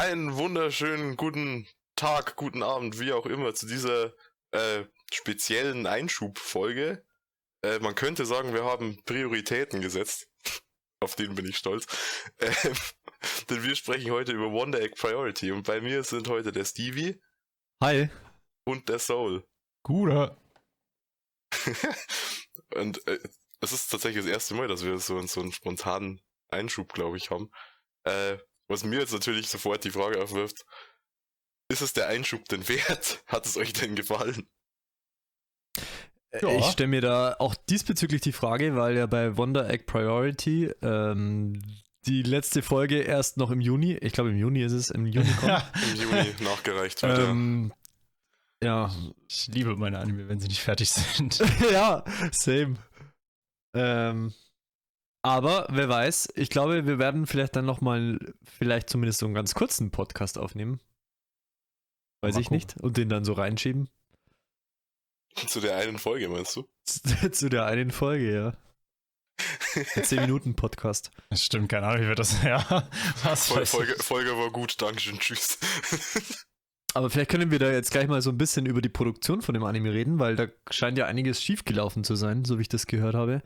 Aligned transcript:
einen 0.00 0.36
wunderschönen 0.36 1.18
guten 1.18 1.68
Tag, 1.94 2.34
guten 2.36 2.62
Abend, 2.62 2.98
wie 2.98 3.12
auch 3.12 3.26
immer, 3.26 3.52
zu 3.52 3.66
dieser 3.66 4.14
äh, 4.50 4.84
speziellen 5.12 5.86
Einschubfolge. 5.86 7.04
Äh, 7.62 7.80
man 7.80 7.94
könnte 7.94 8.24
sagen, 8.24 8.54
wir 8.54 8.64
haben 8.64 8.98
Prioritäten 9.04 9.82
gesetzt. 9.82 10.26
Auf 11.00 11.16
den 11.16 11.34
bin 11.34 11.46
ich 11.46 11.58
stolz. 11.58 11.86
Ähm, 12.38 12.74
denn 13.50 13.62
wir 13.62 13.76
sprechen 13.76 14.10
heute 14.10 14.32
über 14.32 14.50
Wonder 14.50 14.80
Egg 14.80 14.94
Priority 14.98 15.52
und 15.52 15.66
bei 15.66 15.82
mir 15.82 16.02
sind 16.02 16.28
heute 16.28 16.50
der 16.50 16.64
Stevie. 16.64 17.20
Hi. 17.82 18.08
Und 18.64 18.88
der 18.88 19.00
Soul. 19.00 19.46
Guter. 19.82 20.40
und 22.74 23.06
äh, 23.06 23.18
es 23.60 23.72
ist 23.72 23.88
tatsächlich 23.88 24.24
das 24.24 24.32
erste 24.32 24.54
Mal, 24.54 24.66
dass 24.66 24.82
wir 24.82 24.96
so, 24.96 25.20
so 25.26 25.40
einen 25.40 25.52
spontanen 25.52 26.22
Einschub, 26.48 26.94
glaube 26.94 27.18
ich, 27.18 27.30
haben. 27.30 27.50
Äh, 28.04 28.38
was 28.70 28.84
mir 28.84 29.00
jetzt 29.00 29.12
natürlich 29.12 29.48
sofort 29.48 29.84
die 29.84 29.90
Frage 29.90 30.22
aufwirft, 30.22 30.64
ist 31.68 31.82
es 31.82 31.92
der 31.92 32.08
Einschub 32.08 32.48
denn 32.48 32.66
wert? 32.68 33.22
Hat 33.26 33.46
es 33.46 33.56
euch 33.56 33.72
denn 33.72 33.96
gefallen? 33.96 34.48
Äh, 36.30 36.42
ja. 36.42 36.58
Ich 36.58 36.66
stelle 36.66 36.88
mir 36.88 37.00
da 37.00 37.36
auch 37.38 37.54
diesbezüglich 37.54 38.20
die 38.20 38.32
Frage, 38.32 38.76
weil 38.76 38.96
ja 38.96 39.06
bei 39.06 39.36
Wonder 39.36 39.68
Egg 39.68 39.84
Priority 39.86 40.72
ähm, 40.82 41.60
die 42.06 42.22
letzte 42.22 42.62
Folge 42.62 43.00
erst 43.00 43.36
noch 43.36 43.50
im 43.50 43.60
Juni, 43.60 43.94
ich 43.94 44.12
glaube 44.12 44.30
im 44.30 44.36
Juni 44.36 44.62
ist 44.62 44.72
es, 44.72 44.90
im 44.90 45.06
Juni 45.06 45.30
kommt. 45.32 45.62
Im 45.92 46.00
Juni 46.00 46.34
nachgereicht 46.40 47.02
wird, 47.02 47.18
ähm, 47.18 47.72
ja. 48.62 48.86
ja. 48.86 48.94
Ich 49.28 49.48
liebe 49.48 49.76
meine 49.76 49.98
Anime, 49.98 50.28
wenn 50.28 50.40
sie 50.40 50.48
nicht 50.48 50.62
fertig 50.62 50.90
sind. 50.90 51.38
ja, 51.72 52.04
same. 52.32 52.76
Ähm, 53.74 54.32
aber 55.22 55.66
wer 55.70 55.88
weiß, 55.88 56.30
ich 56.34 56.50
glaube, 56.50 56.86
wir 56.86 56.98
werden 56.98 57.26
vielleicht 57.26 57.56
dann 57.56 57.66
nochmal, 57.66 58.18
vielleicht 58.42 58.88
zumindest 58.90 59.20
so 59.20 59.26
einen 59.26 59.34
ganz 59.34 59.54
kurzen 59.54 59.90
Podcast 59.90 60.38
aufnehmen. 60.38 60.80
Weiß 62.22 62.34
mal 62.34 62.40
ich 62.40 62.46
gucken. 62.46 62.56
nicht. 62.56 62.76
Und 62.78 62.96
den 62.96 63.08
dann 63.08 63.24
so 63.24 63.32
reinschieben. 63.32 63.88
Zu 65.34 65.60
der 65.60 65.76
einen 65.76 65.98
Folge, 65.98 66.28
meinst 66.28 66.56
du? 66.56 66.68
Zu 67.32 67.48
der 67.48 67.66
einen 67.66 67.90
Folge, 67.90 68.34
ja. 68.34 68.56
10 70.02 70.20
Minuten 70.22 70.54
Podcast. 70.54 71.10
Das 71.30 71.44
stimmt, 71.44 71.68
keine 71.68 71.86
Ahnung, 71.86 72.02
wie 72.02 72.08
wir 72.08 72.14
das. 72.14 72.42
Ja, 72.44 72.88
was 73.22 73.48
Folge, 73.48 73.94
Folge 74.02 74.36
war 74.36 74.50
gut, 74.50 74.80
Dankeschön, 74.82 75.18
tschüss. 75.18 75.58
Aber 76.94 77.08
vielleicht 77.08 77.30
können 77.30 77.50
wir 77.52 77.60
da 77.60 77.70
jetzt 77.70 77.92
gleich 77.92 78.08
mal 78.08 78.20
so 78.20 78.30
ein 78.30 78.38
bisschen 78.38 78.66
über 78.66 78.82
die 78.82 78.88
Produktion 78.88 79.42
von 79.42 79.54
dem 79.54 79.62
Anime 79.62 79.92
reden, 79.92 80.18
weil 80.18 80.34
da 80.34 80.48
scheint 80.70 80.98
ja 80.98 81.06
einiges 81.06 81.40
schiefgelaufen 81.40 82.02
zu 82.02 82.16
sein, 82.16 82.44
so 82.44 82.58
wie 82.58 82.62
ich 82.62 82.68
das 82.68 82.86
gehört 82.86 83.14
habe. 83.14 83.42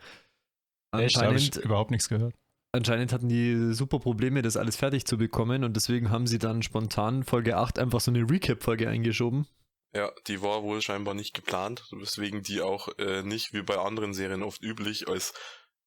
Echt, 0.99 1.17
habe 1.17 1.37
ich 1.37 1.57
überhaupt 1.57 1.91
nichts 1.91 2.09
gehört. 2.09 2.35
Anscheinend 2.73 3.13
hatten 3.13 3.29
die 3.29 3.73
super 3.73 4.01
Probleme, 4.01 4.43
das 4.43 4.57
alles 4.57 4.75
fertig 4.75 5.07
zu 5.07 5.17
bekommen 5.17 5.63
und 5.63 5.77
deswegen 5.77 6.11
haben 6.11 6.27
sie 6.27 6.39
dann 6.39 6.63
spontan 6.63 7.23
Folge 7.23 7.57
8 7.57 7.79
einfach 7.79 8.01
so 8.01 8.11
eine 8.11 8.29
Recap-Folge 8.29 8.89
eingeschoben. 8.89 9.47
Ja, 9.95 10.11
die 10.27 10.43
war 10.43 10.65
wohl 10.65 10.83
scheinbar 10.83 11.15
nicht 11.15 11.35
geplant, 11.35 11.85
weswegen 11.93 12.43
die 12.43 12.61
auch 12.61 12.89
äh, 12.99 13.23
nicht 13.23 13.53
wie 13.53 13.63
bei 13.63 13.79
anderen 13.79 14.13
Serien 14.13 14.43
oft 14.43 14.61
üblich 14.61 15.09
als 15.09 15.33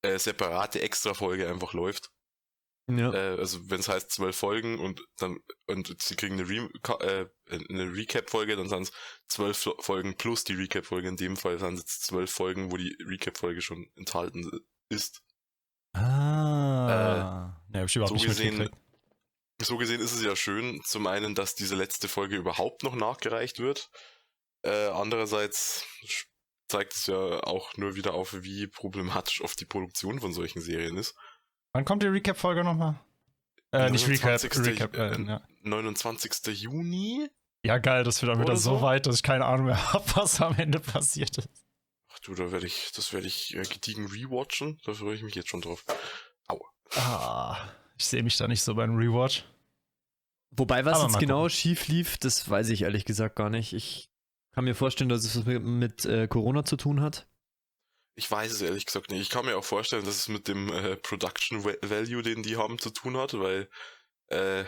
äh, 0.02 0.18
separate 0.18 0.82
Extra-Folge 0.82 1.50
einfach 1.50 1.74
läuft. 1.74 2.10
Ja. 2.90 3.14
Äh, 3.14 3.38
also 3.38 3.70
wenn 3.70 3.82
es 3.82 3.90
heißt 3.90 4.10
zwölf 4.10 4.38
Folgen 4.38 4.80
und 4.80 5.06
dann 5.18 5.40
und 5.66 5.94
sie 6.02 6.16
kriegen 6.16 6.36
eine, 6.36 6.48
Re 6.48 6.70
äh, 7.02 7.26
eine 7.70 7.94
Recap-Folge, 7.94 8.56
dann 8.56 8.70
sind 8.70 8.84
es 8.84 8.92
zwölf 9.28 9.58
Folgen 9.80 10.16
plus 10.16 10.46
die 10.46 10.54
Recap-Folge. 10.54 11.10
In 11.10 11.18
dem 11.18 11.36
Fall 11.36 11.60
sind 11.60 11.80
es 11.80 12.00
zwölf 12.00 12.32
Folgen, 12.32 12.72
wo 12.72 12.78
die 12.78 12.96
Recap-Folge 13.06 13.60
schon 13.60 13.90
enthalten 13.98 14.50
ist. 14.90 15.22
Ah. 15.94 17.58
Äh, 17.72 17.76
ja, 17.76 17.80
hab 17.82 17.88
ich 17.88 17.96
überhaupt 17.96 18.10
so 18.10 18.16
nicht 18.16 18.28
gesehen, 18.28 18.70
so 19.62 19.78
gesehen 19.78 20.02
ist 20.02 20.14
es 20.14 20.24
ja 20.24 20.36
schön, 20.36 20.82
zum 20.84 21.08
einen, 21.08 21.36
dass 21.36 21.56
diese 21.56 21.76
letzte 21.76 22.08
Folge 22.08 22.36
überhaupt 22.36 22.84
noch 22.84 22.96
nachgereicht 22.96 23.60
wird. 23.60 23.90
Äh, 24.64 24.88
andererseits 24.88 25.86
zeigt 26.68 26.94
es 26.94 27.08
ja 27.08 27.18
auch 27.44 27.76
nur 27.78 27.96
wieder 27.96 28.14
auf, 28.14 28.44
wie 28.44 28.68
problematisch 28.68 29.42
oft 29.42 29.60
die 29.60 29.66
Produktion 29.66 30.20
von 30.20 30.34
solchen 30.34 30.62
Serien 30.62 30.98
ist. 30.98 31.16
Wann 31.74 31.86
kommt 31.86 32.04
die 32.04 32.08
Recap-Folge 32.08 32.64
nochmal? 32.64 33.00
Äh, 33.72 33.90
nicht 33.90 34.08
Recap, 34.08 34.42
Recap 34.44 34.96
äh, 34.96 35.22
ja. 35.24 35.42
29. 35.64 36.48
Juni? 36.48 37.28
Ja, 37.64 37.80
geil, 37.80 38.04
das 38.04 38.22
wird 38.22 38.34
dann 38.34 38.42
wieder 38.42 38.56
so 38.56 38.82
weit, 38.82 39.08
dass 39.08 39.16
ich 39.16 39.24
keine 39.24 39.46
Ahnung 39.46 39.68
mehr 39.68 39.94
habe, 39.94 40.06
was 40.16 40.40
am 40.42 40.56
Ende 40.58 40.80
passiert 40.80 41.38
ist. 41.38 41.67
Du, 42.28 42.36
da 42.36 42.52
werde 42.52 42.68
ich, 42.68 42.92
das 42.94 43.14
werde 43.14 43.26
ich 43.26 43.56
äh, 43.56 43.62
gediegen 43.62 44.06
rewatchen. 44.06 44.82
Da 44.84 44.94
freue 44.94 45.16
ich 45.16 45.24
mich 45.24 45.34
jetzt 45.34 45.48
schon 45.48 45.62
drauf. 45.62 45.86
Au. 46.50 46.60
Ah. 46.96 47.70
Ich 47.98 48.06
sehe 48.06 48.22
mich 48.22 48.36
da 48.36 48.50
nicht 48.50 48.62
so 48.62 48.76
beim 48.76 48.98
Rewatch. 48.98 49.46
Wobei, 50.52 50.84
was 50.84 50.98
Aber 51.00 51.08
jetzt 51.08 51.20
genau 51.20 51.44
gucken. 51.44 51.52
schief 51.52 51.88
lief, 51.88 52.18
das 52.18 52.50
weiß 52.50 52.68
ich 52.70 52.82
ehrlich 52.82 53.06
gesagt 53.06 53.38
gar 53.38 53.50
nicht. 53.50 53.72
Ich 53.72 54.10
kann 54.54 54.66
mir 54.66 54.76
vorstellen, 54.76 55.10
dass 55.10 55.24
es 55.24 55.38
was 55.38 55.46
mit, 55.46 55.64
mit 55.64 56.06
äh, 56.06 56.28
Corona 56.28 56.66
zu 56.66 56.76
tun 56.76 57.00
hat. 57.00 57.30
Ich 58.16 58.30
weiß 58.30 58.52
es 58.52 58.62
ehrlich 58.62 58.86
gesagt 58.86 59.10
nicht. 59.10 59.22
Ich 59.22 59.30
kann 59.30 59.46
mir 59.46 59.58
auch 59.58 59.64
vorstellen, 59.64 60.04
dass 60.04 60.16
es 60.16 60.28
mit 60.28 60.50
dem 60.50 60.68
äh, 60.74 60.98
Production 60.98 61.64
Value, 61.64 62.24
den 62.24 62.44
die 62.44 62.58
haben, 62.58 62.78
zu 62.78 62.90
tun 62.90 63.16
hat, 63.16 63.40
weil 63.40 63.70
äh, 64.28 64.66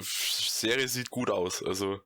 Serie 0.00 0.88
sieht 0.88 1.10
gut 1.10 1.28
aus. 1.28 1.62
Also 1.62 2.00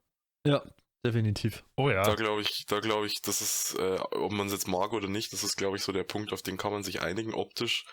ja, 0.45 0.65
definitiv. 1.07 1.65
Oh 1.77 1.89
ja. 1.89 2.03
Da 2.03 2.15
glaube 2.15 2.43
ich, 2.43 2.67
da 2.67 2.81
glaube 2.81 3.07
ich, 3.07 3.23
das 3.23 3.41
ist, 3.41 3.77
äh, 3.79 3.99
ob 4.13 4.33
man 4.33 4.47
es 4.49 4.53
jetzt 4.53 4.69
mag 4.69 4.93
oder 4.93 5.09
nicht, 5.09 5.33
das 5.33 5.45
ist 5.45 5.57
glaube 5.57 5.77
ich 5.77 5.83
so 5.83 5.93
der 5.93 6.05
Punkt, 6.05 6.33
auf 6.33 6.43
den 6.43 6.57
kann 6.57 6.73
man 6.73 6.83
sich 6.83 7.01
einigen 7.01 7.35
optisch 7.35 7.85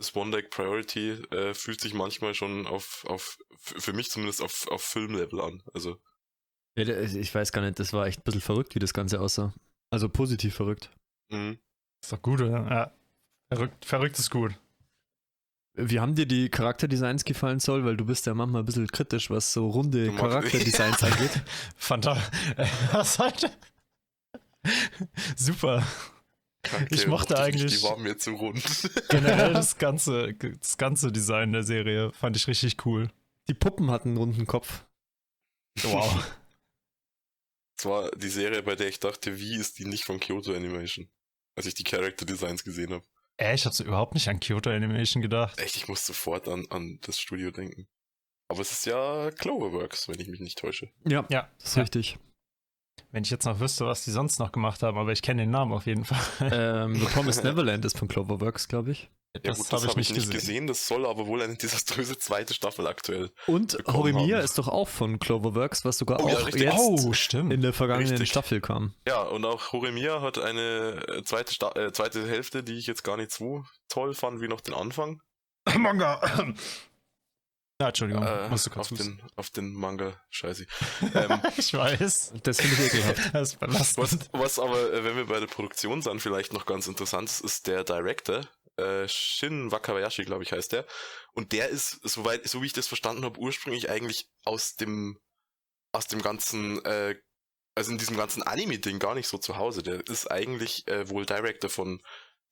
das 0.00 0.16
One 0.16 0.30
Deck 0.30 0.50
Priority 0.50 1.10
äh, 1.30 1.52
fühlt 1.52 1.80
sich 1.80 1.92
manchmal 1.92 2.34
schon 2.34 2.66
auf, 2.66 3.04
auf 3.06 3.38
für 3.58 3.92
mich 3.92 4.10
zumindest 4.10 4.42
auf, 4.42 4.66
auf 4.68 4.82
Filmlevel 4.82 5.40
an. 5.40 5.62
Also. 5.74 6.00
Ja, 6.76 6.88
ich 6.98 7.34
weiß 7.34 7.52
gar 7.52 7.60
nicht, 7.60 7.78
das 7.78 7.92
war 7.92 8.06
echt 8.06 8.20
ein 8.20 8.22
bisschen 8.24 8.40
verrückt, 8.40 8.74
wie 8.74 8.78
das 8.78 8.94
Ganze 8.94 9.20
aussah. 9.20 9.52
Also 9.90 10.08
positiv 10.08 10.54
verrückt. 10.54 10.90
Mhm. 11.28 11.58
Ist 12.02 12.12
doch 12.12 12.22
gut, 12.22 12.40
oder? 12.40 12.66
Ja. 12.70 12.92
Verrückt, 13.52 13.84
verrückt 13.84 14.18
ist 14.18 14.30
gut. 14.30 14.54
Wie 15.88 16.00
haben 16.00 16.14
dir 16.14 16.26
die 16.26 16.48
Charakterdesigns 16.48 17.24
gefallen 17.24 17.60
soll? 17.60 17.84
Weil 17.84 17.96
du 17.96 18.04
bist 18.04 18.26
ja 18.26 18.34
manchmal 18.34 18.62
ein 18.62 18.66
bisschen 18.66 18.86
kritisch, 18.86 19.30
was 19.30 19.52
so 19.52 19.68
runde 19.68 20.12
Charakterdesigns 20.14 21.02
angeht. 21.02 21.42
Fantastisch. 21.76 22.30
Was 22.92 23.18
heute? 23.18 23.50
Super. 25.36 25.86
Charaktere 26.62 27.00
ich 27.00 27.06
mochte 27.06 27.38
eigentlich. 27.38 27.78
Die 27.78 27.82
waren 27.82 28.02
mir 28.02 28.18
zu 28.18 28.32
rund. 28.32 28.62
Generell 29.08 29.54
das 29.54 29.78
ganze, 29.78 30.34
das 30.34 30.76
ganze 30.76 31.10
Design 31.10 31.52
der 31.52 31.62
Serie 31.62 32.12
fand 32.12 32.36
ich 32.36 32.46
richtig 32.46 32.84
cool. 32.84 33.08
Die 33.48 33.54
Puppen 33.54 33.90
hatten 33.90 34.10
einen 34.10 34.18
runden 34.18 34.46
Kopf. 34.46 34.84
Wow. 35.82 36.26
Das 37.76 37.86
war 37.86 38.10
die 38.10 38.28
Serie, 38.28 38.62
bei 38.62 38.74
der 38.76 38.88
ich 38.88 39.00
dachte, 39.00 39.38
wie 39.38 39.56
ist 39.56 39.78
die 39.78 39.86
nicht 39.86 40.04
von 40.04 40.20
Kyoto 40.20 40.52
Animation? 40.52 41.08
Als 41.56 41.66
ich 41.66 41.74
die 41.74 41.84
Character 41.84 42.26
Designs 42.26 42.62
gesehen 42.62 42.92
habe. 42.92 43.04
Äh, 43.40 43.54
ich 43.54 43.64
hatte 43.64 43.82
überhaupt 43.82 44.14
nicht 44.14 44.28
an 44.28 44.38
Kyoto 44.38 44.70
Animation 44.70 45.22
gedacht. 45.22 45.58
Echt, 45.58 45.76
ich 45.76 45.88
muss 45.88 46.06
sofort 46.06 46.46
an, 46.46 46.66
an 46.70 46.98
das 47.02 47.18
Studio 47.18 47.50
denken. 47.50 47.88
Aber 48.48 48.60
es 48.60 48.72
ist 48.72 48.86
ja 48.86 49.30
Cloverworks, 49.30 50.08
wenn 50.08 50.20
ich 50.20 50.28
mich 50.28 50.40
nicht 50.40 50.58
täusche. 50.58 50.90
Ja, 51.06 51.24
ja, 51.30 51.48
das 51.58 51.70
ist 51.70 51.76
ja. 51.76 51.82
richtig. 51.82 52.18
Wenn 53.12 53.24
ich 53.24 53.30
jetzt 53.30 53.46
noch 53.46 53.60
wüsste, 53.60 53.86
was 53.86 54.04
die 54.04 54.10
sonst 54.10 54.38
noch 54.38 54.52
gemacht 54.52 54.82
haben, 54.82 54.98
aber 54.98 55.12
ich 55.12 55.22
kenne 55.22 55.42
den 55.42 55.50
Namen 55.50 55.72
auf 55.72 55.86
jeden 55.86 56.04
Fall. 56.04 56.20
Ähm, 56.52 56.94
The 57.00 57.06
Promised 57.06 57.44
Neverland 57.44 57.84
ist 57.84 57.98
von 57.98 58.08
Cloverworks, 58.08 58.68
glaube 58.68 58.92
ich. 58.92 59.10
Ja, 59.34 59.42
das 59.42 59.70
habe 59.70 59.84
ich, 59.84 59.90
hab 59.90 59.98
ich, 59.98 60.10
nicht 60.10 60.14
gesehen. 60.16 60.32
gesehen. 60.32 60.66
Das 60.66 60.88
soll 60.88 61.06
aber 61.06 61.26
wohl 61.28 61.40
eine 61.40 61.54
desaströse 61.54 62.18
zweite 62.18 62.52
Staffel 62.52 62.88
aktuell. 62.88 63.30
Und 63.46 63.78
Horimiya 63.86 64.40
ist 64.40 64.58
doch 64.58 64.66
auch 64.66 64.88
von 64.88 65.20
Cloverworks, 65.20 65.84
was 65.84 65.98
sogar 65.98 66.20
oh, 66.20 66.24
auch 66.24 66.48
ja, 66.48 66.72
jetzt 66.72 67.34
oh, 67.34 67.38
in 67.38 67.60
der 67.60 67.72
vergangenen 67.72 68.10
richtig. 68.10 68.30
Staffel 68.30 68.60
kam. 68.60 68.94
Ja, 69.06 69.22
und 69.22 69.44
auch 69.44 69.72
Horimiya 69.72 70.20
hat 70.20 70.38
eine 70.38 71.00
äh, 71.08 71.22
zweite, 71.22 71.54
Sta 71.54 71.70
äh, 71.76 71.92
zweite 71.92 72.26
Hälfte, 72.26 72.64
die 72.64 72.76
ich 72.76 72.88
jetzt 72.88 73.04
gar 73.04 73.16
nicht 73.16 73.30
so 73.30 73.64
toll 73.88 74.14
fand 74.14 74.40
wie 74.40 74.48
noch 74.48 74.60
den 74.60 74.74
Anfang. 74.74 75.20
Manga! 75.76 76.20
Ja, 77.80 77.88
Entschuldigung, 77.88 78.22
äh, 78.22 78.46
musst 78.50 78.66
du 78.66 78.70
kurz 78.70 78.92
auf 78.92 78.98
den, 78.98 79.22
auf 79.36 79.48
den 79.48 79.72
Manga, 79.72 80.12
scheiße. 80.28 80.66
Ähm, 81.14 81.40
ich 81.56 81.72
weiß. 81.72 82.34
Das 82.42 82.60
finde 82.60 82.76
ich 82.76 82.92
ekelhaft. 82.92 83.32
Das 83.32 83.54
ist 83.54 83.96
was, 83.96 84.18
was 84.32 84.58
aber, 84.58 84.92
äh, 84.92 85.02
wenn 85.02 85.16
wir 85.16 85.24
bei 85.24 85.40
der 85.40 85.46
Produktion 85.46 86.02
sind, 86.02 86.20
vielleicht 86.20 86.52
noch 86.52 86.66
ganz 86.66 86.86
interessant 86.88 87.30
ist, 87.30 87.40
ist 87.40 87.66
der 87.68 87.82
Director, 87.84 88.42
äh, 88.80 89.08
Shin 89.08 89.70
Wakabayashi, 89.70 90.24
glaube 90.24 90.42
ich, 90.42 90.52
heißt 90.52 90.72
der. 90.72 90.86
Und 91.32 91.52
der 91.52 91.68
ist, 91.68 92.00
soweit, 92.02 92.46
so 92.48 92.62
wie 92.62 92.66
ich 92.66 92.72
das 92.72 92.88
verstanden 92.88 93.24
habe, 93.24 93.40
ursprünglich 93.40 93.90
eigentlich 93.90 94.28
aus 94.44 94.76
dem, 94.76 95.18
aus 95.92 96.06
dem 96.06 96.22
ganzen, 96.22 96.84
äh, 96.84 97.16
also 97.74 97.92
in 97.92 97.98
diesem 97.98 98.16
ganzen 98.16 98.42
Anime-Ding 98.42 98.98
gar 98.98 99.14
nicht 99.14 99.28
so 99.28 99.38
zu 99.38 99.56
Hause. 99.56 99.82
Der 99.82 100.06
ist 100.08 100.30
eigentlich 100.30 100.86
äh, 100.88 101.08
wohl 101.08 101.26
Director 101.26 101.70
von 101.70 102.02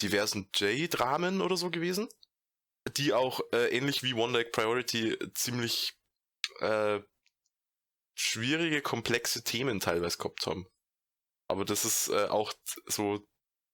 diversen 0.03 0.49
J-Dramen 0.55 1.41
oder 1.41 1.57
so 1.57 1.71
gewesen 1.71 2.09
die 2.97 3.13
auch 3.13 3.41
äh, 3.53 3.77
ähnlich 3.77 4.03
wie 4.03 4.15
One 4.15 4.33
Deck 4.33 4.53
Priority 4.53 5.19
ziemlich 5.35 5.95
äh, 6.61 7.01
schwierige, 8.15 8.83
komplexe 8.83 9.45
Themen 9.45 9.81
teilweise 9.81 10.19
gehabt 10.19 10.47
haben. 10.47 10.67
Aber 11.49 11.65
das 11.65 11.85
ist 11.85 12.09
äh, 12.09 12.27
auch 12.27 12.53
so, 12.87 13.27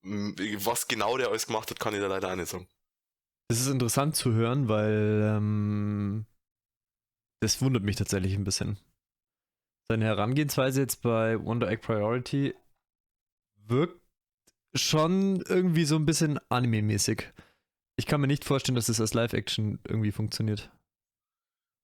was 0.05 0.87
genau 0.89 1.17
der 1.17 1.29
alles 1.29 1.47
gemacht 1.47 1.71
hat, 1.71 1.81
kann 1.81 1.95
ich 1.95 2.01
da 2.01 2.07
leider 2.07 2.31
auch 2.31 2.37
nicht 2.37 2.51
sagen. 2.51 2.69
Das 3.49 3.61
ist 3.61 3.69
interessant 3.69 4.17
zu 4.17 4.33
hören, 4.33 4.69
weil 4.69 5.23
ähm, 5.37 6.27
das 7.41 7.61
wundert 7.61 7.83
mich 7.83 7.97
tatsächlich 7.97 8.35
ein 8.35 8.45
bisschen. 8.45 8.79
Seine 9.89 10.07
Herangehensweise 10.07 10.81
jetzt 10.81 11.03
bei 11.03 11.43
Wonder 11.45 11.69
Egg 11.69 11.83
Priority 11.83 12.55
wirkt 13.57 14.01
schon 14.75 15.43
irgendwie 15.43 15.85
so 15.85 15.97
ein 15.97 16.07
bisschen 16.07 16.39
anime-mäßig. 16.49 17.33
Ich 17.97 18.07
kann 18.07 18.21
mir 18.21 18.27
nicht 18.27 18.45
vorstellen, 18.45 18.77
dass 18.77 18.89
es 18.89 19.01
als 19.01 19.15
Live-Action 19.15 19.79
irgendwie 19.87 20.13
funktioniert. 20.13 20.71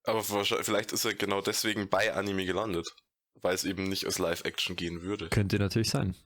Aber 0.05 0.25
vielleicht 0.25 0.93
ist 0.93 1.05
er 1.05 1.15
genau 1.15 1.41
deswegen 1.41 1.89
bei 1.89 2.15
Anime 2.15 2.47
gelandet. 2.47 2.95
Weil 3.43 3.55
es 3.55 3.65
eben 3.65 3.85
nicht 3.85 4.07
als 4.07 4.19
Live-Action 4.19 4.77
gehen 4.77 5.03
würde. 5.03 5.29
Könnte 5.29 5.59
natürlich 5.59 5.91
sein. 5.91 6.17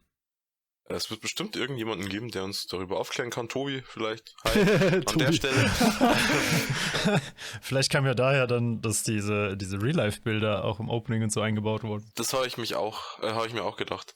Es 0.87 1.11
wird 1.11 1.23
bestimmt 1.23 1.57
irgendjemanden 1.57 2.09
geben, 2.11 2.31
der 2.31 2.45
uns 2.45 2.67
darüber 2.67 2.99
aufklären 2.99 3.31
kann. 3.31 3.49
Tobi, 3.49 3.83
vielleicht. 3.87 4.37
Hi. 4.45 5.03
An 5.07 5.19
der 5.19 5.33
Stelle. 5.33 5.71
Vielleicht 7.63 7.91
kam 7.91 8.05
ja 8.05 8.15
daher 8.15 8.47
dann, 8.47 8.83
dass 8.83 9.03
diese, 9.03 9.57
diese 9.57 9.81
Real-Life-Bilder 9.81 10.63
auch 10.65 10.81
im 10.81 10.91
Opening 10.91 11.23
und 11.23 11.33
so 11.33 11.41
eingebaut 11.41 11.85
wurden. 11.85 12.11
Das 12.17 12.35
habe 12.35 12.47
ich 12.47 12.59
mich 12.59 12.75
auch, 12.75 13.19
äh, 13.23 13.33
habe 13.33 13.47
ich 13.47 13.55
mir 13.55 13.65
auch 13.65 13.77
gedacht. 13.77 14.15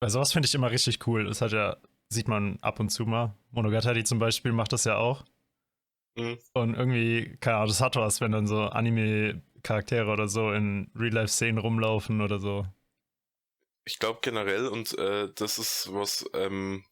Weil 0.00 0.10
sowas 0.10 0.32
finde 0.32 0.46
ich 0.46 0.54
immer 0.54 0.70
richtig 0.70 1.04
cool. 1.08 1.24
Das 1.24 1.40
hat 1.40 1.50
ja, 1.50 1.76
sieht 2.08 2.28
man 2.28 2.58
ab 2.60 2.78
und 2.78 2.90
zu 2.90 3.04
mal. 3.04 3.34
Monogatari 3.50 4.04
zum 4.04 4.20
Beispiel 4.20 4.52
macht 4.52 4.72
das 4.72 4.84
ja 4.84 4.96
auch. 4.96 5.24
Mhm. 6.16 6.38
Und 6.52 6.74
irgendwie, 6.74 7.36
keine 7.40 7.56
Ahnung, 7.56 7.68
das 7.68 7.80
hat 7.80 7.96
was, 7.96 8.20
wenn 8.20 8.30
dann 8.30 8.46
so 8.46 8.62
Anime-Charaktere 8.62 10.10
oder 10.12 10.28
so 10.28 10.52
in 10.52 10.92
Real-Life-Szenen 10.94 11.58
rumlaufen 11.58 12.20
oder 12.20 12.38
so. 12.38 12.66
Ich 13.88 13.98
glaube 13.98 14.20
generell, 14.22 14.68
und 14.68 14.96
äh, 14.98 15.32
das 15.34 15.58
ist 15.58 15.88
was, 15.92 16.26
ähm, 16.34 16.84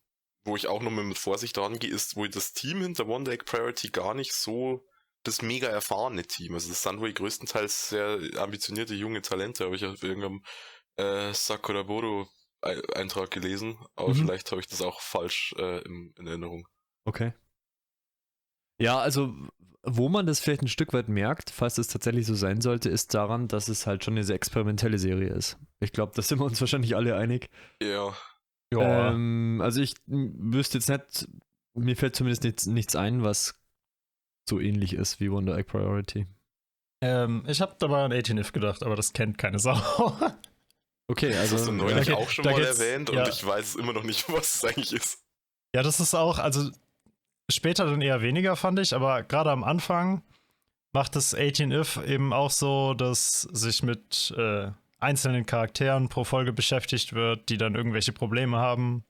wo 0.45 0.57
ich 0.57 0.67
auch 0.67 0.81
nochmal 0.81 1.05
mit 1.05 1.19
Vorsicht 1.19 1.59
rangehe, 1.59 1.91
ist, 1.91 2.17
wo 2.17 2.27
das 2.27 2.55
Team 2.55 2.81
hinter 2.81 3.07
One 3.07 3.25
Day 3.25 3.37
Priority 3.37 3.91
gar 3.91 4.15
nicht 4.15 4.33
so 4.33 4.83
das 5.23 5.43
mega 5.43 5.69
erfahrene 5.69 6.23
Team. 6.23 6.55
Also 6.55 6.71
das 6.71 6.83
sind 6.83 7.01
wohl 7.01 7.13
größtenteils 7.13 7.91
sehr 7.91 8.19
ambitionierte 8.39 8.95
junge 8.95 9.21
Talente, 9.21 9.65
habe 9.67 9.77
ich 9.77 9.85
auf 9.85 10.03
irgendeinem 10.03 10.43
äh, 10.97 11.35
Sakura 11.35 11.83
Bodo 11.83 12.29
Ei- 12.63 12.81
Eintrag 12.95 13.31
gelesen, 13.31 13.79
aber 13.95 14.15
Mhm. 14.15 14.15
vielleicht 14.15 14.51
habe 14.51 14.63
ich 14.63 14.67
das 14.67 14.81
auch 14.81 15.01
falsch 15.03 15.55
äh, 15.59 15.81
in, 15.83 16.15
in 16.19 16.27
Erinnerung. 16.27 16.67
Okay. 17.05 17.35
Ja, 18.79 18.99
also 19.01 19.35
wo 19.87 20.09
man 20.09 20.27
das 20.27 20.41
vielleicht 20.41 20.63
ein 20.63 20.69
Stück 20.69 20.93
weit 20.93 21.09
merkt, 21.09 21.51
falls 21.51 21.79
es 21.79 21.89
tatsächlich 21.89 22.27
so 22.27 22.35
sein 22.35 22.61
sollte, 22.61 22.89
ist 22.91 23.15
daran, 23.15 23.49
dass 23.49 23.69
es 23.69 23.87
halt 23.87 24.05
schon 24.05 24.15
eine 24.15 24.25
sehr 24.25 24.37
experimentelle 24.37 24.99
Serie 24.99 25.29
ist. 25.31 25.59
Ich 25.81 25.93
glaube, 25.93 26.13
da 26.15 26.23
sind 26.23 26.39
wir 26.41 26.45
uns 26.45 26.61
wahrscheinlich 26.61 26.97
alle 26.97 27.17
einig. 27.17 27.49
Ja, 27.83 28.15
Ähm, 28.73 29.61
also 29.63 29.81
ich 29.81 29.95
wüsste 30.07 30.79
jetzt 30.79 30.89
nicht, 30.89 31.29
mir 31.75 31.97
fällt 31.97 32.17
zumindest 32.17 32.43
nichts, 32.45 32.67
nichts 32.67 32.97
ein, 32.97 33.23
was 33.23 33.61
so 34.49 34.61
ähnlich 34.61 34.93
ist 34.95 35.21
wie 35.21 35.31
Wonder 35.31 35.57
Egg 35.57 35.69
Priority. 35.71 36.27
ähm, 37.03 37.45
ich 37.47 37.61
habe 37.61 37.77
dabei 37.79 38.05
an 38.05 38.13
18if 38.13 38.53
gedacht, 38.53 38.83
aber 38.83 38.97
das 38.97 39.13
kennt 39.13 39.39
keine 39.39 39.59
Sau. 39.59 39.77
Okay, 41.09 41.29
das 41.29 41.39
also 41.39 41.57
hast 41.59 41.67
du 41.67 41.71
da 41.71 41.77
neulich 41.77 42.07
geht- 42.09 42.17
auch 42.17 42.29
schon 42.31 42.43
da 42.45 42.51
mal 42.51 42.65
erwähnt 42.65 43.11
ja. 43.13 43.23
und 43.23 43.29
ich 43.29 43.47
weiß 43.47 43.77
immer 43.77 43.93
noch 43.93 44.03
nicht, 44.03 44.29
was 44.33 44.57
es 44.57 44.65
eigentlich 44.65 44.93
ist. 44.93 45.21
Ja, 45.73 45.85
das 45.85 46.01
ist 46.01 46.15
auch, 46.15 46.39
also 46.41 46.69
später 47.51 47.87
dann 47.87 48.03
eher 48.03 48.23
weniger, 48.23 48.57
fand 48.57 48.79
ich, 48.79 48.95
aber 48.95 49.23
gerade 49.23 49.51
am 49.51 49.65
Anfang 49.65 50.23
macht 50.93 51.17
das 51.17 51.37
18if 51.37 52.03
eben 52.05 52.33
auch 52.33 52.51
so, 52.51 52.95
dass 52.95 53.43
sich 53.43 53.83
mit 53.83 54.35
äh, 54.37 54.71
einzelnen 54.99 55.47
Charakteren 55.47 56.09
pro 56.09 56.25
Folge 56.25 56.53
beschäftigt 56.53 57.13
wird, 57.13 57.49
die 57.49 57.59
dann 57.59 57.75
irgendwelche 57.75 58.13
Probleme 58.13 58.57
haben. 58.57 59.05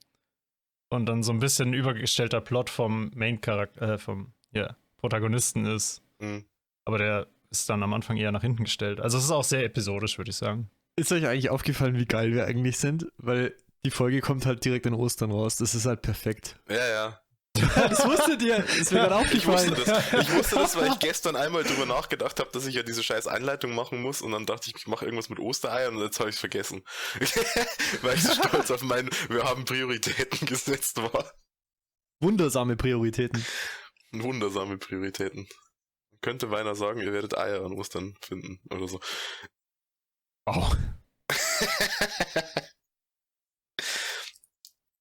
Und 0.89 1.07
dann 1.07 1.23
so 1.23 1.33
ein 1.33 1.41
bisschen 1.41 1.71
ein 1.71 1.75
übergestellter 1.75 2.41
Plot 2.41 2.71
vom 2.71 3.11
Main-Charakter, 3.15 3.95
äh, 3.95 3.99
vom 3.99 4.33
ja, 4.53 4.77
Protagonisten 4.99 5.65
ist. 5.65 6.03
Hm. 6.21 6.45
Aber 6.85 6.99
der 6.99 7.27
ist 7.51 7.69
dann 7.69 7.83
am 7.83 7.93
Anfang 7.93 8.17
eher 8.17 8.33
nach 8.33 8.43
hinten 8.43 8.65
gestellt. 8.65 9.01
Also 9.01 9.19
es 9.19 9.25
ist 9.25 9.31
auch 9.31 9.45
sehr 9.45 9.65
episodisch, 9.65 10.19
würde 10.19 10.31
ich 10.31 10.37
sagen. 10.37 10.71
ist 10.97 11.11
euch 11.11 11.27
eigentlich 11.27 11.51
aufgefallen, 11.51 11.99
wie 11.99 12.07
geil 12.07 12.33
wir 12.33 12.47
eigentlich 12.47 12.79
sind? 12.79 13.07
Weil 13.19 13.55
die 13.85 13.91
Folge 13.91 14.21
kommt 14.21 14.47
halt 14.47 14.65
direkt 14.65 14.87
in 14.87 14.95
Ostern 14.95 15.33
raus. 15.33 15.57
Das 15.57 15.75
ist 15.75 15.87
halt 15.87 16.03
perfekt. 16.03 16.59
Ja, 16.69 16.89
ja. 16.89 17.21
das 17.75 18.05
wusstet 18.05 18.43
ihr. 18.43 18.57
Ist 18.65 18.93
mir 18.93 19.01
gerade 19.01 19.37
Ich 19.37 19.47
wusste 19.47 19.71
das. 19.73 20.13
Ich 20.21 20.33
wusste 20.33 20.57
das, 20.57 20.77
weil 20.77 20.89
ich 20.89 20.99
gestern 20.99 21.37
einmal 21.37 21.65
drüber 21.65 21.87
nachgedacht 21.87 22.41
habe, 22.41 22.51
dass 22.53 22.67
ich 22.67 22.75
ja 22.75 22.83
diese 22.83 23.03
scheiß 23.03 23.27
Einleitung 23.27 23.75
machen 23.75 24.03
muss 24.03 24.23
und 24.23 24.33
dann 24.33 24.47
dachte 24.47 24.71
ich, 24.71 24.77
ich 24.77 24.87
mache 24.87 25.05
irgendwas 25.05 25.29
mit 25.29 25.39
Ostereiern 25.39 25.97
und 25.97 26.03
jetzt 26.03 26.19
habe 26.21 26.31
ich 26.31 26.37
es 26.37 26.41
vergessen. 26.41 26.83
weil 28.03 28.15
ich 28.15 28.23
so 28.23 28.35
stolz 28.35 28.71
auf 28.71 28.83
mein 28.83 29.09
Wir 29.29 29.45
haben 29.45 29.65
Prioritäten 29.65 30.47
gesetzt 30.47 31.01
war. 31.03 31.33
Wundersame 32.21 32.77
Prioritäten. 32.77 33.45
Wundersame 34.13 34.79
Prioritäten. 34.79 35.49
Könnte 36.23 36.47
beinahe 36.49 36.75
sagen, 36.75 37.01
ihr 37.01 37.13
werdet 37.13 37.37
Eier 37.37 37.65
an 37.65 37.73
Ostern 37.73 38.17
finden 38.21 38.61
oder 38.71 38.89
so. 38.89 39.01
Wow. 40.47 40.77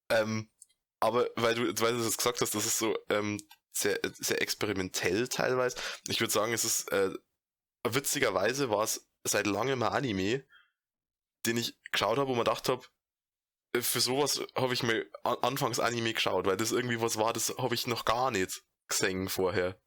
ähm, 0.10 0.50
aber 1.06 1.30
weil 1.36 1.56
du, 1.56 1.82
weil 1.82 1.96
du 1.96 2.04
das 2.04 2.18
gesagt 2.18 2.42
hast, 2.42 2.56
das 2.56 2.66
ist 2.66 2.80
so 2.80 2.98
ähm, 3.10 3.40
sehr, 3.72 4.00
sehr 4.04 4.42
experimentell 4.42 5.28
teilweise. 5.28 5.78
Ich 6.08 6.20
würde 6.20 6.34
sagen, 6.34 6.54
es 6.54 6.66
ist 6.66 6.92
äh, 6.92 7.12
witzigerweise 7.88 8.70
war 8.70 8.84
es 8.84 9.08
seit 9.24 9.46
langem 9.46 9.84
ein 9.84 9.94
Anime, 9.94 10.44
den 11.46 11.58
ich 11.58 11.78
geschaut 11.92 12.18
habe, 12.18 12.30
wo 12.30 12.36
man 12.36 12.46
gedacht 12.46 12.70
habe, 12.70 12.84
äh, 13.74 13.82
für 13.82 14.02
sowas 14.02 14.42
habe 14.56 14.74
ich 14.74 14.82
mir 14.82 15.06
an, 15.24 15.38
anfangs 15.42 15.80
Anime 15.80 16.14
geschaut, 16.14 16.48
weil 16.48 16.58
das 16.58 16.72
irgendwie 16.72 17.02
was 17.02 17.18
war, 17.18 17.34
das 17.34 17.56
habe 17.58 17.76
ich 17.76 17.86
noch 17.86 18.06
gar 18.06 18.32
nicht 18.32 18.64
gesehen 18.88 19.30
vorher. 19.30 19.80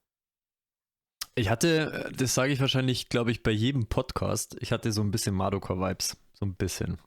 Ich 1.35 1.49
hatte, 1.49 2.09
äh, 2.09 2.13
das 2.13 2.35
sage 2.35 2.53
ich 2.53 2.61
wahrscheinlich, 2.61 3.09
glaube 3.09 3.31
ich, 3.33 3.43
bei 3.43 3.51
jedem 3.51 3.89
Podcast, 3.89 4.57
ich 4.61 4.73
hatte 4.73 4.93
so 4.93 5.03
ein 5.03 5.11
bisschen 5.11 5.35
Madoka-Vibes. 5.35 6.17
So 6.33 6.47
ein 6.47 6.55
bisschen. 6.55 6.99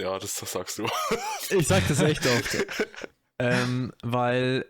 Ja, 0.00 0.18
das, 0.18 0.34
das 0.36 0.52
sagst 0.52 0.78
du. 0.78 0.86
Ich 1.50 1.66
sag 1.66 1.86
das 1.88 2.00
echt 2.00 2.24
oft. 2.26 2.56
ähm, 3.38 3.92
weil 4.02 4.64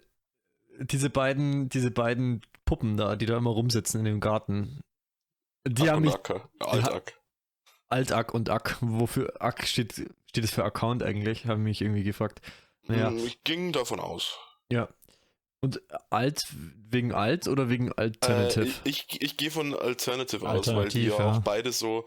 diese 0.79 1.11
beiden, 1.11 1.69
diese 1.69 1.91
beiden 1.91 2.41
Puppen 2.65 2.97
da, 2.97 3.17
die 3.17 3.27
da 3.27 3.37
immer 3.37 3.51
rumsitzen 3.51 4.01
in 4.01 4.07
dem 4.07 4.21
Garten, 4.21 4.81
die 5.67 5.83
Ack 5.83 5.91
haben 5.91 6.03
mich. 6.03 6.15
Altack. 6.61 7.21
Alt-Ack 7.91 8.33
und 8.35 8.49
Ack, 8.51 8.77
wofür 8.81 9.35
Ack 9.43 9.67
steht, 9.67 9.95
steht 10.27 10.45
es 10.45 10.53
für 10.53 10.65
Account 10.65 11.03
eigentlich, 11.03 11.47
haben 11.47 11.65
mich 11.65 11.83
irgendwie 11.83 12.05
gefragt. 12.05 12.41
Naja, 12.85 13.09
Hm, 13.09 13.19
Ich 13.19 13.43
ging 13.45 13.73
davon 13.73 14.01
aus. 14.01 14.39
ja. 14.71 14.89
Und 15.63 15.83
alt 16.09 16.47
wegen 16.89 17.13
alt 17.13 17.47
oder 17.47 17.69
wegen 17.69 17.93
Alternative? 17.93 18.65
Äh, 18.65 18.69
ich 18.85 19.05
ich, 19.11 19.21
ich 19.21 19.37
gehe 19.37 19.51
von 19.51 19.75
Alternative 19.75 20.49
aus, 20.49 20.69
weil 20.75 20.89
die 20.89 21.05
ja, 21.09 21.19
ja. 21.19 21.33
auch 21.33 21.41
beide 21.41 21.71
so 21.73 22.07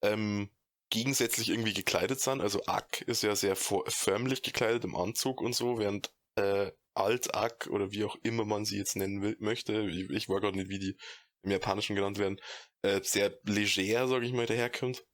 ähm, 0.00 0.48
gegensätzlich 0.90 1.50
irgendwie 1.50 1.74
gekleidet 1.74 2.20
sind. 2.20 2.40
Also 2.40 2.62
Ack 2.66 3.02
ist 3.02 3.22
ja 3.22 3.34
sehr 3.34 3.56
förmlich 3.56 4.42
gekleidet 4.42 4.84
im 4.84 4.96
Anzug 4.96 5.40
und 5.40 5.54
so, 5.54 5.78
während 5.78 6.12
äh, 6.36 6.70
Alt-Ack 6.94 7.68
oder 7.70 7.92
wie 7.92 8.04
auch 8.04 8.16
immer 8.22 8.44
man 8.44 8.64
sie 8.64 8.78
jetzt 8.78 8.96
nennen 8.96 9.22
will, 9.22 9.36
möchte, 9.38 9.82
ich, 9.82 10.10
ich 10.10 10.28
weiß 10.28 10.40
gerade 10.40 10.56
nicht, 10.56 10.70
wie 10.70 10.78
die 10.78 10.96
im 11.42 11.50
Japanischen 11.50 11.94
genannt 11.94 12.18
werden, 12.18 12.38
äh, 12.82 13.00
sehr 13.02 13.38
leger, 13.44 14.08
sage 14.08 14.26
ich 14.26 14.32
mal, 14.32 14.46
daherkommt. 14.46 15.04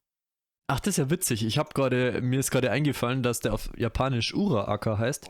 Ach, 0.69 0.81
das 0.81 0.95
ist 0.95 0.99
ja 0.99 1.11
witzig. 1.11 1.45
Ich 1.45 1.59
habe 1.59 1.75
gerade, 1.75 2.21
mir 2.23 2.41
ist 2.41 2.51
gerade 2.51 2.71
eingefallen, 2.71 3.23
dass 3.23 3.41
der 3.41 3.53
auf 3.53 3.71
Japanisch 3.77 4.33
Ura-Aka 4.33 4.99
heißt. 4.99 5.29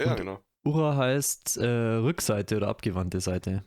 Ja, 0.00 0.14
genau. 0.14 0.40
Ura 0.64 0.96
heißt 0.96 1.56
äh, 1.56 1.66
Rückseite 1.66 2.56
oder 2.56 2.68
abgewandte 2.68 3.20
Seite. 3.20 3.64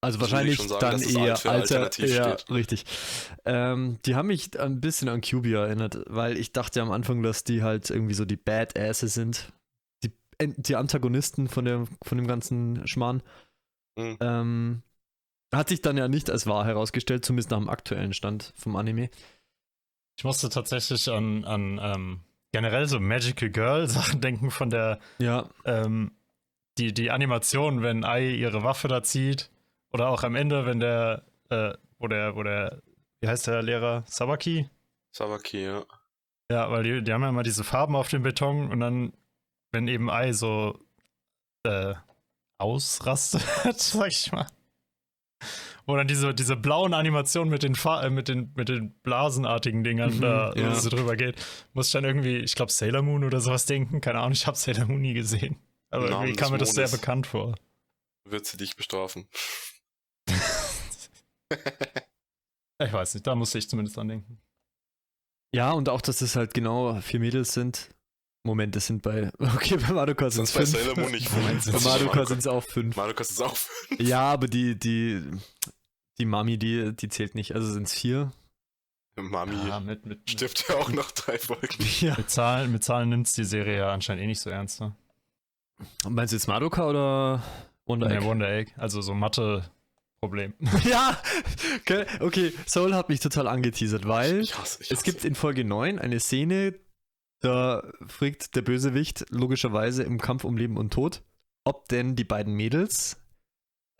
Also 0.00 0.20
wahrscheinlich 0.20 0.60
sagen, 0.60 0.80
dann 0.80 1.02
eher 1.02 1.32
alter, 1.32 1.50
alternativ 1.50 2.14
ja, 2.14 2.36
richtig. 2.50 2.84
Ähm, 3.44 3.98
die 4.06 4.14
haben 4.14 4.28
mich 4.28 4.58
ein 4.58 4.80
bisschen 4.80 5.08
an 5.08 5.20
QB 5.20 5.46
erinnert, 5.46 5.98
weil 6.06 6.36
ich 6.36 6.52
dachte 6.52 6.80
am 6.82 6.92
Anfang, 6.92 7.22
dass 7.22 7.42
die 7.42 7.62
halt 7.62 7.90
irgendwie 7.90 8.14
so 8.14 8.24
die 8.24 8.36
Badasses 8.36 9.14
sind. 9.14 9.52
Die, 10.04 10.12
die 10.40 10.76
Antagonisten 10.76 11.48
von, 11.48 11.64
der, 11.64 11.86
von 12.04 12.16
dem 12.16 12.28
ganzen 12.28 12.86
Schmarrn. 12.86 13.22
Mhm. 13.96 14.16
Ähm, 14.20 14.82
hat 15.52 15.68
sich 15.68 15.82
dann 15.82 15.96
ja 15.96 16.06
nicht 16.06 16.30
als 16.30 16.46
wahr 16.46 16.64
herausgestellt, 16.64 17.24
zumindest 17.24 17.50
nach 17.50 17.58
dem 17.58 17.68
aktuellen 17.68 18.12
Stand 18.12 18.52
vom 18.56 18.76
Anime. 18.76 19.10
Ich 20.16 20.24
musste 20.24 20.48
tatsächlich 20.48 21.08
an, 21.10 21.44
an 21.44 21.80
ähm, 21.82 22.20
generell 22.52 22.86
so 22.86 23.00
Magical 23.00 23.50
Girl 23.50 23.86
Sachen 23.88 24.20
denken 24.20 24.50
von 24.52 24.70
der 24.70 25.00
Ja, 25.18 25.48
ähm, 25.64 26.12
die, 26.76 26.94
die 26.94 27.10
Animation, 27.10 27.82
wenn 27.82 28.04
Ai 28.04 28.28
ihre 28.30 28.62
Waffe 28.62 28.86
da 28.86 29.02
zieht. 29.02 29.50
Oder 29.92 30.08
auch 30.08 30.22
am 30.22 30.34
Ende, 30.34 30.66
wenn 30.66 30.80
der, 30.80 31.24
äh, 31.50 31.74
wo 31.98 32.08
der, 32.08 32.36
wo 32.36 32.42
der, 32.42 32.82
wie 33.20 33.28
heißt 33.28 33.46
der 33.46 33.62
Lehrer? 33.62 34.04
Sabaki? 34.06 34.68
Sabaki, 35.12 35.64
ja. 35.64 35.84
Ja, 36.50 36.70
weil 36.70 36.82
die, 36.82 37.02
die 37.02 37.12
haben 37.12 37.22
ja 37.22 37.28
immer 37.28 37.42
diese 37.42 37.64
Farben 37.64 37.96
auf 37.96 38.08
dem 38.08 38.22
Beton 38.22 38.70
und 38.70 38.80
dann, 38.80 39.12
wenn 39.72 39.88
eben 39.88 40.10
Ai 40.10 40.32
so 40.32 40.78
äh, 41.64 41.94
ausrastet, 42.58 43.42
sag 43.76 44.08
ich 44.08 44.32
mal. 44.32 44.46
Wo 45.86 45.96
dann 45.96 46.08
diese, 46.08 46.34
diese 46.34 46.56
blauen 46.56 46.92
Animationen 46.92 47.50
mit 47.50 47.62
den, 47.62 47.74
Fa 47.74 48.02
äh, 48.02 48.10
mit 48.10 48.28
den, 48.28 48.52
mit 48.56 48.68
den 48.68 48.92
blasenartigen 49.00 49.84
Dingern 49.84 50.16
Mhm, 50.16 50.20
da 50.20 50.52
ja. 50.54 50.74
so 50.74 50.90
drüber 50.90 51.16
geht, 51.16 51.36
muss 51.72 51.86
ich 51.86 51.92
dann 51.92 52.04
irgendwie, 52.04 52.36
ich 52.38 52.54
glaube, 52.54 52.70
Sailor 52.72 53.02
Moon 53.02 53.24
oder 53.24 53.40
sowas 53.40 53.64
denken. 53.64 54.00
Keine 54.02 54.18
Ahnung, 54.18 54.32
ich 54.32 54.46
habe 54.46 54.56
Sailor 54.56 54.86
Moon 54.86 55.00
nie 55.00 55.14
gesehen. 55.14 55.56
Aber 55.90 56.10
Namen 56.10 56.26
irgendwie 56.26 56.36
kam 56.36 56.52
mir 56.52 56.58
das 56.58 56.72
sehr 56.72 56.84
Mondes. 56.84 57.00
bekannt 57.00 57.26
vor. 57.26 57.54
Wird 58.24 58.44
sie 58.44 58.58
dich 58.58 58.76
bestrafen. 58.76 59.28
Ich 62.80 62.92
weiß 62.92 63.14
nicht, 63.14 63.26
da 63.26 63.34
musste 63.34 63.58
ich 63.58 63.68
zumindest 63.68 63.96
dran 63.96 64.06
denken. 64.06 64.40
Ja, 65.52 65.72
und 65.72 65.88
auch, 65.88 66.00
dass 66.00 66.20
es 66.20 66.36
halt 66.36 66.54
genau 66.54 67.00
vier 67.00 67.18
Mädels 67.18 67.52
sind. 67.52 67.88
Moment, 68.44 68.76
das 68.76 68.86
sind 68.86 69.02
bei. 69.02 69.32
Okay, 69.40 69.78
bei 69.78 69.92
Madoka 69.92 70.30
sind 70.30 70.44
es 70.44 70.52
Sonst 70.52 70.72
bei 70.72 70.78
fünf. 70.78 70.84
Sailor 70.94 71.00
Moon 71.00 71.10
nicht 71.12 71.32
Moment, 71.32 71.62
fünf. 71.64 71.84
Bei 71.84 71.90
Madoka 71.90 72.24
sind 72.26 72.38
es 72.38 72.46
auch 72.46 72.62
fünf. 72.62 72.96
Madoka 72.96 73.22
ist 73.22 73.42
auch 73.42 73.56
fünf. 73.56 74.00
Ja, 74.00 74.20
aber 74.20 74.46
die, 74.46 74.78
die, 74.78 75.24
die 76.18 76.24
Mami, 76.24 76.56
die, 76.56 76.94
die 76.94 77.08
zählt 77.08 77.34
nicht. 77.34 77.54
Also 77.56 77.72
sind 77.72 77.88
es 77.88 77.94
vier. 77.94 78.32
Mami 79.16 79.56
Ja, 79.66 79.80
mit, 79.80 80.06
mit, 80.06 80.30
stirbt 80.30 80.64
ja 80.68 80.76
auch 80.76 80.90
nach 80.90 81.10
drei 81.10 81.36
Folgen. 81.38 81.84
Ja. 82.00 82.14
mit 82.16 82.30
Zahlen, 82.30 82.70
mit 82.70 82.84
Zahlen 82.84 83.08
nimmt 83.08 83.36
die 83.36 83.44
Serie 83.44 83.78
ja 83.78 83.92
anscheinend 83.92 84.22
eh 84.22 84.26
nicht 84.28 84.40
so 84.40 84.50
ernst. 84.50 84.80
Ne? 84.80 84.94
Meinst 86.08 86.32
du 86.32 86.36
jetzt 86.36 86.46
Madoka 86.46 86.88
oder 86.88 87.42
Wonder 87.86 88.08
Nee, 88.08 88.18
Egg? 88.18 88.24
Wonder 88.26 88.48
Egg, 88.48 88.72
also 88.76 89.00
so 89.00 89.14
Mathe-Problem. 90.20 90.54
ja, 90.84 91.20
okay, 91.80 92.06
okay, 92.20 92.52
Soul 92.66 92.94
hat 92.94 93.08
mich 93.08 93.20
total 93.20 93.46
angeteasert, 93.48 94.06
weil 94.06 94.40
Ich 94.40 94.58
hasse, 94.58 94.82
ich 94.82 94.90
es 94.90 94.98
hasse. 94.98 95.04
gibt 95.10 95.24
in 95.24 95.34
Folge 95.34 95.64
9 95.64 95.98
eine 95.98 96.20
Szene, 96.20 96.78
da 97.40 97.90
fragt 98.06 98.56
der 98.56 98.62
Bösewicht 98.62 99.26
logischerweise 99.30 100.02
im 100.02 100.20
Kampf 100.20 100.44
um 100.44 100.56
Leben 100.56 100.76
und 100.76 100.92
Tod, 100.92 101.22
ob 101.64 101.88
denn 101.88 102.16
die 102.16 102.24
beiden 102.24 102.54
Mädels 102.54 103.20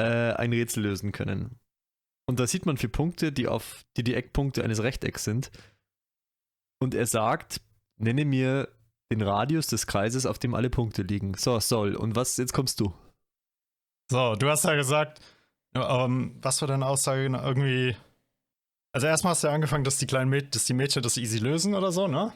äh, 0.00 0.32
ein 0.32 0.52
Rätsel 0.52 0.82
lösen 0.82 1.12
können. 1.12 1.58
Und 2.28 2.40
da 2.40 2.46
sieht 2.46 2.66
man 2.66 2.76
vier 2.76 2.92
Punkte, 2.92 3.32
die 3.32 3.48
auf 3.48 3.84
die 3.96 4.04
die 4.04 4.14
Eckpunkte 4.14 4.62
eines 4.62 4.82
Rechtecks 4.82 5.24
sind. 5.24 5.50
Und 6.80 6.94
er 6.94 7.06
sagt, 7.06 7.60
nenne 7.98 8.24
mir 8.24 8.68
den 9.10 9.22
Radius 9.22 9.68
des 9.68 9.86
Kreises, 9.86 10.26
auf 10.26 10.38
dem 10.38 10.54
alle 10.54 10.68
Punkte 10.68 11.02
liegen. 11.02 11.34
So, 11.34 11.58
Soul. 11.58 11.96
Und 11.96 12.14
was, 12.16 12.36
jetzt 12.36 12.52
kommst 12.52 12.80
du. 12.80 12.92
So, 14.10 14.34
du 14.36 14.48
hast 14.48 14.64
ja 14.64 14.74
gesagt, 14.74 15.20
ähm, 15.74 16.36
was 16.40 16.60
war 16.60 16.68
deine 16.68 16.86
Aussage 16.86 17.24
irgendwie? 17.24 17.96
Also 18.92 19.06
erstmal 19.06 19.32
hast 19.32 19.44
du 19.44 19.48
ja 19.48 19.54
angefangen, 19.54 19.84
dass 19.84 19.98
die 19.98 20.06
kleinen 20.06 20.30
Mädchen, 20.30 20.50
dass 20.52 20.64
die 20.64 20.74
Mädchen 20.74 21.02
das 21.02 21.16
easy 21.16 21.38
lösen 21.38 21.74
oder 21.74 21.92
so, 21.92 22.08
ne? 22.08 22.32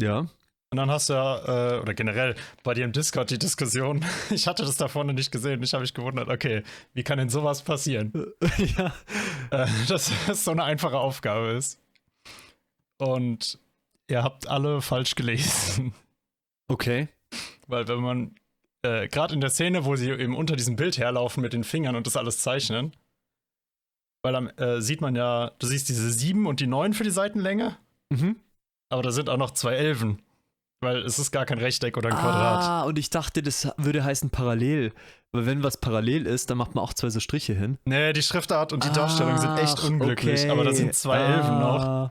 Ja. 0.00 0.26
Und 0.70 0.78
dann 0.78 0.90
hast 0.90 1.08
du 1.08 1.14
ja, 1.14 1.76
äh, 1.76 1.80
oder 1.80 1.94
generell 1.94 2.34
bei 2.64 2.74
dir 2.74 2.84
im 2.84 2.92
Discord 2.92 3.30
die 3.30 3.38
Diskussion, 3.38 4.04
ich 4.30 4.46
hatte 4.46 4.64
das 4.64 4.76
da 4.76 4.88
vorne 4.88 5.14
nicht 5.14 5.30
gesehen, 5.30 5.62
ich 5.62 5.72
habe 5.72 5.82
mich 5.82 5.94
gewundert, 5.94 6.28
okay, 6.28 6.62
wie 6.92 7.02
kann 7.02 7.18
denn 7.18 7.28
sowas 7.28 7.62
passieren? 7.62 8.12
ja. 8.58 8.92
Äh, 9.50 9.66
dass 9.88 10.10
das 10.26 10.44
so 10.44 10.50
eine 10.50 10.64
einfache 10.64 10.98
Aufgabe 10.98 11.48
ist. 11.52 11.80
Und 12.98 13.58
ihr 14.08 14.22
habt 14.22 14.48
alle 14.48 14.80
falsch 14.80 15.14
gelesen. 15.14 15.94
Okay. 16.68 17.08
Weil 17.68 17.86
wenn 17.88 18.00
man, 18.00 18.34
äh, 18.86 19.08
gerade 19.08 19.34
in 19.34 19.40
der 19.40 19.50
Szene, 19.50 19.84
wo 19.84 19.96
sie 19.96 20.10
eben 20.10 20.36
unter 20.36 20.56
diesem 20.56 20.76
Bild 20.76 20.98
herlaufen 20.98 21.42
mit 21.42 21.52
den 21.52 21.64
Fingern 21.64 21.96
und 21.96 22.06
das 22.06 22.16
alles 22.16 22.38
zeichnen, 22.38 22.92
weil 24.22 24.32
dann 24.32 24.48
äh, 24.58 24.80
sieht 24.80 25.00
man 25.00 25.14
ja, 25.16 25.50
du 25.58 25.66
siehst 25.66 25.88
diese 25.88 26.10
sieben 26.10 26.46
und 26.46 26.60
die 26.60 26.66
neun 26.66 26.92
für 26.94 27.04
die 27.04 27.10
Seitenlänge, 27.10 27.76
Mhm. 28.12 28.36
aber 28.90 29.02
da 29.02 29.10
sind 29.10 29.28
auch 29.28 29.36
noch 29.36 29.50
zwei 29.50 29.74
Elfen. 29.74 30.22
Weil 30.82 30.98
es 30.98 31.18
ist 31.18 31.30
gar 31.32 31.46
kein 31.46 31.58
Rechteck 31.58 31.96
oder 31.96 32.10
ein 32.10 32.14
Quadrat. 32.14 32.62
Ah, 32.64 32.82
und 32.82 32.98
ich 32.98 33.08
dachte, 33.08 33.42
das 33.42 33.66
würde 33.78 34.04
heißen 34.04 34.28
parallel. 34.28 34.92
Weil 35.32 35.46
wenn 35.46 35.62
was 35.62 35.78
parallel 35.78 36.26
ist, 36.26 36.50
dann 36.50 36.58
macht 36.58 36.74
man 36.74 36.84
auch 36.84 36.92
zwei 36.92 37.08
so 37.08 37.18
Striche 37.18 37.54
hin. 37.54 37.78
Nee, 37.86 38.12
die 38.12 38.22
Schriftart 38.22 38.74
und 38.74 38.84
die 38.84 38.92
Darstellung 38.92 39.38
sind 39.38 39.56
echt 39.58 39.82
unglücklich, 39.82 40.42
okay. 40.42 40.50
aber 40.50 40.64
da 40.64 40.74
sind 40.74 40.94
zwei 40.94 41.18
Elfen 41.18 41.58
noch. 41.58 42.10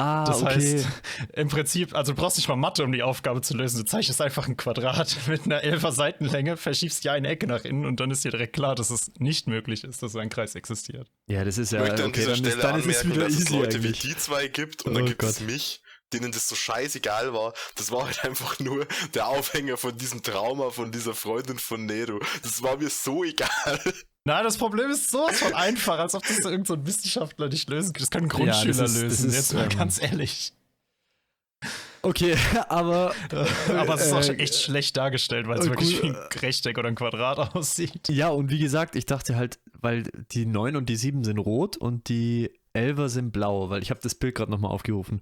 Ah, 0.00 0.24
Das 0.24 0.42
okay. 0.42 0.54
heißt, 0.54 0.86
im 1.34 1.48
Prinzip, 1.48 1.94
also 1.94 2.12
du 2.12 2.20
brauchst 2.20 2.36
nicht 2.38 2.48
mal 2.48 2.56
Mathe, 2.56 2.82
um 2.84 2.92
die 2.92 3.02
Aufgabe 3.02 3.40
zu 3.42 3.54
lösen. 3.56 3.78
Du 3.78 3.84
zeichnest 3.84 4.20
einfach 4.22 4.48
ein 4.48 4.56
Quadrat 4.56 5.16
mit 5.28 5.44
einer 5.44 5.62
11er 5.62 5.92
Seitenlänge, 5.92 6.56
verschiebst 6.56 7.04
die 7.04 7.10
eine 7.10 7.28
Ecke 7.28 7.46
nach 7.46 7.64
innen 7.64 7.84
und 7.84 8.00
dann 8.00 8.10
ist 8.10 8.24
dir 8.24 8.30
direkt 8.30 8.54
klar, 8.54 8.74
dass 8.74 8.90
es 8.90 9.10
nicht 9.18 9.46
möglich 9.46 9.84
ist, 9.84 10.02
dass 10.02 10.12
so 10.12 10.18
ein 10.18 10.30
Kreis 10.30 10.54
existiert. 10.54 11.10
ja, 11.26 11.44
das 11.44 11.58
ist 11.58 11.72
Ich 11.72 11.78
ja 11.78 11.80
möchte 11.84 12.02
an 12.04 12.08
okay, 12.10 12.20
dieser 12.20 12.32
dann 12.36 12.44
ist, 12.44 12.48
Stelle 12.52 12.62
dann 12.62 12.80
ist 12.80 12.86
es 12.86 13.00
anmerken, 13.02 13.10
wieder 13.14 13.24
dass 13.24 13.34
es 13.34 13.40
easy 13.40 13.56
Leute 13.56 13.76
eigentlich. 13.76 14.04
wie 14.04 14.08
die 14.08 14.16
zwei 14.16 14.48
gibt 14.48 14.82
und 14.82 14.92
Oh 14.92 14.94
dann 14.94 15.06
gibt 15.06 15.22
es 15.22 15.38
Gott. 15.38 15.46
mich, 15.46 15.82
denen 16.12 16.32
das 16.32 16.48
so 16.48 16.54
scheißegal 16.56 17.32
war. 17.32 17.52
Das 17.76 17.92
war 17.92 18.06
halt 18.06 18.24
einfach 18.24 18.58
nur 18.58 18.86
der 19.14 19.28
Aufhänger 19.28 19.76
von 19.76 19.96
diesem 19.96 20.22
Trauma 20.22 20.70
von 20.70 20.90
dieser 20.90 21.14
Freundin 21.14 21.58
von 21.58 21.86
Nero. 21.86 22.18
Das 22.42 22.62
war 22.62 22.76
mir 22.78 22.90
so 22.90 23.22
egal. 23.24 23.50
Nein, 24.24 24.44
das 24.44 24.58
Problem 24.58 24.90
ist 24.90 25.10
sowas 25.10 25.38
von 25.38 25.54
einfach, 25.54 25.98
als 25.98 26.14
ob 26.14 26.22
das 26.22 26.38
irgendein 26.40 26.64
so 26.66 26.74
ein 26.74 26.86
Wissenschaftler 26.86 27.48
nicht 27.48 27.68
lösen 27.70 27.92
kann. 27.92 28.02
Das 28.02 28.10
können 28.10 28.26
Ja, 28.28 28.46
das 28.46 28.62
Grundschüler 28.64 28.84
ist- 28.84 28.94
das 28.94 29.02
lösen, 29.02 29.28
ist, 29.30 29.34
jetzt 29.36 29.54
mal 29.54 29.62
ähm, 29.70 29.78
ganz 29.78 30.02
ehrlich. 30.02 30.52
Okay, 32.02 32.34
aber 32.68 33.14
Aber 33.68 33.94
es 33.94 34.06
ist 34.06 34.12
auch 34.12 34.20
äh, 34.20 34.22
schon 34.22 34.38
echt 34.38 34.54
schlecht 34.54 34.96
dargestellt, 34.96 35.46
weil 35.48 35.58
es 35.58 35.66
äh, 35.66 35.70
wirklich 35.70 36.02
wie 36.02 36.08
ein 36.08 36.14
Rechteck 36.16 36.78
oder 36.78 36.88
ein 36.88 36.94
Quadrat 36.94 37.54
aussieht. 37.54 38.08
ja, 38.08 38.28
und 38.28 38.50
wie 38.50 38.58
gesagt, 38.58 38.96
ich 38.96 39.04
dachte 39.06 39.36
halt, 39.36 39.58
weil 39.80 40.04
die 40.32 40.46
9 40.46 40.76
und 40.76 40.88
die 40.88 40.96
7 40.96 41.24
sind 41.24 41.38
rot 41.38 41.76
und 41.76 42.08
die 42.08 42.50
11er 42.74 43.08
sind 43.08 43.32
blau, 43.32 43.68
weil 43.68 43.82
ich 43.82 43.90
habe 43.90 44.00
das 44.02 44.14
Bild 44.14 44.34
gerade 44.34 44.50
nochmal 44.50 44.70
aufgerufen. 44.70 45.20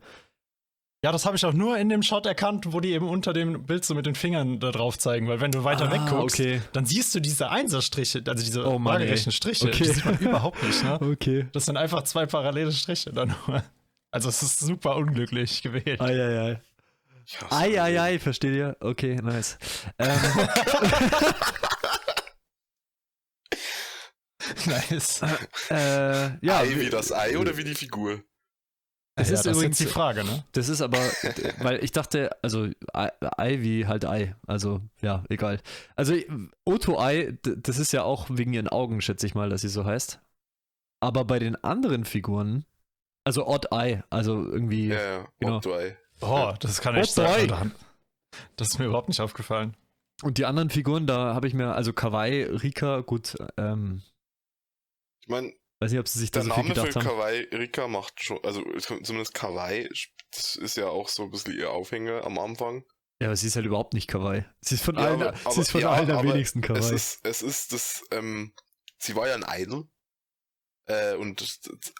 Ja, 1.04 1.12
das 1.12 1.26
habe 1.26 1.36
ich 1.36 1.44
auch 1.46 1.52
nur 1.52 1.78
in 1.78 1.88
dem 1.88 2.02
Shot 2.02 2.26
erkannt, 2.26 2.72
wo 2.72 2.80
die 2.80 2.90
eben 2.92 3.08
unter 3.08 3.32
dem 3.32 3.64
Bild 3.66 3.84
so 3.84 3.94
mit 3.94 4.04
den 4.06 4.16
Fingern 4.16 4.58
da 4.58 4.72
drauf 4.72 4.98
zeigen, 4.98 5.28
weil 5.28 5.40
wenn 5.40 5.52
du 5.52 5.62
weiter 5.62 5.84
Ah, 5.88 5.92
weg 5.92 6.00
guckst, 6.08 6.40
okay. 6.40 6.60
dann 6.72 6.86
siehst 6.86 7.14
du 7.14 7.20
diese 7.20 7.50
Einserstriche, 7.50 8.20
also 8.26 8.44
diese 8.44 8.66
Oh 8.66 8.80
Mann, 8.80 8.94
waagerechten. 8.94 9.30
Striche. 9.30 9.68
Okay. 9.68 9.84
Die 9.84 9.90
sieht 9.92 10.04
man 10.04 10.18
überhaupt 10.18 10.60
nicht, 10.60 10.82
ne? 10.82 11.00
Okay. 11.00 11.46
Das 11.52 11.66
sind 11.66 11.76
einfach 11.76 12.02
zwei 12.02 12.26
parallele 12.26 12.72
Striche 12.72 13.12
dann 13.12 13.32
nur. 13.46 13.62
Also 14.10 14.28
es 14.28 14.42
ist 14.42 14.58
super 14.58 14.96
unglücklich 14.96 15.62
gewählt. 15.62 16.00
Eieiei. 16.00 16.60
Ich 17.24 17.40
hasse 17.42 17.56
Eieiei, 17.56 18.18
versteht 18.18 18.54
ihr? 18.54 18.76
Okay, 18.80 19.20
nice. 19.22 19.56
Ähm, 20.00 20.08
nice. 24.66 25.20
äh, 25.70 26.30
ja, 26.44 26.58
Ei 26.60 26.78
wie 26.80 26.90
das 26.90 27.12
Ei 27.12 27.38
oder 27.38 27.56
wie 27.56 27.64
die 27.64 27.74
Figur? 27.74 28.22
Das 29.18 29.28
ja, 29.28 29.34
ist 29.34 29.46
das 29.46 29.56
übrigens- 29.56 29.80
ist 29.80 29.88
die 29.88 29.92
Frage, 29.92 30.24
ne? 30.24 30.44
Das 30.52 30.68
ist 30.68 30.80
aber, 30.80 30.98
weil 31.60 31.82
ich 31.84 31.92
dachte, 31.92 32.30
also 32.42 32.68
Ei, 32.92 33.10
Ei 33.36 33.60
wie 33.60 33.86
halt 33.86 34.04
Ei. 34.04 34.34
Also, 34.46 34.80
ja, 35.02 35.24
egal. 35.28 35.60
Also, 35.96 36.14
Otto 36.64 37.00
Ei, 37.00 37.36
das 37.42 37.78
ist 37.78 37.92
ja 37.92 38.04
auch 38.04 38.26
wegen 38.30 38.52
ihren 38.54 38.68
Augen, 38.68 39.00
schätze 39.00 39.26
ich 39.26 39.34
mal, 39.34 39.50
dass 39.50 39.60
sie 39.62 39.68
so 39.68 39.84
heißt. 39.84 40.20
Aber 41.00 41.24
bei 41.24 41.38
den 41.38 41.56
anderen 41.62 42.04
Figuren, 42.04 42.64
also 43.24 43.46
Odd 43.46 43.68
Eye, 43.72 44.02
also 44.10 44.42
irgendwie. 44.44 44.88
Ja, 44.88 45.00
ja, 45.20 45.28
Genau. 45.40 45.56
Otto 45.56 45.74
Ei. 45.74 45.96
Oh, 46.20 46.52
das 46.58 46.80
kann 46.80 46.96
echt 46.96 47.12
sein. 47.12 47.26
boy. 47.26 47.56
Alter. 47.56 47.70
Das 48.56 48.68
ist 48.68 48.78
mir 48.78 48.86
überhaupt 48.86 49.08
nicht 49.08 49.20
aufgefallen. 49.20 49.76
Und 50.22 50.38
die 50.38 50.44
anderen 50.46 50.70
Figuren, 50.70 51.06
da 51.06 51.34
habe 51.34 51.46
ich 51.46 51.54
mir, 51.54 51.74
also 51.74 51.92
Kawaii, 51.92 52.42
Rika, 52.42 53.00
gut, 53.00 53.36
ähm, 53.56 54.02
Ich 55.22 55.28
meine, 55.28 55.52
weiß 55.80 55.90
nicht, 55.92 56.00
ob 56.00 56.08
sie 56.08 56.18
sich 56.18 56.30
da 56.30 56.40
der 56.40 56.48
so 56.48 56.54
viel 56.54 56.62
Name 56.64 56.74
für 56.74 56.80
gedacht 56.88 56.96
haben. 56.96 57.04
Kawaii 57.16 57.40
Rika 57.52 57.88
macht 57.88 58.22
schon, 58.22 58.42
also 58.44 58.62
zumindest 59.02 59.34
Kawaii, 59.34 59.88
ist 59.90 60.76
ja 60.76 60.88
auch 60.88 61.08
so 61.08 61.24
ein 61.24 61.30
bisschen 61.30 61.54
ihr 61.56 61.70
Aufhänger 61.70 62.24
am 62.24 62.38
Anfang. 62.38 62.84
Ja, 63.20 63.28
aber 63.28 63.36
sie 63.36 63.48
ist 63.48 63.56
halt 63.56 63.66
überhaupt 63.66 63.94
nicht 63.94 64.06
Kawaii. 64.08 64.44
Sie 64.60 64.76
ist 64.76 64.84
von 64.84 64.94
Ja, 64.96 65.02
allen, 65.02 65.22
aber- 65.22 65.36
sie 65.52 65.60
ist 65.60 65.70
von 65.70 65.80
ja, 65.80 65.90
allen 65.90 66.10
am 66.10 66.24
wenigsten 66.26 66.60
Es 66.60 66.66
Kawaii. 66.66 66.94
ist, 66.94 67.20
es 67.26 67.42
ist 67.42 67.72
das, 67.72 68.02
ähm, 68.12 68.54
sie 68.98 69.16
war 69.16 69.26
ja 69.28 69.34
ein 69.34 69.44
Idol. 69.62 69.88
Äh, 70.86 71.16
und 71.16 71.42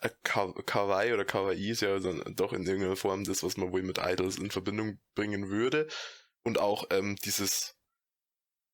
äh, 0.01 0.09
Ka- 0.23 0.55
Kawaii 0.65 1.13
oder 1.13 1.25
Kawaii 1.25 1.71
ist 1.71 1.83
ja 1.83 1.99
dann 1.99 2.23
doch 2.37 2.53
in 2.55 2.65
irgendeiner 2.67 2.97
Form 2.97 3.25
das, 3.25 3.43
was 3.43 3.57
man 3.59 3.71
wohl 3.73 3.83
mit 3.83 3.99
Idols 3.99 4.37
in 4.39 4.51
Verbindung 4.51 4.99
bringen 5.15 5.49
würde. 5.51 5.89
Und 6.45 6.59
auch 6.59 6.85
ähm, 6.91 7.17
dieses, 7.25 7.77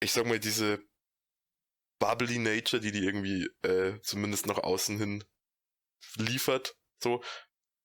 ich 0.01 0.13
sag 0.13 0.27
mal, 0.27 0.39
diese 0.39 0.81
bubbly 2.07 2.39
Nature, 2.39 2.81
die 2.81 2.93
die 2.93 3.05
irgendwie 3.05 3.49
äh, 3.63 4.01
zumindest 4.03 4.47
nach 4.47 4.59
außen 4.59 4.99
hin 4.99 5.25
liefert. 6.17 6.77
So. 7.03 7.23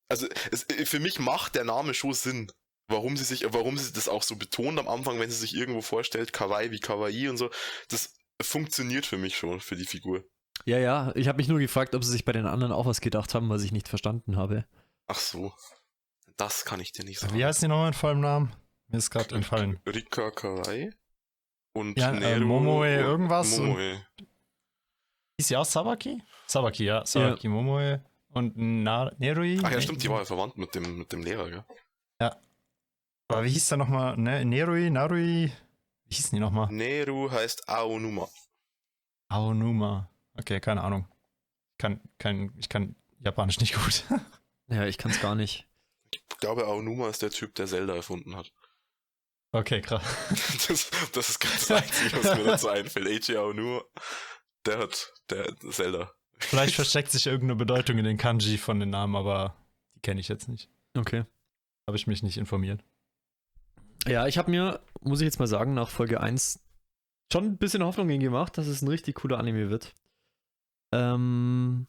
Also 0.08 0.26
es, 0.50 0.64
äh, 0.70 0.84
für 0.86 1.00
mich 1.00 1.18
macht 1.18 1.54
der 1.54 1.64
Name 1.64 1.94
schon 1.94 2.12
Sinn. 2.12 2.50
Warum 2.88 3.16
sie 3.16 3.22
sich, 3.24 3.44
warum 3.52 3.78
sie 3.78 3.92
das 3.92 4.08
auch 4.08 4.22
so 4.24 4.34
betont 4.34 4.78
am 4.80 4.88
Anfang, 4.88 5.20
wenn 5.20 5.30
sie 5.30 5.36
sich 5.36 5.54
irgendwo 5.54 5.80
vorstellt, 5.80 6.32
Kawaii 6.32 6.72
wie 6.72 6.80
Kawaii 6.80 7.28
und 7.28 7.36
so, 7.36 7.48
das 7.88 8.14
funktioniert 8.42 9.06
für 9.06 9.16
mich 9.16 9.36
schon, 9.36 9.60
für 9.60 9.76
die 9.76 9.86
Figur. 9.86 10.24
Ja, 10.64 10.78
ja, 10.78 11.12
ich 11.14 11.28
habe 11.28 11.36
mich 11.36 11.46
nur 11.46 11.60
gefragt, 11.60 11.94
ob 11.94 12.02
sie 12.02 12.10
sich 12.10 12.24
bei 12.24 12.32
den 12.32 12.46
anderen 12.46 12.72
auch 12.72 12.86
was 12.86 13.00
gedacht 13.00 13.32
haben, 13.34 13.48
was 13.48 13.62
ich 13.62 13.70
nicht 13.70 13.86
verstanden 13.88 14.36
habe. 14.36 14.66
Ach 15.06 15.18
so. 15.20 15.52
Das 16.36 16.64
kann 16.64 16.80
ich 16.80 16.90
dir 16.90 17.04
nicht 17.04 17.20
sagen. 17.20 17.32
Wie 17.34 17.44
heißt 17.44 17.62
die 17.62 17.68
nochmal 17.68 17.88
in 17.88 17.94
vollem 17.94 18.20
Namen? 18.20 18.52
Mir 18.88 18.98
ist 18.98 19.10
gerade 19.10 19.36
entfallen. 19.36 19.78
Rika 19.86 20.32
Kawaii 20.32 20.90
und 21.74 21.96
Ja, 21.96 22.10
äh, 22.10 22.18
Nero 22.18 22.44
Momoe 22.44 22.88
irgendwas 22.92 23.56
und- 23.56 23.68
Momoe. 23.68 24.04
Hieß 25.40 25.48
sie 25.48 25.56
auch 25.56 25.64
Sabaki? 25.64 26.22
Sabaki, 26.46 26.84
ja. 26.84 27.06
Sabaki 27.06 27.48
Momoe 27.48 28.04
und 28.34 28.52
Na 28.58 29.10
Nerui. 29.16 29.58
Ach 29.62 29.72
ja, 29.72 29.80
stimmt, 29.80 30.02
die 30.02 30.10
war 30.10 30.18
ja 30.18 30.26
verwandt 30.26 30.58
mit 30.58 30.74
dem, 30.74 30.98
mit 30.98 31.10
dem 31.12 31.22
Lehrer, 31.22 31.48
gell? 31.48 31.64
Aber 32.18 33.44
wie 33.44 33.48
hieß 33.48 33.68
der 33.68 33.78
nochmal? 33.78 34.18
Ne, 34.18 34.44
Nerui, 34.44 34.90
Narui? 34.90 35.50
Wie 36.04 36.14
hießen 36.14 36.36
die 36.36 36.40
nochmal? 36.40 36.70
Neru 36.70 37.30
heißt 37.30 37.70
Aonuma. 37.70 38.28
Aonuma. 39.28 40.10
Okay, 40.38 40.60
keine 40.60 40.82
Ahnung. 40.82 41.08
Ich 41.72 41.78
kann, 41.78 42.02
kein, 42.18 42.52
ich 42.58 42.68
kann 42.68 42.96
Japanisch 43.20 43.60
nicht 43.60 43.74
gut. 43.74 44.04
Ja, 44.68 44.84
ich 44.84 44.98
kann 44.98 45.10
es 45.10 45.20
gar 45.20 45.34
nicht. 45.34 45.66
Ich 46.12 46.22
glaube, 46.38 46.66
Aonuma 46.66 47.08
ist 47.08 47.22
der 47.22 47.30
Typ, 47.30 47.56
der 47.56 47.66
Zelda 47.66 47.96
erfunden 47.96 48.36
hat. 48.36 48.52
Okay, 49.52 49.80
krass. 49.80 50.04
Das, 50.68 50.90
das 51.12 51.30
ist 51.30 51.40
ganz 51.40 51.66
das 51.66 51.82
Einzige, 51.82 52.22
was 52.22 52.36
mir 52.36 52.44
dazu 52.44 52.68
einfällt. 52.78 53.08
Eiji 53.08 53.36
Aonuma, 53.36 53.82
der 54.66 54.78
hat 54.78 55.12
der 55.30 55.56
Zelda 55.70 56.12
Vielleicht 56.40 56.74
versteckt 56.74 57.10
sich 57.10 57.26
irgendeine 57.26 57.56
Bedeutung 57.56 57.98
in 57.98 58.04
den 58.04 58.16
Kanji 58.16 58.58
von 58.58 58.80
den 58.80 58.90
Namen, 58.90 59.14
aber 59.14 59.54
die 59.94 60.00
kenne 60.00 60.20
ich 60.20 60.28
jetzt 60.28 60.48
nicht. 60.48 60.70
Okay. 60.96 61.24
Habe 61.86 61.96
ich 61.96 62.06
mich 62.06 62.22
nicht 62.22 62.38
informiert. 62.38 62.82
Ja, 64.06 64.26
ich 64.26 64.38
habe 64.38 64.50
mir, 64.50 64.80
muss 65.02 65.20
ich 65.20 65.26
jetzt 65.26 65.38
mal 65.38 65.46
sagen, 65.46 65.74
nach 65.74 65.90
Folge 65.90 66.20
1 66.20 66.60
schon 67.32 67.44
ein 67.44 67.58
bisschen 67.58 67.84
Hoffnungen 67.84 68.18
gemacht, 68.20 68.56
dass 68.56 68.66
es 68.66 68.82
ein 68.82 68.88
richtig 68.88 69.16
cooler 69.16 69.38
Anime 69.38 69.70
wird. 69.70 69.94
Ähm, 70.92 71.86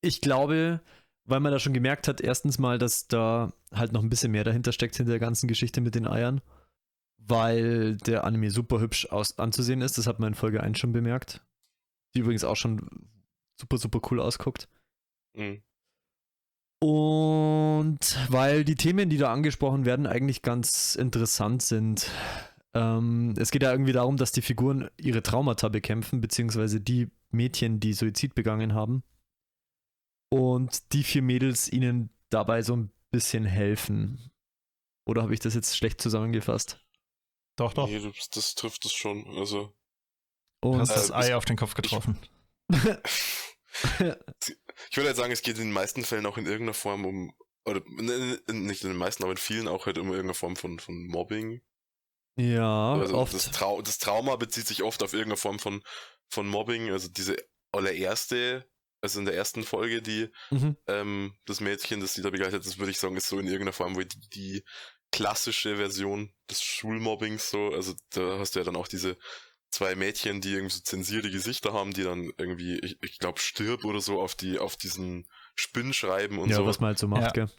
ich 0.00 0.20
glaube, 0.22 0.80
weil 1.24 1.40
man 1.40 1.52
da 1.52 1.58
schon 1.58 1.74
gemerkt 1.74 2.08
hat, 2.08 2.20
erstens 2.22 2.58
mal, 2.58 2.78
dass 2.78 3.06
da 3.06 3.52
halt 3.72 3.92
noch 3.92 4.02
ein 4.02 4.10
bisschen 4.10 4.32
mehr 4.32 4.44
dahinter 4.44 4.72
steckt 4.72 4.96
hinter 4.96 5.12
der 5.12 5.20
ganzen 5.20 5.46
Geschichte 5.46 5.82
mit 5.82 5.94
den 5.94 6.08
Eiern, 6.08 6.40
weil 7.18 7.98
der 7.98 8.24
Anime 8.24 8.50
super 8.50 8.80
hübsch 8.80 9.06
aus 9.06 9.38
anzusehen 9.38 9.82
ist. 9.82 9.98
Das 9.98 10.06
hat 10.06 10.18
man 10.18 10.28
in 10.28 10.34
Folge 10.34 10.62
1 10.62 10.78
schon 10.78 10.92
bemerkt. 10.92 11.42
Die 12.14 12.20
übrigens 12.20 12.44
auch 12.44 12.56
schon 12.56 13.08
super, 13.60 13.78
super 13.78 14.00
cool 14.10 14.20
ausguckt. 14.20 14.68
Mhm. 15.34 15.62
Und 16.80 18.18
weil 18.28 18.64
die 18.64 18.76
Themen, 18.76 19.10
die 19.10 19.18
da 19.18 19.32
angesprochen 19.32 19.84
werden, 19.84 20.06
eigentlich 20.06 20.42
ganz 20.42 20.94
interessant 20.94 21.62
sind. 21.62 22.08
Ähm, 22.74 23.34
es 23.36 23.50
geht 23.50 23.62
ja 23.62 23.72
irgendwie 23.72 23.92
darum, 23.92 24.16
dass 24.16 24.30
die 24.30 24.42
Figuren 24.42 24.88
ihre 24.96 25.22
Traumata 25.22 25.68
bekämpfen, 25.68 26.20
beziehungsweise 26.20 26.80
die 26.80 27.10
Mädchen, 27.30 27.80
die 27.80 27.94
Suizid 27.94 28.34
begangen 28.34 28.74
haben. 28.74 29.02
Und 30.30 30.92
die 30.92 31.02
vier 31.02 31.22
Mädels 31.22 31.70
ihnen 31.72 32.10
dabei 32.30 32.62
so 32.62 32.76
ein 32.76 32.92
bisschen 33.10 33.44
helfen. 33.44 34.30
Oder 35.06 35.22
habe 35.22 35.34
ich 35.34 35.40
das 35.40 35.54
jetzt 35.54 35.76
schlecht 35.76 36.00
zusammengefasst? 36.00 36.84
Doch, 37.56 37.72
doch. 37.72 37.88
Nee, 37.88 38.00
das, 38.00 38.30
das 38.30 38.54
trifft 38.54 38.84
es 38.84 38.92
schon. 38.92 39.26
Also, 39.36 39.74
Und 40.60 40.80
hast 40.80 40.90
das 40.90 41.10
Äh, 41.10 41.14
Ei 41.14 41.36
auf 41.36 41.44
den 41.44 41.56
Kopf 41.56 41.74
getroffen. 41.74 42.18
ich 42.70 44.96
würde 44.96 45.08
halt 45.08 45.16
sagen, 45.16 45.32
es 45.32 45.42
geht 45.42 45.58
in 45.58 45.64
den 45.64 45.72
meisten 45.72 46.04
Fällen 46.04 46.26
auch 46.26 46.38
in 46.38 46.46
irgendeiner 46.46 46.74
Form 46.74 47.04
um, 47.04 47.32
oder 47.64 47.80
ne, 47.86 48.38
ne, 48.46 48.54
nicht 48.54 48.82
in 48.82 48.88
den 48.88 48.98
meisten, 48.98 49.22
aber 49.22 49.32
in 49.32 49.38
vielen 49.38 49.68
auch 49.68 49.86
halt 49.86 49.98
um 49.98 50.08
irgendeine 50.08 50.34
Form 50.34 50.56
von, 50.56 50.78
von 50.78 51.06
Mobbing. 51.06 51.62
ja, 52.36 52.94
Also 52.94 53.16
oft. 53.16 53.34
das, 53.34 53.50
Trau 53.50 53.82
das 53.82 53.98
Trauma 53.98 54.36
bezieht 54.36 54.66
sich 54.66 54.82
oft 54.82 55.02
auf 55.02 55.12
irgendeine 55.12 55.36
Form 55.36 55.58
von, 55.58 55.82
von 56.28 56.48
Mobbing. 56.48 56.90
Also 56.90 57.08
diese 57.08 57.36
allererste, 57.72 58.68
also 59.00 59.20
in 59.20 59.26
der 59.26 59.34
ersten 59.34 59.64
Folge, 59.64 60.02
die 60.02 60.28
Mhm. 60.50 60.76
ähm, 60.86 61.34
das 61.46 61.60
Mädchen, 61.60 62.00
das 62.00 62.14
sie 62.14 62.22
da 62.22 62.30
begleitet, 62.30 62.66
das 62.66 62.78
würde 62.78 62.90
ich 62.90 62.98
sagen, 62.98 63.16
ist 63.16 63.28
so 63.28 63.38
in 63.38 63.46
irgendeiner 63.46 63.72
Form 63.72 63.96
wo 63.96 64.00
die, 64.00 64.28
die 64.30 64.64
klassische 65.12 65.76
Version 65.76 66.32
des 66.50 66.62
Schulmobbings 66.62 67.50
so. 67.50 67.72
Also 67.72 67.94
da 68.10 68.38
hast 68.38 68.54
du 68.54 68.60
ja 68.60 68.64
dann 68.64 68.76
auch 68.76 68.88
diese 68.88 69.16
zwei 69.70 69.94
Mädchen, 69.94 70.40
die 70.40 70.52
irgendwie 70.52 70.74
so 70.74 70.80
zensierte 70.82 71.30
Gesichter 71.30 71.72
haben, 71.72 71.92
die 71.92 72.04
dann 72.04 72.32
irgendwie, 72.38 72.78
ich, 72.78 72.96
ich 73.02 73.18
glaube, 73.18 73.40
stirb 73.40 73.84
oder 73.84 74.00
so 74.00 74.20
auf 74.20 74.34
die, 74.34 74.58
auf 74.58 74.76
diesen 74.76 75.28
Spinn 75.54 75.92
schreiben 75.92 76.38
und 76.38 76.48
ja, 76.50 76.56
so. 76.56 76.66
was 76.66 76.80
man 76.80 76.88
halt 76.88 76.98
so 76.98 77.08
macht, 77.08 77.36
Ja. 77.36 77.46
gell? 77.46 77.50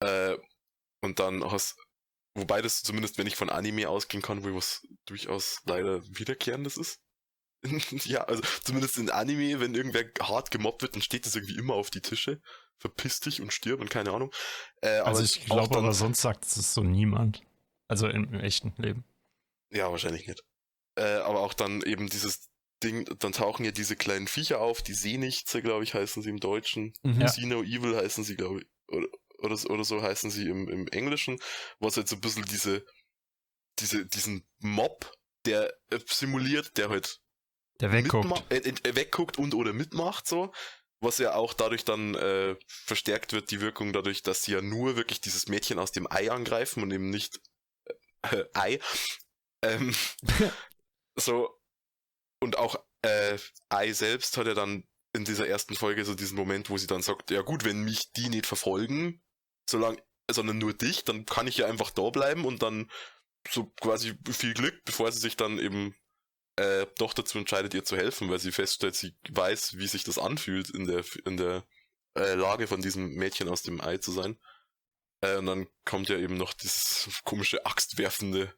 Äh, 0.00 0.38
und 1.00 1.18
dann 1.20 1.44
hast, 1.50 1.76
wobei 2.34 2.60
das 2.62 2.82
zumindest, 2.82 3.18
wenn 3.18 3.26
ich 3.26 3.36
von 3.36 3.50
Anime 3.50 3.88
ausgehen 3.88 4.22
kann, 4.22 4.44
wo 4.44 4.54
was 4.54 4.86
durchaus 5.06 5.60
leider 5.64 6.02
wiederkehrendes 6.06 6.76
ist. 6.76 7.00
ja, 8.04 8.22
also 8.24 8.42
zumindest 8.62 8.98
in 8.98 9.10
Anime, 9.10 9.60
wenn 9.60 9.74
irgendwer 9.74 10.04
hart 10.20 10.50
gemobbt 10.50 10.82
wird, 10.82 10.94
dann 10.94 11.02
steht 11.02 11.26
das 11.26 11.34
irgendwie 11.34 11.56
immer 11.56 11.74
auf 11.74 11.90
die 11.90 12.00
Tische. 12.00 12.40
Verpiss 12.78 13.18
dich 13.18 13.40
und 13.40 13.52
stirb 13.52 13.80
und 13.80 13.90
keine 13.90 14.12
Ahnung. 14.12 14.32
Äh, 14.82 14.98
Also 14.98 15.22
ich 15.24 15.44
glaube 15.46 15.76
aber 15.76 15.92
sonst 15.92 16.20
sagt 16.20 16.44
es 16.44 16.74
so 16.74 16.84
niemand. 16.84 17.42
Also 17.88 18.06
im, 18.06 18.32
im 18.32 18.40
echten 18.40 18.72
Leben. 18.76 19.04
Ja, 19.70 19.90
wahrscheinlich 19.90 20.26
nicht. 20.28 20.42
Äh, 20.98 21.20
aber 21.22 21.40
auch 21.40 21.54
dann 21.54 21.82
eben 21.82 22.08
dieses 22.08 22.48
Ding, 22.82 23.04
dann 23.18 23.32
tauchen 23.32 23.64
ja 23.64 23.70
diese 23.72 23.96
kleinen 23.96 24.28
Viecher 24.28 24.60
auf, 24.60 24.82
die 24.82 24.94
Seenichtse, 24.94 25.62
glaube 25.62 25.84
ich, 25.84 25.94
heißen 25.94 26.22
sie 26.22 26.30
im 26.30 26.38
Deutschen. 26.40 26.92
Mhm. 27.02 27.20
Ja. 27.20 27.28
See 27.28 27.46
No 27.46 27.62
Evil 27.62 27.96
heißen 27.96 28.24
sie, 28.24 28.36
glaube 28.36 28.60
ich, 28.60 28.66
oder, 28.88 29.08
oder, 29.38 29.56
so- 29.56 29.68
oder 29.68 29.84
so 29.84 30.02
heißen 30.02 30.30
sie 30.30 30.48
im, 30.48 30.68
im 30.68 30.86
Englischen, 30.88 31.38
was 31.80 31.96
halt 31.96 32.08
so 32.08 32.16
ein 32.16 32.20
bisschen 32.20 32.44
diese, 32.44 32.84
diese, 33.80 34.06
diesen 34.06 34.46
Mob, 34.58 35.12
der 35.44 35.72
äh, 35.90 35.98
simuliert, 36.06 36.76
der 36.76 36.88
halt 36.88 37.20
Der 37.80 37.92
wegguckt. 37.92 38.44
äh, 38.52 38.58
äh, 38.58 38.94
wegguckt 38.96 39.38
und 39.38 39.54
oder 39.54 39.72
mitmacht, 39.72 40.26
so. 40.26 40.52
Was 41.00 41.18
ja 41.18 41.34
auch 41.34 41.54
dadurch 41.54 41.84
dann 41.84 42.16
äh, 42.16 42.56
verstärkt 42.66 43.32
wird, 43.32 43.52
die 43.52 43.60
Wirkung 43.60 43.92
dadurch, 43.92 44.22
dass 44.24 44.42
sie 44.42 44.52
ja 44.52 44.60
nur 44.62 44.96
wirklich 44.96 45.20
dieses 45.20 45.46
Mädchen 45.46 45.78
aus 45.78 45.92
dem 45.92 46.10
Ei 46.10 46.28
angreifen 46.30 46.82
und 46.82 46.92
eben 46.92 47.10
nicht 47.10 47.40
äh, 48.22 48.44
Ei. 48.54 48.80
Ähm, 49.62 49.94
so. 51.18 51.54
Und 52.40 52.56
auch 52.56 52.76
äh, 53.02 53.38
Ei 53.68 53.92
selbst 53.92 54.36
hat 54.36 54.46
ja 54.46 54.54
dann 54.54 54.84
in 55.12 55.24
dieser 55.24 55.48
ersten 55.48 55.74
Folge 55.74 56.04
so 56.04 56.14
diesen 56.14 56.36
Moment, 56.36 56.70
wo 56.70 56.78
sie 56.78 56.86
dann 56.86 57.02
sagt, 57.02 57.30
ja 57.30 57.42
gut, 57.42 57.64
wenn 57.64 57.82
mich 57.82 58.12
die 58.12 58.28
nicht 58.28 58.46
verfolgen, 58.46 59.22
solange, 59.68 60.02
sondern 60.30 60.58
nur 60.58 60.74
dich, 60.74 61.04
dann 61.04 61.26
kann 61.26 61.46
ich 61.46 61.58
ja 61.58 61.66
einfach 61.66 61.90
da 61.90 62.10
bleiben 62.10 62.44
und 62.44 62.62
dann 62.62 62.90
so 63.48 63.66
quasi 63.80 64.14
viel 64.30 64.54
Glück, 64.54 64.84
bevor 64.84 65.10
sie 65.10 65.20
sich 65.20 65.36
dann 65.36 65.58
eben 65.58 65.94
äh, 66.56 66.86
doch 66.98 67.14
dazu 67.14 67.38
entscheidet, 67.38 67.74
ihr 67.74 67.84
zu 67.84 67.96
helfen, 67.96 68.28
weil 68.30 68.38
sie 68.38 68.52
feststellt, 68.52 68.94
sie 68.94 69.16
weiß, 69.30 69.78
wie 69.78 69.86
sich 69.86 70.04
das 70.04 70.18
anfühlt, 70.18 70.70
in 70.70 70.86
der, 70.86 71.04
in 71.24 71.36
der 71.36 71.64
äh, 72.16 72.34
Lage 72.34 72.66
von 72.66 72.82
diesem 72.82 73.14
Mädchen 73.14 73.48
aus 73.48 73.62
dem 73.62 73.80
Ei 73.80 73.98
zu 73.98 74.12
sein. 74.12 74.38
Äh, 75.20 75.36
und 75.36 75.46
dann 75.46 75.68
kommt 75.84 76.08
ja 76.08 76.18
eben 76.18 76.36
noch 76.36 76.52
dieses 76.52 77.08
komische 77.24 77.64
axtwerfende 77.64 78.52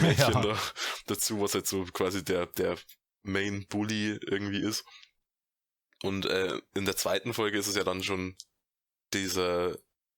Mädchen 0.00 0.16
Ja. 0.34 0.40
da, 0.42 0.58
dazu, 1.06 1.40
was 1.40 1.54
halt 1.54 1.66
so 1.66 1.84
quasi 1.86 2.24
der, 2.24 2.46
der 2.46 2.78
Main 3.22 3.66
Bully 3.68 4.18
irgendwie 4.26 4.60
ist. 4.62 4.84
Und 6.02 6.26
äh, 6.26 6.60
in 6.74 6.84
der 6.84 6.96
zweiten 6.96 7.32
Folge 7.34 7.58
ist 7.58 7.68
es 7.68 7.76
ja 7.76 7.84
dann 7.84 8.02
schon 8.02 8.36
dieser, 9.14 9.70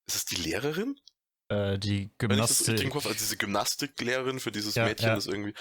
ist 0.06 0.16
es 0.16 0.24
die 0.24 0.36
Lehrerin? 0.36 0.98
Äh, 1.48 1.78
die 1.78 2.10
Wenn 2.18 2.38
ich 2.38 2.46
das 2.46 2.64
Gymnastik. 2.64 2.94
also 2.94 3.12
diese 3.12 3.36
Gymnastiklehrerin 3.36 4.40
für 4.40 4.52
dieses 4.52 4.74
Ja, 4.76 4.84
Mädchen 4.86 5.08
ja. 5.08 5.16
ist 5.16 5.26
irgendwie, 5.26 5.54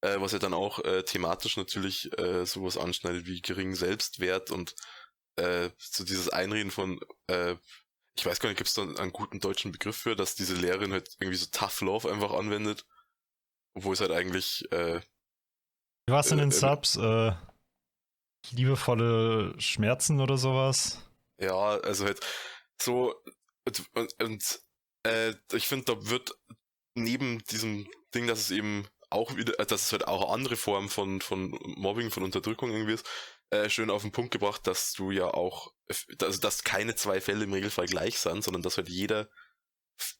äh, 0.00 0.20
was 0.20 0.32
ja 0.32 0.38
dann 0.38 0.54
auch 0.54 0.78
äh, 0.84 1.02
thematisch 1.02 1.56
natürlich 1.58 2.10
äh, 2.18 2.46
sowas 2.46 2.78
anschneidet 2.78 3.26
wie 3.26 3.42
geringen 3.42 3.74
Selbstwert 3.74 4.50
und 4.50 4.74
äh, 5.36 5.70
so 5.78 6.04
dieses 6.04 6.30
Einreden 6.30 6.70
von, 6.70 6.98
äh, 7.26 7.56
ich 8.16 8.24
weiß 8.24 8.40
gar 8.40 8.48
nicht, 8.48 8.58
gibt 8.58 8.68
es 8.68 8.74
da 8.74 8.82
einen 8.82 9.12
guten 9.12 9.38
deutschen 9.40 9.70
Begriff 9.70 9.96
für, 9.96 10.16
dass 10.16 10.34
diese 10.34 10.54
Lehrerin 10.54 10.92
halt 10.92 11.10
irgendwie 11.20 11.36
so 11.38 11.46
Tough 11.52 11.82
Love 11.82 12.10
einfach 12.10 12.32
anwendet, 12.32 12.86
obwohl 13.78 13.94
es 13.94 14.00
halt 14.00 14.12
eigentlich, 14.12 14.70
äh, 14.70 15.00
Wie 16.06 16.12
war's 16.12 16.30
in 16.30 16.38
äh, 16.38 16.42
den 16.42 16.50
äh, 16.50 16.54
Subs? 16.54 16.96
Äh, 16.96 17.32
liebevolle 18.50 19.54
Schmerzen 19.60 20.20
oder 20.20 20.36
sowas? 20.36 21.04
ja, 21.40 21.54
also 21.54 22.04
halt 22.04 22.20
so 22.80 23.14
und, 23.64 23.84
und, 23.94 24.22
und 24.22 24.60
äh, 25.04 25.34
ich 25.52 25.68
finde, 25.68 25.86
da 25.86 26.10
wird 26.10 26.32
neben 26.94 27.38
diesem 27.44 27.88
Ding, 28.14 28.26
dass 28.26 28.40
es 28.40 28.50
eben 28.50 28.88
auch 29.10 29.36
wieder, 29.36 29.58
äh, 29.58 29.66
dass 29.66 29.82
es 29.82 29.92
halt 29.92 30.06
auch 30.08 30.22
eine 30.22 30.32
andere 30.32 30.56
Form 30.56 30.88
von, 30.88 31.20
von 31.20 31.50
Mobbing, 31.76 32.10
von 32.10 32.22
Unterdrückung 32.22 32.70
irgendwie 32.70 32.94
ist, 32.94 33.06
äh, 33.50 33.70
schön 33.70 33.90
auf 33.90 34.02
den 34.02 34.12
Punkt 34.12 34.32
gebracht, 34.32 34.66
dass 34.66 34.92
du 34.92 35.10
ja 35.10 35.26
auch, 35.32 35.72
also 36.20 36.40
dass 36.40 36.64
keine 36.64 36.94
zwei 36.94 37.20
Fälle 37.20 37.44
im 37.44 37.52
Regelfall 37.52 37.86
gleich 37.86 38.18
sind, 38.18 38.42
sondern 38.44 38.62
dass 38.62 38.76
halt 38.76 38.88
jeder, 38.88 39.28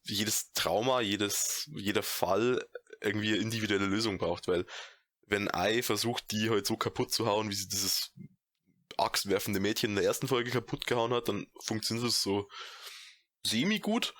jedes 0.04 0.52
Trauma, 0.52 1.00
jedes, 1.00 1.68
jeder 1.74 2.02
Fall 2.02 2.64
irgendwie 3.00 3.28
eine 3.28 3.38
individuelle 3.38 3.86
Lösung 3.86 4.18
braucht, 4.18 4.48
weil 4.48 4.66
wenn 5.26 5.52
Ei 5.52 5.82
versucht, 5.82 6.30
die 6.30 6.50
halt 6.50 6.66
so 6.66 6.76
kaputt 6.76 7.12
zu 7.12 7.26
hauen, 7.26 7.50
wie 7.50 7.54
sie 7.54 7.68
dieses 7.68 8.14
axtwerfende 8.96 9.60
Mädchen 9.60 9.90
in 9.90 9.96
der 9.96 10.04
ersten 10.04 10.28
Folge 10.28 10.50
kaputt 10.50 10.86
gehauen 10.86 11.12
hat, 11.12 11.28
dann 11.28 11.46
funktioniert 11.60 12.06
es 12.08 12.22
so 12.22 12.48
semi-gut. 13.46 14.14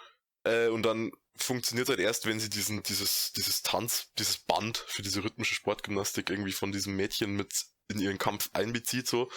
Äh, 0.44 0.68
und 0.68 0.82
dann 0.84 1.10
funktioniert 1.36 1.88
halt 1.88 2.00
erst, 2.00 2.26
wenn 2.26 2.40
sie 2.40 2.50
diesen, 2.50 2.82
dieses, 2.82 3.32
dieses 3.32 3.62
Tanz, 3.62 4.12
dieses 4.18 4.38
Band 4.38 4.78
für 4.86 5.02
diese 5.02 5.24
rhythmische 5.24 5.54
Sportgymnastik 5.54 6.30
irgendwie 6.30 6.52
von 6.52 6.72
diesem 6.72 6.96
Mädchen 6.96 7.36
mit 7.36 7.66
in 7.88 8.00
ihren 8.00 8.18
Kampf 8.18 8.50
einbezieht, 8.52 9.08
so. 9.08 9.30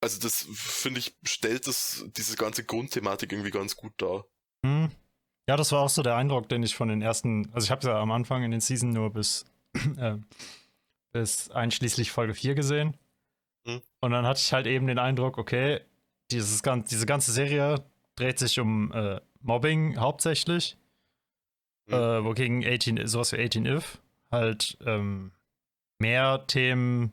Also 0.00 0.18
das, 0.18 0.46
finde 0.52 0.98
ich, 0.98 1.16
stellt 1.22 1.66
das, 1.66 2.04
diese 2.08 2.36
ganze 2.36 2.64
Grundthematik 2.64 3.32
irgendwie 3.32 3.52
ganz 3.52 3.76
gut 3.76 3.92
dar. 3.98 4.26
Hm. 4.64 4.90
Ja, 5.48 5.56
das 5.56 5.72
war 5.72 5.80
auch 5.80 5.88
so 5.88 6.02
der 6.02 6.16
Eindruck, 6.16 6.48
den 6.48 6.62
ich 6.62 6.76
von 6.76 6.88
den 6.88 7.02
ersten, 7.02 7.50
also 7.52 7.64
ich 7.64 7.70
habe 7.70 7.86
ja 7.86 8.00
am 8.00 8.12
Anfang 8.12 8.44
in 8.44 8.50
den 8.50 8.60
Season 8.60 8.90
nur 8.90 9.10
bis, 9.12 9.44
äh, 9.96 10.16
bis 11.12 11.50
einschließlich 11.50 12.12
Folge 12.12 12.34
4 12.34 12.54
gesehen. 12.54 12.96
Hm. 13.66 13.82
Und 14.00 14.10
dann 14.12 14.26
hatte 14.26 14.40
ich 14.40 14.52
halt 14.52 14.66
eben 14.66 14.86
den 14.86 14.98
Eindruck, 14.98 15.38
okay, 15.38 15.80
dieses, 16.30 16.62
diese 16.62 17.06
ganze 17.06 17.32
Serie 17.32 17.84
dreht 18.16 18.38
sich 18.38 18.58
um 18.60 18.92
äh, 18.92 19.20
Mobbing 19.40 19.98
hauptsächlich, 19.98 20.76
Hm. 21.88 21.94
äh, 21.94 22.24
wogegen 22.24 22.64
18, 22.64 23.06
sowas 23.06 23.32
wie 23.32 23.44
18 23.44 23.66
If 23.66 24.00
halt 24.30 24.78
ähm, 24.86 25.32
mehr 25.98 26.46
Themen, 26.46 27.12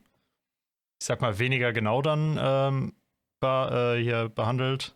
ich 1.00 1.06
sag 1.06 1.20
mal, 1.20 1.38
weniger 1.38 1.72
genau 1.72 2.02
dann 2.02 2.38
ähm, 2.40 2.92
be 3.40 3.96
äh, 3.96 4.02
hier 4.02 4.28
behandelt. 4.28 4.94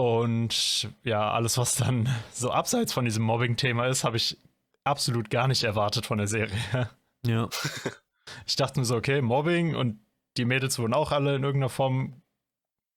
Und 0.00 0.88
ja, 1.04 1.30
alles, 1.30 1.58
was 1.58 1.74
dann 1.74 2.08
so 2.32 2.50
abseits 2.50 2.94
von 2.94 3.04
diesem 3.04 3.22
Mobbing-Thema 3.22 3.86
ist, 3.86 4.02
habe 4.02 4.16
ich 4.16 4.38
absolut 4.82 5.28
gar 5.28 5.46
nicht 5.46 5.62
erwartet 5.62 6.06
von 6.06 6.18
der 6.18 6.26
Serie. 6.26 6.58
Ja. 7.26 7.50
Ich 8.46 8.56
dachte 8.56 8.80
mir 8.80 8.86
so, 8.86 8.96
okay, 8.96 9.20
Mobbing 9.20 9.74
und 9.74 10.00
die 10.38 10.46
Mädels 10.46 10.78
wurden 10.78 10.94
auch 10.94 11.12
alle 11.12 11.36
in 11.36 11.42
irgendeiner 11.42 11.68
Form 11.68 12.22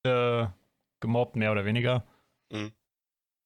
äh, 0.06 0.48
gemobbt, 1.02 1.36
mehr 1.36 1.52
oder 1.52 1.66
weniger. 1.66 2.06
Mhm. 2.50 2.72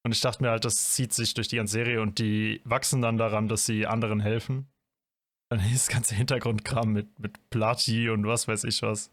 Und 0.04 0.12
ich 0.12 0.22
dachte 0.22 0.44
mir 0.44 0.52
halt, 0.52 0.66
das 0.66 0.92
zieht 0.92 1.14
sich 1.14 1.34
durch 1.34 1.48
die 1.48 1.56
ganze 1.56 1.72
Serie 1.72 2.00
und 2.00 2.20
die 2.20 2.62
wachsen 2.64 3.02
dann 3.02 3.18
daran, 3.18 3.48
dass 3.48 3.66
sie 3.66 3.88
anderen 3.88 4.20
helfen. 4.20 4.68
Dann 5.50 5.60
dieses 5.68 5.88
ganze 5.88 6.14
Hintergrundkram 6.14 6.94
mit, 6.94 7.18
mit 7.18 7.50
Plati 7.50 8.12
und 8.12 8.28
was 8.28 8.48
weiß 8.48 8.66
ich 8.66 8.84
was. 8.84 9.10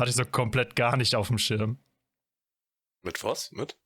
Hatte 0.00 0.10
ich 0.10 0.16
so 0.16 0.24
komplett 0.24 0.74
gar 0.74 0.96
nicht 0.96 1.14
auf 1.14 1.28
dem 1.28 1.38
Schirm. 1.38 1.78
Mit 3.02 3.22
was? 3.24 3.52
Mit? 3.52 3.76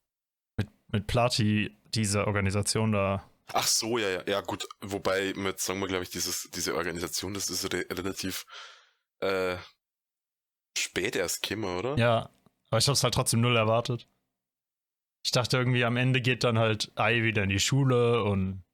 Mit, 0.57 0.68
mit 0.88 1.07
Plati, 1.07 1.77
diese 1.85 2.27
Organisation 2.27 2.92
da. 2.92 3.29
Ach 3.53 3.66
so, 3.66 3.98
ja, 3.98 4.09
ja, 4.09 4.22
ja, 4.27 4.40
gut. 4.40 4.66
Wobei 4.81 5.33
mit, 5.35 5.61
sagen 5.61 5.81
wir, 5.81 5.88
glaube 5.88 6.05
ich, 6.05 6.11
dieses, 6.11 6.51
diese 6.51 6.75
Organisation, 6.75 7.35
das 7.35 7.51
ist 7.51 7.72
re 7.72 7.85
relativ 7.90 8.46
äh, 9.20 9.57
spät 10.79 11.16
erst 11.16 11.42
gekommen, 11.42 11.79
oder? 11.79 11.96
Ja, 11.98 12.31
aber 12.70 12.79
ich 12.79 12.87
habe 12.87 12.94
es 12.94 13.05
halt 13.05 13.14
trotzdem 13.14 13.40
null 13.40 13.57
erwartet. 13.57 14.09
Ich 15.25 15.31
dachte 15.31 15.57
irgendwie, 15.57 15.85
am 15.85 15.96
Ende 15.96 16.20
geht 16.20 16.44
dann 16.44 16.59
halt 16.59 16.90
Ai 16.96 17.22
wieder 17.22 17.44
in 17.44 17.51
die 17.51 17.61
Schule 17.61 18.25
und 18.25 18.64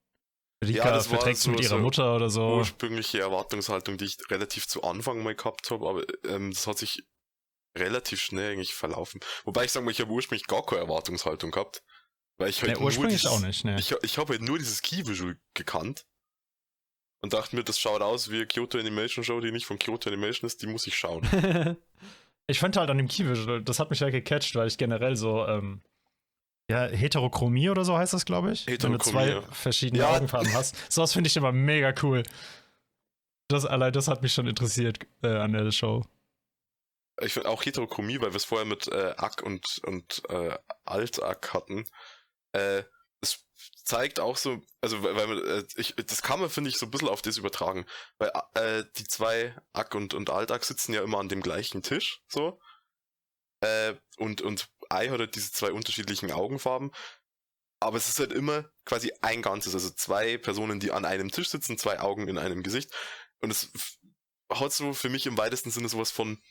Rika 0.64 0.94
Ja, 0.94 1.00
verträgt 1.00 1.38
so- 1.38 1.50
mit 1.50 1.60
ihrer 1.60 1.76
so 1.76 1.78
Mutter 1.78 2.16
oder 2.16 2.30
so. 2.30 2.56
Ursprüngliche 2.56 3.20
Erwartungshaltung, 3.20 3.96
die 3.98 4.06
ich 4.06 4.16
relativ 4.30 4.66
zu 4.66 4.82
Anfang 4.82 5.22
mal 5.22 5.34
gehabt 5.34 5.70
habe, 5.70 5.88
aber 5.88 6.02
ähm, 6.24 6.52
das 6.52 6.66
hat 6.66 6.78
sich 6.78 7.06
relativ 7.78 8.20
schnell 8.20 8.52
eigentlich 8.52 8.74
verlaufen. 8.74 9.20
Wobei 9.44 9.64
ich 9.64 9.72
sage 9.72 9.84
mal, 9.84 9.90
ich 9.90 10.00
habe 10.00 10.10
ursprünglich 10.10 10.46
gar 10.46 10.64
keine 10.64 10.82
Erwartungshaltung 10.82 11.50
gehabt. 11.50 11.82
Weil 12.38 12.50
ich 12.50 12.62
halt 12.62 12.78
Nee, 12.78 12.84
ursprünglich 12.84 13.22
dieses, 13.22 13.30
auch 13.30 13.40
nicht, 13.40 13.64
ne. 13.64 13.76
Ich, 13.78 13.92
ich 14.02 14.18
habe 14.18 14.34
halt 14.34 14.42
nur 14.42 14.58
dieses 14.58 14.80
Key-Visual 14.82 15.36
gekannt 15.54 16.06
und 17.20 17.32
dachte 17.32 17.56
mir, 17.56 17.64
das 17.64 17.80
schaut 17.80 18.00
aus 18.00 18.30
wie 18.30 18.36
eine 18.36 18.46
Kyoto 18.46 18.78
Animation 18.78 19.24
Show, 19.24 19.40
die 19.40 19.50
nicht 19.50 19.66
von 19.66 19.78
Kyoto 19.78 20.08
Animation 20.08 20.46
ist, 20.46 20.62
die 20.62 20.66
muss 20.68 20.86
ich 20.86 20.96
schauen. 20.96 21.26
Ich 22.50 22.60
fand 22.60 22.78
halt 22.78 22.88
an 22.88 22.96
dem 22.96 23.08
Key-Visual, 23.08 23.62
das 23.62 23.78
hat 23.78 23.90
mich 23.90 24.00
ja 24.00 24.08
gecatcht, 24.08 24.54
weil 24.54 24.68
ich 24.68 24.78
generell 24.78 25.16
so, 25.16 25.46
ähm, 25.46 25.82
ja, 26.70 26.86
Heterochromie 26.86 27.68
oder 27.68 27.84
so 27.84 27.96
heißt 27.98 28.14
das, 28.14 28.24
glaube 28.24 28.52
ich. 28.52 28.66
Wenn 28.66 28.92
du 28.92 28.98
zwei 28.98 29.42
verschiedene 29.52 30.02
Ja. 30.02 30.16
Augenfarben 30.16 30.52
hast. 30.54 30.74
Sowas 30.90 31.12
finde 31.12 31.28
ich 31.28 31.36
immer 31.36 31.52
mega 31.52 31.92
cool. 32.02 32.22
Das 33.48 33.66
allein, 33.66 33.92
das 33.92 34.08
hat 34.08 34.22
mich 34.22 34.32
schon 34.32 34.46
interessiert 34.46 34.98
äh, 35.22 35.28
an 35.28 35.52
der 35.52 35.70
Show. 35.72 36.06
Ich 37.20 37.32
finde 37.32 37.48
auch 37.48 37.64
Heterochromie, 37.64 38.20
weil 38.20 38.32
wir 38.32 38.36
es 38.36 38.44
vorher 38.44 38.66
mit 38.66 38.88
äh, 38.88 39.14
Ack 39.16 39.42
und, 39.42 39.80
und 39.84 40.22
äh, 40.28 40.56
Alt-Ack 40.84 41.52
hatten. 41.52 41.86
Äh, 42.52 42.84
es 43.20 43.44
zeigt 43.84 44.20
auch 44.20 44.36
so, 44.36 44.62
also 44.80 45.02
weil, 45.02 45.16
weil 45.16 45.58
äh, 45.60 45.64
ich, 45.76 45.94
das 45.96 46.22
kann 46.22 46.40
man, 46.40 46.50
finde 46.50 46.70
ich, 46.70 46.78
so 46.78 46.86
ein 46.86 46.90
bisschen 46.90 47.08
auf 47.08 47.22
das 47.22 47.36
übertragen. 47.36 47.86
Weil 48.18 48.30
äh, 48.54 48.84
die 48.96 49.04
zwei 49.04 49.56
Ack 49.72 49.94
und, 49.94 50.14
und 50.14 50.30
Alt-Ack 50.30 50.64
sitzen 50.64 50.92
ja 50.92 51.02
immer 51.02 51.18
an 51.18 51.28
dem 51.28 51.42
gleichen 51.42 51.82
Tisch, 51.82 52.22
so. 52.28 52.60
Äh, 53.60 53.94
und, 54.18 54.40
und 54.40 54.68
Ei 54.88 55.08
hat 55.08 55.18
halt 55.18 55.34
diese 55.34 55.52
zwei 55.52 55.72
unterschiedlichen 55.72 56.30
Augenfarben. 56.30 56.92
Aber 57.80 57.96
es 57.96 58.08
ist 58.08 58.18
halt 58.18 58.32
immer 58.32 58.70
quasi 58.84 59.12
ein 59.22 59.42
Ganzes, 59.42 59.74
also 59.74 59.90
zwei 59.90 60.36
Personen, 60.38 60.80
die 60.80 60.90
an 60.90 61.04
einem 61.04 61.30
Tisch 61.30 61.48
sitzen, 61.48 61.78
zwei 61.78 62.00
Augen 62.00 62.28
in 62.28 62.38
einem 62.38 62.62
Gesicht. 62.62 62.92
Und 63.40 63.50
es 63.50 63.70
hat 64.52 64.72
so 64.72 64.92
für 64.92 65.08
mich 65.08 65.26
im 65.26 65.38
weitesten 65.38 65.70
Sinne 65.70 65.88
sowas 65.88 66.10
von 66.10 66.42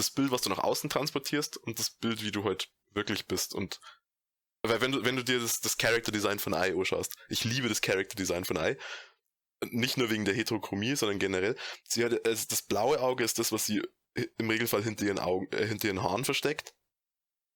das 0.00 0.10
Bild, 0.10 0.30
was 0.30 0.42
du 0.42 0.50
nach 0.50 0.58
außen 0.58 0.90
transportierst 0.90 1.56
und 1.56 1.78
das 1.78 1.90
Bild, 1.90 2.22
wie 2.22 2.32
du 2.32 2.44
halt 2.44 2.70
wirklich 2.92 3.26
bist. 3.26 3.54
Und 3.54 3.80
weil 4.62 4.80
wenn 4.80 4.92
du, 4.92 5.04
wenn 5.04 5.16
du 5.16 5.24
dir 5.24 5.40
das, 5.40 5.60
das 5.60 5.78
Character 5.78 6.12
Design 6.12 6.38
von 6.38 6.54
Ai 6.54 6.74
anschaust, 6.74 7.14
ich 7.28 7.44
liebe 7.44 7.68
das 7.68 7.80
Character 7.80 8.16
Design 8.16 8.44
von 8.44 8.58
Ai. 8.58 8.76
Nicht 9.70 9.98
nur 9.98 10.10
wegen 10.10 10.24
der 10.24 10.34
Heterochromie, 10.34 10.96
sondern 10.96 11.18
generell. 11.18 11.56
Sie 11.86 12.04
hat, 12.04 12.26
also 12.26 12.46
das 12.48 12.62
blaue 12.62 13.00
Auge 13.00 13.24
ist 13.24 13.38
das, 13.38 13.52
was 13.52 13.66
sie 13.66 13.82
im 14.38 14.50
Regelfall 14.50 14.82
hinter 14.82 15.04
ihren 15.04 15.18
Augen, 15.18 15.48
äh, 15.52 15.66
hinter 15.66 15.88
ihren 15.88 16.02
Haaren 16.02 16.24
versteckt. 16.24 16.74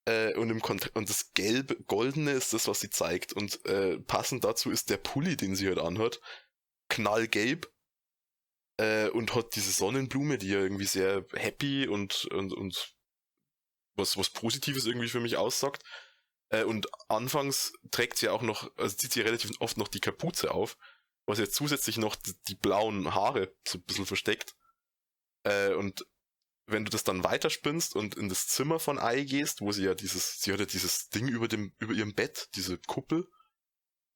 Äh, 0.07 0.35
und, 0.35 0.51
im 0.51 0.61
und 0.93 1.09
das 1.09 1.33
gelbe, 1.33 1.75
goldene 1.87 2.31
ist 2.31 2.53
das, 2.53 2.67
was 2.67 2.79
sie 2.79 2.91
zeigt. 2.91 3.33
Und 3.33 3.65
äh, 3.65 3.99
passend 3.99 4.43
dazu 4.43 4.69
ist 4.69 4.89
der 4.89 4.97
Pulli, 4.97 5.35
den 5.35 5.55
sie 5.55 5.67
halt 5.67 5.79
anhat, 5.79 6.21
knallgelb. 6.89 7.71
Äh, 8.77 9.09
und 9.09 9.33
hat 9.35 9.55
diese 9.55 9.71
Sonnenblume, 9.71 10.37
die 10.37 10.49
ja 10.49 10.59
irgendwie 10.59 10.85
sehr 10.85 11.25
happy 11.33 11.87
und, 11.87 12.25
und, 12.25 12.53
und 12.53 12.95
was, 13.95 14.17
was 14.17 14.29
Positives 14.29 14.85
irgendwie 14.85 15.07
für 15.07 15.21
mich 15.21 15.37
aussagt. 15.37 15.83
Äh, 16.49 16.63
und 16.63 16.87
anfangs 17.09 17.73
trägt 17.91 18.17
sie 18.17 18.29
auch 18.29 18.41
noch, 18.41 18.69
also 18.77 18.95
zieht 18.95 19.13
sie 19.13 19.21
relativ 19.21 19.51
oft 19.59 19.77
noch 19.77 19.87
die 19.87 20.01
Kapuze 20.01 20.51
auf, 20.51 20.77
was 21.25 21.39
jetzt 21.39 21.55
zusätzlich 21.55 21.97
noch 21.97 22.15
die, 22.15 22.33
die 22.47 22.55
blauen 22.55 23.15
Haare 23.15 23.55
so 23.67 23.77
ein 23.77 23.83
bisschen 23.83 24.05
versteckt. 24.05 24.55
Äh, 25.43 25.73
und 25.73 26.05
wenn 26.67 26.83
du 26.83 26.89
das 26.89 27.03
dann 27.03 27.23
weiterspinnst 27.23 27.95
und 27.95 28.15
in 28.15 28.29
das 28.29 28.47
Zimmer 28.47 28.79
von 28.79 28.97
Ai 28.97 29.23
gehst, 29.23 29.61
wo 29.61 29.71
sie 29.71 29.85
ja 29.85 29.93
dieses, 29.93 30.41
sie 30.41 30.51
hat 30.51 30.59
ja 30.59 30.65
dieses 30.65 31.09
Ding 31.09 31.27
über 31.27 31.47
dem, 31.47 31.73
über 31.79 31.93
ihrem 31.93 32.13
Bett, 32.13 32.49
diese 32.55 32.77
Kuppel, 32.77 33.27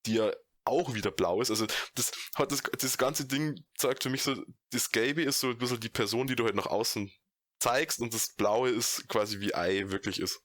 die 0.05 0.15
ja 0.15 0.31
auch 0.65 0.93
wieder 0.93 1.11
blau 1.11 1.41
ist. 1.41 1.49
Also 1.49 1.67
das 1.95 2.11
hat 2.35 2.51
das, 2.51 2.61
das 2.61 2.97
ganze 2.97 3.25
Ding 3.25 3.63
zeigt 3.75 4.03
für 4.03 4.09
mich 4.09 4.23
so, 4.23 4.35
das 4.71 4.91
Gelbe 4.91 5.23
ist 5.23 5.39
so 5.39 5.49
ein 5.49 5.57
bisschen 5.57 5.79
die 5.79 5.89
Person, 5.89 6.27
die 6.27 6.35
du 6.35 6.45
halt 6.45 6.55
nach 6.55 6.67
außen 6.67 7.11
zeigst 7.59 7.99
und 7.99 8.13
das 8.13 8.35
Blaue 8.35 8.69
ist 8.69 9.07
quasi 9.09 9.39
wie 9.39 9.53
Ei 9.55 9.89
wirklich 9.89 10.19
ist. 10.19 10.41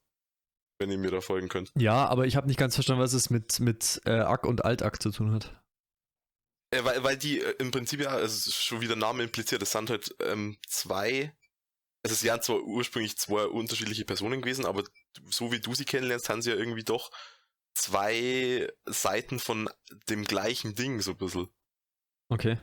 Wenn 0.81 0.91
ihr 0.91 0.99
mir 0.99 1.13
da 1.13 1.21
folgen 1.21 1.49
könnt. 1.49 1.71
ja, 1.77 2.05
aber 2.07 2.27
ich 2.27 2.35
habe 2.35 2.49
nicht 2.49 2.59
ganz 2.59 2.75
verstanden, 2.75 3.01
was 3.01 3.13
es 3.13 3.31
mit, 3.31 3.61
mit 3.61 4.01
äh, 4.07 4.19
Ack 4.19 4.45
und 4.45 4.65
Alt-Ack 4.65 5.01
zu 5.01 5.13
tun 5.13 5.33
hat. 5.33 5.63
Äh, 6.75 6.85
weil, 6.85 7.05
weil 7.05 7.17
die 7.17 7.41
äh, 7.41 7.55
im 7.59 7.71
Prinzip 7.71 8.01
ja, 8.01 8.09
also 8.09 8.51
schon 8.51 8.81
wie 8.81 8.89
der 8.89 8.97
Name 8.97 9.23
impliziert, 9.23 9.63
es 9.63 9.71
sind 9.71 9.89
halt 9.89 10.15
ähm, 10.21 10.59
zwei, 10.67 11.33
also 12.03 12.13
es 12.13 12.25
wären 12.25 12.43
zwar 12.43 12.61
ursprünglich 12.63 13.17
zwei 13.17 13.47
unterschiedliche 13.47 14.05
Personen 14.05 14.43
gewesen, 14.43 14.67
aber 14.67 14.83
so 15.31 15.53
wie 15.53 15.61
du 15.61 15.75
sie 15.75 15.85
kennenlernst, 15.85 16.29
haben 16.29 16.43
sie 16.43 16.51
ja 16.51 16.57
irgendwie 16.57 16.85
doch 16.85 17.13
zwei 17.75 18.73
Seiten 18.87 19.39
von 19.39 19.69
dem 20.09 20.25
gleichen 20.25 20.75
Ding, 20.75 21.01
so 21.01 21.13
ein 21.13 21.19
bisschen. 21.19 21.49
Okay. 22.29 22.59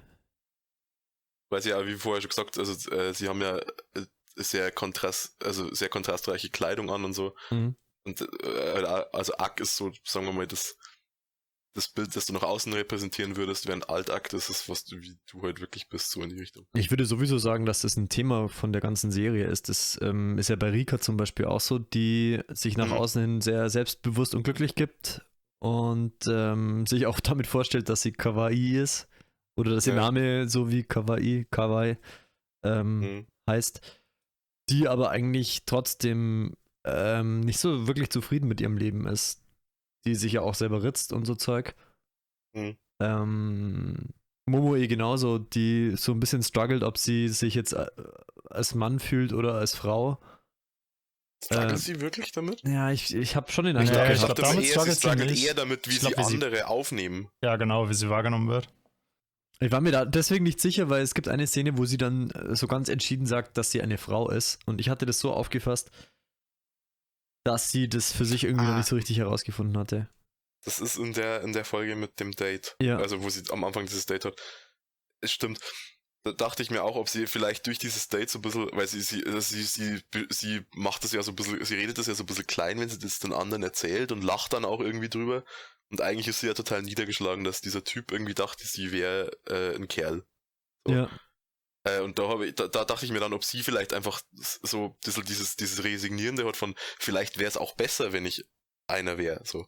Weil 1.49 1.61
sie 1.61 1.69
ja, 1.69 1.85
wie 1.85 1.95
vorher 1.95 2.21
schon 2.21 2.29
gesagt, 2.29 2.57
also 2.57 2.89
äh, 2.91 3.13
sie 3.13 3.27
haben 3.27 3.41
ja 3.41 3.57
äh, 3.57 4.05
sehr 4.35 4.71
kontrast, 4.71 5.35
also 5.43 5.73
sehr 5.73 5.89
kontrastreiche 5.89 6.49
Kleidung 6.49 6.89
an 6.89 7.05
und 7.05 7.13
so. 7.13 7.35
Mhm. 7.49 7.75
Und 8.03 8.21
äh, 8.43 9.05
also 9.11 9.33
Ack 9.37 9.59
ist 9.59 9.75
so, 9.75 9.91
sagen 10.03 10.25
wir 10.25 10.33
mal, 10.33 10.47
das, 10.47 10.77
das 11.73 11.87
Bild, 11.87 12.15
das 12.15 12.25
du 12.25 12.33
nach 12.33 12.43
außen 12.43 12.73
repräsentieren 12.73 13.37
würdest, 13.37 13.67
während 13.67 13.89
Altack 13.89 14.29
das 14.29 14.49
ist, 14.49 14.67
was 14.67 14.83
du, 14.83 15.01
wie 15.01 15.17
du 15.29 15.41
halt 15.43 15.61
wirklich 15.61 15.87
bist, 15.89 16.11
so 16.11 16.21
in 16.21 16.29
die 16.29 16.37
Richtung. 16.39 16.65
Ich 16.73 16.89
würde 16.91 17.05
sowieso 17.05 17.37
sagen, 17.37 17.65
dass 17.65 17.81
das 17.81 17.95
ein 17.97 18.09
Thema 18.09 18.49
von 18.49 18.73
der 18.73 18.81
ganzen 18.81 19.11
Serie 19.11 19.45
ist. 19.45 19.69
Das 19.69 19.97
ähm, 20.01 20.37
ist 20.37 20.49
ja 20.49 20.55
bei 20.57 20.69
Rika 20.69 20.99
zum 20.99 21.17
Beispiel 21.17 21.45
auch 21.45 21.61
so, 21.61 21.79
die 21.79 22.39
sich 22.49 22.75
nach 22.77 22.87
Mhm. 22.87 22.93
außen 22.93 23.21
hin 23.21 23.41
sehr 23.41 23.69
selbstbewusst 23.69 24.35
und 24.35 24.43
glücklich 24.43 24.75
gibt 24.75 25.25
und 25.59 26.13
ähm, 26.27 26.85
sich 26.87 27.05
auch 27.05 27.19
damit 27.21 27.47
vorstellt, 27.47 27.87
dass 27.89 28.01
sie 28.01 28.11
Kawaii 28.11 28.77
ist. 28.77 29.07
Oder 29.57 29.71
dass 29.75 29.85
ihr 29.87 29.93
Ja. 29.93 30.01
Name 30.01 30.47
so 30.49 30.71
wie 30.71 30.83
Kawaii, 30.83 31.45
Kawaii 31.51 31.97
ähm, 32.63 32.99
Mhm. 32.99 33.27
heißt. 33.49 33.81
Die 34.69 34.87
aber 34.87 35.09
eigentlich 35.09 35.63
trotzdem 35.65 36.53
ähm, 36.85 37.41
nicht 37.41 37.59
so 37.59 37.87
wirklich 37.87 38.09
zufrieden 38.09 38.47
mit 38.47 38.59
ihrem 38.61 38.77
Leben 38.77 39.05
ist. 39.07 39.40
Die 40.05 40.15
sich 40.15 40.33
ja 40.33 40.41
auch 40.41 40.55
selber 40.55 40.83
ritzt 40.83 41.13
und 41.13 41.25
so 41.25 41.35
Zeug. 41.35 41.75
Mhm. 42.53 42.75
Ähm, 43.01 44.09
Momoe 44.47 44.87
genauso, 44.87 45.37
die 45.37 45.95
so 45.95 46.11
ein 46.11 46.19
bisschen 46.19 46.43
struggelt, 46.43 46.83
ob 46.83 46.97
sie 46.97 47.29
sich 47.29 47.55
jetzt 47.55 47.73
äh, 47.73 47.85
als 48.49 48.75
Mann 48.75 48.99
fühlt 48.99 49.33
oder 49.33 49.53
als 49.55 49.75
Frau. 49.75 50.19
Struggelt 51.43 51.71
Äh, 51.73 51.77
sie 51.77 52.01
wirklich 52.01 52.31
damit? 52.31 52.61
Ja, 52.63 52.91
ich, 52.91 53.15
ich 53.15 53.35
habe 53.35 53.51
schon 53.51 53.65
den 53.65 53.75
Ja, 53.75 53.81
Eindruck 53.81 54.05
ich 54.05 54.11
ich 54.11 54.17
glaub, 54.17 54.29
dachte 54.29 54.41
damit 54.41 54.57
eher, 54.57 54.63
sie 54.63 54.71
struggelt 54.71 54.95
sie 54.95 54.99
struggelt 55.01 55.29
nicht. 55.31 55.45
eher 55.45 55.53
damit, 55.53 55.89
wie 55.89 55.97
glaub, 55.97 56.13
sie 56.13 56.17
wie 56.19 56.23
sie- 56.25 56.33
andere 56.35 56.67
aufnehmen. 56.67 57.29
Ja, 57.43 57.55
genau, 57.55 57.89
wie 57.89 57.93
sie 57.93 58.09
wahrgenommen 58.09 58.47
wird. 58.49 58.69
Ich 59.59 59.71
war 59.71 59.81
mir 59.81 59.91
da 59.91 60.05
deswegen 60.05 60.43
nicht 60.43 60.59
sicher, 60.59 60.89
weil 60.89 61.03
es 61.03 61.13
gibt 61.13 61.27
eine 61.27 61.45
Szene, 61.45 61.77
wo 61.77 61.85
sie 61.85 61.97
dann 61.97 62.31
äh, 62.31 62.55
so 62.55 62.67
ganz 62.67 62.89
entschieden 62.89 63.27
sagt, 63.27 63.57
dass 63.57 63.71
sie 63.71 63.81
eine 63.81 63.97
Frau 63.99 64.29
ist. 64.29 64.59
Und 64.65 64.81
ich 64.81 64.89
hatte 64.89 65.05
das 65.05 65.19
so 65.19 65.31
aufgefasst, 65.33 65.91
dass 67.43 67.69
sie 67.69 67.89
das 67.89 68.11
für 68.11 68.25
sich 68.25 68.43
irgendwie 68.43 68.65
noch 68.65 68.73
Ah. 68.73 68.77
nicht 68.77 68.87
so 68.89 68.95
richtig 68.95 69.17
herausgefunden 69.17 69.77
hatte. 69.77 70.09
Das 70.63 70.79
ist 70.79 70.97
in 70.97 71.13
der, 71.13 71.41
in 71.41 71.53
der 71.53 71.65
Folge 71.65 71.95
mit 71.95 72.19
dem 72.19 72.31
Date. 72.33 72.75
Ja. 72.81 72.97
Also, 72.97 73.23
wo 73.23 73.29
sie 73.29 73.43
am 73.49 73.63
Anfang 73.63 73.85
dieses 73.85 74.05
Date 74.05 74.25
hat. 74.25 74.39
Es 75.21 75.31
stimmt. 75.31 75.59
Da 76.23 76.33
dachte 76.33 76.61
ich 76.61 76.69
mir 76.69 76.83
auch, 76.83 76.97
ob 76.97 77.09
sie 77.09 77.25
vielleicht 77.25 77.65
durch 77.65 77.79
dieses 77.79 78.07
Date 78.07 78.29
so 78.29 78.37
ein 78.37 78.43
bisschen, 78.43 78.69
weil 78.73 78.87
sie, 78.87 79.01
sie, 79.01 79.23
äh, 79.23 79.41
sie, 79.41 79.63
sie, 79.63 80.03
sie 80.29 80.61
macht 80.75 81.03
das 81.03 81.13
ja 81.13 81.23
so 81.23 81.31
ein 81.31 81.35
bisschen, 81.35 81.65
sie 81.65 81.75
redet 81.75 81.97
das 81.97 82.05
ja 82.05 82.13
so 82.13 82.21
ein 82.21 82.27
bisschen 82.27 82.45
klein, 82.45 82.79
wenn 82.79 82.89
sie 82.89 82.99
das 82.99 83.17
den 83.17 83.33
anderen 83.33 83.63
erzählt 83.63 84.11
und 84.11 84.23
lacht 84.23 84.53
dann 84.53 84.63
auch 84.65 84.81
irgendwie 84.81 85.09
drüber. 85.09 85.43
Und 85.89 86.01
eigentlich 86.01 86.27
ist 86.27 86.41
sie 86.41 86.47
ja 86.47 86.53
total 86.53 86.83
niedergeschlagen, 86.83 87.43
dass 87.43 87.61
dieser 87.61 87.83
Typ 87.83 88.11
irgendwie 88.11 88.35
dachte, 88.35 88.67
sie 88.67 88.91
wäre 88.91 89.31
äh, 89.47 89.75
ein 89.75 89.87
Kerl. 89.87 90.23
So. 90.85 90.93
Ja. 90.93 91.09
Äh, 91.83 92.01
und 92.01 92.19
da, 92.19 92.27
habe 92.27 92.47
ich, 92.47 92.55
da, 92.55 92.67
da 92.67 92.85
dachte 92.85 93.05
ich 93.05 93.11
mir 93.11 93.19
dann, 93.19 93.33
ob 93.33 93.43
sie 93.43 93.63
vielleicht 93.63 93.93
einfach 93.93 94.21
so 94.33 94.85
ein 94.85 94.95
bisschen 95.03 95.25
dieses, 95.25 95.55
dieses 95.55 95.83
Resignierende 95.83 96.45
hat 96.45 96.57
von, 96.57 96.75
vielleicht 96.99 97.39
wäre 97.39 97.49
es 97.49 97.57
auch 97.57 97.75
besser, 97.75 98.13
wenn 98.13 98.25
ich 98.25 98.45
einer 98.87 99.17
wäre. 99.17 99.41
So. 99.45 99.65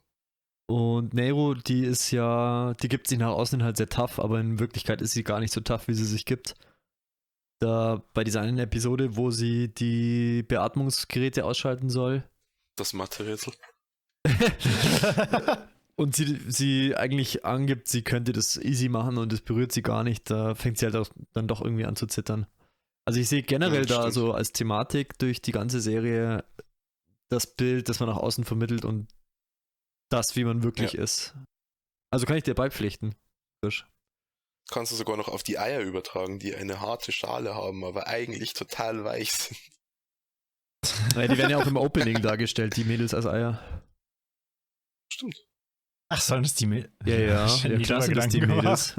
Und 0.67 1.13
Nero, 1.13 1.55
die 1.55 1.83
ist 1.83 2.11
ja, 2.11 2.73
die 2.81 2.87
gibt 2.87 3.07
sich 3.07 3.17
nach 3.17 3.31
außen 3.31 3.63
halt 3.63 3.77
sehr 3.77 3.89
tough, 3.89 4.19
aber 4.19 4.39
in 4.39 4.59
Wirklichkeit 4.59 5.01
ist 5.01 5.11
sie 5.11 5.23
gar 5.23 5.39
nicht 5.39 5.53
so 5.53 5.61
tough, 5.61 5.87
wie 5.87 5.93
sie 5.93 6.05
sich 6.05 6.25
gibt. 6.25 6.55
da 7.59 8.03
bei 8.13 8.23
dieser 8.23 8.41
einen 8.41 8.59
Episode, 8.59 9.15
wo 9.15 9.31
sie 9.31 9.73
die 9.73 10.43
Beatmungsgeräte 10.43 11.45
ausschalten 11.45 11.89
soll. 11.89 12.23
Das 12.75 12.93
Mathe-Rätsel. 12.93 13.53
und 15.95 16.15
sie, 16.15 16.39
sie 16.47 16.95
eigentlich 16.95 17.45
angibt, 17.45 17.87
sie 17.87 18.03
könnte 18.03 18.33
das 18.33 18.57
easy 18.57 18.89
machen 18.89 19.17
und 19.17 19.31
es 19.31 19.41
berührt 19.41 19.71
sie 19.71 19.81
gar 19.81 20.03
nicht, 20.03 20.29
da 20.29 20.55
fängt 20.55 20.77
sie 20.77 20.85
halt 20.85 20.95
auch 20.95 21.09
dann 21.33 21.47
doch 21.47 21.61
irgendwie 21.61 21.85
an 21.85 21.95
zu 21.95 22.07
zittern. 22.07 22.47
Also 23.05 23.19
ich 23.19 23.27
sehe 23.27 23.43
generell 23.43 23.85
Ja, 23.85 24.03
da 24.03 24.11
so 24.11 24.33
als 24.33 24.53
Thematik 24.53 25.19
durch 25.19 25.41
die 25.41 25.51
ganze 25.51 25.81
Serie 25.81 26.45
das 27.29 27.47
Bild, 27.47 27.89
das 27.89 27.99
man 27.99 28.09
nach 28.09 28.17
außen 28.17 28.43
vermittelt 28.43 28.85
und 28.85 29.07
das, 30.09 30.35
wie 30.35 30.43
man 30.43 30.63
wirklich 30.63 30.95
ist. 30.95 31.35
Also 32.11 32.25
kann 32.25 32.37
ich 32.37 32.43
dir 32.43 32.53
beipflichten. 32.53 33.15
Kannst 34.69 34.91
du 34.91 34.95
sogar 34.95 35.17
noch 35.17 35.27
auf 35.27 35.43
die 35.43 35.57
Eier 35.57 35.81
übertragen, 35.81 36.39
die 36.39 36.55
eine 36.55 36.79
harte 36.79 37.11
Schale 37.11 37.55
haben, 37.55 37.83
aber 37.83 38.07
eigentlich 38.07 38.53
total 38.53 39.03
weich 39.03 39.31
sind. 39.31 39.59
Ja, 41.15 41.27
die 41.27 41.37
werden 41.37 41.51
ja 41.51 41.57
auch 41.57 41.67
im 41.67 41.77
Opening 41.77 42.21
dargestellt, 42.21 42.75
die 42.75 42.83
Mädels 42.83 43.13
als 43.13 43.25
Eier. 43.25 43.63
Stimmt. 45.09 45.47
Ach, 46.09 46.21
sollen 46.21 46.43
es 46.43 46.55
die 46.55 46.65
Mädels? 46.67 46.91
Ja, 47.05 47.15
ja, 47.15 47.47
ja 47.63 47.79
klar 47.79 48.01
sind 48.01 48.17
das 48.17 48.27
die 48.27 48.41
Mädels. 48.41 48.95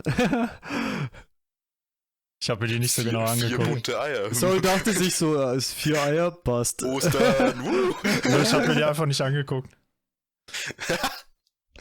Ich 2.43 2.51
habe 2.51 2.61
mir 2.61 2.73
die 2.75 2.79
nicht 2.79 2.93
so 2.93 3.03
genau 3.03 3.27
vier, 3.27 3.37
vier 3.37 3.45
angeguckt. 3.47 3.71
bunte 3.71 4.01
Eier. 4.01 4.35
Sorry, 4.35 4.61
dachte 4.61 4.93
sich 4.93 5.14
so, 5.14 5.35
ja, 5.35 5.55
ist 5.55 5.73
vier 5.73 6.03
Eier, 6.03 6.31
passt. 6.31 6.83
Ostern. 6.83 7.14
wuh. 7.64 7.95
Ja, 8.29 8.43
ich 8.43 8.53
habe 8.53 8.69
mir 8.69 8.75
die 8.75 8.85
einfach 8.85 9.07
nicht 9.07 9.21
angeguckt. 9.23 9.75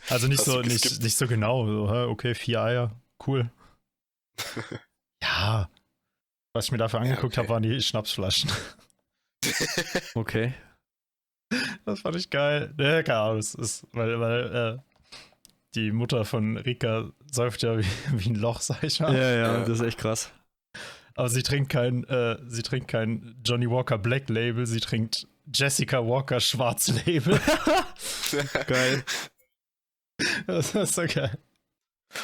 Also 0.09 0.27
nicht 0.27 0.39
Hast 0.39 0.45
so, 0.45 0.61
nicht, 0.61 1.01
nicht 1.01 1.17
so 1.17 1.27
genau. 1.27 1.65
So, 1.67 1.91
hä, 1.91 2.03
okay, 2.03 2.33
vier 2.33 2.61
Eier. 2.61 3.01
Cool. 3.25 3.51
Ja. 5.21 5.69
Was 6.53 6.65
ich 6.65 6.71
mir 6.73 6.77
dafür 6.77 6.99
Ja, 6.99 7.05
angeguckt 7.05 7.33
okay. 7.33 7.37
habe, 7.37 7.49
waren 7.49 7.63
die 7.63 7.81
Schnapsflaschen. 7.81 8.51
Okay. 10.15 10.53
Das 11.85 12.01
fand 12.01 12.17
ich 12.17 12.29
geil. 12.29 12.73
Ne, 12.77 13.03
keine 13.03 13.19
Ahnung, 13.19 13.37
es 13.39 13.55
ist, 13.55 13.87
weil, 13.93 14.19
weil 14.19 14.55
äh, 14.81 14.92
die 15.75 15.91
Mutter 15.91 16.25
von 16.25 16.57
Rika 16.57 17.11
säuft 17.31 17.63
ja 17.63 17.77
wie, 17.77 17.85
wie 18.13 18.29
ein 18.29 18.35
Loch, 18.35 18.61
sag 18.61 18.83
ich 18.83 18.99
Ja, 18.99 19.07
mal. 19.09 19.15
ja, 19.17 19.31
Ja. 19.35 19.59
das 19.65 19.79
ist 19.79 19.85
echt 19.85 19.97
krass. 19.99 20.31
Aber 21.15 21.29
sie 21.29 21.43
trinkt 21.43 21.69
kein, 21.71 22.03
äh, 22.05 22.37
sie 22.47 22.63
trinkt 22.63 22.87
kein 22.87 23.35
Johnny 23.45 23.69
Walker 23.69 23.97
Black 23.99 24.29
Label, 24.29 24.65
sie 24.65 24.79
trinkt 24.79 25.27
Jessica 25.53 25.99
Walker 26.07 26.39
Schwarz 26.39 26.87
Label. 27.05 27.39
Geil. 28.67 29.03
das 30.47 30.73
ist 30.75 30.95
so 30.95 31.03
geil. 31.07 31.37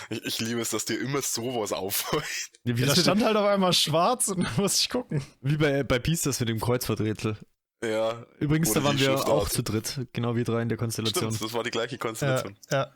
Ich, 0.09 0.23
ich 0.23 0.39
liebe 0.39 0.61
es, 0.61 0.69
dass 0.69 0.85
dir 0.85 0.99
immer 0.99 1.21
sowas 1.21 1.73
auffällt. 1.73 2.23
Ja, 2.63 2.77
Wie, 2.77 2.81
Ja, 2.81 2.87
das 2.87 3.01
stand 3.01 3.23
halt 3.23 3.35
auf 3.35 3.45
einmal 3.47 3.73
schwarz 3.73 4.27
und 4.29 4.43
da 4.43 4.49
musste 4.57 4.81
ich 4.83 4.89
gucken. 4.89 5.23
wie 5.41 5.57
bei, 5.57 5.83
bei 5.83 5.97
Peace 5.99 6.21
das 6.21 6.39
mit 6.39 6.49
dem 6.49 6.59
Kreuzworträtsel. 6.59 7.37
Ja, 7.83 8.25
Übrigens, 8.39 8.73
da 8.73 8.83
waren 8.83 8.99
wir 8.99 9.05
Schriftart. 9.07 9.29
auch 9.29 9.49
zu 9.49 9.63
dritt, 9.63 10.07
genau 10.13 10.35
wie 10.35 10.43
drei 10.43 10.61
in 10.61 10.69
der 10.69 10.77
Konstellation. 10.77 11.31
stimmt, 11.31 11.43
das 11.49 11.53
war 11.55 11.63
die 11.63 11.71
gleiche 11.71 11.95
Ja, 11.95 11.97
Konstellation. 11.99 12.55
ja. 12.71 12.91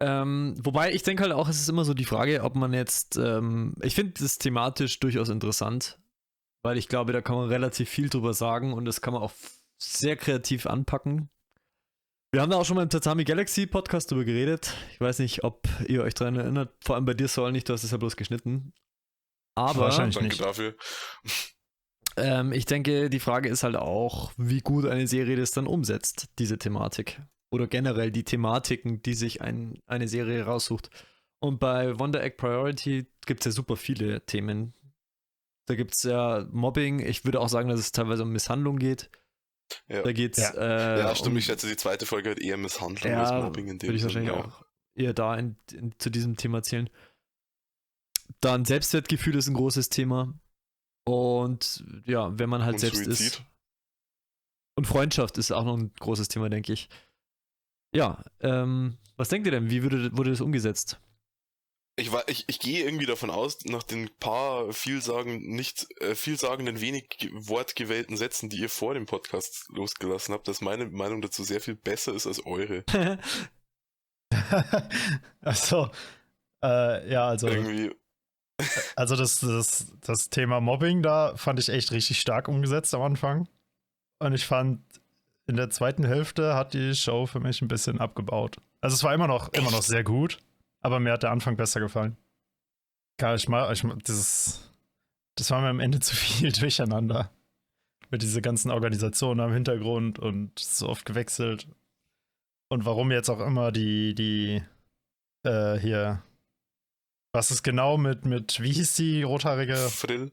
Ähm, 0.00 0.54
wobei 0.58 0.92
ich 0.92 1.02
denke 1.02 1.22
halt 1.22 1.32
auch, 1.32 1.48
es 1.48 1.60
ist 1.60 1.68
immer 1.68 1.84
so 1.84 1.94
die 1.94 2.04
Frage, 2.04 2.42
ob 2.42 2.56
man 2.56 2.72
jetzt, 2.72 3.16
ähm, 3.16 3.74
ich 3.80 3.94
finde 3.94 4.14
das 4.18 4.38
thematisch 4.38 4.98
durchaus 5.00 5.28
interessant, 5.28 5.98
weil 6.62 6.78
ich 6.78 6.88
glaube, 6.88 7.12
da 7.12 7.20
kann 7.20 7.36
man 7.36 7.48
relativ 7.48 7.88
viel 7.88 8.08
drüber 8.08 8.34
sagen 8.34 8.72
und 8.72 8.84
das 8.84 9.00
kann 9.00 9.14
man 9.14 9.22
auch 9.22 9.32
sehr 9.78 10.16
kreativ 10.16 10.66
anpacken. 10.66 11.30
Wir 12.32 12.42
haben 12.42 12.50
da 12.50 12.56
auch 12.56 12.64
schon 12.64 12.74
mal 12.74 12.82
im 12.82 12.90
Tatami 12.90 13.22
Galaxy 13.22 13.66
Podcast 13.66 14.10
drüber 14.10 14.24
geredet. 14.24 14.74
Ich 14.92 15.00
weiß 15.00 15.20
nicht, 15.20 15.44
ob 15.44 15.68
ihr 15.86 16.02
euch 16.02 16.14
daran 16.14 16.34
erinnert. 16.34 16.74
Vor 16.84 16.96
allem 16.96 17.04
bei 17.04 17.14
dir, 17.14 17.28
Saul, 17.28 17.52
nicht, 17.52 17.68
du 17.68 17.72
hast 17.72 17.84
es 17.84 17.92
ja 17.92 17.96
bloß 17.96 18.16
geschnitten. 18.16 18.72
Aber 19.54 19.82
Wahrscheinlich. 19.82 20.16
Danke 20.16 20.30
nicht. 20.30 20.40
dafür. 20.40 20.74
ähm, 22.16 22.52
ich 22.52 22.64
denke, 22.64 23.08
die 23.08 23.20
Frage 23.20 23.48
ist 23.48 23.62
halt 23.62 23.76
auch, 23.76 24.32
wie 24.36 24.58
gut 24.58 24.84
eine 24.84 25.06
Serie 25.06 25.36
das 25.36 25.52
dann 25.52 25.68
umsetzt, 25.68 26.26
diese 26.40 26.58
Thematik. 26.58 27.22
Oder 27.54 27.68
generell 27.68 28.10
die 28.10 28.24
Thematiken, 28.24 29.00
die 29.02 29.14
sich 29.14 29.40
ein, 29.40 29.80
eine 29.86 30.08
Serie 30.08 30.44
raussucht. 30.44 30.90
Und 31.38 31.60
bei 31.60 31.96
Wonder 32.00 32.20
Egg 32.20 32.34
Priority 32.36 33.06
gibt 33.26 33.40
es 33.40 33.44
ja 33.44 33.52
super 33.52 33.76
viele 33.76 34.26
Themen. 34.26 34.74
Da 35.66 35.76
gibt 35.76 35.94
es 35.94 36.02
ja 36.02 36.48
Mobbing. 36.50 36.98
Ich 36.98 37.24
würde 37.24 37.38
auch 37.38 37.48
sagen, 37.48 37.68
dass 37.68 37.78
es 37.78 37.92
teilweise 37.92 38.24
um 38.24 38.32
Misshandlung 38.32 38.78
geht. 38.78 39.08
Ja. 39.86 40.02
Da 40.02 40.12
geht 40.12 40.36
es. 40.36 40.42
Ja. 40.42 40.54
Äh, 40.54 40.98
ja, 40.98 41.14
stimmt. 41.14 41.30
um, 41.30 41.36
Ich 41.36 41.44
schätze, 41.44 41.68
die 41.68 41.76
zweite 41.76 42.06
Folge 42.06 42.30
hat 42.30 42.40
eher 42.40 42.56
Misshandlung 42.56 43.12
Ja, 43.12 43.22
als 43.22 43.44
Mobbing 43.44 43.68
in 43.68 43.78
dem 43.78 43.88
würde 43.88 43.98
ich 43.98 44.02
wahrscheinlich 44.02 44.32
ja. 44.32 44.44
auch 44.44 44.64
eher 44.96 45.14
da 45.14 45.36
in, 45.36 45.56
in, 45.72 45.94
zu 45.98 46.10
diesem 46.10 46.36
Thema 46.36 46.64
zählen. 46.64 46.90
Dann 48.40 48.64
Selbstwertgefühl 48.64 49.36
ist 49.36 49.46
ein 49.46 49.54
großes 49.54 49.90
Thema. 49.90 50.34
Und 51.04 51.84
ja, 52.04 52.36
wenn 52.36 52.50
man 52.50 52.64
halt 52.64 52.74
Und 52.74 52.80
selbst 52.80 53.06
ist. 53.06 53.18
Suizid. 53.18 53.44
Und 54.76 54.86
Freundschaft 54.86 55.38
ist 55.38 55.52
auch 55.52 55.64
noch 55.64 55.76
ein 55.76 55.92
großes 56.00 56.26
Thema, 56.26 56.48
denke 56.48 56.72
ich. 56.72 56.88
Ja, 57.94 58.22
ähm, 58.40 58.98
was 59.16 59.28
denkt 59.28 59.46
ihr 59.46 59.52
denn? 59.52 59.70
Wie 59.70 59.82
würde, 59.82 60.16
wurde 60.16 60.30
das 60.30 60.40
umgesetzt? 60.40 61.00
Ich, 61.96 62.10
war, 62.10 62.28
ich, 62.28 62.44
ich 62.48 62.58
gehe 62.58 62.84
irgendwie 62.84 63.06
davon 63.06 63.30
aus, 63.30 63.64
nach 63.66 63.84
den 63.84 64.10
paar 64.18 64.72
vielsagen, 64.72 65.54
nicht 65.54 65.86
äh, 66.00 66.16
vielsagenden, 66.16 66.80
wenig 66.80 67.08
ge- 67.10 67.30
wortgewählten 67.32 68.16
Sätzen, 68.16 68.48
die 68.48 68.56
ihr 68.58 68.68
vor 68.68 68.94
dem 68.94 69.06
Podcast 69.06 69.68
losgelassen 69.68 70.34
habt, 70.34 70.48
dass 70.48 70.60
meine 70.60 70.86
Meinung 70.86 71.22
dazu 71.22 71.44
sehr 71.44 71.60
viel 71.60 71.76
besser 71.76 72.12
ist 72.12 72.26
als 72.26 72.44
eure. 72.44 72.84
Achso. 75.42 75.90
Äh, 76.64 77.12
ja, 77.12 77.28
also, 77.28 77.46
Irgendwie. 77.46 77.94
also 78.96 79.16
das, 79.16 79.40
das, 79.40 79.92
das 80.00 80.30
Thema 80.30 80.62
Mobbing 80.62 81.02
da 81.02 81.36
fand 81.36 81.58
ich 81.58 81.68
echt 81.68 81.92
richtig 81.92 82.18
stark 82.20 82.48
umgesetzt 82.48 82.94
am 82.94 83.02
Anfang. 83.02 83.50
Und 84.18 84.32
ich 84.32 84.46
fand, 84.46 84.80
in 85.46 85.56
der 85.56 85.70
zweiten 85.70 86.04
Hälfte 86.04 86.54
hat 86.54 86.74
die 86.74 86.94
Show 86.94 87.26
für 87.26 87.40
mich 87.40 87.60
ein 87.60 87.68
bisschen 87.68 88.00
abgebaut. 88.00 88.56
Also 88.80 88.94
es 88.94 89.04
war 89.04 89.14
immer 89.14 89.26
noch, 89.26 89.52
immer 89.52 89.70
noch 89.70 89.82
sehr 89.82 90.04
gut, 90.04 90.38
aber 90.80 91.00
mir 91.00 91.12
hat 91.12 91.22
der 91.22 91.30
Anfang 91.30 91.56
besser 91.56 91.80
gefallen. 91.80 92.16
Ja, 93.20 93.34
ich 93.34 93.48
mag, 93.48 93.72
ich 93.72 93.82
dieses, 94.06 94.70
das 95.36 95.50
war 95.50 95.60
mir 95.60 95.68
am 95.68 95.80
Ende 95.80 96.00
zu 96.00 96.14
viel 96.16 96.52
durcheinander. 96.52 97.30
Mit 98.10 98.22
dieser 98.22 98.42
ganzen 98.42 98.70
Organisation 98.70 99.40
am 99.40 99.52
Hintergrund 99.52 100.18
und 100.18 100.58
so 100.58 100.88
oft 100.88 101.04
gewechselt. 101.04 101.66
Und 102.68 102.84
warum 102.84 103.10
jetzt 103.10 103.28
auch 103.28 103.40
immer 103.40 103.72
die, 103.72 104.14
die, 104.14 104.62
äh, 105.42 105.78
hier, 105.78 106.22
was 107.32 107.50
ist 107.50 107.62
genau 107.62 107.96
mit, 107.96 108.24
mit, 108.24 108.60
wie 108.60 108.72
hieß 108.72 108.94
die 108.96 109.22
rothaarige? 109.22 109.76
Frill. 109.76 110.30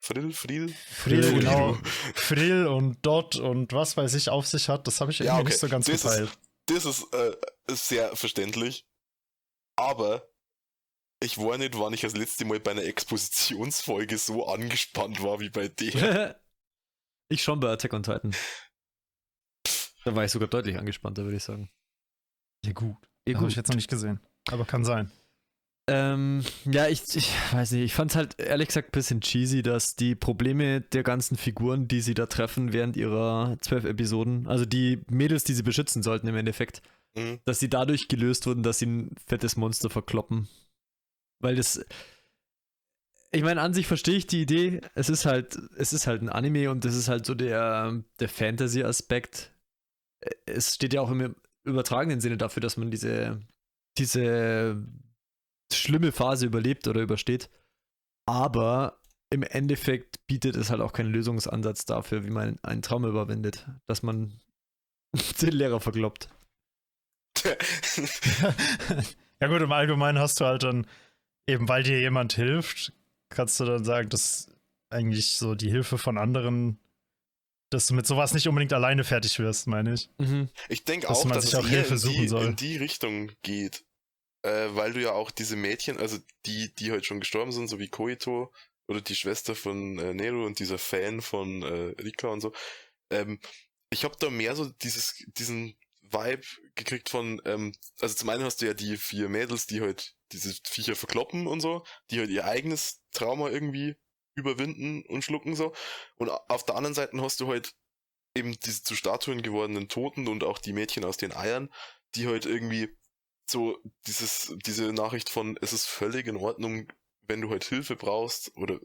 Frill, 0.00 0.32
Frill? 0.32 0.68
Frill, 0.68 1.22
Frill, 1.22 1.38
genau. 1.40 1.78
Frill 2.14 2.66
und 2.66 3.04
Dot 3.04 3.36
und 3.36 3.72
was 3.72 3.96
weiß 3.96 4.14
ich 4.14 4.28
auf 4.28 4.46
sich 4.46 4.68
hat, 4.68 4.86
das 4.86 5.00
habe 5.00 5.10
ich 5.10 5.20
irgendwie 5.20 5.34
Ja, 5.34 5.40
okay. 5.40 5.48
nicht 5.48 5.58
so 5.58 5.68
ganz 5.68 5.86
Das 5.86 5.94
ist- 5.96 6.02
geteilt. 6.04 6.38
Das 6.66 6.84
ist 6.84 7.14
äh, 7.14 7.36
sehr 7.70 8.14
verständlich. 8.16 8.86
Aber 9.76 10.28
ich 11.22 11.38
war 11.38 11.58
nicht, 11.58 11.78
wann 11.78 11.92
ich 11.92 12.00
das 12.02 12.16
letzte 12.16 12.44
Mal 12.44 12.60
bei 12.60 12.72
einer 12.72 12.82
Expositionsfolge 12.84 14.18
so 14.18 14.46
angespannt 14.48 15.22
war 15.22 15.38
wie 15.40 15.50
bei 15.50 15.68
der. 15.68 16.40
ich 17.28 17.42
schon 17.42 17.60
bei 17.60 17.70
Attack 17.70 17.92
on 17.92 18.02
Titan. 18.02 18.34
Da 20.04 20.14
war 20.14 20.24
ich 20.24 20.30
sogar 20.32 20.48
deutlich 20.48 20.76
angespannter, 20.78 21.24
würde 21.24 21.36
ich 21.36 21.44
sagen. 21.44 21.70
Ja, 22.64 22.72
gut. 22.72 22.96
Ja, 23.28 23.38
Habe 23.38 23.48
ich 23.48 23.56
jetzt 23.56 23.68
noch 23.68 23.76
nicht 23.76 23.90
gesehen. 23.90 24.20
Aber 24.50 24.64
kann 24.64 24.84
sein. 24.84 25.10
Ähm, 25.88 26.42
ja, 26.64 26.88
ich, 26.88 27.02
ich 27.14 27.32
weiß 27.52 27.70
nicht, 27.72 27.84
ich 27.84 27.94
fand 27.94 28.10
es 28.10 28.16
halt 28.16 28.40
ehrlich 28.40 28.68
gesagt 28.68 28.88
ein 28.88 28.92
bisschen 28.92 29.20
cheesy, 29.20 29.62
dass 29.62 29.94
die 29.94 30.16
Probleme 30.16 30.80
der 30.80 31.04
ganzen 31.04 31.36
Figuren, 31.36 31.86
die 31.86 32.00
sie 32.00 32.14
da 32.14 32.26
treffen 32.26 32.72
während 32.72 32.96
ihrer 32.96 33.56
zwölf 33.60 33.84
Episoden, 33.84 34.48
also 34.48 34.64
die 34.64 35.02
Mädels, 35.10 35.44
die 35.44 35.54
sie 35.54 35.62
beschützen 35.62 36.02
sollten 36.02 36.26
im 36.26 36.36
Endeffekt, 36.36 36.82
Mhm. 37.16 37.40
dass 37.46 37.60
sie 37.60 37.70
dadurch 37.70 38.08
gelöst 38.08 38.46
wurden, 38.46 38.62
dass 38.62 38.78
sie 38.78 38.86
ein 38.86 39.14
fettes 39.26 39.56
Monster 39.56 39.88
verkloppen. 39.88 40.48
Weil 41.40 41.56
das. 41.56 41.84
Ich 43.32 43.42
meine, 43.42 43.60
an 43.60 43.74
sich 43.74 43.86
verstehe 43.86 44.16
ich 44.16 44.26
die 44.26 44.42
Idee. 44.42 44.80
Es 44.94 45.08
ist 45.08 45.24
halt, 45.24 45.58
es 45.76 45.92
ist 45.92 46.06
halt 46.06 46.22
ein 46.22 46.28
Anime 46.28 46.70
und 46.70 46.84
das 46.84 46.94
ist 46.94 47.08
halt 47.08 47.26
so 47.26 47.34
der, 47.34 48.02
der 48.20 48.28
Fantasy-Aspekt. 48.28 49.52
Es 50.46 50.74
steht 50.74 50.94
ja 50.94 51.00
auch 51.00 51.10
im 51.10 51.34
übertragenen 51.64 52.20
Sinne 52.20 52.36
dafür, 52.36 52.60
dass 52.60 52.76
man 52.76 52.90
diese, 52.90 53.40
diese 53.98 54.82
schlimme 55.72 56.12
Phase 56.12 56.46
überlebt 56.46 56.86
oder 56.88 57.00
übersteht. 57.00 57.50
Aber 58.26 59.00
im 59.30 59.42
Endeffekt 59.42 60.26
bietet 60.26 60.56
es 60.56 60.70
halt 60.70 60.80
auch 60.80 60.92
keinen 60.92 61.12
Lösungsansatz 61.12 61.84
dafür, 61.84 62.24
wie 62.24 62.30
man 62.30 62.58
einen 62.62 62.82
Traum 62.82 63.04
überwindet, 63.04 63.66
dass 63.86 64.02
man 64.02 64.40
den 65.42 65.52
Lehrer 65.52 65.80
verkloppt. 65.80 66.28
ja, 69.40 69.48
gut, 69.48 69.62
im 69.62 69.72
Allgemeinen 69.72 70.18
hast 70.18 70.40
du 70.40 70.44
halt 70.46 70.62
dann, 70.62 70.86
eben 71.46 71.68
weil 71.68 71.82
dir 71.82 72.00
jemand 72.00 72.32
hilft, 72.32 72.92
kannst 73.28 73.60
du 73.60 73.64
dann 73.64 73.84
sagen, 73.84 74.08
dass 74.08 74.48
eigentlich 74.90 75.32
so 75.32 75.54
die 75.54 75.70
Hilfe 75.70 75.98
von 75.98 76.18
anderen, 76.18 76.78
dass 77.70 77.86
du 77.86 77.94
mit 77.94 78.06
sowas 78.06 78.32
nicht 78.32 78.48
unbedingt 78.48 78.72
alleine 78.72 79.04
fertig 79.04 79.38
wirst, 79.38 79.66
meine 79.66 79.94
ich. 79.94 80.08
Mhm. 80.18 80.48
Ich 80.68 80.84
denke 80.84 81.08
Dass 81.08 81.18
auch, 81.18 81.24
man 81.24 81.34
dass 81.34 81.44
sich 81.44 81.54
es 81.54 81.58
auch 81.58 81.68
Hilfe 81.68 81.98
suchen 81.98 82.22
die, 82.22 82.28
soll. 82.28 82.46
in 82.46 82.56
die 82.56 82.76
Richtung 82.76 83.32
geht. 83.42 83.84
Äh, 84.46 84.76
weil 84.76 84.92
du 84.92 85.00
ja 85.00 85.10
auch 85.10 85.32
diese 85.32 85.56
Mädchen, 85.56 85.98
also 85.98 86.18
die, 86.44 86.72
die 86.76 86.92
halt 86.92 87.04
schon 87.04 87.18
gestorben 87.18 87.50
sind, 87.50 87.66
so 87.66 87.80
wie 87.80 87.88
Koito 87.88 88.52
oder 88.86 89.00
die 89.00 89.16
Schwester 89.16 89.56
von 89.56 89.98
äh, 89.98 90.14
Nero 90.14 90.46
und 90.46 90.60
dieser 90.60 90.78
Fan 90.78 91.20
von 91.20 91.64
äh, 91.64 92.00
Rika 92.00 92.28
und 92.28 92.40
so. 92.40 92.52
Ähm, 93.10 93.40
ich 93.90 94.04
habe 94.04 94.14
da 94.20 94.30
mehr 94.30 94.54
so 94.54 94.66
dieses, 94.66 95.24
diesen 95.26 95.76
Vibe 96.00 96.44
gekriegt 96.76 97.08
von, 97.08 97.42
ähm, 97.44 97.72
also 98.00 98.14
zum 98.14 98.28
einen 98.28 98.44
hast 98.44 98.62
du 98.62 98.66
ja 98.66 98.74
die 98.74 98.96
vier 98.96 99.28
Mädels, 99.28 99.66
die 99.66 99.80
halt 99.80 100.14
diese 100.30 100.54
Viecher 100.64 100.94
verkloppen 100.94 101.48
und 101.48 101.60
so, 101.60 101.84
die 102.12 102.20
halt 102.20 102.30
ihr 102.30 102.44
eigenes 102.44 103.02
Trauma 103.10 103.50
irgendwie 103.50 103.96
überwinden 104.36 105.04
und 105.06 105.24
schlucken 105.24 105.56
so. 105.56 105.74
Und 106.18 106.28
auf 106.30 106.64
der 106.64 106.76
anderen 106.76 106.94
Seite 106.94 107.20
hast 107.20 107.40
du 107.40 107.48
halt 107.48 107.74
eben 108.36 108.56
diese 108.60 108.84
zu 108.84 108.94
Statuen 108.94 109.42
gewordenen 109.42 109.88
Toten 109.88 110.28
und 110.28 110.44
auch 110.44 110.60
die 110.60 110.72
Mädchen 110.72 111.04
aus 111.04 111.16
den 111.16 111.34
Eiern, 111.34 111.68
die 112.14 112.28
halt 112.28 112.46
irgendwie 112.46 112.96
so 113.50 113.78
dieses, 114.06 114.54
diese 114.64 114.92
Nachricht 114.92 115.28
von, 115.28 115.58
es 115.60 115.72
ist 115.72 115.86
völlig 115.86 116.26
in 116.26 116.36
Ordnung, 116.36 116.92
wenn 117.28 117.40
du 117.40 117.50
halt 117.50 117.64
Hilfe 117.64 117.96
brauchst 117.96 118.56
oder 118.56 118.80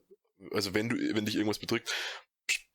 also 0.52 0.74
wenn 0.74 0.90
du, 0.90 0.96
wenn 1.16 1.26
dich 1.26 1.36
irgendwas 1.36 1.60
bedrückt, 1.60 1.94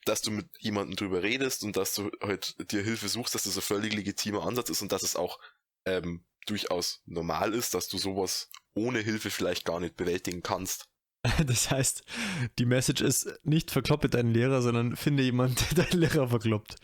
dass 0.04 0.22
du 0.22 0.30
mit 0.30 0.46
jemandem 0.60 0.96
drüber 0.96 1.22
redest 1.22 1.64
und 1.64 1.76
dass 1.76 1.94
du 1.94 2.10
halt 2.22 2.54
dir 2.70 2.82
Hilfe 2.82 3.08
suchst, 3.08 3.34
dass 3.34 3.42
das 3.42 3.56
ein 3.56 3.62
völlig 3.62 3.92
legitimer 3.92 4.46
Ansatz 4.46 4.70
ist 4.70 4.82
und 4.82 4.92
dass 4.92 5.02
es 5.02 5.16
auch 5.16 5.40
ähm, 5.84 6.24
durchaus 6.46 7.02
normal 7.06 7.54
ist, 7.54 7.74
dass 7.74 7.88
du 7.88 7.98
sowas 7.98 8.50
ohne 8.74 9.00
Hilfe 9.00 9.30
vielleicht 9.30 9.64
gar 9.64 9.80
nicht 9.80 9.96
bewältigen 9.96 10.42
kannst. 10.42 10.88
Das 11.44 11.72
heißt, 11.72 12.04
die 12.60 12.66
Message 12.66 13.02
ist 13.02 13.28
nicht 13.42 13.72
verkloppe 13.72 14.08
deinen 14.08 14.32
Lehrer, 14.32 14.62
sondern 14.62 14.94
finde 14.94 15.24
jemanden, 15.24 15.56
der 15.74 15.84
deinen 15.84 16.00
Lehrer 16.00 16.28
verkloppt. 16.28 16.76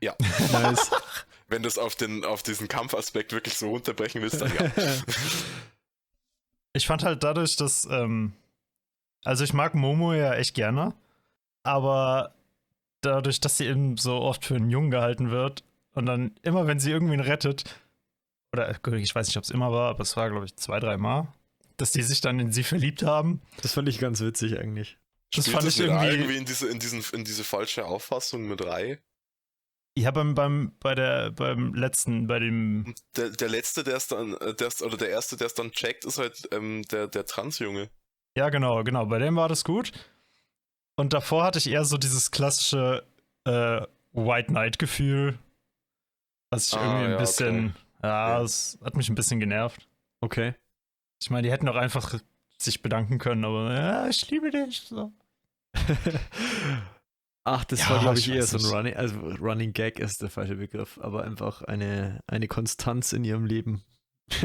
Ja. 0.00 0.16
Nice. 0.52 0.90
Wenn 1.48 1.62
du 1.62 1.68
es 1.68 1.78
auf, 1.78 1.94
den, 1.94 2.24
auf 2.24 2.42
diesen 2.42 2.68
Kampfaspekt 2.68 3.32
wirklich 3.32 3.54
so 3.54 3.68
runterbrechen 3.70 4.20
willst, 4.20 4.40
dann 4.40 4.52
ja. 4.54 4.70
Ich 6.72 6.86
fand 6.86 7.04
halt 7.04 7.22
dadurch, 7.22 7.56
dass, 7.56 7.86
ähm, 7.90 8.34
also 9.24 9.44
ich 9.44 9.54
mag 9.54 9.74
Momo 9.74 10.12
ja 10.12 10.34
echt 10.34 10.54
gerne, 10.54 10.92
aber 11.62 12.34
dadurch, 13.00 13.40
dass 13.40 13.56
sie 13.56 13.66
eben 13.66 13.96
so 13.96 14.16
oft 14.16 14.44
für 14.44 14.56
einen 14.56 14.68
Jungen 14.68 14.90
gehalten 14.90 15.30
wird 15.30 15.64
und 15.94 16.04
dann 16.04 16.34
immer, 16.42 16.66
wenn 16.66 16.78
sie 16.78 16.90
irgendwen 16.90 17.20
rettet, 17.20 17.64
oder 18.52 18.76
ich 18.94 19.14
weiß 19.14 19.26
nicht, 19.26 19.38
ob 19.38 19.44
es 19.44 19.50
immer 19.50 19.72
war, 19.72 19.88
aber 19.88 20.02
es 20.02 20.16
war, 20.16 20.30
glaube 20.30 20.44
ich, 20.44 20.56
zwei, 20.56 20.78
drei 20.78 20.98
Mal, 20.98 21.28
dass 21.78 21.92
die 21.92 22.02
sich 22.02 22.20
dann 22.20 22.40
in 22.40 22.52
sie 22.52 22.62
verliebt 22.62 23.02
haben. 23.02 23.40
Das 23.62 23.72
fand 23.72 23.88
ich 23.88 23.98
ganz 23.98 24.20
witzig 24.20 24.58
eigentlich. 24.58 24.98
Das 25.32 25.46
Spielt 25.46 25.56
fand 25.56 25.68
ich 25.68 25.78
mit 25.78 25.88
irgendwie. 25.88 26.06
irgendwie 26.08 26.36
in 26.36 26.44
diese, 26.44 26.68
in, 26.68 26.78
diesen, 26.78 27.02
in 27.12 27.24
diese 27.24 27.44
falsche 27.44 27.84
Auffassung 27.86 28.46
mit 28.48 28.62
rein. 29.96 30.02
Ja, 30.02 30.10
beim, 30.10 30.34
beim, 30.34 30.72
bei 30.80 30.94
der, 30.94 31.30
beim 31.30 31.74
letzten, 31.74 32.26
bei 32.26 32.38
dem. 32.38 32.94
Der, 33.16 33.30
der 33.30 33.48
letzte, 33.48 33.82
der 33.84 33.96
es 33.96 34.08
dann, 34.08 34.34
äh, 34.34 34.54
der 34.54 34.68
oder 34.82 34.96
der 34.96 35.10
erste, 35.10 35.36
der 35.36 35.46
es 35.46 35.54
dann 35.54 35.72
checkt, 35.72 36.04
ist 36.04 36.18
halt 36.18 36.48
ähm, 36.52 36.82
der, 36.90 37.08
der 37.08 37.24
Transjunge. 37.26 37.88
Ja, 38.36 38.50
genau, 38.50 38.84
genau. 38.84 39.06
Bei 39.06 39.18
dem 39.18 39.36
war 39.36 39.48
das 39.48 39.64
gut. 39.64 39.92
Und 40.96 41.12
davor 41.12 41.44
hatte 41.44 41.58
ich 41.58 41.68
eher 41.70 41.84
so 41.84 41.96
dieses 41.98 42.30
klassische 42.30 43.04
äh, 43.44 43.80
White 44.12 44.48
Knight-Gefühl. 44.48 45.38
Was 46.50 46.68
ich 46.68 46.76
Ah, 46.78 46.82
irgendwie 46.82 47.04
ein 47.04 47.10
ja, 47.12 47.16
bisschen. 47.18 47.76
Ja, 48.02 48.38
Ja. 48.38 48.42
es 48.42 48.78
hat 48.84 48.96
mich 48.96 49.08
ein 49.08 49.14
bisschen 49.14 49.40
genervt. 49.40 49.88
Okay. 50.20 50.54
Ich 51.20 51.30
meine, 51.30 51.42
die 51.46 51.50
hätten 51.52 51.68
auch 51.68 51.76
einfach 51.76 52.18
sich 52.58 52.82
bedanken 52.82 53.18
können, 53.18 53.44
aber 53.44 53.74
ja, 53.74 54.08
ich 54.08 54.30
liebe 54.30 54.50
dich. 54.50 54.82
So. 54.82 55.12
Ach, 57.48 57.64
das 57.64 57.80
Ja, 57.80 57.90
war, 57.90 58.00
glaube 58.00 58.18
ich, 58.18 58.28
ich 58.28 58.34
eher 58.34 58.42
so 58.42 58.58
ein. 58.58 58.64
Running, 58.74 58.94
also 58.96 59.18
Running 59.20 59.72
Gag 59.72 60.00
ist 60.00 60.20
der 60.20 60.30
falsche 60.30 60.56
Begriff, 60.56 60.98
aber 61.00 61.22
einfach 61.22 61.62
eine, 61.62 62.20
eine 62.26 62.48
Konstanz 62.48 63.12
in 63.12 63.22
ihrem 63.24 63.46
Leben. 63.46 63.84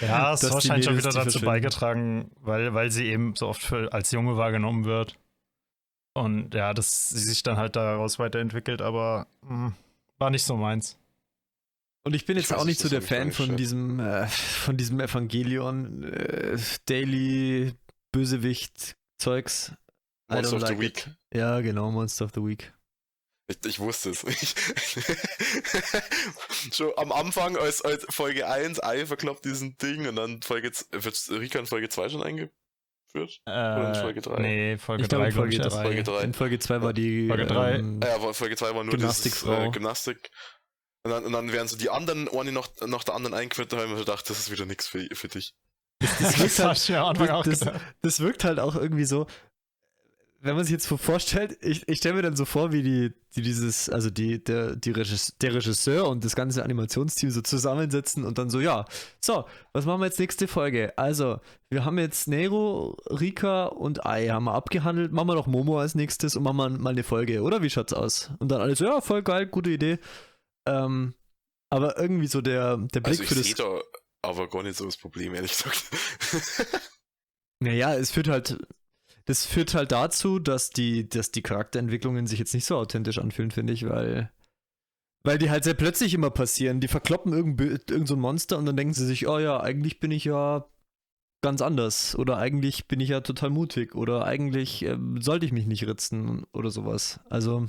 Ja, 0.00 0.32
es 0.32 0.42
hat 0.42 0.52
wahrscheinlich 0.52 0.88
auch 0.88 0.92
Mädels, 0.92 1.14
wieder 1.14 1.24
dazu 1.24 1.40
beigetragen, 1.40 2.32
weil, 2.40 2.74
weil 2.74 2.90
sie 2.90 3.06
eben 3.06 3.36
so 3.36 3.46
oft 3.46 3.62
für, 3.62 3.92
als 3.92 4.10
Junge 4.10 4.36
wahrgenommen 4.36 4.84
wird. 4.84 5.16
Und 6.12 6.54
ja, 6.54 6.74
dass 6.74 7.10
sie 7.10 7.20
sich 7.20 7.44
dann 7.44 7.56
halt 7.56 7.76
daraus 7.76 8.18
weiterentwickelt, 8.18 8.82
aber 8.82 9.28
mh, 9.42 9.72
war 10.18 10.30
nicht 10.30 10.42
so 10.44 10.56
meins. 10.56 10.98
Und 12.02 12.14
ich 12.14 12.26
bin 12.26 12.36
Ich 12.36 12.44
jetzt 12.44 12.50
weiß 12.50 12.58
auch 12.58 12.64
nicht 12.64 12.80
so 12.80 12.88
der 12.88 12.98
ich 12.98 13.06
Fan 13.06 13.30
von 13.30 13.56
diesem, 13.56 14.00
äh, 14.00 14.26
von 14.26 14.76
diesem 14.76 14.98
Evangelion 14.98 16.02
äh, 16.02 16.58
Daily 16.86 17.74
Bösewicht 18.10 18.96
Zeugs. 19.18 19.72
Monster 20.28 20.56
of 20.56 20.62
the 20.62 20.68
like 20.72 20.80
Week. 20.80 21.06
it. 21.06 21.16
Ja, 21.38 21.60
genau, 21.60 21.90
Monster 21.90 22.24
of 22.26 22.30
the 22.34 22.42
Week. 22.42 22.72
Ich, 23.48 23.58
ich 23.66 23.78
wusste 23.78 24.10
es. 24.10 24.24
Ich, 24.24 24.54
schon 26.72 26.92
am 26.96 27.12
Anfang 27.12 27.56
als, 27.56 27.82
als 27.82 28.06
Folge 28.08 28.46
1, 28.46 28.82
Ei 28.82 29.06
verkloppt 29.06 29.44
diesen 29.44 29.76
Ding 29.78 30.06
und 30.08 30.16
dann 30.16 30.40
Folge 30.42 30.70
wird 30.92 31.28
Rika 31.30 31.58
in 31.58 31.66
Folge 31.66 31.88
2 31.88 32.08
schon 32.08 32.22
eingeführt? 32.22 33.40
Äh, 33.48 33.88
in 33.88 33.94
Folge 33.96 34.20
drei? 34.22 34.40
Nee, 34.42 34.78
Folge 34.78 35.02
ich 35.02 35.08
glaube 35.08 35.24
3, 35.24 35.28
in 35.28 35.34
Folge 35.34 35.52
ich 35.54 35.58
erst. 35.60 35.76
3. 35.76 35.82
Folge 35.82 36.02
drei. 36.02 36.20
In 36.22 36.34
Folge 36.34 36.58
2 36.58 36.82
war 36.82 36.92
die 36.92 37.28
Folge 37.28 37.46
drei. 37.46 37.72
ähm, 37.74 38.00
Ja, 38.02 38.32
Folge 38.32 38.56
2 38.56 38.74
war 38.74 38.84
nur 38.84 38.94
Gymnastikfrau. 38.94 39.50
dieses, 39.56 39.68
äh, 39.68 39.70
Gymnastik. 39.72 40.30
Und 41.04 41.10
dann, 41.10 41.24
und 41.26 41.32
dann 41.32 41.52
werden 41.52 41.68
so 41.68 41.76
die 41.76 41.90
anderen, 41.90 42.28
eine 42.28 42.50
noch, 42.50 42.68
nach 42.86 43.04
der 43.04 43.14
anderen 43.14 43.34
eingeführt, 43.34 43.72
da 43.72 43.76
haben 43.76 43.90
wir 43.90 43.98
gedacht, 43.98 44.28
das 44.30 44.38
ist 44.38 44.50
wieder 44.50 44.64
nichts 44.64 44.86
für, 44.86 45.06
für 45.12 45.28
dich. 45.28 45.54
das, 46.00 46.18
Das 46.18 46.38
wirkt 46.38 46.58
halt, 46.60 46.78
ich 46.78 46.88
mir 46.88 47.00
am 47.00 47.08
Anfang 47.08 47.28
auch 47.28 47.44
das, 47.44 47.60
das 48.00 48.20
wirkt 48.20 48.44
halt 48.44 48.58
auch 48.58 48.74
irgendwie 48.74 49.04
so, 49.04 49.26
wenn 50.44 50.56
man 50.56 50.64
sich 50.64 50.72
jetzt 50.72 50.86
so 50.86 50.98
vorstellt, 50.98 51.56
ich, 51.62 51.88
ich 51.88 51.98
stelle 51.98 52.16
mir 52.16 52.22
dann 52.22 52.36
so 52.36 52.44
vor, 52.44 52.70
wie 52.70 52.82
die, 52.82 53.12
die 53.34 53.40
dieses, 53.40 53.88
also 53.88 54.10
die, 54.10 54.44
der, 54.44 54.76
die 54.76 54.90
Regis, 54.90 55.34
der 55.40 55.54
Regisseur 55.54 56.06
und 56.06 56.22
das 56.24 56.36
ganze 56.36 56.62
Animationsteam 56.62 57.30
so 57.30 57.40
zusammensetzen 57.40 58.24
und 58.24 58.36
dann 58.36 58.50
so, 58.50 58.60
ja, 58.60 58.84
so, 59.20 59.46
was 59.72 59.86
machen 59.86 60.00
wir 60.00 60.06
jetzt 60.06 60.18
nächste 60.20 60.46
Folge? 60.46 60.96
Also, 60.98 61.40
wir 61.70 61.86
haben 61.86 61.98
jetzt 61.98 62.28
Nero, 62.28 62.96
Rika 63.08 63.64
und 63.66 64.04
Ai 64.04 64.28
haben 64.28 64.44
wir 64.44 64.54
abgehandelt, 64.54 65.12
machen 65.12 65.28
wir 65.28 65.34
doch 65.34 65.46
Momo 65.46 65.78
als 65.80 65.94
nächstes 65.94 66.36
und 66.36 66.42
machen 66.42 66.56
wir 66.58 66.68
mal 66.68 66.90
eine 66.90 67.04
Folge, 67.04 67.40
oder? 67.40 67.62
Wie 67.62 67.70
schaut's 67.70 67.94
aus? 67.94 68.30
Und 68.38 68.48
dann 68.50 68.60
alles 68.60 68.78
so, 68.80 68.84
ja, 68.84 69.00
voll 69.00 69.22
geil, 69.22 69.46
gute 69.46 69.70
Idee. 69.70 69.98
Ähm, 70.66 71.14
aber 71.70 71.98
irgendwie 71.98 72.26
so 72.26 72.42
der, 72.42 72.76
der 72.76 73.00
Blick 73.00 73.20
Also 73.20 73.24
für 73.24 73.34
das. 73.34 73.44
sehe 73.46 73.54
da 73.54 73.80
aber 74.22 74.48
gar 74.48 74.62
nicht 74.62 74.76
so 74.76 74.84
das 74.84 74.98
Problem, 74.98 75.34
ehrlich 75.34 75.52
gesagt. 75.52 75.84
Naja, 77.60 77.94
es 77.94 78.10
führt 78.10 78.28
halt, 78.28 78.58
das 79.26 79.46
führt 79.46 79.74
halt 79.74 79.92
dazu, 79.92 80.38
dass 80.38 80.70
die, 80.70 81.08
dass 81.08 81.30
die 81.30 81.42
Charakterentwicklungen 81.42 82.26
sich 82.26 82.38
jetzt 82.38 82.54
nicht 82.54 82.66
so 82.66 82.76
authentisch 82.76 83.18
anfühlen, 83.18 83.50
finde 83.50 83.72
ich, 83.72 83.88
weil, 83.88 84.30
weil 85.22 85.38
die 85.38 85.50
halt 85.50 85.64
sehr 85.64 85.74
plötzlich 85.74 86.12
immer 86.12 86.30
passieren. 86.30 86.80
Die 86.80 86.88
verkloppen 86.88 87.32
irgend, 87.32 87.60
irgend 87.90 88.08
so 88.08 88.16
Monster 88.16 88.58
und 88.58 88.66
dann 88.66 88.76
denken 88.76 88.94
sie 88.94 89.06
sich, 89.06 89.26
oh 89.26 89.38
ja, 89.38 89.60
eigentlich 89.60 90.00
bin 90.00 90.10
ich 90.10 90.24
ja 90.24 90.68
ganz 91.42 91.62
anders 91.62 92.16
oder 92.16 92.38
eigentlich 92.38 92.86
bin 92.86 93.00
ich 93.00 93.10
ja 93.10 93.20
total 93.20 93.50
mutig 93.50 93.94
oder 93.94 94.24
eigentlich 94.24 94.82
ähm, 94.82 95.20
sollte 95.20 95.44
ich 95.44 95.52
mich 95.52 95.66
nicht 95.66 95.86
ritzen 95.86 96.44
oder 96.52 96.70
sowas. 96.70 97.20
Also, 97.28 97.68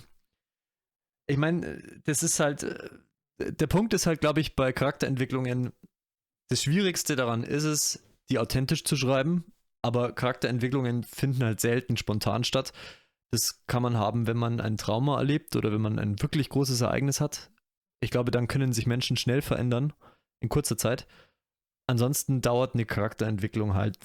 ich 1.28 1.38
meine, 1.38 1.82
das 2.06 2.24
ist 2.24 2.40
halt, 2.40 2.64
äh, 2.64 2.90
der 3.38 3.68
Punkt 3.68 3.94
ist 3.94 4.06
halt, 4.08 4.22
glaube 4.22 4.40
ich, 4.42 4.56
bei 4.56 4.72
Charakterentwicklungen, 4.72 5.74
das 6.50 6.64
Schwierigste 6.64 7.16
daran 7.16 7.44
ist 7.44 7.64
es, 7.64 8.04
die 8.30 8.40
authentisch 8.40 8.84
zu 8.84 8.96
schreiben, 8.96 9.46
aber 9.86 10.14
Charakterentwicklungen 10.14 11.04
finden 11.04 11.44
halt 11.44 11.60
selten 11.60 11.96
spontan 11.96 12.44
statt. 12.44 12.74
Das 13.32 13.64
kann 13.68 13.84
man 13.84 13.98
haben, 13.98 14.26
wenn 14.26 14.36
man 14.36 14.60
ein 14.60 14.78
Trauma 14.78 15.20
erlebt 15.20 15.56
oder 15.56 15.72
wenn 15.72 15.82
man 15.82 16.00
ein 16.00 16.20
wirklich 16.24 16.50
großes 16.50 16.82
Ereignis 16.82 17.22
hat. 17.22 17.52
Ich 18.02 18.10
glaube, 18.10 18.32
dann 18.32 18.48
können 18.48 18.74
sich 18.74 18.88
Menschen 18.88 19.16
schnell 19.16 19.44
verändern, 19.44 19.94
in 20.42 20.50
kurzer 20.50 20.76
Zeit. 20.76 21.06
Ansonsten 21.88 22.42
dauert 22.42 22.74
eine 22.74 22.86
Charakterentwicklung 22.86 23.76
halt 23.76 24.00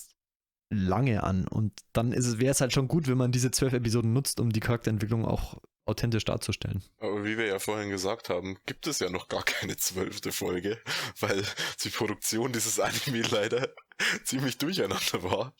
lange 0.70 1.22
an. 1.22 1.48
Und 1.48 1.72
dann 1.94 2.12
wäre 2.12 2.50
es 2.50 2.60
halt 2.60 2.74
schon 2.74 2.86
gut, 2.86 3.08
wenn 3.08 3.16
man 3.16 3.32
diese 3.32 3.50
zwölf 3.50 3.72
Episoden 3.72 4.12
nutzt, 4.12 4.38
um 4.38 4.52
die 4.52 4.60
Charakterentwicklung 4.60 5.24
auch 5.24 5.56
authentisch 5.86 6.26
darzustellen. 6.26 6.84
Aber 6.98 7.24
wie 7.24 7.38
wir 7.38 7.46
ja 7.46 7.58
vorhin 7.58 7.88
gesagt 7.88 8.28
haben, 8.28 8.58
gibt 8.66 8.86
es 8.86 8.98
ja 8.98 9.08
noch 9.08 9.28
gar 9.28 9.44
keine 9.44 9.78
zwölfte 9.78 10.30
Folge, 10.30 10.78
weil 11.20 11.42
die 11.82 11.88
Produktion 11.88 12.52
dieses 12.52 12.78
Anime 12.78 13.22
leider 13.30 13.70
ziemlich 14.24 14.58
durcheinander 14.58 15.22
war. 15.22 15.54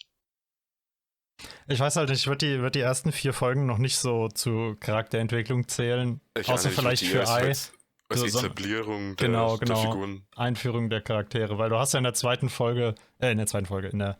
Ich 1.69 1.81
weiß 1.81 1.97
halt 1.97 2.09
nicht, 2.11 2.21
ich 2.21 2.27
würde 2.27 2.47
die, 2.47 2.61
würd 2.61 2.75
die 2.75 2.81
ersten 2.81 3.13
vier 3.13 3.33
Folgen 3.33 3.67
noch 3.67 3.79
nicht 3.79 3.97
so 3.99 4.29
zu 4.29 4.77
Charakterentwicklung 4.81 5.69
zählen. 5.69 6.21
Ich 6.39 6.49
außer 6.49 6.65
meine, 6.71 6.73
ich 6.75 6.81
vielleicht 6.81 7.03
die 7.03 7.07
für 7.07 7.29
Ei. 7.29 7.49
Als, 7.49 7.73
als 8.09 8.21
So- 8.21 8.27
so- 8.29 8.39
Etablierung 8.41 9.17
der, 9.17 9.27
Genau, 9.29 9.57
der 9.57 9.67
genau. 9.69 9.81
Figuren. 9.93 10.23
Einführung 10.37 10.91
der 10.91 11.01
Charaktere, 11.01 11.59
weil 11.59 11.71
du 11.71 11.79
hast 11.79 11.93
ja 11.95 11.99
in 11.99 12.05
der 12.05 12.15
zweiten 12.15 12.49
Folge, 12.49 12.95
äh, 13.19 13.31
in 13.33 13.39
der 13.39 13.47
zweiten 13.47 13.67
Folge, 13.67 13.89
in 13.89 13.99
der, 14.01 14.19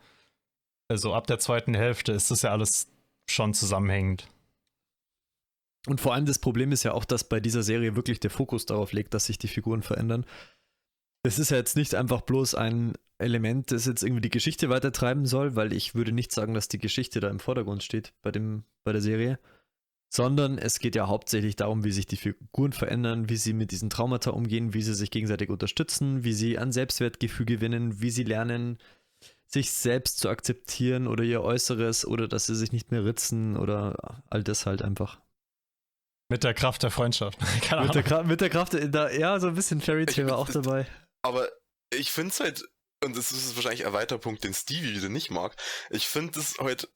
also 0.89 1.13
ab 1.13 1.27
der 1.27 1.39
zweiten 1.39 1.73
Hälfte 1.73 2.11
ist 2.13 2.31
das 2.31 2.41
ja 2.41 2.51
alles 2.51 2.87
schon 3.29 3.53
zusammenhängend. 3.53 4.27
Und 5.87 5.99
vor 5.99 6.13
allem 6.13 6.25
das 6.25 6.37
Problem 6.39 6.71
ist 6.71 6.83
ja 6.83 6.93
auch, 6.93 7.05
dass 7.05 7.23
bei 7.27 7.39
dieser 7.39 7.63
Serie 7.63 7.95
wirklich 7.95 8.19
der 8.19 8.29
Fokus 8.29 8.65
darauf 8.65 8.93
liegt, 8.93 9.13
dass 9.13 9.25
sich 9.25 9.39
die 9.39 9.47
Figuren 9.47 9.81
verändern. 9.81 10.25
Das 11.23 11.39
ist 11.39 11.49
ja 11.51 11.57
jetzt 11.57 11.75
nicht 11.75 11.95
einfach 11.95 12.21
bloß 12.21 12.55
ein 12.55 12.93
Element, 13.21 13.71
das 13.71 13.85
jetzt 13.85 14.03
irgendwie 14.03 14.21
die 14.21 14.29
Geschichte 14.29 14.69
weitertreiben 14.69 15.25
soll, 15.25 15.55
weil 15.55 15.73
ich 15.73 15.95
würde 15.95 16.11
nicht 16.11 16.31
sagen, 16.31 16.53
dass 16.53 16.67
die 16.67 16.79
Geschichte 16.79 17.19
da 17.19 17.29
im 17.29 17.39
Vordergrund 17.39 17.83
steht 17.83 18.13
bei, 18.21 18.31
dem, 18.31 18.63
bei 18.83 18.91
der 18.91 19.01
Serie, 19.01 19.39
sondern 20.13 20.57
es 20.57 20.79
geht 20.79 20.95
ja 20.95 21.07
hauptsächlich 21.07 21.55
darum, 21.55 21.83
wie 21.83 21.91
sich 21.91 22.05
die 22.05 22.17
Figuren 22.17 22.73
verändern, 22.73 23.29
wie 23.29 23.37
sie 23.37 23.53
mit 23.53 23.71
diesen 23.71 23.89
Traumata 23.89 24.31
umgehen, 24.31 24.73
wie 24.73 24.81
sie 24.81 24.93
sich 24.93 25.09
gegenseitig 25.09 25.49
unterstützen, 25.49 26.23
wie 26.23 26.33
sie 26.33 26.57
an 26.57 26.71
Selbstwertgefühl 26.71 27.45
gewinnen, 27.45 28.01
wie 28.01 28.11
sie 28.11 28.23
lernen, 28.23 28.77
sich 29.47 29.71
selbst 29.71 30.19
zu 30.19 30.29
akzeptieren 30.29 31.07
oder 31.07 31.23
ihr 31.23 31.41
Äußeres 31.41 32.05
oder 32.05 32.27
dass 32.27 32.45
sie 32.45 32.55
sich 32.55 32.71
nicht 32.71 32.91
mehr 32.91 33.05
ritzen 33.05 33.57
oder 33.57 34.23
all 34.29 34.43
das 34.43 34.65
halt 34.65 34.81
einfach. 34.81 35.21
Mit 36.29 36.43
der 36.45 36.53
Kraft 36.53 36.83
der 36.83 36.91
Freundschaft. 36.91 37.37
Keine 37.61 37.87
mit, 37.87 37.95
der 37.95 38.23
mit 38.23 38.41
der 38.41 38.49
Kraft, 38.49 38.73
der, 38.73 39.19
ja, 39.19 39.39
so 39.39 39.47
ein 39.47 39.55
bisschen 39.55 39.81
Fairy 39.81 40.05
Tale 40.05 40.29
war 40.29 40.37
auch 40.37 40.49
dabei. 40.49 40.87
Aber 41.23 41.47
ich 41.93 42.11
finde 42.11 42.29
es 42.29 42.39
halt, 42.39 42.63
und 43.03 43.17
das 43.17 43.31
ist 43.31 43.55
wahrscheinlich 43.55 43.85
ein 43.85 43.93
weiterer 43.93 44.19
Punkt, 44.19 44.43
den 44.43 44.53
Stevie 44.53 44.95
wieder 44.95 45.09
nicht 45.09 45.31
mag, 45.31 45.55
ich 45.89 46.07
finde 46.07 46.39
es 46.39 46.57
halt 46.59 46.89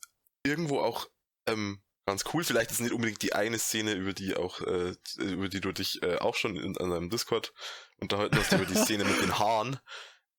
irgendwo 0.43 0.79
auch 0.79 1.09
ähm, 1.47 1.81
ganz 2.05 2.23
cool. 2.33 2.43
Vielleicht 2.43 2.71
ist 2.71 2.81
nicht 2.81 2.93
unbedingt 2.93 3.21
die 3.21 3.33
eine 3.33 3.59
Szene, 3.59 3.93
über 3.93 4.13
die 4.13 4.35
auch, 4.35 4.61
äh, 4.61 4.95
über 5.17 5.49
die 5.49 5.61
du 5.61 5.71
dich 5.71 6.01
äh, 6.03 6.17
auch 6.17 6.35
schon 6.35 6.55
in, 6.55 6.77
an 6.77 6.91
deinem 6.91 7.09
Discord 7.09 7.53
unterhalten 7.97 8.37
hast, 8.37 8.53
über 8.53 8.65
die 8.65 8.75
Szene 8.75 9.05
mit 9.05 9.21
den 9.21 9.37
Haaren. 9.39 9.79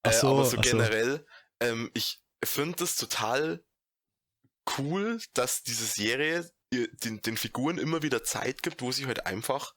Äh, 0.03 0.13
so, 0.13 0.29
aber 0.29 0.45
so 0.45 0.57
generell, 0.59 1.27
so. 1.61 1.69
Ähm, 1.69 1.91
ich 1.93 2.23
finde 2.45 2.85
es 2.85 2.95
total 2.95 3.65
cool, 4.79 5.19
dass 5.33 5.65
diese 5.65 5.85
Serie 5.85 6.49
den, 6.73 7.23
den 7.23 7.37
Figuren 7.37 7.79
immer 7.79 8.03
wieder 8.03 8.23
Zeit 8.23 8.63
gibt, 8.63 8.83
wo 8.83 8.93
sie 8.93 9.07
halt 9.07 9.27
einfach 9.27 9.75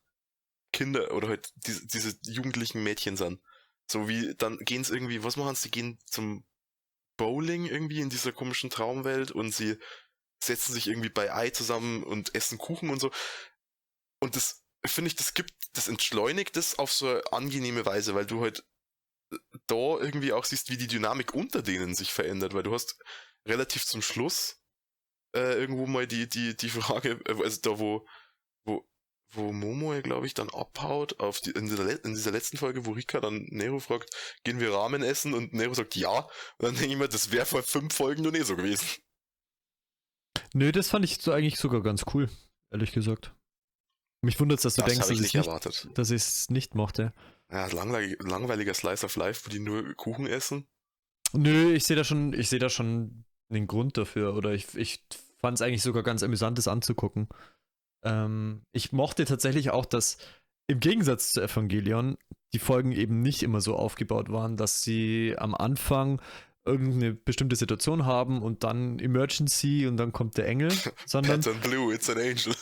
Kinder 0.71 1.11
oder 1.13 1.29
halt 1.29 1.51
diese, 1.55 1.87
diese 1.87 2.15
jugendlichen 2.31 2.83
Mädchen 2.83 3.17
sind. 3.17 3.41
So 3.91 4.07
wie, 4.07 4.35
dann 4.35 4.57
gehen 4.59 4.83
sie 4.83 4.93
irgendwie, 4.93 5.23
was 5.23 5.37
machen 5.37 5.55
sie? 5.55 5.71
Gehen 5.71 5.99
zum 6.05 6.45
Bowling 7.17 7.65
irgendwie 7.65 8.01
in 8.01 8.09
dieser 8.09 8.31
komischen 8.31 8.69
Traumwelt 8.69 9.31
und 9.31 9.53
sie 9.53 9.77
setzen 10.41 10.73
sich 10.73 10.87
irgendwie 10.87 11.09
bei 11.09 11.33
Ei 11.33 11.49
zusammen 11.49 12.03
und 12.03 12.33
essen 12.35 12.57
Kuchen 12.57 12.89
und 12.89 12.99
so. 12.99 13.11
Und 14.21 14.35
das 14.35 14.63
finde 14.85 15.09
ich, 15.09 15.15
das 15.15 15.33
gibt, 15.33 15.53
das 15.73 15.87
entschleunigt 15.87 16.55
das 16.55 16.79
auf 16.79 16.91
so 16.93 17.09
eine 17.09 17.33
angenehme 17.33 17.85
Weise, 17.85 18.15
weil 18.15 18.25
du 18.25 18.41
halt 18.41 18.65
da 19.67 19.97
irgendwie 19.99 20.33
auch 20.33 20.45
siehst, 20.45 20.69
wie 20.69 20.77
die 20.77 20.87
Dynamik 20.87 21.33
unter 21.33 21.61
denen 21.61 21.93
sich 21.93 22.11
verändert, 22.11 22.53
weil 22.53 22.63
du 22.63 22.73
hast 22.73 22.97
relativ 23.47 23.85
zum 23.85 24.01
Schluss 24.01 24.61
äh, 25.35 25.59
irgendwo 25.59 25.85
mal 25.85 26.07
die, 26.07 26.27
die, 26.27 26.55
die 26.55 26.69
Frage, 26.69 27.19
äh, 27.25 27.43
also 27.43 27.61
da 27.61 27.79
wo, 27.79 28.07
wo, 28.65 28.89
wo 29.31 29.51
Momo, 29.51 29.99
glaube 30.01 30.25
ich, 30.25 30.33
dann 30.33 30.49
abhaut, 30.49 31.19
auf 31.19 31.39
die, 31.39 31.51
in, 31.51 31.67
dieser, 31.67 32.03
in 32.03 32.13
dieser 32.13 32.31
letzten 32.31 32.57
Folge, 32.57 32.85
wo 32.85 32.91
Rika 32.91 33.19
dann 33.19 33.45
Nero 33.49 33.79
fragt, 33.79 34.09
gehen 34.43 34.59
wir 34.59 34.73
Ramen 34.73 35.03
essen? 35.03 35.33
Und 35.33 35.53
Nero 35.53 35.73
sagt 35.73 35.95
ja. 35.95 36.19
Und 36.19 36.29
dann 36.59 36.75
denke 36.75 36.93
ich 36.93 36.97
mir, 36.97 37.07
das 37.07 37.31
wäre 37.31 37.45
vor 37.45 37.63
fünf 37.63 37.93
Folgen 37.93 38.23
nur 38.23 38.31
nicht 38.31 38.45
so 38.45 38.55
gewesen. 38.55 38.87
Nö, 40.53 40.71
das 40.71 40.89
fand 40.89 41.05
ich 41.05 41.17
so 41.21 41.31
eigentlich 41.31 41.57
sogar 41.57 41.81
ganz 41.81 42.05
cool, 42.13 42.29
ehrlich 42.71 42.91
gesagt. 42.91 43.35
Mich 44.21 44.39
wundert 44.39 44.59
es, 44.59 44.63
dass 44.63 44.75
du 44.75 44.81
das 44.81 44.91
denkst, 44.91 45.09
ich 45.09 45.17
dass, 45.17 45.21
nicht 45.21 45.35
erwartet. 45.35 45.87
dass 45.93 46.11
ich 46.11 46.21
es 46.21 46.49
nicht 46.49 46.75
mochte. 46.75 47.13
Ja, 47.51 47.67
langweilig, 47.67 48.17
langweiliger 48.21 48.73
Slice 48.73 49.05
of 49.05 49.15
Life, 49.15 49.45
wo 49.45 49.49
die 49.49 49.59
nur 49.59 49.93
Kuchen 49.95 50.27
essen. 50.27 50.67
Nö, 51.33 51.73
ich 51.73 51.85
sehe 51.85 51.95
da 51.95 52.03
schon, 52.03 52.33
ich 52.33 52.49
sehe 52.49 52.59
da 52.59 52.69
schon 52.69 53.25
einen 53.49 53.67
Grund 53.67 53.97
dafür. 53.97 54.35
Oder 54.35 54.53
ich, 54.53 54.75
ich 54.75 55.05
fand 55.39 55.55
es 55.55 55.61
eigentlich 55.61 55.83
sogar 55.83 56.03
ganz 56.03 56.23
amüsant, 56.23 56.57
das 56.57 56.67
anzugucken. 56.67 57.29
Ähm, 58.03 58.63
ich 58.71 58.91
mochte 58.91 59.25
tatsächlich 59.25 59.71
auch, 59.71 59.85
dass 59.85 60.17
im 60.67 60.79
Gegensatz 60.79 61.33
zu 61.33 61.41
Evangelion 61.41 62.17
die 62.53 62.59
Folgen 62.59 62.91
eben 62.91 63.21
nicht 63.21 63.43
immer 63.43 63.61
so 63.61 63.75
aufgebaut 63.75 64.29
waren, 64.29 64.57
dass 64.57 64.83
sie 64.83 65.35
am 65.37 65.55
Anfang 65.55 66.21
irgendeine 66.65 67.13
bestimmte 67.13 67.55
Situation 67.55 68.05
haben 68.05 68.41
und 68.41 68.63
dann 68.63 68.99
Emergency 68.99 69.87
und 69.87 69.97
dann 69.97 70.11
kommt 70.11 70.37
der 70.37 70.47
Engel, 70.47 70.71
sondern. 71.05 71.41
Pets 71.41 71.59
blue, 71.61 71.93
it's 71.93 72.09
an 72.09 72.17
angel. 72.17 72.55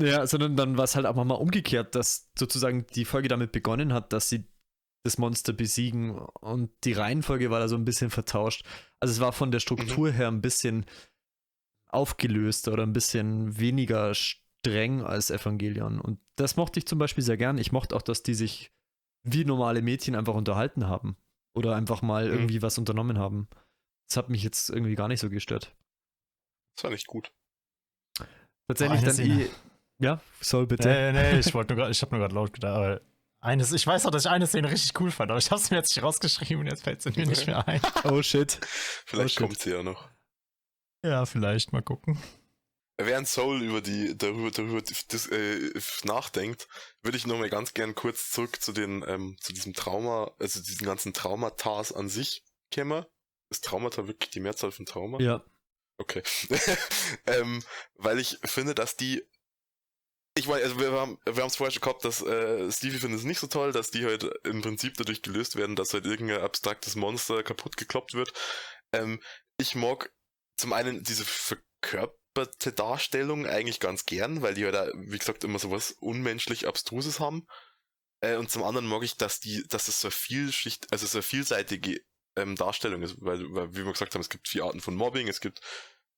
Ja, 0.00 0.26
sondern 0.26 0.56
dann 0.56 0.78
war 0.78 0.84
es 0.84 0.96
halt 0.96 1.06
auch 1.06 1.14
mal 1.14 1.34
umgekehrt, 1.34 1.94
dass 1.94 2.30
sozusagen 2.38 2.86
die 2.94 3.04
Folge 3.04 3.28
damit 3.28 3.52
begonnen 3.52 3.92
hat, 3.92 4.12
dass 4.12 4.30
sie 4.30 4.44
das 5.04 5.18
Monster 5.18 5.52
besiegen 5.52 6.18
und 6.18 6.70
die 6.84 6.92
Reihenfolge 6.92 7.50
war 7.50 7.60
da 7.60 7.68
so 7.68 7.76
ein 7.76 7.84
bisschen 7.84 8.10
vertauscht. 8.10 8.64
Also 8.98 9.12
es 9.12 9.20
war 9.20 9.32
von 9.32 9.50
der 9.50 9.60
Struktur 9.60 10.08
mhm. 10.08 10.14
her 10.14 10.28
ein 10.28 10.42
bisschen 10.42 10.86
aufgelöster 11.88 12.72
oder 12.72 12.84
ein 12.84 12.92
bisschen 12.92 13.58
weniger 13.58 14.12
streng 14.60 15.02
als 15.02 15.30
Evangelion. 15.30 16.00
Und 16.00 16.20
das 16.36 16.56
mochte 16.56 16.78
ich 16.78 16.86
zum 16.86 16.98
Beispiel 16.98 17.24
sehr 17.24 17.36
gern. 17.36 17.58
Ich 17.58 17.72
mochte 17.72 17.96
auch, 17.96 18.02
dass 18.02 18.22
die 18.22 18.34
sich 18.34 18.72
wie 19.22 19.44
normale 19.44 19.82
Mädchen 19.82 20.14
einfach 20.14 20.34
unterhalten 20.34 20.86
haben. 20.86 21.16
Oder 21.52 21.74
einfach 21.74 22.00
mal 22.02 22.26
mhm. 22.26 22.32
irgendwie 22.32 22.62
was 22.62 22.78
unternommen 22.78 23.18
haben. 23.18 23.48
Das 24.08 24.16
hat 24.16 24.30
mich 24.30 24.42
jetzt 24.42 24.70
irgendwie 24.70 24.94
gar 24.94 25.08
nicht 25.08 25.20
so 25.20 25.28
gestört. 25.28 25.74
Das 26.76 26.84
war 26.84 26.90
nicht 26.90 27.06
gut. 27.06 27.32
Tatsächlich 28.68 29.02
oh, 29.02 29.06
dann 29.06 29.18
eh. 29.18 29.50
Ja, 29.98 30.20
soll 30.40 30.66
bitte. 30.66 30.88
Nee, 30.88 31.12
nee, 31.12 31.40
ich 31.40 31.52
wollte 31.52 31.74
nur 31.74 31.90
ich 31.90 32.00
habe 32.00 32.12
nur 32.12 32.20
gerade 32.20 32.34
laut 32.34 32.52
gedacht, 32.52 32.74
aber 32.74 33.00
eines, 33.42 33.72
ich 33.72 33.86
weiß 33.86 34.06
auch, 34.06 34.10
dass 34.10 34.26
ich 34.26 34.30
eine 34.30 34.46
Szene 34.46 34.70
richtig 34.70 34.98
cool 35.00 35.10
fand, 35.10 35.30
aber 35.30 35.38
ich 35.38 35.50
habe 35.50 35.60
es 35.60 35.70
mir 35.70 35.78
jetzt 35.78 35.94
nicht 35.94 36.04
rausgeschrieben 36.04 36.60
und 36.60 36.66
jetzt 36.66 36.84
fällt 36.84 37.04
es 37.04 37.16
mir 37.16 37.26
nicht 37.26 37.46
mehr 37.46 37.66
ein. 37.66 37.80
Oh 38.04 38.22
shit. 38.22 38.58
Vielleicht 39.06 39.40
oh, 39.40 39.44
kommt 39.44 39.58
sie 39.58 39.70
ja 39.70 39.82
noch. 39.82 40.08
Ja, 41.04 41.24
vielleicht 41.24 41.72
mal 41.72 41.82
gucken. 41.82 42.18
Während 43.06 43.28
Soul 43.28 43.62
über 43.62 43.80
die 43.80 44.16
darüber 44.16 44.50
darüber 44.50 44.82
das, 44.82 45.26
äh, 45.28 45.70
nachdenkt, 46.04 46.68
würde 47.02 47.16
ich 47.16 47.26
nochmal 47.26 47.50
ganz 47.50 47.72
gern 47.72 47.94
kurz 47.94 48.30
zurück 48.30 48.60
zu 48.60 48.72
den 48.72 49.04
ähm, 49.06 49.36
zu 49.40 49.52
diesem 49.52 49.74
Trauma, 49.74 50.34
also 50.38 50.60
diesen 50.60 50.86
ganzen 50.86 51.12
Traumatas 51.12 51.92
an 51.92 52.08
sich 52.08 52.44
kämen. 52.70 53.04
Ist 53.50 53.64
Traumata 53.64 54.06
wirklich 54.06 54.30
die 54.30 54.40
Mehrzahl 54.40 54.70
von 54.70 54.86
Trauma? 54.86 55.18
Ja. 55.20 55.44
Okay. 55.98 56.22
ähm, 57.26 57.62
weil 57.94 58.18
ich 58.18 58.38
finde, 58.44 58.74
dass 58.74 58.96
die 58.96 59.22
ich 60.36 60.46
weiß, 60.46 60.62
also 60.62 60.78
wir 60.78 60.92
haben 60.92 61.18
wir 61.24 61.42
haben 61.42 61.48
es 61.48 61.56
vorher 61.56 61.72
schon 61.72 61.82
gehabt, 61.82 62.04
dass 62.04 62.22
äh, 62.22 62.70
Stevie 62.70 62.98
findet 62.98 63.20
es 63.20 63.26
nicht 63.26 63.40
so 63.40 63.46
toll, 63.46 63.72
dass 63.72 63.90
die 63.90 64.04
halt 64.04 64.24
im 64.44 64.62
Prinzip 64.62 64.94
dadurch 64.96 65.22
gelöst 65.22 65.56
werden, 65.56 65.76
dass 65.76 65.92
halt 65.92 66.06
irgendein 66.06 66.40
abstraktes 66.40 66.96
Monster 66.96 67.42
kaputt 67.42 67.76
gekloppt 67.76 68.14
wird. 68.14 68.32
Ähm, 68.92 69.20
ich 69.58 69.74
mag 69.74 70.12
zum 70.56 70.72
einen 70.72 71.02
diese 71.02 71.24
verkörperte 72.34 72.72
Darstellung 72.72 73.46
eigentlich 73.46 73.80
ganz 73.80 74.06
gern, 74.06 74.42
weil 74.42 74.54
die 74.54 74.62
ja 74.62 74.72
halt 74.72 74.94
da, 74.94 74.98
wie 74.98 75.18
gesagt, 75.18 75.44
immer 75.44 75.58
so 75.58 75.70
was 75.70 75.92
unmenschlich 75.92 76.66
Abstruses 76.66 77.20
haben. 77.20 77.46
Äh, 78.20 78.36
und 78.36 78.50
zum 78.50 78.62
anderen 78.62 78.86
mag 78.86 79.02
ich, 79.02 79.16
dass 79.16 79.40
die, 79.40 79.64
dass 79.68 79.88
es 79.88 80.00
so 80.00 80.08
eine 80.08 80.12
Vielschicht, 80.12 80.92
also 80.92 81.06
so 81.06 81.22
vielseitige 81.22 82.00
ähm, 82.36 82.56
Darstellung 82.56 83.02
ist, 83.02 83.16
weil, 83.20 83.42
weil, 83.54 83.72
wie 83.72 83.84
wir 83.84 83.92
gesagt 83.92 84.14
haben, 84.14 84.20
es 84.20 84.30
gibt 84.30 84.48
vier 84.48 84.64
Arten 84.64 84.80
von 84.80 84.94
Mobbing, 84.94 85.28
es 85.28 85.40
gibt 85.40 85.60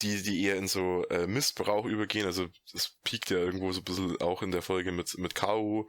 die, 0.03 0.23
die 0.23 0.43
eher 0.43 0.57
in 0.57 0.69
so 0.69 1.05
äh, 1.09 1.27
Missbrauch 1.27 1.87
übergehen, 1.87 2.27
also 2.27 2.49
das 2.73 2.99
piekt 3.05 3.31
ja 3.31 3.39
irgendwo 3.39 3.71
so 3.73 3.81
ein 3.81 3.85
bisschen 3.85 4.21
auch 4.21 4.43
in 4.43 4.51
der 4.51 4.63
Folge 4.63 4.91
mit, 4.91 5.17
mit 5.17 5.35
K.U., 5.35 5.89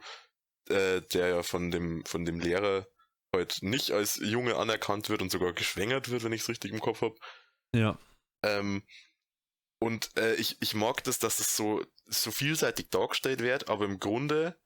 äh, 0.68 1.02
der 1.12 1.28
ja 1.28 1.42
von 1.42 1.70
dem, 1.70 2.04
von 2.06 2.24
dem 2.24 2.38
Lehrer 2.38 2.86
heute 3.34 3.66
nicht 3.66 3.90
als 3.90 4.20
Junge 4.22 4.56
anerkannt 4.56 5.08
wird 5.08 5.20
und 5.20 5.30
sogar 5.30 5.52
geschwängert 5.52 6.10
wird, 6.10 6.22
wenn 6.22 6.32
ich 6.32 6.42
es 6.42 6.48
richtig 6.48 6.72
im 6.72 6.80
Kopf 6.80 7.02
habe. 7.02 7.16
Ja. 7.74 7.98
Ähm, 8.44 8.84
und 9.80 10.16
äh, 10.16 10.34
ich, 10.34 10.56
ich 10.60 10.74
mag 10.74 11.04
das, 11.04 11.18
dass 11.18 11.40
es 11.40 11.56
so, 11.56 11.84
so 12.06 12.30
vielseitig 12.30 12.90
dargestellt 12.90 13.40
wird, 13.40 13.68
aber 13.68 13.84
im 13.84 14.00
Grunde, 14.00 14.58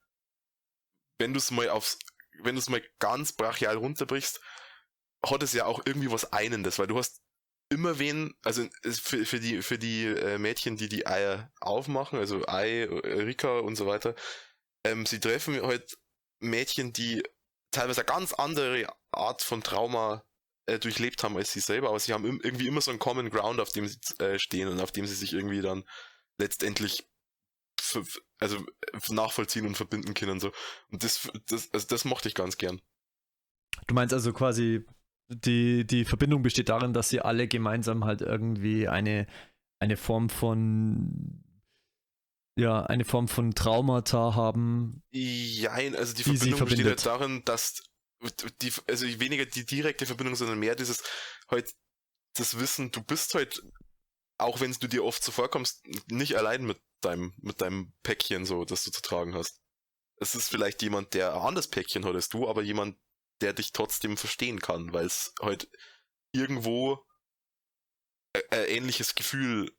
wenn 1.18 1.32
du 1.32 1.38
es 1.38 1.50
mal 1.50 1.68
aufs, 1.70 1.98
wenn 2.42 2.54
du 2.54 2.60
es 2.60 2.68
mal 2.68 2.82
ganz 2.98 3.32
brachial 3.32 3.76
runterbrichst, 3.76 4.40
hat 5.24 5.42
es 5.42 5.52
ja 5.52 5.64
auch 5.64 5.82
irgendwie 5.84 6.10
was 6.10 6.32
Einendes, 6.32 6.78
weil 6.78 6.86
du 6.86 6.98
hast 6.98 7.20
immer 7.70 7.98
wen, 7.98 8.34
also 8.44 8.66
für, 8.82 9.26
für 9.26 9.40
die, 9.40 9.62
für 9.62 9.78
die 9.78 10.04
äh, 10.06 10.38
Mädchen, 10.38 10.76
die 10.76 10.88
die 10.88 11.06
Eier 11.06 11.52
aufmachen, 11.60 12.18
also 12.18 12.46
Ei, 12.46 12.84
Rika 12.84 13.58
und 13.58 13.76
so 13.76 13.86
weiter, 13.86 14.14
ähm, 14.84 15.04
sie 15.04 15.20
treffen 15.20 15.60
halt 15.62 15.98
Mädchen, 16.40 16.92
die 16.92 17.22
teilweise 17.70 18.00
eine 18.00 18.06
ganz 18.06 18.32
andere 18.32 18.86
Art 19.10 19.42
von 19.42 19.62
Trauma 19.62 20.24
äh, 20.68 20.78
durchlebt 20.78 21.22
haben 21.22 21.36
als 21.36 21.52
sie 21.52 21.60
selber, 21.60 21.88
aber 21.88 21.98
sie 21.98 22.12
haben 22.12 22.24
im, 22.24 22.40
irgendwie 22.42 22.66
immer 22.66 22.80
so 22.80 22.90
einen 22.90 23.00
Common 23.00 23.30
Ground, 23.30 23.60
auf 23.60 23.70
dem 23.70 23.86
sie 23.86 23.98
äh, 24.18 24.38
stehen 24.38 24.68
und 24.68 24.80
auf 24.80 24.92
dem 24.92 25.06
sie 25.06 25.14
sich 25.14 25.32
irgendwie 25.32 25.62
dann 25.62 25.84
letztendlich 26.38 27.08
also 28.38 28.64
nachvollziehen 29.08 29.66
und 29.66 29.76
verbinden 29.76 30.14
können 30.14 30.32
und 30.32 30.40
so. 30.40 30.52
Und 30.90 31.04
das, 31.04 31.30
das, 31.46 31.72
also 31.72 31.86
das 31.86 32.04
mochte 32.04 32.28
ich 32.28 32.34
ganz 32.34 32.58
gern. 32.58 32.80
Du 33.86 33.94
meinst 33.94 34.12
also 34.12 34.32
quasi, 34.32 34.84
die, 35.28 35.86
die 35.86 36.04
Verbindung 36.04 36.42
besteht 36.42 36.68
darin, 36.68 36.92
dass 36.92 37.08
sie 37.08 37.20
alle 37.20 37.48
gemeinsam 37.48 38.04
halt 38.04 38.20
irgendwie 38.20 38.88
eine, 38.88 39.26
eine 39.78 39.96
Form 39.96 40.28
von 40.28 41.44
ja, 42.58 42.82
eine 42.82 43.04
Form 43.04 43.28
von 43.28 43.54
Traumata 43.54 44.34
haben. 44.34 45.04
Ja, 45.12 45.70
also 45.70 46.12
die, 46.12 46.24
die 46.24 46.52
Verbindung 46.52 46.64
besteht 46.64 46.86
halt 46.86 47.06
darin, 47.06 47.42
dass 47.44 47.87
die, 48.62 48.72
also 48.86 49.06
weniger 49.20 49.46
die 49.46 49.64
direkte 49.64 50.06
Verbindung, 50.06 50.36
sondern 50.36 50.58
mehr 50.58 50.74
dieses 50.74 51.02
halt 51.48 51.72
das 52.34 52.58
Wissen, 52.58 52.90
du 52.90 53.02
bist 53.02 53.34
halt, 53.34 53.62
auch 54.38 54.60
wenn 54.60 54.72
du 54.72 54.86
dir 54.86 55.04
oft 55.04 55.22
so 55.22 55.32
vorkommst, 55.32 55.84
nicht 56.08 56.36
allein 56.36 56.64
mit 56.64 56.80
deinem, 57.00 57.34
mit 57.38 57.60
deinem 57.60 57.92
Päckchen 58.02 58.44
so, 58.44 58.64
das 58.64 58.84
du 58.84 58.90
zu 58.90 59.02
tragen 59.02 59.34
hast. 59.34 59.60
Es 60.16 60.34
ist 60.34 60.48
vielleicht 60.48 60.82
jemand, 60.82 61.14
der 61.14 61.34
ein 61.34 61.40
anderes 61.40 61.68
Päckchen 61.68 62.04
hat 62.04 62.14
als 62.14 62.28
du, 62.28 62.48
aber 62.48 62.62
jemand, 62.62 62.96
der 63.40 63.52
dich 63.52 63.72
trotzdem 63.72 64.16
verstehen 64.16 64.60
kann, 64.60 64.92
weil 64.92 65.06
es 65.06 65.32
halt 65.40 65.70
irgendwo 66.32 67.04
ein 68.32 68.66
ähnliches 68.66 69.14
Gefühl 69.14 69.72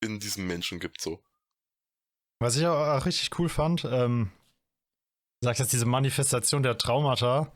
in 0.00 0.18
diesem 0.18 0.46
Menschen 0.46 0.80
gibt, 0.80 1.00
so. 1.00 1.22
Was 2.40 2.56
ich 2.56 2.66
auch 2.66 3.06
richtig 3.06 3.38
cool 3.38 3.48
fand, 3.48 3.84
ähm, 3.84 4.32
sagst 5.42 5.60
jetzt 5.60 5.72
diese 5.72 5.86
Manifestation 5.86 6.62
der 6.62 6.78
Traumata, 6.78 7.52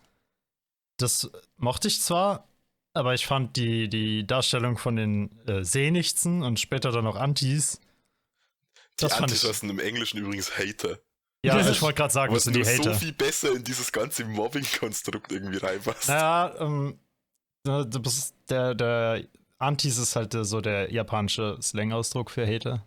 das 0.99 1.31
mochte 1.57 1.89
ich 1.89 2.01
zwar, 2.03 2.49
Aber 2.95 3.13
ich 3.13 3.27
fand 3.27 3.57
die, 3.57 3.89
die 3.91 4.27
Darstellung 4.27 4.79
von 4.79 4.97
den 4.97 5.39
äh, 5.47 5.63
Seenichtsen 5.65 6.43
und 6.43 6.59
später 6.59 6.91
dann 6.93 7.07
auch 7.07 7.17
Antis. 7.17 7.79
Die 7.79 9.03
Das 9.03 9.13
fand 9.13 9.25
Antis 9.25 9.43
ich. 9.43 9.49
heißen 9.51 9.69
im 9.69 9.79
Englischen 9.79 10.17
übrigens 10.19 10.57
Hater. 10.57 10.99
Ja, 11.45 11.59
Ja. 11.61 11.71
ich 11.71 11.83
wollte 11.83 11.99
gerade 11.99 12.13
sagen, 12.15 12.33
das 12.33 12.39
Was 12.39 12.45
sind 12.45 12.57
die 12.57 12.61
nur 12.63 12.71
so 12.73 12.85
Hater. 12.91 12.95
viel 12.95 13.13
besser 13.13 13.53
in 13.55 13.63
dieses 13.63 13.93
ganze 13.93 14.25
Mobbing-Konstrukt 14.25 15.31
irgendwie 15.31 15.59
reinpasst. 15.59 16.09
Naja, 16.09 16.55
ähm, 16.59 16.99
äh, 17.69 17.85
du 17.85 18.01
bist- 18.01 18.35
der, 18.49 18.75
der 18.75 19.23
Antis 19.59 19.99
ist 19.99 20.17
halt 20.17 20.35
äh, 20.35 20.45
so 20.47 20.63
der 20.63 20.91
japanische 20.91 21.59
Slang-Ausdruck 21.61 22.31
für 22.31 22.47
Hater. 22.47 22.83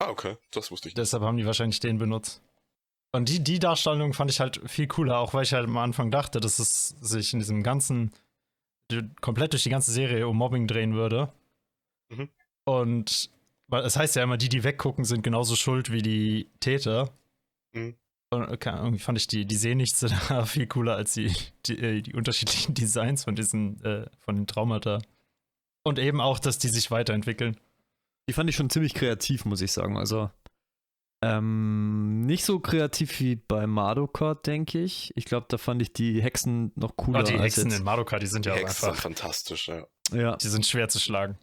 Ah, 0.00 0.10
okay, 0.10 0.36
das 0.50 0.70
wusste 0.70 0.88
ich 0.88 0.94
nicht. 0.94 0.98
Deshalb 0.98 1.22
haben 1.22 1.38
die 1.38 1.46
wahrscheinlich 1.46 1.80
den 1.80 1.96
benutzt. 1.96 2.42
Und 3.12 3.28
die, 3.28 3.42
die 3.42 3.58
Darstellung 3.58 4.12
fand 4.12 4.30
ich 4.30 4.40
halt 4.40 4.60
viel 4.66 4.86
cooler, 4.86 5.18
auch 5.18 5.32
weil 5.32 5.44
ich 5.44 5.52
halt 5.52 5.66
am 5.66 5.76
Anfang 5.78 6.10
dachte, 6.10 6.40
dass 6.40 6.58
es 6.58 6.88
sich 7.00 7.32
in 7.32 7.38
diesem 7.38 7.62
ganzen, 7.62 8.12
komplett 9.20 9.52
durch 9.52 9.62
die 9.62 9.70
ganze 9.70 9.90
Serie 9.90 10.28
um 10.28 10.36
Mobbing 10.36 10.66
drehen 10.66 10.94
würde. 10.94 11.32
Mhm. 12.10 12.28
Und 12.64 13.30
weil 13.68 13.84
es 13.84 13.96
heißt 13.96 14.16
ja 14.16 14.22
immer, 14.22 14.36
die, 14.36 14.48
die 14.48 14.64
weggucken, 14.64 15.04
sind 15.04 15.22
genauso 15.22 15.56
schuld 15.56 15.90
wie 15.90 16.02
die 16.02 16.50
Täter. 16.60 17.10
Mhm. 17.72 17.96
Und 18.30 18.48
okay, 18.48 18.76
irgendwie 18.76 18.98
fand 18.98 19.18
ich 19.18 19.28
die, 19.28 19.46
die 19.46 19.56
Sehnichtse 19.56 20.08
da 20.28 20.44
viel 20.44 20.66
cooler 20.66 20.96
als 20.96 21.14
die, 21.14 21.32
die, 21.66 21.78
äh, 21.78 22.02
die 22.02 22.14
unterschiedlichen 22.14 22.74
Designs 22.74 23.24
von 23.24 23.34
diesen, 23.34 23.82
äh, 23.84 24.06
von 24.18 24.36
den 24.36 24.46
Traumata. 24.46 25.00
Und 25.84 25.98
eben 25.98 26.20
auch, 26.20 26.38
dass 26.38 26.58
die 26.58 26.68
sich 26.68 26.90
weiterentwickeln. 26.90 27.56
Die 28.28 28.32
fand 28.32 28.50
ich 28.50 28.56
schon 28.56 28.70
ziemlich 28.70 28.94
kreativ, 28.94 29.44
muss 29.44 29.60
ich 29.60 29.70
sagen. 29.70 29.96
Also 29.96 30.30
ähm, 31.22 32.20
nicht 32.22 32.44
so 32.44 32.60
kreativ 32.60 33.18
wie 33.20 33.36
bei 33.36 33.66
Madoka, 33.66 34.34
denke 34.34 34.80
ich. 34.82 35.12
Ich 35.16 35.24
glaube, 35.24 35.46
da 35.48 35.58
fand 35.58 35.80
ich 35.82 35.92
die 35.92 36.22
Hexen 36.22 36.72
noch 36.76 36.96
cooler 36.96 37.20
Aber 37.20 37.28
die 37.28 37.34
als 37.34 37.42
Hexen 37.56 37.70
jetzt. 37.70 37.78
in 37.78 37.84
Madoka, 37.84 38.18
die 38.18 38.26
sind 38.26 38.44
Die 38.44 38.48
ja 38.50 38.54
auch 38.54 38.58
Hexen 38.58 38.74
sind 38.80 38.88
einfach, 38.90 39.02
fantastisch, 39.02 39.68
ja. 39.68 39.86
Ja, 40.12 40.36
die 40.36 40.48
sind 40.48 40.66
schwer 40.66 40.88
zu 40.88 41.00
schlagen. 41.00 41.36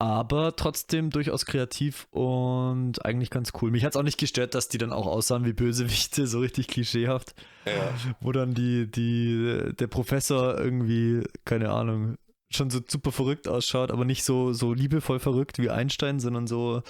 aber 0.00 0.56
trotzdem 0.56 1.10
durchaus 1.10 1.44
kreativ 1.44 2.06
und 2.10 3.04
eigentlich 3.04 3.30
ganz 3.30 3.52
cool. 3.60 3.70
Mich 3.70 3.84
hat 3.84 3.92
es 3.92 3.96
auch 3.96 4.02
nicht 4.02 4.18
gestört, 4.18 4.54
dass 4.54 4.68
die 4.68 4.78
dann 4.78 4.92
auch 4.92 5.06
aussahen 5.06 5.44
wie 5.44 5.52
Bösewichte, 5.52 6.26
so 6.26 6.40
richtig 6.40 6.68
klischeehaft. 6.68 7.34
ja. 7.66 7.72
Wo 8.20 8.32
dann 8.32 8.54
die, 8.54 8.90
die, 8.90 9.72
der 9.78 9.86
Professor 9.88 10.58
irgendwie, 10.58 11.22
keine 11.44 11.70
Ahnung, 11.70 12.16
schon 12.50 12.70
so 12.70 12.80
super 12.88 13.12
verrückt 13.12 13.46
ausschaut, 13.46 13.90
aber 13.90 14.04
nicht 14.06 14.24
so, 14.24 14.52
so 14.54 14.72
liebevoll 14.72 15.18
verrückt 15.18 15.58
wie 15.58 15.68
Einstein, 15.68 16.18
sondern 16.18 16.46
so 16.46 16.82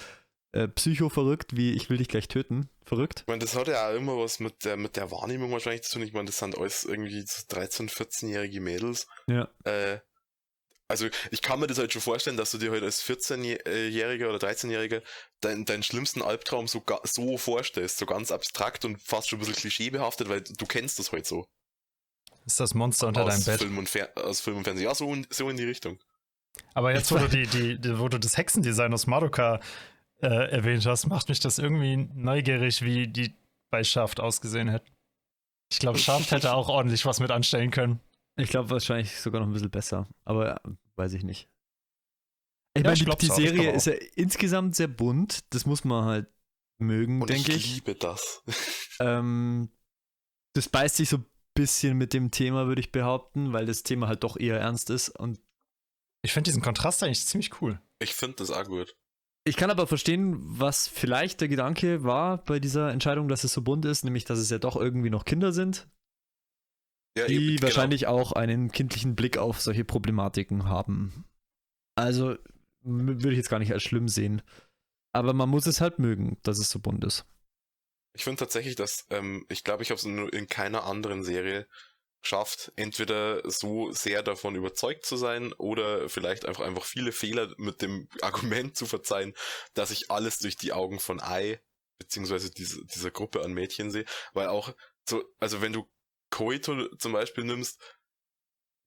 äh, 0.51 0.67
psycho-verrückt 0.67 1.55
wie 1.55 1.73
ich 1.73 1.89
will 1.89 1.97
dich 1.97 2.07
gleich 2.07 2.27
töten. 2.27 2.69
Verrückt. 2.85 3.21
Ich 3.21 3.27
meine, 3.27 3.39
das 3.39 3.55
hat 3.55 3.67
ja 3.67 3.89
auch 3.89 3.95
immer 3.95 4.17
was 4.17 4.39
mit 4.39 4.65
der, 4.65 4.75
mit 4.75 4.95
der 4.95 5.11
Wahrnehmung 5.11 5.51
wahrscheinlich 5.51 5.83
zu 5.83 5.93
tun. 5.93 6.01
Ich 6.01 6.13
meine, 6.13 6.25
das 6.25 6.39
sind 6.39 6.57
alles 6.57 6.85
irgendwie 6.85 7.21
so 7.21 7.43
13-, 7.55 7.91
14-jährige 7.91 8.61
Mädels. 8.61 9.05
Ja. 9.27 9.47
Äh, 9.63 9.99
also 10.87 11.07
ich 11.29 11.43
kann 11.43 11.59
mir 11.59 11.67
das 11.67 11.77
halt 11.77 11.93
schon 11.93 12.01
vorstellen, 12.01 12.35
dass 12.35 12.49
du 12.49 12.57
dir 12.57 12.71
halt 12.71 12.81
als 12.81 13.03
14-Jähriger 13.03 14.27
oder 14.27 14.39
13-Jähriger 14.39 15.03
dein, 15.39 15.63
deinen 15.65 15.83
schlimmsten 15.83 16.23
Albtraum 16.23 16.67
so, 16.67 16.83
so 17.03 17.37
vorstellst, 17.37 17.99
so 17.99 18.07
ganz 18.07 18.31
abstrakt 18.31 18.85
und 18.85 18.99
fast 18.99 19.29
schon 19.29 19.37
ein 19.37 19.41
bisschen 19.41 19.55
klischeebehaftet, 19.55 20.29
weil 20.29 20.41
du 20.41 20.65
kennst 20.65 20.97
das 20.97 21.11
halt 21.11 21.27
so. 21.27 21.45
Ist 22.47 22.59
das 22.59 22.73
Monster 22.73 23.09
unter 23.09 23.25
aus 23.25 23.35
deinem 23.35 23.45
Bett? 23.45 23.59
Film 23.59 23.77
und 23.77 23.87
Fer 23.87 24.09
aus 24.15 24.41
Film 24.41 24.57
und 24.57 24.63
Fernsehen. 24.63 24.85
Ja, 24.85 24.95
so 24.95 25.13
in, 25.13 25.27
so 25.29 25.47
in 25.47 25.57
die 25.57 25.65
Richtung. 25.65 25.99
Aber 26.73 26.91
jetzt, 26.91 27.11
wo 27.11 27.19
du, 27.19 27.29
die, 27.29 27.45
die, 27.45 27.79
die, 27.79 27.99
wo 27.99 28.07
du 28.09 28.19
das 28.19 28.37
Hexendesign 28.37 28.91
aus 28.91 29.05
Madoka 29.05 29.59
äh, 30.21 30.49
erwähnt 30.51 30.85
hast, 30.85 31.07
macht 31.07 31.29
mich 31.29 31.39
das 31.39 31.59
irgendwie 31.59 31.97
neugierig, 31.97 32.81
wie 32.81 33.07
die 33.07 33.35
bei 33.71 33.83
Shaft 33.83 34.19
ausgesehen 34.19 34.67
hätten. 34.69 34.91
Ich 35.71 35.79
glaube, 35.79 35.99
Shaft 35.99 36.31
hätte 36.31 36.53
auch 36.53 36.69
ordentlich 36.69 37.05
was 37.05 37.19
mit 37.19 37.31
anstellen 37.31 37.71
können. 37.71 37.99
Ich 38.37 38.49
glaube 38.49 38.69
wahrscheinlich 38.69 39.19
sogar 39.19 39.41
noch 39.41 39.47
ein 39.47 39.53
bisschen 39.53 39.69
besser, 39.69 40.07
aber 40.25 40.47
ja, 40.47 40.61
weiß 40.95 41.13
ich 41.13 41.23
nicht. 41.23 41.49
Ich 42.73 42.83
Ja, 42.83 42.91
meine, 42.91 42.99
die, 42.99 43.05
die 43.05 43.29
auch, 43.29 43.35
Serie 43.35 43.71
ist 43.71 43.85
ja 43.87 43.93
insgesamt 44.15 44.75
sehr 44.75 44.87
bunt, 44.87 45.53
das 45.53 45.65
muss 45.65 45.83
man 45.83 46.05
halt 46.05 46.27
mögen, 46.79 47.25
denke 47.25 47.51
ich 47.51 47.65
ich. 47.65 47.75
liebe 47.75 47.95
das. 47.95 48.43
Ähm, 49.01 49.69
das 50.55 50.69
beißt 50.69 50.97
sich 50.97 51.09
so 51.09 51.17
ein 51.17 51.25
bisschen 51.55 51.97
mit 51.97 52.13
dem 52.13 52.31
Thema, 52.31 52.67
würde 52.67 52.81
ich 52.81 52.91
behaupten, 52.91 53.53
weil 53.53 53.65
das 53.65 53.83
Thema 53.83 54.07
halt 54.07 54.23
doch 54.23 54.37
eher 54.37 54.59
ernst 54.59 54.89
ist. 54.89 55.09
Und 55.09 55.39
Ich 56.23 56.31
finde 56.33 56.49
diesen 56.49 56.61
Kontrast 56.61 57.03
eigentlich 57.03 57.25
ziemlich 57.25 57.61
cool. 57.61 57.81
Ich 57.99 58.13
finde 58.13 58.37
das 58.37 58.51
auch 58.51 58.65
gut. 58.65 58.95
Ich 59.45 59.55
kann 59.55 59.71
aber 59.71 59.87
verstehen, 59.87 60.37
was 60.41 60.87
vielleicht 60.87 61.41
der 61.41 61.47
Gedanke 61.47 62.03
war 62.03 62.43
bei 62.43 62.59
dieser 62.59 62.91
Entscheidung, 62.91 63.27
dass 63.27 63.43
es 63.43 63.53
so 63.53 63.61
bunt 63.61 63.85
ist, 63.85 64.03
nämlich 64.03 64.25
dass 64.25 64.39
es 64.39 64.49
ja 64.49 64.59
doch 64.59 64.75
irgendwie 64.75 65.09
noch 65.09 65.25
Kinder 65.25 65.51
sind, 65.53 65.87
Ja, 67.17 67.25
die 67.25 67.35
eben, 67.35 67.47
genau. 67.55 67.63
wahrscheinlich 67.63 68.07
auch 68.07 68.33
einen 68.33 68.71
kindlichen 68.71 69.15
Blick 69.15 69.37
auf 69.37 69.59
solche 69.61 69.85
Problematiken 69.85 70.65
haben. 70.65 71.25
Also 71.95 72.37
würde 72.81 73.31
ich 73.31 73.37
jetzt 73.37 73.49
gar 73.49 73.59
nicht 73.59 73.73
als 73.73 73.83
schlimm 73.83 74.07
sehen. 74.07 74.41
Aber 75.11 75.33
man 75.33 75.49
muss 75.49 75.65
es 75.65 75.81
halt 75.81 75.99
mögen, 75.99 76.37
dass 76.43 76.59
es 76.59 76.69
so 76.69 76.79
bunt 76.79 77.03
ist. 77.03 77.25
Ich 78.13 78.23
finde 78.23 78.39
tatsächlich, 78.39 78.75
dass 78.75 79.05
ähm, 79.09 79.45
ich 79.49 79.63
glaube, 79.63 79.83
ich 79.83 79.89
habe 79.89 79.97
es 79.97 80.05
nur 80.05 80.31
in 80.33 80.47
keiner 80.47 80.83
anderen 80.83 81.23
Serie 81.23 81.67
geschafft, 82.21 82.71
entweder 82.75 83.49
so 83.49 83.91
sehr 83.91 84.23
davon 84.23 84.55
überzeugt 84.55 85.05
zu 85.05 85.15
sein 85.15 85.53
oder 85.53 86.09
vielleicht 86.09 86.45
einfach 86.45 86.63
einfach 86.65 86.83
viele 86.83 87.11
Fehler 87.11 87.53
mit 87.57 87.81
dem 87.81 88.09
Argument 88.21 88.75
zu 88.75 88.85
verzeihen, 88.85 89.33
dass 89.73 89.91
ich 89.91 90.11
alles 90.11 90.39
durch 90.39 90.57
die 90.57 90.73
Augen 90.73 90.99
von 90.99 91.21
Ai 91.21 91.61
beziehungsweise 91.97 92.49
diese, 92.51 92.83
dieser 92.85 93.11
Gruppe 93.11 93.43
an 93.43 93.53
Mädchen 93.53 93.91
sehe, 93.91 94.05
weil 94.33 94.47
auch 94.47 94.73
so, 95.07 95.23
also 95.39 95.61
wenn 95.61 95.73
du 95.73 95.89
Koito 96.29 96.95
zum 96.95 97.11
Beispiel 97.11 97.43
nimmst, 97.43 97.81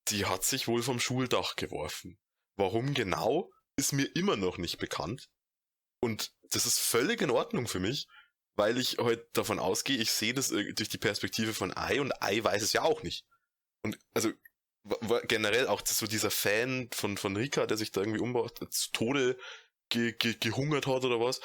die 0.09 0.27
hat 0.27 0.45
sich 0.45 0.69
wohl 0.69 0.83
vom 0.83 0.99
Schuldach 0.99 1.57
geworfen. 1.57 2.19
Warum 2.57 2.95
genau, 2.95 3.51
ist 3.77 3.93
mir 3.93 4.07
immer 4.15 4.37
noch 4.37 4.59
nicht 4.59 4.79
bekannt. 4.79 5.29
Und 6.01 6.33
das 6.51 6.67
ist 6.67 6.79
völlig 6.79 7.21
in 7.23 7.31
Ordnung 7.31 7.67
für 7.67 7.81
mich, 7.81 8.07
weil 8.57 8.79
ich 8.79 8.99
heute 8.99 9.27
davon 9.33 9.59
ausgehe, 9.59 9.97
ich 9.97 10.13
sehe 10.13 10.35
das 10.35 10.49
durch 10.49 10.89
die 10.89 10.99
Perspektive 10.99 11.55
von 11.55 11.77
Ai 11.77 12.01
und 12.01 12.13
Ai 12.23 12.43
weiß 12.43 12.63
es 12.63 12.73
ja 12.73 12.83
auch 12.83 13.03
nicht. 13.03 13.25
Und 13.83 13.99
also 14.15 14.31
generell 15.29 15.69
auch 15.69 15.83
so 15.87 16.07
dieser 16.07 16.31
Fan 16.31 16.89
von, 16.93 17.17
von 17.17 17.37
Rika, 17.37 17.67
der 17.67 17.77
sich 17.77 17.93
da 17.93 18.01
irgendwie 18.01 18.21
umbaut, 18.21 18.59
zu 18.73 18.91
Tode 18.93 19.39
ge, 19.89 20.13
ge, 20.13 20.35
gehungert 20.39 20.87
hat 20.87 21.05
oder 21.05 21.21
was. 21.21 21.41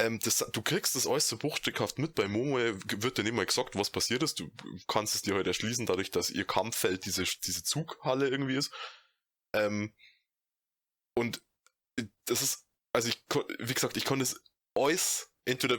Ähm, 0.00 0.18
das, 0.18 0.44
du 0.52 0.62
kriegst 0.62 0.96
das 0.96 1.06
alles 1.06 1.28
so 1.28 1.38
bruchstückhaft 1.38 1.98
mit. 1.98 2.14
Bei 2.14 2.26
Momo 2.26 2.58
wird 2.58 3.16
dir 3.16 3.22
nicht 3.22 3.34
mal 3.34 3.46
gesagt, 3.46 3.76
was 3.76 3.90
passiert 3.90 4.24
ist. 4.24 4.40
Du 4.40 4.50
kannst 4.88 5.14
es 5.14 5.22
dir 5.22 5.34
halt 5.34 5.46
erschließen, 5.46 5.86
dadurch, 5.86 6.10
dass 6.10 6.30
ihr 6.30 6.44
Kampffeld 6.44 7.04
diese, 7.04 7.22
diese 7.22 7.62
Zughalle 7.62 8.28
irgendwie 8.28 8.56
ist. 8.56 8.72
Ähm, 9.54 9.94
und 11.16 11.40
äh, 11.96 12.04
das 12.24 12.42
ist, 12.42 12.66
also 12.92 13.08
ich, 13.08 13.22
wie 13.60 13.74
gesagt, 13.74 13.96
ich 13.96 14.04
konnte 14.04 14.24
es 14.24 14.42
alles, 14.76 15.30
entweder 15.44 15.78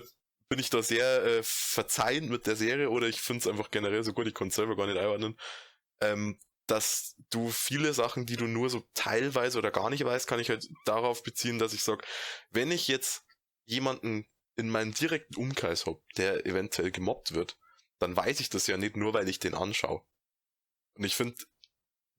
bin 0.49 0.59
ich 0.59 0.69
da 0.69 0.81
sehr 0.81 1.23
äh, 1.23 1.43
verzeihend 1.43 2.29
mit 2.29 2.45
der 2.47 2.55
Serie 2.55 2.89
oder 2.89 3.07
ich 3.07 3.21
finde 3.21 3.41
es 3.41 3.47
einfach 3.47 3.71
generell 3.71 4.03
so 4.03 4.13
gut, 4.13 4.27
ich 4.27 4.33
konnte 4.33 4.55
selber 4.55 4.75
gar 4.75 4.87
nicht 4.87 4.97
einordnen, 4.97 5.37
ähm, 6.01 6.39
dass 6.67 7.15
du 7.29 7.49
viele 7.49 7.93
Sachen, 7.93 8.25
die 8.25 8.37
du 8.37 8.45
nur 8.45 8.69
so 8.69 8.87
teilweise 8.93 9.57
oder 9.57 9.71
gar 9.71 9.89
nicht 9.89 10.03
weißt, 10.03 10.27
kann 10.27 10.39
ich 10.39 10.49
halt 10.49 10.67
darauf 10.85 11.23
beziehen, 11.23 11.59
dass 11.59 11.73
ich 11.73 11.83
sage, 11.83 12.05
wenn 12.49 12.71
ich 12.71 12.87
jetzt 12.87 13.23
jemanden 13.65 14.27
in 14.55 14.69
meinem 14.69 14.93
direkten 14.93 15.35
Umkreis 15.35 15.85
habe, 15.85 16.01
der 16.17 16.45
eventuell 16.45 16.91
gemobbt 16.91 17.33
wird, 17.33 17.57
dann 17.99 18.15
weiß 18.15 18.39
ich 18.39 18.49
das 18.49 18.67
ja 18.67 18.77
nicht 18.77 18.97
nur, 18.97 19.13
weil 19.13 19.29
ich 19.29 19.39
den 19.39 19.53
anschaue. 19.53 20.03
Und 20.95 21.03
ich 21.03 21.15
finde, 21.15 21.35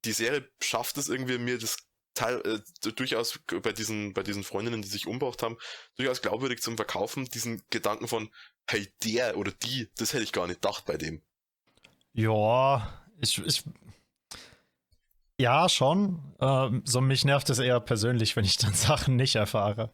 die 0.04 0.12
Serie 0.12 0.48
schafft 0.62 0.98
es 0.98 1.08
irgendwie, 1.08 1.38
mir 1.38 1.58
das 1.58 1.76
Teil, 2.16 2.40
äh, 2.44 2.90
durchaus 2.92 3.38
bei 3.62 3.72
diesen, 3.72 4.12
bei 4.12 4.24
diesen 4.24 4.42
Freundinnen, 4.42 4.82
die 4.82 4.88
sich 4.88 5.06
umgebracht 5.06 5.42
haben, 5.44 5.56
durchaus 5.96 6.20
glaubwürdig 6.20 6.60
zum 6.60 6.76
Verkaufen, 6.76 7.26
diesen 7.26 7.62
Gedanken 7.70 8.08
von, 8.08 8.28
hey, 8.68 8.88
der 9.04 9.36
oder 9.38 9.52
die, 9.52 9.88
das 9.98 10.12
hätte 10.12 10.24
ich 10.24 10.32
gar 10.32 10.48
nicht 10.48 10.60
gedacht 10.60 10.84
bei 10.86 10.96
dem. 10.96 11.22
Ja, 12.12 13.04
ich, 13.20 13.38
ich 13.38 13.62
ja, 15.38 15.68
schon. 15.68 16.34
Ähm, 16.40 16.82
so 16.86 17.00
mich 17.00 17.24
nervt 17.24 17.50
es 17.50 17.58
eher 17.58 17.78
persönlich, 17.80 18.36
wenn 18.36 18.44
ich 18.44 18.56
dann 18.56 18.72
Sachen 18.74 19.16
nicht 19.16 19.34
erfahre. 19.36 19.92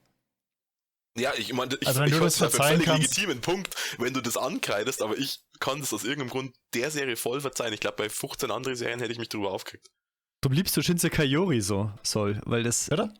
Ja, 1.19 1.33
ich 1.37 1.53
meine, 1.53 1.77
ich, 1.81 1.87
Also 1.87 2.01
wenn 2.01 2.09
ich 2.09 2.15
du 2.15 2.21
das 2.21 2.39
für 2.39 2.49
verzeihen 2.49 2.81
völlig 2.81 2.87
kannst- 2.87 3.17
legitimen 3.17 3.41
Punkt, 3.43 3.75
wenn 3.99 4.15
du 4.15 4.21
das 4.23 4.37
ankreidest, 4.37 5.03
aber 5.03 5.19
ich 5.19 5.41
kann 5.61 5.81
das 5.81 5.93
aus 5.93 6.05
irgendeinem 6.05 6.31
Grund 6.31 6.57
der 6.75 6.91
Serie 6.91 7.17
voll 7.17 7.41
verzeihen. 7.41 7.75
Ich 7.75 7.81
glaube, 7.81 7.97
bei 7.97 8.09
15 8.09 8.51
anderen 8.51 8.77
Serien 8.77 9.01
hätte 9.01 9.13
ich 9.13 9.19
mich 9.19 9.29
drüber 9.29 9.51
aufgeregt. 9.53 9.91
Du 10.43 10.49
liebst 10.51 10.77
du 10.77 10.83
Shinsekai 10.83 11.25
Yori 11.25 11.61
so, 11.61 11.91
soll, 12.03 12.41
weil 12.45 12.63
das. 12.65 12.91
Oder? 12.93 13.15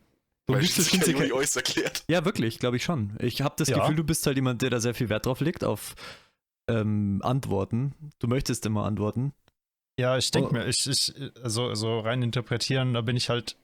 Du 0.47 0.55
Weil 0.55 0.63
liebst 0.63 0.77
du 0.79 0.83
Shinsekai 0.83 1.13
Shinsekai. 1.21 1.37
alles 1.37 1.57
erklärt. 1.57 2.05
Ja, 2.09 2.25
wirklich, 2.25 2.59
glaube 2.59 2.77
ich 2.77 2.83
schon. 2.85 3.17
Ich 3.21 3.41
habe 3.43 3.55
das 3.57 3.69
Ja. 3.69 3.79
Gefühl, 3.79 3.95
du 3.97 4.05
bist 4.05 4.27
halt 4.27 4.37
jemand, 4.37 4.61
der 4.61 4.71
da 4.71 4.81
sehr 4.81 4.93
viel 4.95 5.09
Wert 5.09 5.27
drauf 5.27 5.41
legt, 5.41 5.63
auf 5.65 5.95
ähm, 6.69 7.21
Antworten. 7.23 7.95
Du 8.19 8.27
möchtest 8.27 8.67
immer 8.67 8.85
antworten. 8.85 9.33
Ja, 9.99 10.19
ich 10.19 10.31
denke 10.33 10.51
Oh. 10.51 10.53
mir, 10.53 10.67
ich, 10.67 10.87
ich, 10.89 11.15
also 11.43 11.75
so 11.75 12.01
rein 12.01 12.23
interpretieren, 12.23 12.93
da 12.95 13.03
bin 13.03 13.17
ich 13.17 13.29
halt 13.29 13.57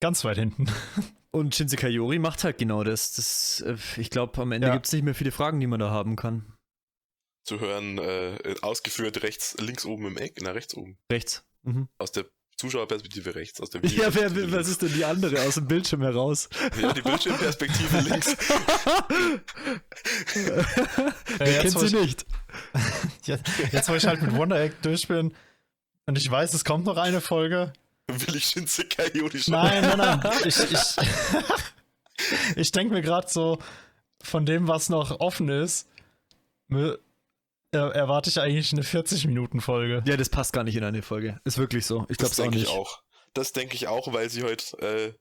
ganz 0.00 0.24
weit 0.24 0.38
hinten. 0.38 0.66
Und 1.32 1.54
Shinsekai 1.54 1.88
Yori 1.88 2.18
macht 2.18 2.44
halt 2.44 2.56
genau 2.58 2.82
das. 2.82 3.12
das 3.12 3.60
äh, 3.60 3.76
ich 4.00 4.08
glaube, 4.10 4.40
am 4.40 4.52
Ende 4.52 4.68
Ja. 4.68 4.72
gibt 4.74 4.86
es 4.86 4.92
nicht 4.92 5.02
mehr 5.02 5.14
viele 5.14 5.32
Fragen, 5.32 5.60
die 5.60 5.66
man 5.66 5.80
da 5.80 5.90
haben 5.90 6.16
kann. 6.16 6.54
Zu 7.44 7.60
hören, 7.60 7.98
äh, 7.98 8.54
ausgeführt 8.62 9.22
rechts, 9.22 9.56
links 9.60 9.84
oben 9.84 10.06
im 10.06 10.16
Eck, 10.16 10.38
na 10.40 10.52
rechts 10.52 10.74
oben. 10.76 10.96
Rechts. 11.10 11.44
Mhm. 11.62 11.88
Aus 11.98 12.12
der 12.12 12.26
Zuschauerperspektive 12.56 13.34
rechts. 13.34 13.60
Aus 13.60 13.70
der 13.70 13.84
Ja, 13.84 14.14
wer, 14.14 14.52
was 14.52 14.68
ist 14.68 14.82
denn 14.82 14.92
die 14.92 15.04
andere 15.04 15.42
aus 15.42 15.54
dem 15.54 15.66
Bildschirm 15.66 16.02
heraus? 16.02 16.48
Ja, 16.80 16.92
die 16.92 17.02
Bildschirmperspektive 17.02 18.00
links. 18.08 18.36
Wer 21.38 21.52
jetzt, 21.52 21.62
kennt 21.62 21.74
wo 21.74 21.78
sie 21.80 21.86
ich, 21.86 21.92
nicht? 21.92 22.26
jetzt, 23.24 23.44
jetzt, 23.72 23.88
wo 23.88 23.94
ich 23.94 24.06
halt 24.06 24.22
mit 24.22 24.32
Wonder 24.36 24.60
Egg 24.60 24.74
durch 24.82 25.08
bin 25.08 25.34
und 26.06 26.18
ich 26.18 26.30
weiß, 26.30 26.54
es 26.54 26.64
kommt 26.64 26.84
noch 26.84 26.96
eine 26.96 27.20
Folge. 27.20 27.72
Will 28.08 28.36
ich 28.36 28.44
Shinsekai 28.46 29.10
schauen? 29.14 29.30
Nein, 29.46 29.82
nein, 29.82 29.98
nein. 29.98 30.20
Ich, 30.44 30.58
ich, 30.58 30.96
ich 32.56 32.72
denke 32.72 32.94
mir 32.94 33.02
gerade 33.02 33.28
so, 33.28 33.58
von 34.22 34.44
dem, 34.46 34.68
was 34.68 34.88
noch 34.88 35.20
offen 35.20 35.48
ist, 35.48 35.88
mö- 36.70 36.98
erwarte 37.78 38.30
ich 38.30 38.38
eigentlich 38.40 38.72
eine 38.72 38.82
40-Minuten-Folge. 38.82 40.02
Ja, 40.06 40.16
das 40.16 40.28
passt 40.28 40.52
gar 40.52 40.64
nicht 40.64 40.76
in 40.76 40.84
eine 40.84 41.02
Folge. 41.02 41.40
Ist 41.44 41.58
wirklich 41.58 41.86
so. 41.86 42.06
Ich 42.08 42.18
glaube 42.18 42.32
es 42.32 42.38
auch 42.40 42.44
denke 42.44 42.58
nicht. 42.58 42.68
ich 42.68 42.74
auch. 42.74 43.02
Das 43.34 43.52
denke 43.52 43.74
ich 43.74 43.88
auch, 43.88 44.12
weil 44.12 44.28
sie 44.28 44.42
heute 44.42 44.78
äh, 44.78 45.12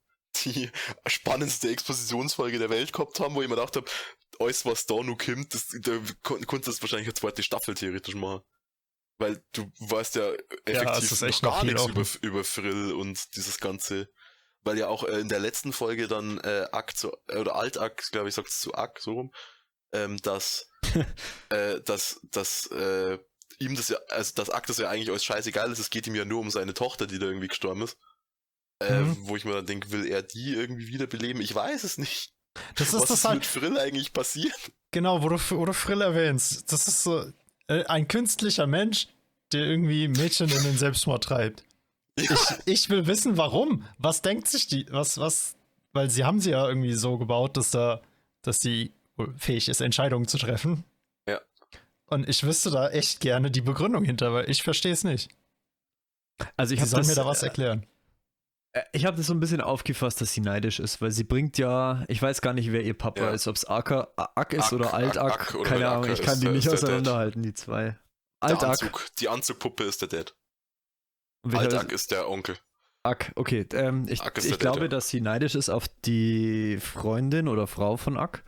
die 0.43 0.69
spannendste 1.07 1.69
Expositionsfolge 1.69 2.59
der 2.59 2.69
Welt 2.69 2.91
gehabt 2.93 3.19
haben, 3.19 3.35
wo 3.35 3.41
ich 3.41 3.47
mir 3.47 3.55
gedacht 3.55 3.75
habe, 3.77 3.89
alles 4.39 4.65
was 4.65 4.85
da 4.85 4.95
noch 4.95 5.17
kommt, 5.17 5.53
das, 5.53 5.67
da 5.81 5.91
kon- 6.23 6.45
konntest 6.45 6.79
du 6.79 6.81
wahrscheinlich 6.83 7.07
eine 7.07 7.13
zweite 7.13 7.43
Staffel 7.43 7.75
theoretisch 7.75 8.15
machen. 8.15 8.41
Weil 9.17 9.43
du 9.53 9.71
weißt 9.79 10.15
ja 10.15 10.31
effektiv 10.65 11.11
ist 11.11 11.43
noch 11.43 11.61
gar 11.61 11.63
noch 11.63 11.87
nichts 11.93 12.15
über, 12.17 12.27
über 12.27 12.43
Frill 12.43 12.91
und 12.93 13.35
dieses 13.35 13.59
ganze. 13.59 14.09
Weil 14.63 14.77
ja 14.77 14.87
auch 14.87 15.03
äh, 15.03 15.19
in 15.19 15.29
der 15.29 15.39
letzten 15.39 15.73
Folge 15.73 16.07
dann 16.07 16.39
äh, 16.39 16.67
Ack 16.71 16.95
zu, 16.97 17.11
äh, 17.27 17.37
oder 17.37 17.55
Alt-Ack, 17.55 18.11
glaube 18.11 18.29
ich, 18.29 18.35
sagt 18.35 18.49
es 18.49 18.59
zu 18.59 18.73
Ack, 18.73 18.99
so 18.99 19.13
rum, 19.13 19.31
ähm, 19.93 20.17
dass, 20.17 20.69
äh, 21.49 21.81
dass, 21.81 22.19
dass 22.31 22.67
äh, 22.67 23.17
ihm 23.59 23.75
das 23.75 23.89
ja, 23.89 23.97
also 24.09 24.33
dass 24.35 24.49
Ack 24.49 24.67
das 24.67 24.77
ja 24.77 24.89
eigentlich 24.89 25.09
alles 25.09 25.23
scheißegal 25.23 25.71
ist, 25.71 25.79
es 25.79 25.89
geht 25.89 26.07
ihm 26.07 26.15
ja 26.15 26.25
nur 26.25 26.39
um 26.39 26.49
seine 26.49 26.73
Tochter, 26.73 27.07
die 27.07 27.19
da 27.19 27.27
irgendwie 27.27 27.47
gestorben 27.47 27.83
ist. 27.83 27.97
Äh, 28.79 29.01
Mhm. 29.01 29.17
Wo 29.21 29.35
ich 29.35 29.45
mir 29.45 29.53
dann 29.53 29.65
denke, 29.67 29.91
will 29.91 30.07
er 30.07 30.23
die 30.23 30.53
irgendwie 30.55 30.87
wiederbeleben? 30.87 31.41
Ich 31.41 31.53
weiß 31.53 31.83
es 31.83 31.97
nicht. 31.97 32.33
Das 32.75 32.87
ist 32.89 32.93
Was 32.95 33.01
das 33.03 33.11
ist 33.19 33.25
halt, 33.25 33.35
mit 33.35 33.45
Frill 33.45 33.77
eigentlich 33.77 34.11
passiert? 34.13 34.55
genau, 34.91 35.21
wo 35.23 35.29
du, 35.29 35.37
wo 35.51 35.65
du 35.65 35.73
Frill 35.73 36.01
erwähnst. 36.01 36.71
Das 36.71 36.87
ist 36.87 37.03
so 37.03 37.31
äh, 37.67 37.85
ein 37.85 38.07
künstlicher 38.07 38.67
Mensch, 38.67 39.07
der 39.53 39.61
irgendwie 39.65 40.07
Mädchen 40.07 40.49
in 40.49 40.63
den 40.63 40.77
Selbstmord 40.77 41.23
treibt. 41.23 41.63
Ich, 42.17 42.29
ich 42.65 42.89
will 42.89 43.07
wissen, 43.07 43.37
warum. 43.37 43.85
Was 43.99 44.21
denkt 44.21 44.47
sich 44.49 44.67
die, 44.67 44.85
was, 44.89 45.17
was, 45.17 45.55
weil 45.93 46.09
sie 46.09 46.25
haben 46.25 46.41
sie 46.41 46.51
ja 46.51 46.67
irgendwie 46.67 46.93
so 46.93 47.17
gebaut, 47.17 47.55
dass 47.55 47.71
da, 47.71 48.01
dass 48.41 48.59
sie 48.59 48.91
fähig 49.37 49.67
ist, 49.69 49.81
Entscheidungen 49.81 50.27
zu 50.27 50.37
treffen. 50.37 50.83
Ja. 51.27 51.39
Und 52.07 52.27
ich 52.27 52.43
wüsste 52.43 52.71
da 52.71 52.89
echt 52.89 53.19
gerne 53.19 53.51
die 53.51 53.61
Begründung 53.61 54.03
hinter, 54.03 54.33
weil 54.33 54.49
ich 54.49 54.63
verstehe 54.63 54.93
es 54.93 55.03
nicht. 55.03 55.29
Also 56.57 56.73
ich 56.73 56.83
soll 56.83 56.99
das, 57.01 57.07
mir 57.07 57.15
da 57.15 57.25
was 57.25 57.43
äh, 57.43 57.47
erklären. 57.47 57.85
äh, 58.73 58.81
ich 58.93 59.05
habe 59.05 59.17
das 59.17 59.27
so 59.27 59.33
ein 59.33 59.39
bisschen 59.39 59.61
aufgefasst, 59.61 60.21
dass 60.21 60.33
sie 60.33 60.41
neidisch 60.41 60.79
ist, 60.79 61.01
weil 61.01 61.11
sie 61.11 61.23
bringt 61.23 61.57
ja, 61.57 62.03
ich 62.07 62.21
weiß 62.21 62.41
gar 62.41 62.53
nicht, 62.53 62.71
wer 62.71 62.81
ihr 62.83 62.97
Papa 62.97 63.21
Ja. 63.25 63.29
ist, 63.31 63.47
ob 63.47 63.55
es 63.55 63.65
Acker, 63.65 64.11
Ack 64.15 64.53
ist 64.53 64.65
Ack, 64.65 64.73
oder 64.73 64.93
Ack, 64.93 65.17
Alt-Ack, 65.17 65.63
keine 65.63 65.87
Ahnung, 65.89 66.05
ich 66.05 66.19
ist 66.19 66.23
kann 66.23 66.39
die 66.39 66.47
nicht 66.47 66.65
ist 66.65 66.71
der 66.71 66.71
Dad. 66.79 66.83
auseinanderhalten, 66.83 67.43
die 67.43 67.53
zwei. 67.53 67.97
Alt-Ack. 68.39 68.63
Anzug, 68.69 69.07
die 69.19 69.29
Anzugpuppe 69.29 69.83
ist 69.83 70.01
der 70.01 70.09
Dad. 70.09 70.35
Alt-Ack 71.51 71.91
ist 71.91 72.11
der 72.11 72.27
Onkel. 72.29 72.57
Ack, 73.03 73.31
okay. 73.35 73.65
Ähm, 73.73 74.05
ich 74.07 74.21
Ack 74.21 74.37
ist 74.37 74.45
ich 74.45 74.51
der 74.51 74.57
glaube, 74.59 74.79
Dad, 74.81 74.91
ja. 74.91 74.97
dass 74.97 75.09
sie 75.09 75.21
neidisch 75.21 75.55
ist 75.55 75.69
auf 75.69 75.87
die 76.05 76.77
Freundin 76.79 77.47
oder 77.47 77.65
Frau 77.67 77.97
von 77.97 78.17
Ack. 78.17 78.43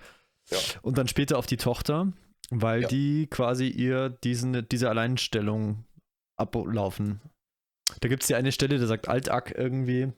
Ja. 0.50 0.58
Und 0.82 0.98
dann 0.98 1.08
später 1.08 1.38
auf 1.38 1.46
die 1.46 1.58
Tochter, 1.58 2.12
weil 2.50 2.82
Ja. 2.84 2.88
die 2.88 3.28
quasi 3.28 3.68
ihr 3.68 4.10
diesen, 4.10 4.68
diese 4.70 4.90
Alleinstellung 4.90 5.86
ablaufen. 6.38 7.22
Da 8.02 8.08
gibt 8.10 8.24
es 8.24 8.30
ja 8.30 8.38
eine 8.38 8.52
Stelle, 8.52 8.80
da 8.80 8.88
sagt 8.88 9.08
Alt-Ack 9.08 9.54
irgendwie, 9.58 10.12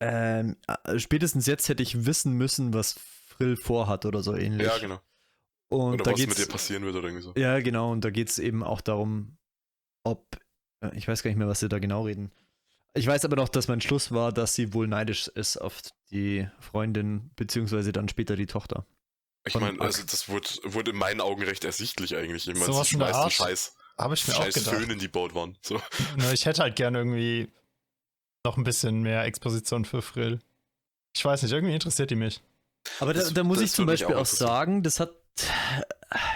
ähm, 0.00 0.56
äh, 0.66 0.98
spätestens 0.98 1.46
jetzt 1.46 1.68
hätte 1.68 1.82
ich 1.82 2.04
wissen 2.06 2.34
müssen, 2.34 2.74
was 2.74 2.94
Frill 3.26 3.56
vorhat 3.56 4.04
oder 4.04 4.22
so 4.22 4.34
ähnlich. 4.34 4.66
Ja, 4.66 4.78
genau. 4.78 5.00
Und 5.68 5.94
Oder 5.94 6.04
da 6.04 6.12
was 6.12 6.26
mit 6.26 6.38
dir 6.38 6.46
passieren 6.46 6.84
wird 6.84 6.94
oder 6.94 7.08
irgendwie 7.08 7.24
so. 7.24 7.34
ja, 7.36 7.58
genau, 7.60 7.90
und 7.90 8.04
da 8.04 8.10
geht 8.10 8.28
es 8.28 8.38
eben 8.38 8.62
auch 8.62 8.80
darum, 8.80 9.36
ob, 10.04 10.38
äh, 10.80 10.96
ich 10.96 11.08
weiß 11.08 11.22
gar 11.22 11.30
nicht 11.30 11.38
mehr, 11.38 11.48
was 11.48 11.60
sie 11.60 11.68
da 11.68 11.78
genau 11.78 12.02
reden. 12.04 12.30
Ich 12.96 13.06
weiß 13.06 13.24
aber 13.24 13.36
noch, 13.36 13.48
dass 13.48 13.68
mein 13.68 13.80
Schluss 13.80 14.10
war, 14.12 14.32
dass 14.32 14.54
sie 14.54 14.72
wohl 14.72 14.88
neidisch 14.88 15.28
ist 15.28 15.56
auf 15.58 15.80
die 16.10 16.48
Freundin, 16.60 17.30
beziehungsweise 17.36 17.92
dann 17.92 18.08
später 18.08 18.36
die 18.36 18.46
Tochter. 18.46 18.86
Ich 19.46 19.54
meine, 19.54 19.80
also 19.80 20.02
das 20.02 20.28
wurde, 20.28 20.48
wurde 20.64 20.90
in 20.90 20.96
meinen 20.96 21.20
Augen 21.20 21.42
recht 21.44 21.64
ersichtlich 21.64 22.16
eigentlich. 22.16 22.48
Ich 22.48 22.54
meine, 22.54 22.66
Sowas 22.66 22.88
sie 22.88 22.94
in 22.94 23.00
der 23.00 23.14
Art 23.14 23.32
Scheiß, 23.32 23.76
Habe 23.98 24.14
ich 24.14 24.26
mir 24.26 24.34
auch 24.34 24.42
Scheiß 24.42 24.54
gedacht. 24.54 24.74
Föhn 24.76 24.90
in 24.90 24.98
die 24.98 25.08
baut 25.08 25.34
waren. 25.34 25.56
So. 25.62 25.80
Nur 26.16 26.32
ich 26.32 26.46
hätte 26.46 26.62
halt 26.62 26.74
gerne 26.76 26.98
irgendwie 26.98 27.48
noch 28.44 28.56
ein 28.56 28.64
bisschen 28.64 29.02
mehr 29.02 29.24
Exposition 29.24 29.84
für 29.84 30.02
Frill. 30.02 30.40
Ich 31.14 31.24
weiß 31.24 31.42
nicht, 31.42 31.52
irgendwie 31.52 31.74
interessiert 31.74 32.10
die 32.10 32.16
mich. 32.16 32.40
Aber 33.00 33.12
da, 33.14 33.20
Das- 33.20 33.34
da 33.34 33.44
muss 33.44 33.58
das 33.58 33.66
ich 33.66 33.72
zum 33.72 33.86
Beispiel 33.86 34.14
auch 34.16 34.20
auch 34.22 34.26
sagen, 34.26 34.82
das 34.82 35.00
hat, 35.00 35.10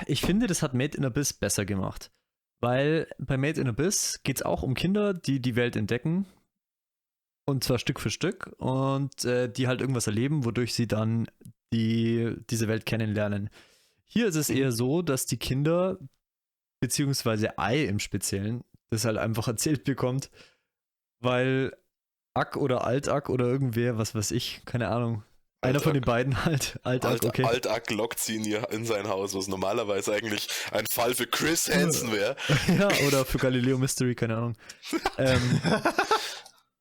ich 0.06 0.20
finde, 0.20 0.46
das 0.46 0.62
hat 0.62 0.74
Made 0.74 0.96
in 0.96 1.04
Abyss 1.04 1.32
besser 1.32 1.64
gemacht. 1.64 2.11
Weil 2.61 3.08
bei 3.18 3.36
Made 3.38 3.61
in 3.61 3.68
Abyss 3.68 4.20
geht 4.22 4.36
es 4.36 4.42
auch 4.42 4.62
um 4.62 4.74
Kinder, 4.74 5.14
die 5.14 5.40
die 5.40 5.56
Welt 5.56 5.74
entdecken. 5.76 6.26
Und 7.51 7.64
zwar 7.64 7.78
Stück 7.78 8.01
für 8.01 8.11
Stück. 8.11 8.53
Und 8.59 9.24
äh, 9.24 9.48
die 9.51 9.66
halt 9.68 9.80
irgendwas 9.80 10.07
erleben, 10.07 10.44
wodurch 10.44 10.74
sie 10.74 10.86
dann 10.88 11.26
die, 11.72 12.34
diese 12.51 12.68
Welt 12.68 12.86
kennenlernen. 12.86 13.51
Hier 14.07 14.26
ist 14.26 14.36
es 14.36 14.48
Mhm. 14.48 14.57
eher 14.57 14.72
so, 14.72 15.03
dass 15.03 15.26
die 15.26 15.36
Kinder, 15.38 15.98
beziehungsweise 16.80 17.59
Ei 17.59 17.84
im 17.84 17.98
Speziellen, 17.98 18.62
das 18.90 19.05
halt 19.05 19.18
einfach 19.18 19.46
erzählt 19.48 19.84
bekommt, 19.84 20.30
weil 21.20 21.72
Ack 22.34 22.57
oder 22.57 22.84
Altack 22.84 23.28
oder 23.28 23.44
irgendwer, 23.46 23.98
was 23.98 24.14
weiß 24.14 24.30
ich, 24.32 24.62
keine 24.64 24.88
Ahnung. 24.88 25.22
Einer 25.62 25.80
von 25.80 25.92
den 25.92 26.03
beiden 26.03 26.44
halt. 26.46 26.80
Altack, 26.84 27.11
Alt, 27.11 27.24
okay. 27.26 27.44
Alt-Ack 27.44 27.90
lockt 27.90 28.18
sie 28.18 28.36
in, 28.36 28.44
ihr, 28.46 28.70
in 28.70 28.86
sein 28.86 29.09
Haus, 29.09 29.34
was 29.34 29.46
normalerweise 29.46 30.14
eigentlich 30.14 30.48
ein 30.72 30.86
Fall 30.86 31.14
für 31.14 31.26
Chris 31.26 31.68
Hansen 31.68 32.11
wäre. 32.14 32.34
ja, 32.78 32.88
oder 33.07 33.26
für 33.26 33.36
Galileo 33.36 33.76
Mystery, 33.76 34.14
keine 34.14 34.38
Ahnung. 34.38 34.55
ähm, 35.18 35.61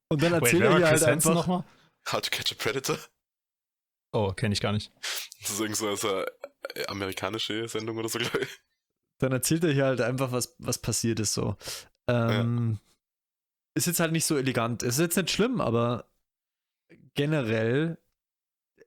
und 0.10 0.22
dann 0.22 0.34
Wait, 0.34 0.42
erzählt 0.44 0.62
wer 0.64 0.72
er 0.72 0.80
ihr 0.80 0.88
halt 0.88 1.04
einfach. 1.04 1.34
nochmal? 1.36 1.64
How 2.12 2.22
to 2.22 2.30
Catch 2.30 2.52
a 2.52 2.56
Predator. 2.56 2.98
Oh, 4.12 4.34
kenne 4.34 4.54
ich 4.54 4.62
gar 4.62 4.72
nicht. 4.72 4.92
Das 5.42 5.52
ist 5.52 5.60
irgend 5.60 5.78
so 5.78 5.88
eine 5.88 6.26
äh, 6.76 6.86
amerikanische 6.88 7.68
Sendung 7.68 7.98
oder 7.98 8.10
so, 8.10 8.18
glaube 8.20 8.40
ich. 8.42 8.60
Dann 9.20 9.32
erzählt 9.32 9.64
er 9.64 9.72
ihr 9.72 9.86
halt 9.86 10.02
einfach, 10.02 10.32
was, 10.32 10.56
was 10.60 10.80
passiert 10.80 11.20
ist 11.20 11.34
so. 11.34 11.56
Ähm, 12.10 12.80
Ist 13.76 13.86
jetzt 13.88 14.00
halt 14.00 14.12
nicht 14.14 14.26
so 14.26 14.38
elegant. 14.38 14.82
Ist 14.82 14.98
jetzt 14.98 15.18
nicht 15.18 15.30
schlimm, 15.30 15.62
aber 15.62 16.10
generell 17.14 18.00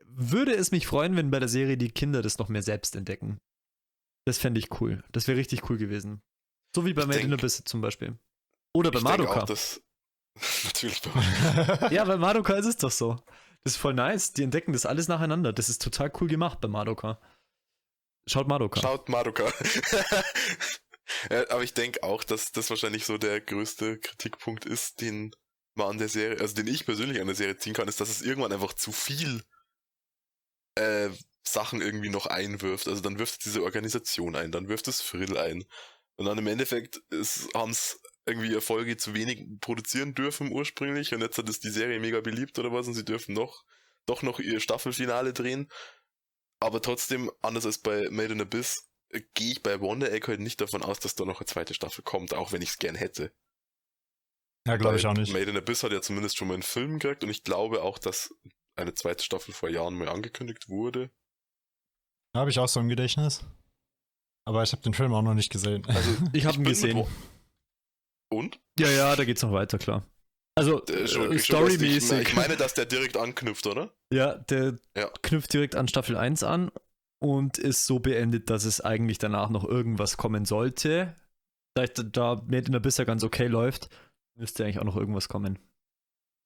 würde 0.06 0.54
es 0.54 0.72
mich 0.72 0.86
freuen, 0.86 1.16
wenn 1.16 1.30
bei 1.30 1.38
der 1.38 1.48
Serie 1.48 1.76
die 1.76 1.90
Kinder 1.90 2.22
das 2.22 2.38
noch 2.38 2.48
mehr 2.48 2.62
selbst 2.62 2.96
entdecken. 2.96 3.38
Das 4.26 4.38
fände 4.38 4.58
ich 4.58 4.80
cool. 4.80 5.04
Das 5.12 5.28
wäre 5.28 5.38
richtig 5.38 5.68
cool 5.70 5.76
gewesen. 5.78 6.22
So 6.74 6.86
wie 6.86 6.94
bei 6.94 7.06
Made 7.06 7.20
in 7.20 7.32
Abyss 7.32 7.62
zum 7.64 7.80
Beispiel. 7.80 8.18
Oder 8.74 8.90
bei 8.90 8.98
ich 8.98 9.04
Madoka. 9.04 9.42
auch, 9.42 9.46
dass. 9.46 9.82
Natürlich 10.64 11.00
bei. 11.02 11.88
Ja, 11.90 12.04
bei 12.04 12.16
Madoka 12.16 12.54
ist 12.54 12.66
es 12.66 12.76
doch 12.76 12.90
so. 12.90 13.16
Das 13.64 13.74
ist 13.74 13.80
voll 13.80 13.94
nice. 13.94 14.32
Die 14.32 14.42
entdecken 14.42 14.72
das 14.72 14.86
alles 14.86 15.08
nacheinander. 15.08 15.52
Das 15.52 15.68
ist 15.68 15.82
total 15.82 16.12
cool 16.20 16.28
gemacht 16.28 16.60
bei 16.60 16.68
Madoka. 16.68 17.20
Schaut 18.26 18.48
Madoka. 18.48 18.80
Schaut 18.80 19.08
Madoka. 19.08 19.44
ja, 21.30 21.50
aber 21.50 21.62
ich 21.62 21.74
denke 21.74 22.02
auch, 22.02 22.24
dass 22.24 22.52
das 22.52 22.70
wahrscheinlich 22.70 23.04
so 23.04 23.18
der 23.18 23.40
größte 23.40 23.98
Kritikpunkt 23.98 24.64
ist, 24.64 25.00
den 25.00 25.32
man 25.74 25.90
an 25.90 25.98
der 25.98 26.08
Serie, 26.08 26.40
also 26.40 26.54
den 26.54 26.68
ich 26.68 26.86
persönlich 26.86 27.20
an 27.20 27.26
der 27.26 27.36
Serie 27.36 27.56
ziehen 27.56 27.74
kann, 27.74 27.88
ist, 27.88 28.00
dass 28.00 28.08
es 28.08 28.22
irgendwann 28.22 28.52
einfach 28.52 28.74
zu 28.74 28.92
viel 28.92 29.42
äh, 30.76 31.10
Sachen 31.44 31.80
irgendwie 31.80 32.10
noch 32.10 32.26
einwirft. 32.26 32.88
Also 32.88 33.00
dann 33.00 33.18
wirft 33.18 33.32
es 33.32 33.38
diese 33.38 33.62
Organisation 33.62 34.36
ein, 34.36 34.52
dann 34.52 34.68
wirft 34.68 34.88
es 34.88 35.00
Frill 35.00 35.36
ein. 35.36 35.64
Und 36.16 36.26
dann 36.26 36.38
im 36.38 36.46
Endeffekt 36.46 37.00
haben 37.54 37.70
es 37.70 38.00
irgendwie 38.26 38.54
Erfolge 38.54 38.96
zu 38.96 39.14
wenig 39.14 39.46
produzieren 39.60 40.14
dürfen 40.14 40.52
ursprünglich 40.52 41.14
und 41.14 41.20
jetzt 41.20 41.38
hat 41.38 41.48
es 41.48 41.60
die 41.60 41.70
Serie 41.70 41.98
mega 42.00 42.20
beliebt 42.20 42.58
oder 42.58 42.72
was 42.72 42.86
und 42.86 42.94
sie 42.94 43.04
dürfen 43.04 43.34
noch 43.34 43.64
doch 44.06 44.22
noch 44.22 44.38
ihr 44.40 44.60
Staffelfinale 44.60 45.32
drehen. 45.32 45.68
Aber 46.60 46.80
trotzdem, 46.80 47.30
anders 47.40 47.66
als 47.66 47.78
bei 47.78 48.08
Made 48.10 48.32
in 48.32 48.40
Abyss, 48.40 48.90
äh, 49.10 49.22
gehe 49.34 49.52
ich 49.52 49.62
bei 49.62 49.80
Wonder 49.80 50.12
Egg 50.12 50.26
halt 50.28 50.40
nicht 50.40 50.60
davon 50.60 50.82
aus, 50.82 51.00
dass 51.00 51.14
da 51.14 51.24
noch 51.24 51.40
eine 51.40 51.46
zweite 51.46 51.74
Staffel 51.74 52.02
kommt, 52.02 52.34
auch 52.34 52.52
wenn 52.52 52.62
ich 52.62 52.70
es 52.70 52.78
gern 52.78 52.94
hätte. 52.94 53.32
Ja, 54.66 54.76
glaube 54.76 54.96
ich 54.96 55.06
auch 55.06 55.14
nicht. 55.14 55.32
Made 55.32 55.50
in 55.50 55.56
Abyss 55.56 55.82
hat 55.82 55.92
ja 55.92 56.00
zumindest 56.00 56.36
schon 56.36 56.48
mal 56.48 56.54
einen 56.54 56.62
Film 56.62 56.98
gekriegt 56.98 57.24
und 57.24 57.30
ich 57.30 57.42
glaube 57.42 57.82
auch, 57.82 57.98
dass 57.98 58.34
eine 58.76 58.94
zweite 58.94 59.24
Staffel 59.24 59.52
vor 59.52 59.68
Jahren 59.68 59.94
mal 59.94 60.08
angekündigt 60.08 60.68
wurde. 60.68 61.10
Habe 62.34 62.50
ich 62.50 62.58
auch 62.58 62.68
so 62.68 62.80
im 62.80 62.88
Gedächtnis. 62.88 63.44
Aber 64.44 64.62
ich 64.62 64.72
habe 64.72 64.82
den 64.82 64.94
Film 64.94 65.12
auch 65.12 65.22
noch 65.22 65.34
nicht 65.34 65.50
gesehen. 65.50 65.84
Also 65.86 66.10
Ich 66.32 66.46
habe 66.46 66.58
ihn 66.58 66.64
gesehen. 66.64 67.06
Und? 68.32 68.58
Ja, 68.78 68.88
ja, 68.88 69.14
da 69.16 69.24
geht's 69.24 69.42
noch 69.42 69.52
weiter, 69.52 69.78
klar. 69.78 70.04
Also, 70.54 70.84
Äh, 70.86 71.02
äh, 71.04 71.38
storymäßig. 71.38 71.94
lustig. 72.10 72.28
Ich 72.28 72.34
meine, 72.36 72.56
dass 72.56 72.74
der 72.74 72.84
direkt 72.86 73.16
anknüpft, 73.16 73.66
oder? 73.66 73.90
Ja, 74.12 74.34
der 74.36 74.76
Ja. 74.96 75.08
knüpft 75.22 75.52
direkt 75.52 75.74
an 75.76 75.88
Staffel 75.88 76.16
1 76.16 76.42
an 76.42 76.70
und 77.20 77.58
ist 77.58 77.86
so 77.86 77.98
beendet, 78.00 78.50
dass 78.50 78.64
es 78.64 78.80
eigentlich 78.80 79.18
danach 79.18 79.48
noch 79.50 79.64
irgendwas 79.64 80.16
kommen 80.16 80.44
sollte. 80.44 81.14
Da, 81.74 81.86
da 81.86 82.34
Made 82.46 82.66
in 82.68 82.74
Abyss 82.76 82.98
ja 82.98 83.04
ganz 83.04 83.24
okay 83.24 83.46
läuft, 83.46 83.88
müsste 84.38 84.64
eigentlich 84.64 84.78
auch 84.78 84.84
noch 84.84 84.96
irgendwas 84.96 85.28
kommen. 85.28 85.58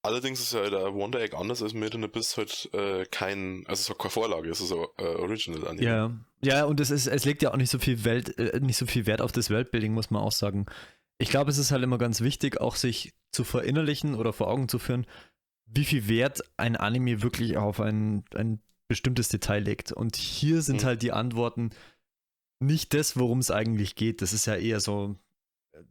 Allerdings 0.05 0.39
ist 0.39 0.53
ja 0.53 0.71
der 0.71 0.95
Wonder 0.95 1.21
Egg 1.21 1.35
anders 1.37 1.63
als 1.63 1.75
Made 1.75 1.97
in 1.97 2.05
Abyss 2.05 2.37
halt 2.37 2.69
äh, 2.75 3.07
kein, 3.07 3.65
also 3.67 3.73
es 3.73 3.81
ist 3.81 3.89
halt 3.89 3.99
keine 3.99 4.11
Vorlage, 4.13 4.49
es 4.49 4.61
ist 4.61 4.69
so 4.69 4.89
äh, 4.99 5.03
Original 5.03 5.67
Anime. 5.67 5.85
Ja, 5.85 6.13
ja, 6.43 6.65
und 6.65 6.79
es, 6.79 6.91
ist, 6.93 7.09
es 7.09 7.25
legt 7.25 7.43
ja 7.43 7.51
auch 7.51 7.57
nicht 7.57 7.71
so 7.71 7.81
viel 7.81 8.05
Welt, 8.05 8.39
äh, 8.39 8.61
nicht 8.61 8.77
so 8.77 8.87
viel 8.87 9.07
Wert 9.07 9.21
auf 9.21 9.33
das 9.33 9.51
Weltbuilding, 9.51 9.93
muss 9.93 10.11
man 10.13 10.23
auch 10.23 10.31
sagen. 10.31 10.67
Ich 11.19 11.29
glaube, 11.31 11.51
es 11.51 11.59
ist 11.59 11.71
halt 11.71 11.83
immer 11.83 11.99
ganz 11.99 12.21
wichtig, 12.21 12.61
auch 12.61 12.77
sich 12.77 13.15
zu 13.33 13.45
verinnerlichen 13.45 14.15
oder 14.15 14.33
vor 14.33 14.49
Augen 14.49 14.69
zu 14.69 14.79
führen, 14.79 15.07
wie 15.67 15.85
viel 15.85 16.09
Wert 16.09 16.43
ein 16.57 16.77
Anime 16.77 17.23
wirklich 17.23 17.57
auf 17.57 17.81
ein, 17.81 18.25
ein 18.35 18.61
bestimmtes 18.89 19.29
Detail 19.29 19.61
legt. 19.61 19.93
Und 19.93 20.17
hier 20.17 20.63
sind 20.63 20.83
Mhm. 20.83 20.87
halt 20.87 21.03
die 21.03 21.13
Antworten 21.13 21.71
nicht 22.61 22.95
das, 22.95 23.17
worum 23.19 23.39
es 23.39 23.51
eigentlich 23.51 23.97
geht. 23.97 24.23
Das 24.23 24.33
ist 24.33 24.47
ja 24.47 24.55
eher 24.57 24.81
so, 24.81 25.17
äh, 25.73 25.83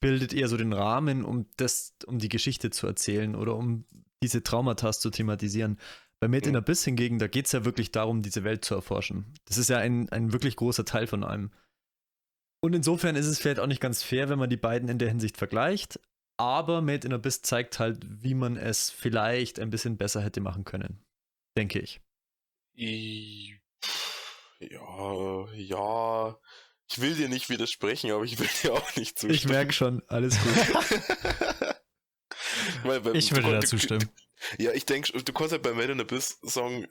bildet 0.00 0.32
eher 0.32 0.48
so 0.48 0.56
den 0.56 0.72
Rahmen, 0.72 1.24
um 1.24 1.46
das, 1.56 1.94
um 2.06 2.18
die 2.18 2.28
Geschichte 2.28 2.70
zu 2.70 2.86
erzählen 2.86 3.34
oder 3.34 3.56
um 3.56 3.84
diese 4.22 4.42
Traumata 4.42 4.92
zu 4.92 5.10
thematisieren. 5.10 5.78
Bei 6.20 6.28
Made 6.28 6.46
in 6.46 6.52
Mhm. 6.52 6.58
Abyss 6.58 6.84
hingegen, 6.84 7.18
da 7.18 7.26
geht 7.26 7.46
es 7.46 7.52
ja 7.52 7.64
wirklich 7.66 7.92
darum, 7.92 8.22
diese 8.22 8.44
Welt 8.44 8.64
zu 8.64 8.74
erforschen. 8.74 9.34
Das 9.44 9.58
ist 9.58 9.68
ja 9.68 9.78
ein, 9.78 10.08
ein 10.10 10.32
wirklich 10.32 10.56
großer 10.56 10.84
Teil 10.86 11.06
von 11.06 11.24
allem. 11.24 11.50
Und 12.66 12.74
insofern 12.74 13.14
ist 13.14 13.26
es 13.26 13.38
vielleicht 13.38 13.60
auch 13.60 13.68
nicht 13.68 13.80
ganz 13.80 14.02
fair, 14.02 14.28
wenn 14.28 14.40
man 14.40 14.50
die 14.50 14.56
beiden 14.56 14.88
in 14.88 14.98
der 14.98 15.06
Hinsicht 15.08 15.36
vergleicht. 15.36 16.00
Aber 16.36 16.82
Made 16.82 17.06
in 17.06 17.12
Abyss 17.14 17.40
zeigt 17.42 17.78
halt, 17.78 18.00
wie 18.04 18.34
man 18.34 18.56
es 18.56 18.90
vielleicht 18.90 19.60
ein 19.60 19.70
bisschen 19.70 19.96
besser 19.96 20.20
hätte 20.20 20.40
machen 20.40 20.64
können. 20.64 21.00
Denke 21.56 21.78
ich. 21.78 22.00
Ja, 24.58 25.46
ja. 25.54 26.36
Ich 26.88 27.00
will 27.00 27.14
dir 27.14 27.28
nicht 27.28 27.48
widersprechen, 27.50 28.10
aber 28.10 28.24
ich 28.24 28.38
will 28.40 28.48
dir 28.62 28.72
auch 28.74 28.96
nicht 28.96 29.16
zustimmen. 29.16 29.34
Ich 29.34 29.46
merke 29.48 29.72
schon, 29.72 30.02
alles 30.08 30.36
gut. 30.40 30.56
Weil, 32.82 33.04
weil, 33.04 33.16
Ich 33.16 33.30
würde 33.30 33.42
kon- 33.42 33.52
dazu 33.52 33.76
du- 33.76 33.82
stimmen. 33.82 34.10
Ja, 34.58 34.72
ich 34.72 34.86
denke, 34.86 35.12
du 35.22 35.32
kannst 35.32 35.52
halt 35.52 35.62
bei 35.62 35.72
Made 35.72 35.92
in 35.92 36.00
Abyss 36.00 36.38
sagen, 36.42 36.86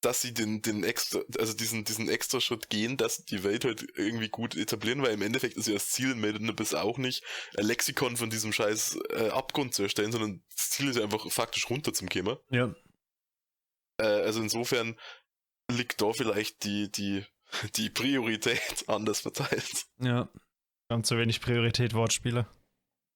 dass 0.00 0.22
sie 0.22 0.32
den, 0.32 0.62
den 0.62 0.84
extra, 0.84 1.20
also 1.38 1.52
diesen, 1.52 1.84
diesen 1.84 2.08
extra 2.08 2.40
Schritt 2.40 2.70
gehen, 2.70 2.96
dass 2.96 3.24
die 3.24 3.42
Welt 3.42 3.64
halt 3.64 3.86
irgendwie 3.96 4.28
gut 4.28 4.56
etablieren, 4.56 5.02
weil 5.02 5.12
im 5.12 5.22
Endeffekt 5.22 5.56
ist 5.56 5.66
ja 5.66 5.74
das 5.74 5.90
Ziel 5.90 6.12
in 6.12 6.20
Made 6.20 6.38
in 6.38 6.48
Abyss 6.48 6.74
auch 6.74 6.98
nicht, 6.98 7.24
ein 7.56 7.66
Lexikon 7.66 8.16
von 8.16 8.30
diesem 8.30 8.52
scheiß 8.52 8.98
äh, 9.10 9.30
Abgrund 9.30 9.74
zu 9.74 9.82
erstellen, 9.82 10.12
sondern 10.12 10.42
das 10.54 10.70
Ziel 10.70 10.88
ist 10.88 10.96
ja 10.96 11.02
einfach 11.02 11.30
faktisch 11.30 11.68
runter 11.68 11.92
zum 11.92 12.08
Kämmer. 12.08 12.40
ja. 12.50 12.74
Äh, 14.00 14.04
also 14.06 14.40
insofern 14.40 14.96
liegt 15.70 16.00
da 16.00 16.12
vielleicht 16.12 16.64
die, 16.64 16.90
die, 16.90 17.24
die 17.76 17.90
Priorität 17.90 18.84
anders 18.86 19.20
verteilt. 19.20 19.86
Ja. 19.98 20.28
Wir 20.86 20.94
haben 20.94 21.04
zu 21.04 21.18
wenig 21.18 21.40
Priorität 21.40 21.94
Wortspiele. 21.94 22.46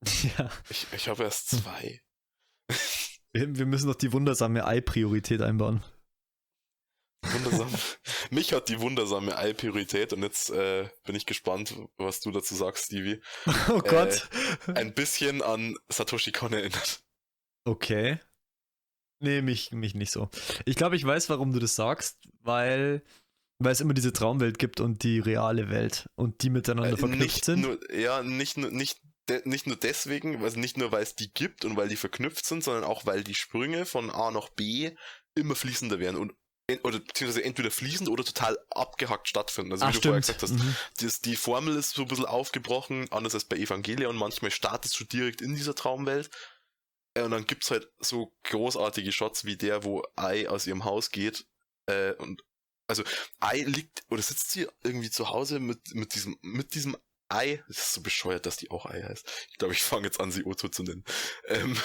ja. 0.39 0.51
Ich, 0.69 0.87
ich 0.93 1.09
habe 1.09 1.23
erst 1.23 1.51
zwei. 1.51 2.03
Wir, 3.33 3.57
wir 3.57 3.67
müssen 3.67 3.87
noch 3.87 3.95
die 3.95 4.13
wundersame 4.13 4.67
Ei-Priorität 4.67 5.41
einbauen. 5.41 5.83
Wundersam. 7.23 7.69
Mich 8.31 8.53
hat 8.53 8.69
die 8.69 8.81
wundersame 8.81 9.37
Ei-Priorität 9.37 10.13
und 10.13 10.23
jetzt 10.23 10.51
äh, 10.51 10.89
bin 11.05 11.15
ich 11.15 11.27
gespannt, 11.27 11.75
was 11.97 12.21
du 12.21 12.31
dazu 12.31 12.55
sagst, 12.55 12.87
Stevie. 12.87 13.21
Oh 13.69 13.79
Gott. 13.79 14.29
Ein 14.75 14.93
bisschen 14.95 15.43
an 15.43 15.77
Satoshi 15.89 16.33
Kon 16.33 16.53
erinnert. 16.53 17.03
Okay. 17.65 18.19
Nee, 19.21 19.41
mich, 19.41 19.71
mich 19.71 19.95
nicht 19.95 20.11
so. 20.11 20.29
Ich 20.65 20.75
glaube, 20.75 20.97
ich 20.97 21.05
weiß, 21.05 21.29
warum 21.29 21.53
du 21.53 21.61
das 21.61 21.77
sagst, 21.77 22.29
weil, 22.41 23.05
weil 23.59 23.73
es 23.73 23.81
immer 23.81 23.95
diese 23.95 24.13
Traumwelt 24.13 24.59
gibt 24.59 24.81
und 24.81 25.05
die 25.05 25.21
reale 25.21 25.71
Welt 25.71 26.09
und 26.17 26.43
die 26.43 26.51
miteinander 26.51 26.95
Äh, 26.95 26.97
verknüpft 26.97 27.45
sind. 27.45 27.61
Nur, 27.61 27.79
ja, 27.95 28.25
nicht 28.25 28.57
nur, 28.57 28.73
nicht, 28.73 29.01
de, 29.29 29.43
nicht 29.45 29.69
nur 29.69 29.77
deswegen, 29.77 30.43
also 30.43 30.59
nicht 30.59 30.77
nur, 30.77 30.91
weil 30.91 31.05
es 31.05 31.15
die 31.15 31.33
gibt 31.33 31.65
und 31.65 31.77
weil 31.77 31.89
die 31.89 31.97
verknüpft 31.97 32.45
sind, 32.45 32.65
sondern 32.65 32.83
auch, 32.83 33.07
weil 33.07 33.23
die 33.23 33.37
Sprünge 33.37 33.87
von 33.87 34.11
A 34.11 34.33
nach 34.33 34.49
B 34.49 34.91
immer 35.37 35.55
fließender 35.55 36.01
werden 36.01 36.17
und 36.17 36.35
oder 36.85 37.01
beziehungsweise 37.01 37.45
entweder 37.45 37.71
fließend 37.71 38.09
oder 38.09 38.25
total 38.25 38.59
abgehackt 38.71 39.29
stattfinden. 39.29 39.73
Also 39.73 39.85
wie 39.85 39.89
Ach, 39.91 39.93
du 39.95 40.01
vorher 40.01 40.23
stimmt. 40.23 40.39
gesagt 40.41 40.61
hast, 40.61 40.65
Mhm. 40.67 40.77
das, 41.01 41.21
die 41.21 41.37
Formel 41.37 41.77
ist 41.77 41.95
so 41.95 42.03
ein 42.03 42.09
bisschen 42.09 42.25
aufgebrochen, 42.25 43.11
anders 43.11 43.35
als 43.35 43.45
bei 43.45 43.57
Evangelion. 43.57 44.17
Manchmal 44.17 44.51
startest 44.51 44.99
du 44.99 45.05
direkt 45.05 45.43
in 45.43 45.55
dieser 45.55 45.75
Traumwelt. 45.75 46.31
Äh, 47.15 47.23
Und 47.23 47.33
dann 47.33 47.47
gibt's 47.47 47.71
halt 47.71 47.91
so 47.99 48.33
großartige 48.45 49.13
Shots 49.13 49.45
wie 49.45 49.57
der, 49.57 49.85
wo 49.85 50.03
Ai 50.17 50.49
aus 50.49 50.67
ihrem 50.67 50.85
Haus 50.85 51.11
geht. 51.11 51.47
Äh, 51.87 52.13
und 52.15 52.43
also 52.89 53.03
Ai 53.41 53.63
liegt 53.63 54.03
oder 54.09 54.23
sitzt 54.23 54.51
sie 54.53 54.67
irgendwie 54.83 55.11
zu 55.11 55.29
Hause 55.31 55.61
mit, 55.61 55.95
mit 55.95 56.15
diesem, 56.15 56.39
mit 56.43 56.75
diesem 56.75 56.97
Ei. 57.29 57.63
Das 57.69 57.79
ist 57.79 57.93
so 57.95 58.01
bescheuert, 58.03 58.47
dass 58.47 58.57
die 58.57 58.71
auch 58.71 58.87
Ei 58.87 59.03
heißt. 59.03 59.27
Ich 59.51 59.59
glaube, 59.59 59.75
ich 59.75 59.83
fange 59.83 60.07
jetzt 60.07 60.21
an, 60.21 60.31
sie 60.33 60.45
Otto 60.47 60.69
zu 60.69 60.83
nennen. 60.85 61.05
Ähm, 61.49 61.77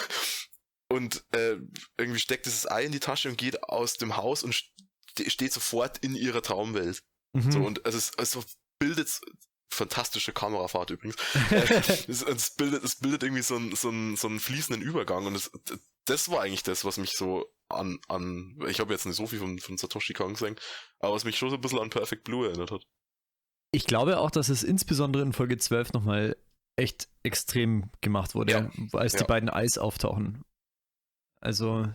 und 0.90 1.24
äh, 1.32 1.56
irgendwie 1.98 2.20
steckt 2.20 2.46
dieses 2.46 2.70
Ei 2.70 2.84
in 2.84 2.92
die 2.92 3.00
Tasche 3.00 3.28
und 3.28 3.38
geht 3.38 3.62
aus 3.64 3.94
dem 3.94 4.16
Haus 4.16 4.42
und 4.42 4.54
ste 4.54 5.30
steht 5.30 5.52
sofort 5.52 5.98
in 5.98 6.14
ihrer 6.14 6.42
Traumwelt. 6.42 7.02
Mhm. 7.34 7.52
So, 7.52 7.58
und 7.60 7.86
es 7.86 7.94
ist, 7.94 8.18
also 8.18 8.42
bildet 8.78 9.20
fantastische 9.70 10.32
Kamerafahrt 10.32 10.90
übrigens. 10.90 11.16
Äh, 11.50 11.82
es, 12.08 12.22
es, 12.22 12.54
bildet, 12.54 12.84
es 12.84 12.96
bildet 12.96 13.22
irgendwie 13.22 13.42
so 13.42 13.56
einen, 13.56 13.74
so 13.74 13.88
einen, 13.88 14.16
so 14.16 14.28
einen 14.28 14.40
fließenden 14.40 14.82
Übergang 14.82 15.26
und 15.26 15.34
es, 15.34 15.50
das 16.06 16.30
war 16.30 16.40
eigentlich 16.42 16.62
das, 16.62 16.84
was 16.84 16.96
mich 16.96 17.16
so 17.16 17.46
an, 17.68 17.98
an 18.08 18.58
ich 18.68 18.80
habe 18.80 18.92
jetzt 18.94 19.04
nicht 19.04 19.16
so 19.16 19.26
viel 19.26 19.38
von, 19.38 19.58
von 19.58 19.76
Satoshi 19.76 20.14
Kon 20.14 20.32
gesehen, 20.32 20.56
aber 21.00 21.14
was 21.14 21.24
mich 21.24 21.36
schon 21.36 21.50
so 21.50 21.56
ein 21.56 21.60
bisschen 21.60 21.80
an 21.80 21.90
Perfect 21.90 22.24
Blue 22.24 22.46
erinnert 22.46 22.70
hat. 22.70 22.82
Ich 23.72 23.84
glaube 23.84 24.18
auch, 24.18 24.30
dass 24.30 24.48
es 24.48 24.62
insbesondere 24.62 25.22
in 25.22 25.34
Folge 25.34 25.58
12 25.58 25.92
nochmal 25.92 26.36
echt 26.76 27.08
extrem 27.22 27.90
gemacht 28.00 28.34
wurde, 28.34 28.52
Ja. 28.52 28.70
als 28.98 29.12
die 29.12 29.18
Ja. 29.20 29.26
beiden 29.26 29.50
Eis 29.50 29.76
auftauchen. 29.76 30.42
Also, 31.40 31.86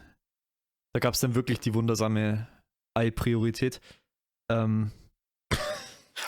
da 0.93 0.99
gab 0.99 1.13
es 1.13 1.19
dann 1.19 1.35
wirklich 1.35 1.59
die 1.59 1.73
wundersame 1.73 2.47
Ei-Priorität. 2.97 3.81
Ähm, 4.51 4.91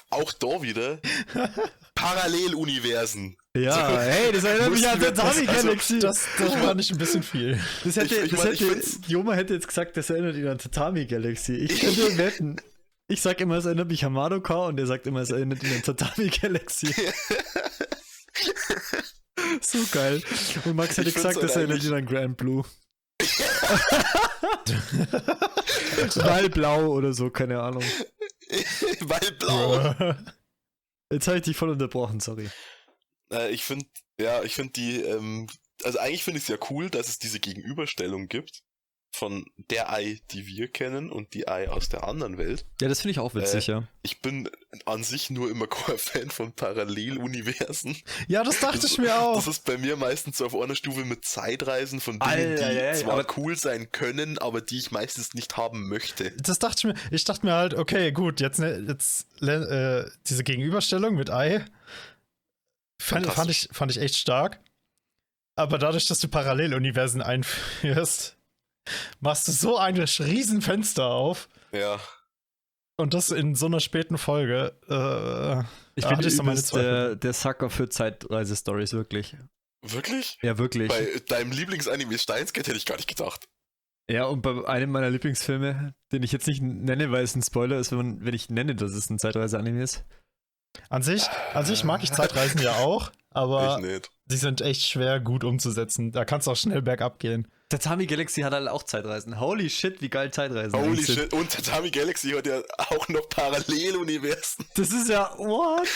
Auch 0.10 0.32
da 0.34 0.62
wieder 0.62 1.00
Paralleluniversen. 1.96 3.38
ja, 3.56 4.00
hey, 4.00 4.32
das 4.32 4.44
erinnert 4.44 4.72
mich 4.72 4.88
an 4.88 5.00
Tatami 5.00 5.48
also, 5.48 5.68
Galaxy. 5.68 6.00
Das, 6.00 6.26
das 6.38 6.54
fand 6.56 6.82
ich 6.82 6.92
ein 6.92 6.98
bisschen 6.98 7.24
viel. 7.24 7.60
Das 7.84 7.96
hätte, 7.96 8.16
Ich- 8.16 8.24
ich 8.24 8.32
das 8.32 8.44
mein, 8.44 8.54
hätte, 8.54 8.82
Joma 9.08 9.34
hätte 9.34 9.54
jetzt 9.54 9.68
gesagt, 9.68 9.96
das 9.98 10.10
erinnert 10.10 10.36
ihn 10.36 10.48
an 10.48 10.58
Tatami 10.58 11.06
Galaxy. 11.06 11.54
Ich 11.56 11.80
könnte 11.80 12.18
wetten. 12.18 12.56
Ich 13.08 13.22
sag 13.22 13.40
immer, 13.40 13.58
es 13.58 13.66
erinnert 13.66 13.88
mich 13.90 14.04
an 14.04 14.14
Madoka 14.14 14.66
und 14.68 14.80
er 14.80 14.88
sagt 14.88 15.06
immer, 15.06 15.20
es 15.22 15.30
erinnert 15.30 15.62
ihn 15.64 15.74
an 15.76 15.84
Tatami 15.84 16.30
Galaxy. 16.30 16.88
so 19.62 19.78
geil. 19.92 20.24
Und 20.66 20.76
Max 20.76 20.98
hätte 20.98 21.12
gesagt, 21.12 21.38
das 21.42 21.56
erinnert 21.56 21.84
ihn 21.84 21.94
an 21.94 22.06
Grand 22.06 22.38
Blue. 22.38 22.64
Weil 26.16 26.50
blau 26.50 26.88
oder 26.88 27.14
so, 27.14 27.30
keine 27.30 27.62
Ahnung. 27.62 27.84
Weil 29.02 29.32
blau. 29.40 29.96
Jetzt 31.12 31.28
habe 31.28 31.38
ich 31.38 31.44
dich 31.44 31.58
voll 31.58 31.70
unterbrochen, 31.70 32.20
sorry. 32.20 32.50
Äh, 33.32 33.52
ich 33.52 33.64
finde, 33.64 33.86
ja, 34.20 34.44
ich 34.44 34.56
finde 34.56 34.74
die, 34.74 35.02
ähm, 35.02 35.48
also 35.84 36.00
eigentlich 36.00 36.24
finde 36.24 36.40
ich 36.40 36.44
es 36.44 36.50
ja 36.50 36.58
cool, 36.70 36.90
dass 36.90 37.10
es 37.10 37.20
diese 37.20 37.40
Gegenüberstellung 37.40 38.28
gibt 38.28 38.64
von 39.16 39.46
der 39.70 39.92
Ei, 39.92 40.20
die 40.32 40.46
wir 40.48 40.68
kennen 40.68 41.10
und 41.12 41.34
die 41.34 41.48
Ei 41.48 41.70
aus 41.70 41.90
der 41.90 42.04
anderen 42.08 42.38
Welt. 42.38 42.66
Ja, 42.82 42.88
das 42.90 43.02
finde 43.02 43.12
ich 43.12 43.20
auch 43.20 43.34
witzig, 43.34 43.70
Äh, 43.70 43.72
ja. 43.74 43.84
Ich 44.04 44.22
bin 44.22 44.50
an 44.86 45.04
sich 45.04 45.30
nur 45.30 45.50
immer 45.50 45.68
kein 45.68 45.98
Fan 45.98 46.30
von 46.30 46.52
Paralleluniversen. 46.54 47.96
Ja, 48.28 48.44
das 48.44 48.60
dachte 48.60 48.80
Das- 48.82 48.92
ich 48.92 48.98
mir 48.98 49.20
auch. 49.20 49.36
Das 49.36 49.48
ist 49.48 49.66
bei 49.66 49.78
mir 49.78 49.96
meistens 49.96 50.38
so 50.38 50.46
auf 50.46 50.56
einer 50.56 50.76
Stufe 50.76 51.06
mit 51.06 51.26
Zeitreisen 51.26 52.00
von 52.02 52.20
Dingen, 52.20 52.30
Alter, 52.32 52.70
die 52.70 52.76
ja, 52.76 52.84
ja, 52.88 52.94
zwar 52.94 53.14
aber- 53.20 53.38
cool 53.38 53.56
sein 53.56 53.92
können, 53.92 54.38
aber 54.38 54.62
die 54.62 54.78
ich 54.78 54.92
meistens 54.92 55.34
nicht 55.34 55.58
haben 55.58 55.88
möchte. 55.88 56.32
Das 56.32 56.60
dachte 56.60 56.78
ich 56.80 56.84
mir. 56.94 57.00
Ich 57.12 57.24
dachte 57.24 57.46
mir 57.46 57.54
halt, 57.54 57.74
okay, 57.74 58.12
gut, 58.12 58.40
jetzt, 58.42 58.60
ne, 58.60 58.84
jetzt 58.88 59.28
äh, 59.42 60.04
diese 60.28 60.44
Gegenüberstellung 60.44 61.16
mit 61.16 61.30
Ei 61.30 61.64
fand, 63.02 63.26
fand, 63.28 63.50
ich, 63.52 63.70
fand 63.72 63.92
ich 63.92 64.00
echt 64.00 64.18
stark. 64.18 64.60
Aber 65.58 65.78
dadurch, 65.78 66.06
dass 66.08 66.20
du 66.20 66.28
Paralleluniversen 66.28 67.22
einführst, 67.22 68.35
machst 69.20 69.48
du 69.48 69.52
so 69.52 69.78
ein 69.78 69.98
Riesenfenster 69.98 71.06
auf. 71.06 71.48
Ja. 71.72 72.00
Und 72.98 73.14
das 73.14 73.32
in 73.32 73.56
so 73.56 73.66
einer 73.66 73.80
späten 73.80 74.18
Folge. 74.18 74.78
Äh, 74.88 75.64
Ich 76.00 76.08
bin 76.08 76.30
so 76.30 76.44
meine 76.44 76.62
der, 76.62 77.16
der 77.16 77.34
Sucker 77.34 77.70
für 77.70 77.90
Zeitreise-Stories, 77.90 78.94
wirklich. 78.94 79.36
Wirklich? 79.84 80.40
Ja, 80.42 80.58
wirklich. 80.58 80.88
Bei 80.88 81.22
deinem 81.28 81.52
Lieblingsanime 81.52 82.18
Steinsgate 82.18 82.68
hätte 82.68 82.78
ich 82.78 82.86
gar 82.86 82.96
nicht 82.96 83.10
gedacht. 83.10 83.46
Ja, 84.10 84.26
und 84.26 84.42
bei 84.42 84.68
einem 84.68 84.92
meiner 84.92 85.10
Lieblingsfilme, 85.10 85.94
den 86.12 86.24
ich 86.24 86.32
jetzt 86.32 86.48
nicht 86.48 86.62
nenne, 86.62 87.12
weil 87.12 87.24
es 87.24 87.36
ein 87.36 87.42
Spoiler 87.42 87.80
ist, 87.80 87.92
wenn, 87.92 87.98
man, 87.98 88.26
wenn 88.26 88.34
ich 88.34 88.50
nenne, 88.50 88.76
dass 88.76 88.92
es 88.92 89.10
ein 89.10 89.20
Zeitreise-Anime 89.20 89.82
ist. 89.82 90.06
An 90.90 91.02
sich, 91.02 91.28
an 91.54 91.66
sich 91.66 91.84
mag 91.84 92.04
ich 92.04 92.12
Zeitreisen 92.12 92.62
ja 92.62 92.76
auch, 92.76 93.12
aber 93.32 93.78
Ich 93.80 93.86
nicht. 93.86 94.10
Die 94.32 94.38
sind 94.38 94.62
echt 94.62 94.82
schwer 94.88 95.20
gut 95.20 95.44
umzusetzen. 95.44 96.12
Da 96.12 96.26
kannst 96.26 96.48
du 96.48 96.52
auch 96.52 96.56
schnell 96.56 96.82
bergab 96.82 97.20
gehen. 97.20 97.48
Tatami 97.70 98.06
Galaxy 98.06 98.42
hat 98.42 98.54
halt 98.54 98.68
auch 98.68 98.84
Zeitreisen. 98.84 99.40
Holy 99.40 99.70
shit, 99.70 100.02
wie 100.02 100.10
geil 100.10 100.32
Zeitreisen 100.32 100.80
Holy 100.80 101.02
sind. 101.02 101.16
shit. 101.20 101.34
Und 101.34 101.52
Tatami 101.52 101.90
Galaxy 101.92 102.30
hat 102.32 102.46
ja 102.48 102.62
auch 102.78 103.08
noch 103.10 103.28
Paralleluniversen. 103.30 104.66
Das 104.76 104.92
ist 104.92 105.10
ja, 105.10 105.34
what? 105.38 105.88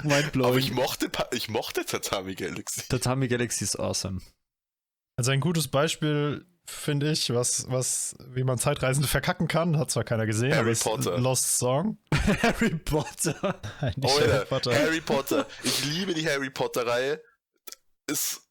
Mind 0.04 0.12
Aber 0.24 0.30
blowing. 0.32 0.58
ich 0.58 0.72
mochte, 0.72 1.10
ich 1.32 1.48
mochte 1.48 1.84
Tatami 1.84 2.34
Galaxy. 2.34 2.82
Tatami 2.88 3.28
Galaxy 3.28 3.64
ist 3.64 3.78
awesome. 3.78 4.20
Also 5.16 5.30
ein 5.30 5.40
gutes 5.40 5.68
Beispiel, 5.68 6.46
finde 6.64 7.10
ich, 7.10 7.32
was, 7.34 7.66
was, 7.68 8.14
wie 8.28 8.44
man 8.44 8.56
Zeitreisende 8.58 9.08
verkacken 9.08 9.48
kann, 9.48 9.76
hat 9.78 9.90
zwar 9.90 10.04
keiner 10.04 10.26
gesehen, 10.26 10.54
Harry 10.54 10.70
aber 10.80 10.96
Potter. 10.96 11.18
Lost 11.18 11.58
Song. 11.58 11.98
Harry 12.42 12.70
Potter. 12.76 13.60
Nein, 13.80 13.94
nicht 13.96 14.14
Oh, 14.14 14.20
Harry 14.20 14.44
Potter. 14.46 14.74
Harry 14.74 15.00
Potter. 15.00 15.46
Ich 15.64 15.84
liebe 15.84 16.14
die 16.14 16.26
Harry 16.26 16.50
Potter-Reihe. 16.50 17.20
Ist, 18.08 18.42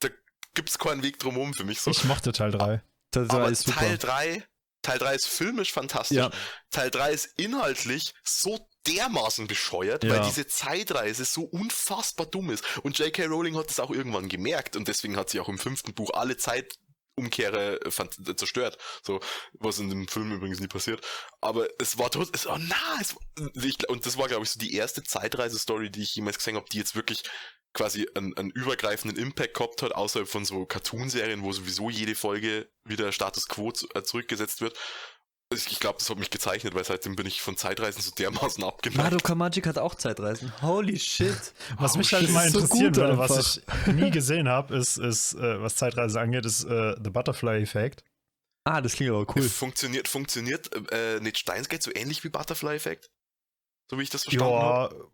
da 0.00 0.08
gibt's 0.54 0.78
keinen 0.78 1.02
Weg 1.02 1.18
drumherum 1.18 1.54
für 1.54 1.64
mich 1.64 1.80
so. 1.80 1.90
Ich 1.90 2.04
mochte 2.04 2.32
Teil 2.32 2.50
3. 2.50 2.82
Das 3.10 3.30
Aber 3.30 3.48
ist 3.48 3.64
super. 3.66 3.80
Teil 3.80 3.98
3, 3.98 4.44
Teil 4.82 4.98
3 4.98 5.14
ist 5.14 5.26
filmisch 5.26 5.72
fantastisch. 5.72 6.16
Ja. 6.18 6.30
Teil 6.70 6.90
3 6.90 7.12
ist 7.12 7.28
inhaltlich 7.36 8.12
so 8.24 8.68
dermaßen 8.86 9.46
bescheuert, 9.46 10.04
Ja. 10.04 10.10
weil 10.10 10.20
diese 10.26 10.46
Zeitreise 10.46 11.24
so 11.24 11.42
unfassbar 11.42 12.26
dumm 12.26 12.50
ist. 12.50 12.64
Und 12.82 12.98
J.K. 12.98 13.24
Rowling 13.26 13.56
hat 13.56 13.70
es 13.70 13.80
auch 13.80 13.90
irgendwann 13.90 14.28
gemerkt 14.28 14.76
und 14.76 14.88
deswegen 14.88 15.16
hat 15.16 15.30
sie 15.30 15.40
auch 15.40 15.48
im 15.48 15.58
fünften 15.58 15.94
Buch 15.94 16.10
alle 16.12 16.36
Zeitumkehre 16.36 16.83
äh, 17.16 17.90
fand- 17.90 18.28
äh, 18.28 18.36
zerstört. 18.36 18.78
So, 19.02 19.20
was 19.54 19.78
in 19.78 19.88
dem 19.88 20.08
Film 20.08 20.32
übrigens 20.32 20.60
nie 20.60 20.66
passiert. 20.68 21.04
Aber 21.40 21.68
es 21.78 21.98
war 21.98 22.10
tot, 22.10 22.28
es, 22.32 22.46
oh 22.46 22.56
na, 22.58 22.98
es, 23.00 23.14
ich, 23.54 23.88
und 23.88 24.06
das 24.06 24.16
war, 24.18 24.28
glaube 24.28 24.44
ich, 24.44 24.50
so 24.50 24.58
die 24.58 24.74
erste 24.74 25.02
Zeitreise-Story, 25.02 25.90
die 25.90 26.02
ich 26.02 26.14
jemals 26.14 26.38
gesehen 26.38 26.56
habe, 26.56 26.66
die 26.70 26.78
jetzt 26.78 26.94
wirklich 26.94 27.22
quasi 27.72 28.08
einen, 28.14 28.36
einen 28.36 28.50
übergreifenden 28.50 29.18
Impact 29.18 29.54
gehabt 29.54 29.82
hat, 29.82 29.92
außerhalb 29.92 30.28
von 30.28 30.44
so 30.44 30.64
Cartoon-Serien, 30.64 31.42
wo 31.42 31.52
sowieso 31.52 31.90
jede 31.90 32.14
Folge 32.14 32.70
wieder 32.84 33.10
Status 33.10 33.48
Quo 33.48 33.72
zu, 33.72 33.88
äh, 33.94 34.02
zurückgesetzt 34.02 34.60
wird. 34.60 34.78
Also 35.54 35.70
Ich 35.70 35.80
glaube, 35.80 35.98
das 35.98 36.10
hat 36.10 36.18
mich 36.18 36.30
gezeichnet, 36.30 36.74
weil 36.74 36.84
seitdem 36.84 37.16
bin 37.16 37.26
ich 37.26 37.40
von 37.42 37.56
Zeitreisen 37.56 38.02
so 38.02 38.10
dermaßen 38.10 38.62
abgeneigt. 38.64 38.98
Madoka 39.02 39.34
Magic 39.34 39.66
hat 39.66 39.78
auch 39.78 39.94
Zeitreisen. 39.94 40.52
Holy 40.62 40.98
shit. 40.98 41.54
Was 41.78 41.94
Oh, 41.94 41.98
mich 41.98 42.12
halt 42.12 42.28
mal 42.30 42.48
so 42.50 42.60
interessieren 42.60 42.92
gut 42.92 42.96
würde, 42.96 43.18
was 43.18 43.58
einfach. 43.58 43.86
ich 43.88 43.94
nie 43.94 44.10
gesehen 44.10 44.48
habe, 44.48 44.76
ist, 44.76 44.96
ist 44.98 45.34
äh, 45.34 45.60
was 45.60 45.76
Zeitreise 45.76 46.20
angeht, 46.20 46.44
ist 46.44 46.64
äh, 46.64 46.94
The 47.02 47.10
Butterfly 47.10 47.62
Effect. 47.62 48.04
Ah, 48.64 48.80
das 48.80 48.94
klingt 48.94 49.10
aber 49.12 49.26
cool. 49.36 49.42
Funktioniert, 49.42 50.08
funktioniert 50.08 50.70
äh, 50.92 51.20
nicht 51.20 51.38
Steins 51.38 51.68
Gate 51.68 51.82
so 51.82 51.90
ähnlich 51.94 52.24
wie 52.24 52.30
Butterfly 52.30 52.74
Effect? 52.76 53.10
So 53.90 53.98
wie 53.98 54.02
ich 54.02 54.10
das 54.10 54.22
verstanden 54.24 54.54
habe? 54.54 55.10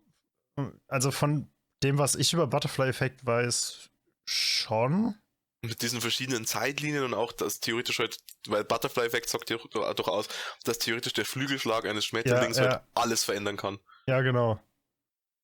Ja, 0.57 0.71
also 0.87 1.11
von 1.11 1.51
dem, 1.83 1.97
was 1.97 2.15
ich 2.15 2.31
über 2.33 2.47
Butterfly 2.47 2.87
Effect 2.87 3.25
weiß, 3.25 3.89
schon. 4.25 5.15
Mit 5.63 5.81
diesen 5.83 6.01
verschiedenen 6.01 6.45
Zeitlinien 6.45 7.03
und 7.03 7.13
auch, 7.13 7.31
dass 7.31 7.59
theoretisch 7.59 7.99
halt, 7.99 8.17
weil 8.47 8.63
Butterfly 8.63 9.05
Effect 9.05 9.29
sagt 9.29 9.49
ja 9.51 9.57
doch 9.71 9.93
doch 9.93 10.07
aus, 10.07 10.27
dass 10.63 10.79
theoretisch 10.79 11.13
der 11.13 11.25
Flügelschlag 11.25 11.85
eines 11.85 12.03
Schmetterlings 12.05 12.57
Ja, 12.57 12.63
ja. 12.63 12.69
halt 12.71 12.81
alles 12.95 13.23
verändern 13.23 13.57
kann. 13.57 13.77
Ja, 14.07 14.21
genau. 14.21 14.59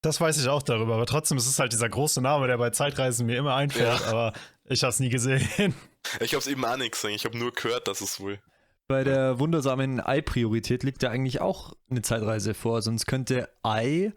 Das 0.02 0.20
weiß 0.22 0.40
ich 0.42 0.48
auch 0.48 0.64
darüber, 0.64 0.96
aber 0.96 1.06
trotzdem 1.06 1.38
ist 1.38 1.48
es 1.48 1.60
halt 1.60 1.72
dieser 1.74 1.90
große 1.90 2.22
Name, 2.22 2.48
der 2.48 2.58
bei 2.58 2.70
Zeitreisen 2.72 3.26
mir 3.28 3.38
immer 3.38 3.56
einfällt, 3.56 4.00
Ja. 4.02 4.08
aber 4.08 4.34
ich 4.66 4.82
habe 4.84 4.90
es 4.90 5.00
nie 5.00 5.10
gesehen. 5.10 5.76
Ich 6.22 6.32
habe 6.34 6.40
es 6.40 6.48
eben 6.48 6.64
auch 6.64 6.78
nicht 6.78 6.94
gesehen, 6.94 7.10
ich 7.12 7.26
habe 7.26 7.38
nur 7.38 7.52
gehört, 7.52 7.90
dass 7.90 8.00
es 8.00 8.22
wohl. 8.22 8.40
Bei 8.88 9.04
der 9.04 9.40
wundersamen 9.40 10.00
Ei-Priorität 10.00 10.84
liegt 10.84 11.04
ja 11.04 11.10
eigentlich 11.10 11.42
auch 11.42 11.74
eine 11.90 12.02
Zeitreise 12.02 12.54
vor, 12.54 12.82
sonst 12.82 13.08
könnte 13.08 13.50
Ei, 13.62 14.14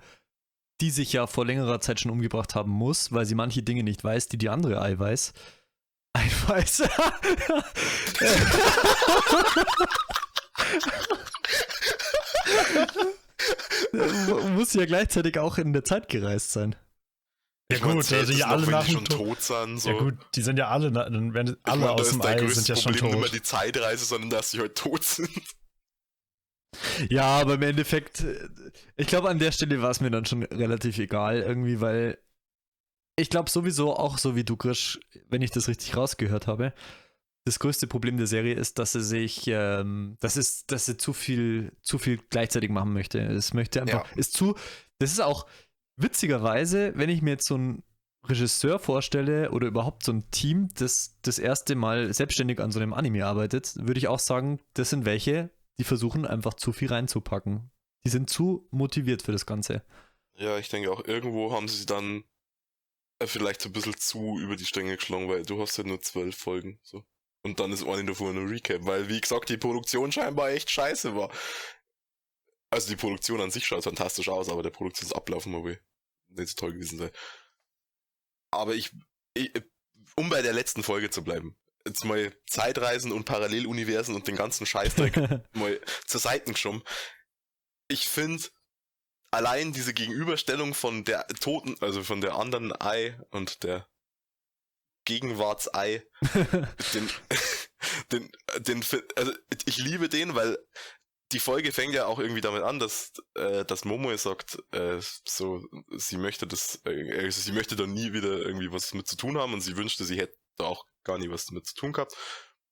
die 0.81 0.91
sich 0.91 1.13
ja 1.13 1.27
vor 1.27 1.45
längerer 1.45 1.81
Zeit 1.81 1.99
schon 1.99 2.13
umgebracht 2.13 2.55
haben 2.55 2.71
muss, 2.71 3.11
weil 3.13 3.27
sie 3.27 3.35
manche 3.35 3.65
Dinge 3.65 3.83
nicht 3.83 4.05
weiß, 4.05 4.29
die 4.29 4.39
die 4.39 4.49
andere 4.51 4.81
Ei 4.81 4.97
weiß. 4.97 5.33
Ei 6.15 6.29
weiß. 6.49 6.83
muss 14.55 14.75
ja 14.75 14.87
gleichzeitig 14.87 15.39
auch 15.39 15.59
in 15.59 15.73
der 15.73 15.85
Zeit 15.85 16.09
gereist 16.09 16.53
sein. 16.53 16.77
Ja 17.71 17.77
Ich 17.79 17.83
gut, 17.83 18.13
also 18.13 18.33
ja 18.33 18.47
noch, 18.47 18.53
alle 18.55 18.67
wenn 18.67 18.73
nach 18.73 18.87
schon 18.89 19.05
Tod. 19.05 19.19
tot 19.19 19.43
sind. 19.43 19.79
So. 19.81 19.91
Ja 19.91 19.99
gut, 19.99 20.15
die 20.35 20.43
sind 20.43 20.59
ja 20.59 20.69
alle, 20.69 20.91
dann 20.91 21.35
werden 21.35 21.57
alle 21.63 21.81
mein, 21.81 21.89
da 21.89 21.93
aus 21.95 22.09
ist 22.09 22.13
dem 22.13 22.23
Ei 22.23 22.47
sind 22.49 22.69
ja 22.69 22.77
schon 22.77 22.93
Problem 22.93 23.11
nicht 23.11 23.21
mehr 23.21 23.29
tot. 23.31 23.35
die 23.35 23.43
Zeitreise, 23.43 24.05
sondern 24.05 24.31
dass 24.31 24.51
sie 24.51 24.59
halt 24.59 24.75
tot 24.77 25.05
sind. 25.05 25.31
Ja, 27.09 27.41
aber 27.41 27.55
im 27.55 27.63
Endeffekt, 27.63 28.21
äh, 28.21 28.49
ich 28.97 29.07
glaube, 29.09 29.29
an 29.29 29.39
der 29.39 29.53
Stelle 29.53 29.83
war 29.83 29.91
es 29.91 30.01
mir 30.01 30.11
dann 30.11 30.25
schon 30.25 30.43
relativ 30.45 30.99
egal, 30.99 31.41
irgendwie, 31.41 31.81
weil 31.81 32.19
ich 33.21 33.31
glaube 33.31 33.51
sowieso 33.51 33.95
auch 33.97 34.19
so 34.19 34.35
wie 34.37 34.45
du, 34.45 34.57
Grisch, 34.57 34.99
wenn 35.29 35.43
ich 35.43 35.51
das 35.51 35.69
richtig 35.69 35.97
rausgehört 35.97 36.47
habe, 36.47 36.73
das 37.45 37.59
größte 37.59 37.87
Problem 37.87 38.17
der 38.17 38.27
Serie 38.27 38.55
ist, 38.55 38.79
dass 38.79 38.93
sie 38.93 39.03
sich, 39.03 39.45
ähm, 39.47 40.17
das 40.21 40.37
ist, 40.37 40.71
dass 40.71 40.87
sie 40.87 40.97
zu 40.97 41.13
viel, 41.13 41.73
zu 41.83 41.99
viel 41.99 42.19
gleichzeitig 42.31 42.71
machen 42.71 42.93
möchte. 42.93 43.19
Es 43.21 43.55
möchte 43.55 43.81
einfach, 43.81 44.07
Ja. 44.11 44.17
ist 44.17 44.35
zu, 44.35 44.55
das 44.99 45.13
ist 45.13 45.21
auch 45.21 45.47
witzigerweise, 45.97 46.93
wenn 46.97 47.09
ich 47.11 47.23
mir 47.23 47.31
jetzt 47.31 47.47
so 47.47 47.55
einen 47.55 47.83
Regisseur 48.27 48.79
vorstelle 48.79 49.51
oder 49.51 49.67
überhaupt 49.67 50.05
so 50.05 50.13
ein 50.13 50.31
Team, 50.31 50.69
das 50.77 51.17
das 51.23 51.39
erste 51.39 51.75
Mal 51.75 52.13
selbstständig 52.13 52.61
an 52.61 52.71
so 52.71 52.79
einem 52.81 52.93
Anime 52.93 53.25
arbeitet, 53.25 53.75
würde 53.77 53.99
ich 53.99 54.09
auch 54.09 54.19
sagen, 54.19 54.61
das 54.75 54.91
sind 54.91 55.07
welche, 55.07 55.51
die 55.79 55.85
versuchen 55.85 56.27
einfach 56.27 56.55
zu 56.55 56.73
viel 56.73 56.89
reinzupacken. 56.89 57.71
Die 58.05 58.11
sind 58.11 58.29
zu 58.29 58.67
motiviert 58.71 59.23
für 59.23 59.33
das 59.33 59.47
Ganze. 59.47 59.83
Ja, 60.37 60.59
ich 60.59 60.69
denke 60.69 60.91
auch, 60.93 61.05
irgendwo 61.07 61.53
haben 61.53 61.69
sie 61.69 61.87
dann 61.87 62.25
vielleicht 63.27 63.63
so 63.63 63.69
ein 63.69 63.73
bisschen 63.73 63.97
zu 63.97 64.39
über 64.39 64.57
die 64.57 64.65
Stränge 64.65 64.97
geschlagen, 64.97 65.29
weil 65.29 65.45
du 65.45 65.61
hast 65.61 65.77
ja 65.77 65.85
nur 65.85 66.01
zwölf 66.01 66.37
Folgen. 66.37 66.81
So. 66.83 67.05
Und 67.43 67.61
dann 67.61 67.73
ist 67.73 67.87
eine 67.87 68.05
davon 68.05 68.35
nur 68.35 68.51
Recap, 68.51 68.85
weil, 68.85 69.09
wie 69.09 69.21
gesagt, 69.21 69.49
die 69.49 69.57
Produktion 69.57 70.13
scheinbar 70.13 70.51
echt 70.51 70.71
scheiße 70.71 71.17
war. 71.17 71.31
Also 72.71 72.89
die 72.89 72.97
Produktion 72.97 73.41
an 73.41 73.51
sich 73.51 73.67
schaut 73.67 73.85
fantastisch 73.85 74.29
aus, 74.29 74.49
aber 74.49 74.63
der 74.63 74.71
Produktionsablauf 74.71 75.47
mal 75.47 75.81
nicht 76.29 76.49
so 76.51 76.55
toll 76.55 76.75
gewesen 76.75 76.99
sein. 76.99 77.11
Aber 78.53 78.75
ich, 78.75 78.91
ich, 79.35 79.51
um 80.17 80.29
bei 80.29 80.43
der 80.43 80.53
letzten 80.53 80.83
Folge 80.83 81.11
zu 81.11 81.25
bleiben, 81.25 81.57
jetzt 81.87 82.05
mal 82.05 82.33
Zeitreisen 82.47 83.13
und 83.13 83.25
Paralleluniversen 83.25 84.15
und 84.15 84.29
den 84.29 84.37
ganzen 84.37 84.67
Scheißdreck 84.67 85.17
mal 85.53 85.81
zur 86.07 86.21
Seite 86.21 86.53
geschoben. 86.53 86.83
Ich 87.89 88.07
finde 88.07 88.45
allein 89.31 89.73
diese 89.73 89.95
Gegenüberstellung 89.95 90.75
von 90.75 91.05
der 91.05 91.27
toten, 91.29 91.77
also 91.81 92.03
von 92.03 92.21
der 92.21 92.35
anderen 92.35 92.73
Ei 92.81 93.19
und 93.31 93.63
der 93.63 93.89
Gegenwartsei, 95.05 96.05
den, 96.95 97.11
den, 98.13 98.31
den, 98.59 98.85
also 99.17 99.33
ich 99.67 99.79
liebe 99.79 100.09
den, 100.09 100.35
weil 100.35 100.59
die 101.33 101.39
Folge 101.39 101.73
fängt 101.73 101.95
ja 101.95 102.07
auch 102.07 102.19
irgendwie 102.19 102.41
damit 102.41 102.63
an, 102.63 102.79
dass, 102.79 103.13
äh, 103.35 103.65
dass 103.65 103.85
Momoe 103.85 104.19
sagt, 104.19 104.59
äh, 104.73 105.01
so, 105.25 105.63
sie 105.97 106.17
möchte 106.17 106.47
das, 106.47 106.81
äh, 106.85 107.25
also 107.25 107.41
sie 107.41 107.53
möchte 107.53 107.77
da 107.77 107.87
nie 107.87 108.13
wieder 108.13 108.39
irgendwie 108.39 108.73
was 108.73 108.95
mit 108.95 109.07
zu 109.07 109.17
tun 109.17 109.39
haben 109.39 109.55
und 109.55 109.61
sie 109.61 109.77
wünschte, 109.77 110.05
sie 110.05 110.19
hätte 110.19 110.37
da 110.57 110.65
auch 110.65 110.85
gar 111.05 111.19
nie 111.19 111.31
was 111.31 111.47
damit 111.47 111.67
zu 111.67 111.75
tun 111.75 111.93
gehabt. 111.93 112.17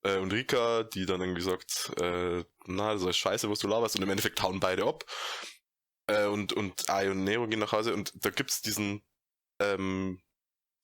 Äh, 0.03 0.17
und 0.17 0.33
Rika, 0.33 0.83
die 0.83 1.05
dann 1.05 1.21
irgendwie 1.21 1.41
sagt, 1.41 1.91
äh, 2.01 2.43
na, 2.65 2.93
das 2.93 3.03
ist 3.03 3.17
scheiße, 3.17 3.49
was 3.49 3.59
du 3.59 3.67
laberst, 3.67 3.95
und 3.95 4.03
im 4.03 4.09
Endeffekt 4.09 4.41
hauen 4.41 4.59
beide 4.59 4.85
ab. 4.85 5.05
Äh, 6.09 6.25
und, 6.27 6.53
und 6.53 6.89
Ai 6.89 7.11
und 7.11 7.23
Nero 7.23 7.47
gehen 7.47 7.59
nach 7.59 7.71
Hause 7.71 7.93
und 7.93 8.13
da 8.25 8.31
gibt's 8.31 8.61
diesen, 8.61 9.03
ähm, 9.61 10.21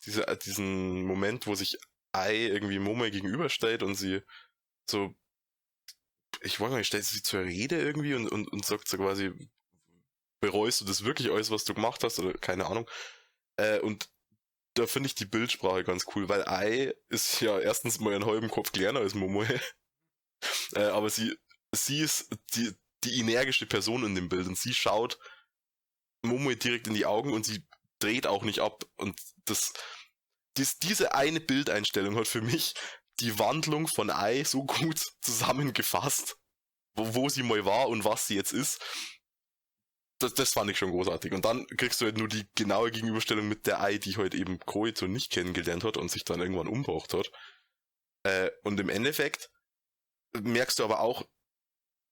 diese, 0.05 0.27
äh, 0.27 0.37
diesen 0.37 1.03
Moment, 1.03 1.47
wo 1.47 1.55
sich 1.55 1.77
Ai 2.13 2.45
irgendwie 2.47 2.79
Momoe 2.79 3.11
gegenüberstellt 3.11 3.83
und 3.83 3.95
sie 3.95 4.21
so, 4.89 5.15
ich 6.41 6.59
weiß 6.59 6.69
gar 6.69 6.77
nicht, 6.77 6.87
stellt 6.87 7.05
sie 7.05 7.23
zur 7.23 7.41
Rede 7.41 7.81
irgendwie 7.81 8.13
und, 8.13 8.29
und, 8.31 8.47
und 8.51 8.65
sagt 8.65 8.87
so 8.87 8.97
quasi, 8.97 9.33
bereust 10.41 10.81
du 10.81 10.85
das 10.85 11.05
wirklich 11.05 11.31
alles, 11.31 11.49
was 11.49 11.65
du 11.65 11.73
gemacht 11.73 12.03
hast 12.03 12.19
oder 12.19 12.33
keine 12.33 12.67
Ahnung. 12.67 12.87
Äh, 13.57 13.79
und 13.79 14.09
da 14.75 14.85
finde 14.85 15.07
ich 15.07 15.15
die 15.15 15.25
Bildsprache 15.25 15.83
ganz 15.83 16.05
cool, 16.15 16.29
weil 16.29 16.47
Ai 16.47 16.93
ist 17.09 17.41
ja 17.41 17.59
erstens 17.59 17.99
mal 17.99 18.13
einen 18.13 18.25
halben 18.27 18.49
Kopf 18.49 18.71
kleiner 18.71 18.99
als 18.99 19.15
Momoe. 19.15 19.47
äh, 20.75 20.83
aber 20.83 21.09
sie, 21.09 21.35
sie 21.73 22.01
ist 22.01 22.29
die, 22.53 22.75
die 23.05 23.19
energische 23.19 23.65
Person 23.65 24.03
in 24.03 24.15
dem 24.15 24.29
Bild 24.29 24.47
und 24.47 24.57
sie 24.57 24.73
schaut 24.73 25.17
Momoe 26.23 26.55
direkt 26.55 26.87
in 26.87 26.93
die 26.93 27.05
Augen 27.05 27.33
und 27.33 27.45
sie 27.45 27.65
dreht 27.99 28.27
auch 28.27 28.43
nicht 28.43 28.59
ab. 28.59 28.83
Und 28.97 29.19
das, 29.45 29.73
dies, 30.57 30.79
diese 30.79 31.13
eine 31.13 31.39
Bildeinstellung 31.39 32.15
hat 32.15 32.27
für 32.27 32.41
mich 32.41 32.73
die 33.19 33.39
Wandlung 33.39 33.87
von 33.87 34.09
Ai 34.09 34.43
so 34.43 34.65
gut 34.65 34.99
zusammengefasst, 35.21 36.37
wo, 36.95 37.15
wo 37.15 37.29
sie 37.29 37.43
mal 37.43 37.65
war 37.65 37.87
und 37.87 38.03
was 38.03 38.27
sie 38.27 38.35
jetzt 38.35 38.53
ist. 38.53 38.81
Das, 40.19 40.33
das 40.33 40.53
fand 40.53 40.71
ich 40.71 40.77
schon 40.77 40.91
großartig. 40.91 41.33
Und 41.33 41.43
dann 41.43 41.67
kriegst 41.67 41.99
du 41.99 42.05
halt 42.05 42.17
nur 42.17 42.29
die 42.29 42.47
genaue 42.55 42.91
Gegenüberstellung 42.91 43.47
mit 43.47 43.67
der 43.67 43.81
Ai, 43.81 43.97
die 43.97 44.15
halt 44.15 44.33
eben 44.33 44.59
Koito 44.59 45.07
nicht 45.07 45.31
kennengelernt 45.31 45.83
hat 45.83 45.97
und 45.97 46.09
sich 46.09 46.23
dann 46.23 46.39
irgendwann 46.39 46.67
umgebracht 46.67 47.13
hat. 47.13 47.31
Äh, 48.23 48.49
und 48.63 48.79
im 48.79 48.89
Endeffekt 48.89 49.49
merkst 50.41 50.79
du 50.79 50.83
aber 50.83 51.01
auch, 51.01 51.25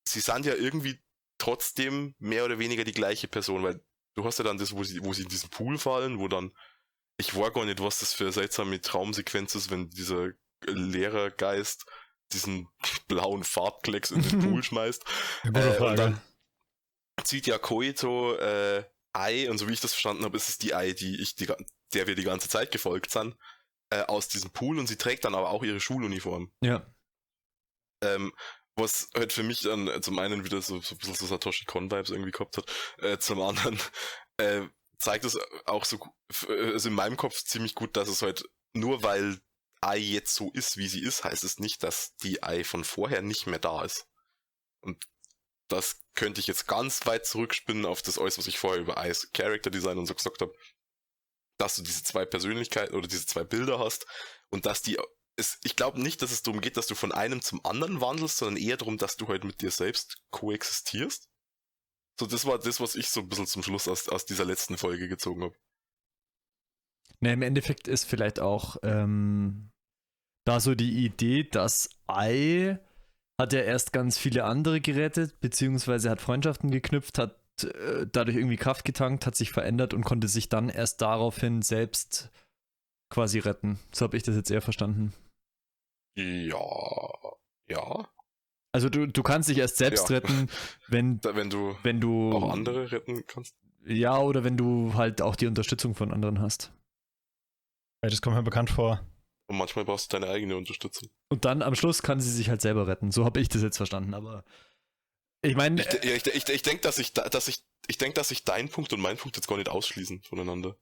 sie 0.08 0.20
sind 0.20 0.46
ja 0.46 0.56
irgendwie 0.56 1.00
trotzdem 1.38 2.16
mehr 2.20 2.46
oder 2.46 2.60
weniger 2.60 2.84
die 2.84 2.92
gleiche 2.92 3.28
Person, 3.28 3.64
weil 3.64 3.84
du 4.16 4.24
hast 4.24 4.40
ja 4.40 4.44
dann 4.44 4.58
das, 4.58 4.76
wo 4.76 4.84
sie, 4.84 5.04
wo 5.04 5.14
sie 5.14 5.24
in 5.24 5.30
diesen 5.30 5.50
Pool 5.50 5.78
fallen, 5.78 6.20
wo 6.20 6.28
dann 6.28 6.52
ich 7.18 7.36
war 7.36 7.52
gar 7.52 7.66
nicht, 7.66 7.82
was 7.82 8.00
das 8.00 8.14
für 8.14 8.24
eine 8.24 8.34
seltsame 8.34 8.82
Traumsequenz 8.82 9.56
ist, 9.56 9.70
wenn 9.70 9.90
dieser 9.90 10.32
Lehrergeist 10.66 11.86
diesen 12.32 12.68
blauen 13.08 13.44
Farbklecks 13.44 14.12
in 14.12 14.22
den 14.22 14.40
Pool 14.40 14.64
schmeißt. 14.64 15.04
Äh, 15.54 15.78
und 15.78 15.96
dann 15.98 16.22
zieht 17.24 17.48
ja 17.48 17.58
Koito 17.58 18.36
äh, 18.36 18.84
Ei, 19.14 19.50
und 19.50 19.60
so 19.60 19.68
wie 19.68 19.74
ich 19.74 19.80
das 19.80 19.94
verstanden 19.94 20.24
habe, 20.24 20.38
ist 20.38 20.50
es 20.50 20.58
die 20.58 20.74
Ei, 20.74 20.94
die 20.94 21.22
ich 21.22 21.36
die, 21.36 21.46
der 21.94 22.08
wir 22.08 22.16
die 22.16 22.24
ganze 22.24 22.50
Zeit 22.50 22.72
gefolgt 22.72 23.12
sind, 23.12 23.38
äh, 23.92 24.02
aus 24.02 24.28
diesem 24.28 24.52
Pool 24.52 24.80
und 24.80 24.88
sie 24.88 24.98
trägt 24.98 25.26
dann 25.26 25.36
aber 25.36 25.52
auch 25.52 25.64
ihre 25.64 25.80
Schuluniform. 25.80 26.52
Ja. 26.62 26.92
Ähm, 28.04 28.34
was 28.76 29.10
halt 29.16 29.34
für 29.34 29.44
mich 29.44 29.62
dann 29.62 29.88
äh, 29.88 30.02
zum 30.02 30.20
einen 30.20 30.46
wieder 30.46 30.62
so, 30.62 30.80
so 30.82 30.96
ein 30.96 30.98
bisschen 30.98 31.16
so 31.16 31.28
Satoshi 31.28 31.66
Kon-Vibes 31.66 32.10
irgendwie 32.10 32.32
gehabt 32.32 32.58
hat, 32.58 32.72
äh, 33.00 33.18
zum 33.18 33.42
anderen 33.42 33.80
äh, 34.38 34.62
zeigt 34.98 35.26
es 35.26 35.38
auch 35.66 35.86
so, 35.86 36.00
äh, 36.48 36.72
also 36.74 36.90
in 36.90 36.96
meinem 36.96 37.18
Kopf 37.18 37.44
ziemlich 37.44 37.76
gut, 37.76 37.96
dass 37.98 38.10
es 38.10 38.22
halt 38.22 38.44
nur 38.74 39.04
weil 39.04 39.40
Ei 39.82 39.98
jetzt 39.98 40.34
so 40.36 40.50
ist, 40.54 40.78
wie 40.78 40.88
sie 40.88 41.04
ist, 41.04 41.24
heißt 41.24 41.44
es 41.44 41.60
nicht, 41.60 41.84
dass 41.84 42.16
die 42.24 42.42
Ei 42.42 42.64
von 42.64 42.84
vorher 42.84 43.22
nicht 43.22 43.48
mehr 43.48 43.60
da 43.60 43.84
ist. 43.84 44.08
Und 44.82 45.06
das 45.68 46.02
könnte 46.16 46.40
ich 46.40 46.48
jetzt 46.48 46.68
ganz 46.68 47.06
weit 47.06 47.26
zurückspinnen 47.26 47.86
auf 47.86 48.02
das 48.02 48.18
alles, 48.18 48.38
was 48.38 48.48
ich 48.48 48.60
vorher 48.60 48.82
über 48.82 48.98
Eis 48.98 49.30
Character 49.34 49.70
Design 49.70 49.98
und 49.98 50.06
so 50.06 50.16
gesagt 50.16 50.42
habe, 50.42 50.54
dass 51.58 51.76
du 51.76 51.82
diese 51.84 52.04
zwei 52.04 52.26
Persönlichkeiten 52.26 52.96
oder 52.96 53.08
diese 53.08 53.26
zwei 53.26 53.44
Bilder 53.44 53.80
hast 53.80 54.06
und 54.50 54.66
dass 54.66 54.82
die 54.82 54.98
es, 55.36 55.60
ich 55.64 55.76
glaube 55.76 56.02
nicht, 56.02 56.22
dass 56.22 56.32
es 56.32 56.44
darum 56.44 56.62
geht, 56.62 56.78
dass 56.78 56.88
du 56.88 56.96
von 56.96 57.12
einem 57.12 57.42
zum 57.42 57.64
anderen 57.66 58.02
wandelst, 58.02 58.38
sondern 58.38 58.62
eher 58.62 58.78
darum, 58.78 58.98
dass 58.98 59.18
du 59.18 59.28
halt 59.28 59.44
mit 59.44 59.62
dir 59.62 59.72
selbst 59.72 60.22
koexistierst. 60.32 61.30
So, 62.20 62.28
das 62.28 62.46
war 62.46 62.60
das, 62.60 62.80
was 62.80 62.96
ich 62.96 63.10
so 63.10 63.22
ein 63.22 63.30
bisschen 63.30 63.48
zum 63.48 63.64
Schluss 63.64 63.88
aus, 63.88 64.08
aus 64.10 64.26
dieser 64.26 64.46
letzten 64.46 64.78
Folge 64.78 65.08
gezogen 65.08 65.44
habe. 65.44 65.56
Ne, 67.20 67.34
im 67.34 67.42
Endeffekt 67.42 67.88
ist 67.88 68.04
vielleicht 68.04 68.40
auch 68.40 68.78
ähm, 68.84 69.72
da 70.46 70.60
so 70.60 70.76
die 70.76 71.06
Idee, 71.06 71.44
dass 71.44 71.90
Ei 72.06 72.80
hat 73.40 73.54
ja 73.54 73.62
erst 73.62 73.94
ganz 73.94 74.18
viele 74.18 74.44
andere 74.44 74.82
gerettet, 74.82 75.40
beziehungsweise 75.40 76.10
hat 76.10 76.22
Freundschaften 76.22 76.70
geknüpft, 76.70 77.18
hat 77.18 77.40
äh, 77.64 78.06
dadurch 78.12 78.38
irgendwie 78.38 78.58
Kraft 78.58 78.86
getankt, 78.86 79.26
hat 79.26 79.36
sich 79.36 79.52
verändert 79.52 79.94
und 79.94 80.04
konnte 80.04 80.28
sich 80.28 80.50
dann 80.50 80.70
erst 80.70 81.02
daraufhin 81.02 81.62
selbst 81.62 82.30
quasi 83.10 83.40
retten. 83.40 83.80
So 83.92 84.06
habe 84.06 84.18
ich 84.18 84.24
das 84.24 84.36
jetzt 84.36 84.52
eher 84.52 84.62
verstanden. 84.62 85.14
Ja, 86.16 87.10
ja. 87.68 88.10
Also 88.72 88.90
du, 88.90 89.08
du 89.08 89.24
kannst 89.24 89.50
dich 89.50 89.58
erst 89.60 89.78
selbst 89.78 90.10
Ja. 90.10 90.18
retten, 90.18 90.50
wenn, 90.88 91.20
wenn 91.24 91.50
du 91.50 91.76
wenn 91.84 92.00
du 92.02 92.32
auch 92.34 92.50
andere 92.52 92.92
retten 92.92 93.26
kannst. 93.28 93.56
ja 93.86 94.18
oder 94.20 94.44
wenn 94.44 94.58
du 94.58 94.94
halt 94.96 95.22
auch 95.22 95.36
die 95.36 95.48
Unterstützung 95.48 95.94
von 95.96 96.12
anderen 96.12 96.40
hast. 96.42 96.72
Ey, 98.02 98.10
das 98.10 98.22
kommt 98.22 98.36
mir 98.36 98.44
bekannt 98.44 98.70
vor. 98.70 99.06
Und 99.48 99.58
manchmal 99.58 99.86
brauchst 99.86 100.12
du 100.12 100.20
deine 100.20 100.32
eigene 100.32 100.58
Unterstützung. 100.58 101.10
Und 101.30 101.46
dann 101.46 101.62
am 101.62 101.76
Schluss 101.76 102.02
kann 102.02 102.20
sie 102.20 102.32
sich 102.32 102.50
halt 102.50 102.62
selber 102.62 102.88
retten. 102.88 103.12
So 103.12 103.26
habe 103.26 103.40
ich 103.40 103.50
das 103.50 103.62
jetzt 103.62 103.78
verstanden, 103.78 104.14
aber 104.14 104.44
ich 105.42 105.56
meine, 105.56 105.82
Ich, 105.82 105.88
ja, 106.04 106.16
ich, 106.16 106.26
ich, 106.26 106.50
ich 106.50 106.62
denke, 106.64 106.82
dass 106.82 106.98
ich, 106.98 107.14
da- 107.14 107.28
dass 107.30 107.48
ich, 107.50 107.64
ich 107.88 107.98
denke, 107.98 108.16
dass 108.16 108.30
sich 108.30 108.44
dein 108.46 108.70
Punkt 108.70 108.94
und 108.94 109.02
mein 109.02 109.18
Punkt 109.18 109.36
jetzt 109.36 109.48
gar 109.48 109.58
nicht 109.58 109.70
ausschließen 109.70 110.24
voneinander. 110.24 110.78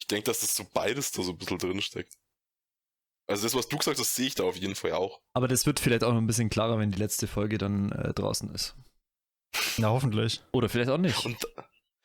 Ich 0.00 0.08
denke, 0.08 0.24
dass 0.24 0.40
das 0.40 0.54
so 0.56 0.64
beides 0.74 1.12
da 1.12 1.22
so 1.22 1.32
ein 1.32 1.38
bisschen 1.38 1.58
drin 1.58 1.80
steckt. 1.80 2.17
Also 3.28 3.42
das, 3.44 3.54
was 3.54 3.68
du 3.68 3.76
gesagt 3.76 3.98
hast, 3.98 4.14
sehe 4.14 4.26
ich 4.26 4.34
da 4.34 4.44
auf 4.44 4.56
jeden 4.56 4.74
Fall 4.74 4.92
auch. 4.92 5.20
aber 5.34 5.48
das 5.48 5.66
wird 5.66 5.80
vielleicht 5.80 6.02
auch 6.02 6.12
noch 6.12 6.20
ein 6.20 6.26
bisschen 6.26 6.48
klarer, 6.50 6.78
wenn 6.78 6.90
die 6.90 6.98
letzte 6.98 7.26
Folge 7.26 7.58
dann 7.58 7.92
äh, 7.92 8.12
draußen 8.14 8.48
ist. 8.54 8.74
Na, 9.76 9.88
hoffentlich. 9.88 10.40
Oder 10.52 10.68
vielleicht 10.68 10.90
auch 10.90 10.98
nicht. 10.98 11.24
Und, 11.24 11.36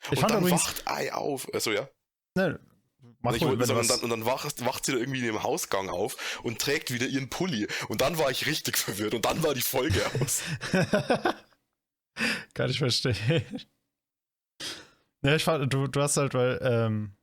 Ich 0.04 0.10
und 0.10 0.18
fand 0.20 0.32
dann 0.34 0.40
übrigens- 0.42 0.62
wacht 0.66 0.82
Ei 0.86 1.12
auf. 1.12 1.46
Also 1.54 1.72
ja. 1.72 1.88
Ne, 2.36 2.60
mach 3.20 3.30
Und, 3.32 3.36
ich 3.36 3.42
sagen, 3.66 3.78
und, 3.80 3.90
dann, 3.90 4.00
und 4.00 4.10
dann 4.10 4.24
wacht, 4.26 4.64
wacht 4.66 4.84
sie 4.86 4.92
da 4.92 4.98
irgendwie 4.98 5.20
in 5.20 5.26
dem 5.26 5.42
Hausgang 5.42 5.88
auf 5.88 6.40
und 6.42 6.58
trägt 6.60 6.90
wieder 6.92 7.06
ihren 7.06 7.30
Pulli. 7.30 7.68
Und 7.88 8.00
dann 8.02 8.18
war 8.18 8.30
ich 8.30 8.46
richtig 8.46 8.76
verwirrt. 8.76 9.14
Und 9.14 9.24
dann 9.24 9.42
war 9.42 9.54
die 9.54 9.62
Folge 9.62 10.02
aus. 10.20 10.42
Kann 12.54 12.70
ich 12.70 12.78
verstehen. 12.78 13.16
Ja, 15.22 15.34
ich 15.36 15.42
fand, 15.44 15.72
du, 15.72 15.86
du 15.86 16.02
hast 16.02 16.18
halt, 16.18 16.34
weil, 16.34 16.58
ähm, 16.62 17.16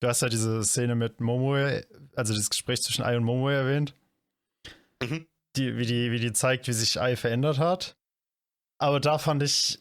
du 0.00 0.08
hast 0.08 0.22
ja 0.22 0.28
diese 0.28 0.62
Szene 0.64 0.94
mit 0.94 1.20
Momoe, 1.20 1.84
also 2.14 2.34
das 2.34 2.50
Gespräch 2.50 2.82
zwischen 2.82 3.02
Ai 3.02 3.16
und 3.16 3.24
Momoe 3.24 3.52
erwähnt, 3.54 3.94
Mhm. 5.02 5.26
die, 5.56 5.76
wie, 5.76 5.84
die, 5.86 6.10
wie 6.10 6.18
die 6.18 6.32
zeigt, 6.32 6.68
wie 6.68 6.72
sich 6.72 7.00
Ai 7.00 7.16
verändert 7.16 7.58
hat. 7.58 7.96
Aber 8.78 8.98
da 9.00 9.18
fand 9.18 9.42
ich, 9.42 9.78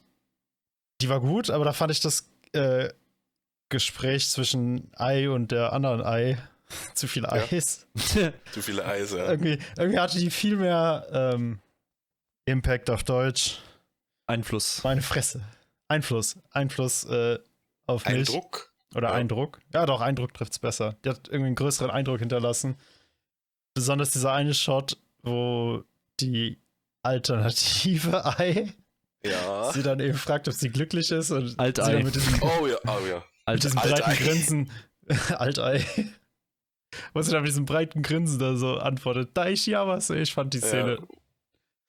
die 1.01 1.09
war 1.09 1.21
gut, 1.21 1.49
aber 1.49 1.63
da 1.65 1.71
fand 1.73 1.91
ich 1.91 1.99
das 2.01 2.29
äh, 2.53 2.89
Gespräch 3.69 4.29
zwischen 4.29 4.91
Ai 4.95 5.29
und 5.29 5.51
der 5.51 5.73
anderen 5.73 6.01
Ai, 6.03 6.37
zu 6.95 7.07
viel 7.07 7.25
Eis, 7.25 7.87
Zu 7.95 8.61
viele 8.61 8.85
Eise. 8.85 9.19
Ja. 9.19 9.29
irgendwie, 9.31 9.59
irgendwie 9.77 9.99
hatte 9.99 10.17
die 10.19 10.31
viel 10.31 10.57
mehr 10.57 11.07
ähm, 11.11 11.59
Impact 12.45 12.89
auf 12.89 13.03
Deutsch. 13.03 13.59
Einfluss. 14.27 14.83
Meine 14.83 15.01
Fresse. 15.01 15.41
Einfluss. 15.87 16.35
Einfluss 16.51 17.03
äh, 17.05 17.37
auf 17.85 18.05
Ein 18.07 18.19
mich. 18.19 18.27
Druck. 18.29 18.73
Oder 18.95 19.09
Ja. 19.09 19.13
Eindruck. 19.15 19.59
Ja, 19.73 19.85
doch, 19.85 20.01
Eindruck 20.01 20.33
trifft's 20.33 20.57
besser. 20.59 20.95
Die 21.03 21.09
hat 21.09 21.27
irgendwie 21.27 21.47
einen 21.47 21.55
größeren 21.55 21.91
Eindruck 21.91 22.19
hinterlassen. 22.19 22.77
Besonders 23.73 24.11
dieser 24.11 24.31
eine 24.33 24.53
Shot, 24.53 24.97
wo 25.23 25.83
die 26.21 26.61
alternative 27.03 28.25
Ei 28.39 28.73
Ja. 29.23 29.71
sie 29.73 29.83
dann 29.83 29.99
eben 29.99 30.17
fragt, 30.17 30.47
ob 30.47 30.53
sie 30.53 30.69
glücklich 30.69 31.11
ist 31.11 31.31
und 31.31 31.59
Alt-Ei. 31.59 31.85
sie 31.85 31.91
dann 31.91 32.03
mit 32.03 32.15
diesem, 32.15 32.41
Oh 32.41 32.67
ja, 32.67 32.77
oh 32.87 33.05
ja. 33.07 33.15
mit 33.17 33.23
Alter, 33.45 33.61
diesem 33.67 33.79
Alt-Ei. 33.79 33.99
breiten 34.01 34.23
Grinsen 34.23 34.71
Altei. 35.37 35.85
Wo 37.13 37.21
sie 37.21 37.31
dann 37.31 37.41
mit 37.41 37.49
diesem 37.49 37.65
breiten 37.65 38.01
Grinsen 38.01 38.39
da 38.39 38.55
so 38.55 38.77
antwortet, 38.77 39.35
Daishiawase. 39.35 40.17
Ich 40.17 40.33
fand 40.33 40.53
die 40.53 40.59
Szene, 40.59 40.99
Ja. 41.01 41.07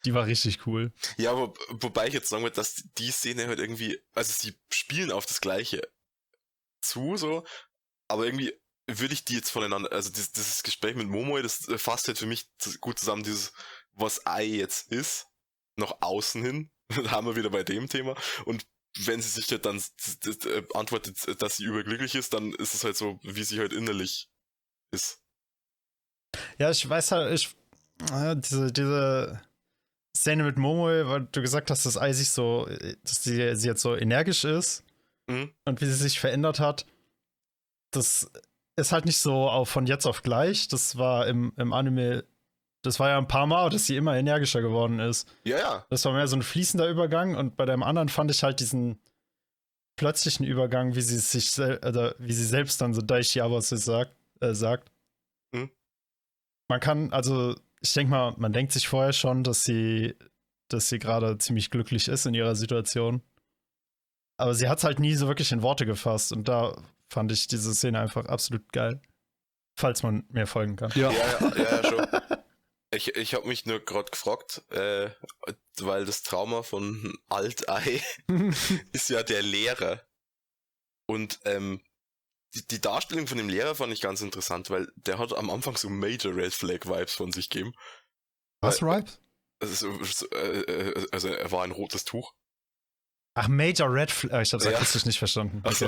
die 0.05 0.13
war 0.15 0.27
richtig 0.27 0.67
cool. 0.67 0.93
Ja, 1.19 1.37
wo, 1.37 1.55
wobei 1.81 2.09
ich 2.09 2.15
jetzt 2.15 2.29
sagen 2.29 2.43
würde, 2.43 2.57
dass 2.57 2.83
die 2.99 3.11
Szene 3.13 3.47
halt 3.47 3.61
irgendwie, 3.61 3.99
also 4.15 4.33
sie 4.37 4.55
spielen 4.73 5.13
auf 5.13 5.25
das 5.27 5.41
Gleiche 5.41 5.83
zu, 6.89 7.17
so, 7.17 7.47
aber 8.09 8.27
irgendwie 8.27 8.53
würde 8.87 9.15
ich 9.15 9.25
die 9.25 9.35
jetzt 9.35 9.51
voneinander, 9.51 9.91
also 9.93 10.11
dieses, 10.11 10.33
dieses 10.33 10.63
Gespräch 10.63 10.95
mit 10.95 11.09
Momoe, 11.09 11.43
das 11.43 11.69
äh, 11.69 11.79
fasst 11.79 12.07
halt 12.09 12.19
für 12.19 12.27
mich 12.27 12.49
gut 12.81 12.99
zusammen, 12.99 13.25
dieses, 13.25 13.53
was 13.93 14.27
Ei 14.27 14.45
jetzt 14.45 14.93
ist, 14.93 15.27
nach 15.77 15.97
außen 16.01 16.43
hin, 16.43 16.71
da 16.89 17.11
haben 17.11 17.27
wir 17.27 17.37
wieder 17.37 17.51
bei 17.51 17.65
dem 17.65 17.89
Thema, 17.89 18.15
und 18.45 18.67
wenn 19.01 19.21
sie 19.21 19.29
sich 19.29 19.51
halt 19.51 19.67
dann 19.67 19.83
äh, 20.25 20.63
antwortet, 20.75 21.43
dass 21.43 21.57
sie 21.57 21.65
überglücklich 21.65 22.15
ist, 22.15 22.33
dann 22.33 22.53
ist 22.55 22.75
es 22.75 22.85
halt 22.85 22.97
so, 22.97 23.19
wie 23.23 23.45
sie 23.45 23.59
halt 23.59 23.75
innerlich 23.75 24.31
ist. 24.91 25.21
Ja, 26.59 26.71
ich 26.71 26.89
weiß 26.89 27.13
halt, 27.13 27.35
ich, 27.35 27.55
äh, 28.11 28.37
diese, 28.37 28.73
diese 28.73 29.43
Szene 30.17 30.45
mit 30.45 30.57
Momoe, 30.57 31.07
weil 31.09 31.29
du 31.31 31.43
gesagt 31.43 31.71
hast, 31.71 31.85
dass 31.85 31.99
Ei 31.99 32.15
sich 32.15 32.31
so, 32.31 32.67
dass 33.03 33.23
sie, 33.23 33.55
sie 33.55 33.69
jetzt 33.69 33.83
so 33.83 33.95
energisch 33.95 34.45
ist 34.45 34.86
Mhm. 35.29 35.51
und 35.65 35.81
wie 35.81 35.87
sie 35.87 35.95
sich 35.95 36.21
verändert 36.21 36.61
hat, 36.61 36.87
das 37.91 38.31
ist 38.77 38.93
halt 38.93 39.07
nicht 39.07 39.19
so 39.19 39.49
auf, 39.49 39.69
von 39.69 39.87
jetzt 39.87 40.07
auf 40.07 40.23
gleich. 40.23 40.69
Das 40.69 40.99
war 40.99 41.27
im, 41.27 41.53
im 41.57 41.73
Anime, 41.73 42.25
das 42.83 43.01
war 43.01 43.09
ja 43.09 43.19
ein 43.19 43.29
paar 43.29 43.47
Mal, 43.47 43.71
dass 43.71 43.87
sie 43.87 43.97
immer 43.97 44.17
energischer 44.17 44.61
geworden 44.61 45.01
ist. 45.01 45.29
Ja, 45.45 45.59
ja. 45.59 45.87
Das 45.91 46.05
war 46.05 46.13
mehr 46.13 46.29
so 46.29 46.37
ein 46.37 46.43
fließender 46.43 46.89
Übergang 46.89 47.35
und 47.35 47.57
bei 47.57 47.65
dem 47.65 47.83
anderen 47.83 48.09
fand 48.09 48.31
ich 48.31 48.43
halt 48.43 48.61
diesen 48.61 49.01
plötzlichen 49.97 50.45
Übergang, 50.45 50.95
wie 50.95 51.01
sie 51.01 51.19
sich 51.19 51.59
oder 51.59 52.15
wie 52.19 52.33
sie 52.33 52.45
selbst 52.45 52.81
dann 52.81 52.95
so 52.95 53.01
Daishi 53.01 53.41
Awase 53.41 53.79
sagt, 53.79 54.15
äh, 54.41 54.53
sagt. 54.53 54.93
Hm. 55.55 55.71
Man 56.69 56.81
kann, 56.81 57.13
also 57.13 57.55
ich 57.81 57.93
denke 57.95 58.11
mal, 58.11 58.35
man 58.37 58.53
denkt 58.53 58.73
sich 58.73 58.89
vorher 58.89 59.15
schon, 59.15 59.43
dass 59.43 59.65
sie, 59.65 60.15
dass 60.69 60.89
sie 60.89 60.99
gerade 60.99 61.39
ziemlich 61.39 61.71
glücklich 61.71 62.09
ist 62.09 62.27
in 62.27 62.35
ihrer 62.35 62.57
Situation. 62.57 63.23
Aber 64.37 64.55
sie 64.55 64.69
hat 64.69 64.79
es 64.79 64.85
halt 64.85 64.99
nie 64.99 65.15
so 65.15 65.29
wirklich 65.29 65.53
in 65.53 65.63
Worte 65.63 65.87
gefasst 65.87 66.33
und 66.33 66.49
da 66.49 66.77
fand 67.09 67.33
ich 67.33 67.47
diese 67.47 67.75
Szene 67.75 68.01
einfach 68.01 68.27
absolut 68.27 68.73
geil. 68.73 69.01
Falls 69.79 70.03
man 70.03 70.25
mir 70.31 70.47
folgen 70.47 70.77
kann. 70.77 70.91
ja. 70.95 71.11
Ja, 71.11 71.39
ja, 71.41 71.57
ja, 71.57 71.85
schon. 71.85 72.07
Ich, 72.95 73.09
ich 73.17 73.35
habe 73.35 73.49
mich 73.49 73.67
nur 73.67 73.81
gerade 73.81 74.11
gefragt, 74.11 74.63
äh, 74.71 75.11
weil 75.81 76.07
das 76.07 76.23
Trauma 76.23 76.63
von 76.63 77.19
Altei 77.29 78.01
ist 78.93 79.11
ja 79.11 79.23
der 79.25 79.43
Lehrer. 79.43 80.01
Und 81.07 81.41
ähm, 81.45 81.83
die, 82.55 82.67
die 82.67 82.81
Darstellung 82.81 83.27
von 83.27 83.39
dem 83.39 83.49
Lehrer 83.49 83.75
fand 83.75 83.93
ich 83.93 84.01
ganz 84.01 84.23
interessant, 84.23 84.71
weil 84.71 84.91
der 84.97 85.19
hat 85.19 85.35
am 85.35 85.51
Anfang 85.51 85.77
so 85.77 85.91
Major 85.91 86.35
Red 86.35 86.55
Flag 86.55 86.87
Vibes 86.87 87.13
von 87.13 87.33
sich 87.33 87.51
gegeben. 87.51 87.75
Was, 88.61 88.83
Ripe? 88.83 89.11
Also, 89.61 90.03
so, 90.05 90.27
äh, 90.31 90.61
äh, 90.61 91.07
also 91.13 91.29
er 91.29 91.51
war 91.53 91.65
ein 91.65 91.73
rotes 91.73 92.05
Tuch. 92.05 92.35
Ach, 93.39 93.49
Major 93.49 93.93
Red 93.93 94.11
Flag. 94.11 94.43
Ich 94.43 94.53
hab's 94.55 94.65
Ja. 94.65 94.71
akustisch 94.73 95.05
nicht 95.05 95.19
verstanden. 95.19 95.61
Also, 95.63 95.87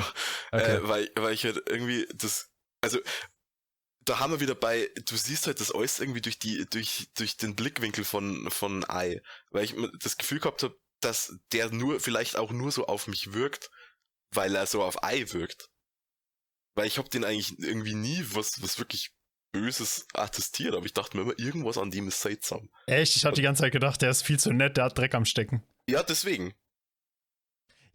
Okay. 0.52 0.76
Äh, 0.76 0.88
weil, 0.88 1.10
weil 1.16 1.32
ich 1.32 1.44
halt 1.44 1.62
irgendwie 1.68 2.06
das, 2.14 2.50
also 2.82 3.00
da 4.04 4.18
haben 4.20 4.32
wir 4.32 4.40
wieder 4.40 4.54
bei, 4.54 4.90
du 5.06 5.16
siehst 5.16 5.46
halt 5.46 5.58
das 5.60 5.70
alles 5.72 5.98
irgendwie 5.98 6.20
durch 6.20 6.38
die, 6.38 6.66
durch, 6.70 7.08
durch 7.16 7.36
den 7.38 7.56
Blickwinkel 7.56 8.04
von, 8.04 8.50
von 8.50 8.88
Ei. 8.88 9.20
Weil 9.50 9.64
ich 9.64 9.74
das 10.00 10.18
Gefühl 10.18 10.40
gehabt 10.40 10.62
habe, 10.62 10.76
dass 11.00 11.38
der 11.52 11.70
nur, 11.70 12.00
vielleicht 12.00 12.36
auch 12.36 12.50
nur 12.50 12.70
so 12.70 12.86
auf 12.86 13.06
mich 13.06 13.32
wirkt, 13.32 13.70
weil 14.34 14.54
er 14.54 14.66
so 14.66 14.82
auf 14.82 15.02
Ei 15.02 15.24
wirkt. 15.32 15.68
Weil 16.74 16.86
ich 16.86 16.98
habe 16.98 17.08
den 17.08 17.24
eigentlich 17.24 17.58
irgendwie 17.58 17.94
nie 17.94 18.24
was, 18.32 18.62
was 18.62 18.78
wirklich 18.78 19.10
Böses 19.52 20.06
attestiert, 20.12 20.74
aber 20.74 20.84
ich 20.84 20.92
dachte 20.92 21.16
mir 21.16 21.22
immer, 21.22 21.38
irgendwas 21.38 21.78
an 21.78 21.90
dem 21.90 22.08
ist 22.08 22.20
seltsam. 22.20 22.68
Echt? 22.86 23.16
Ich 23.16 23.24
hatte 23.24 23.36
die 23.36 23.42
ganze 23.42 23.62
Zeit 23.62 23.72
gedacht, 23.72 24.02
der 24.02 24.10
ist 24.10 24.22
viel 24.22 24.38
zu 24.38 24.52
nett, 24.52 24.76
der 24.76 24.84
hat 24.84 24.98
Dreck 24.98 25.14
am 25.14 25.24
Stecken. 25.24 25.62
Ja, 25.88 26.02
deswegen. 26.02 26.54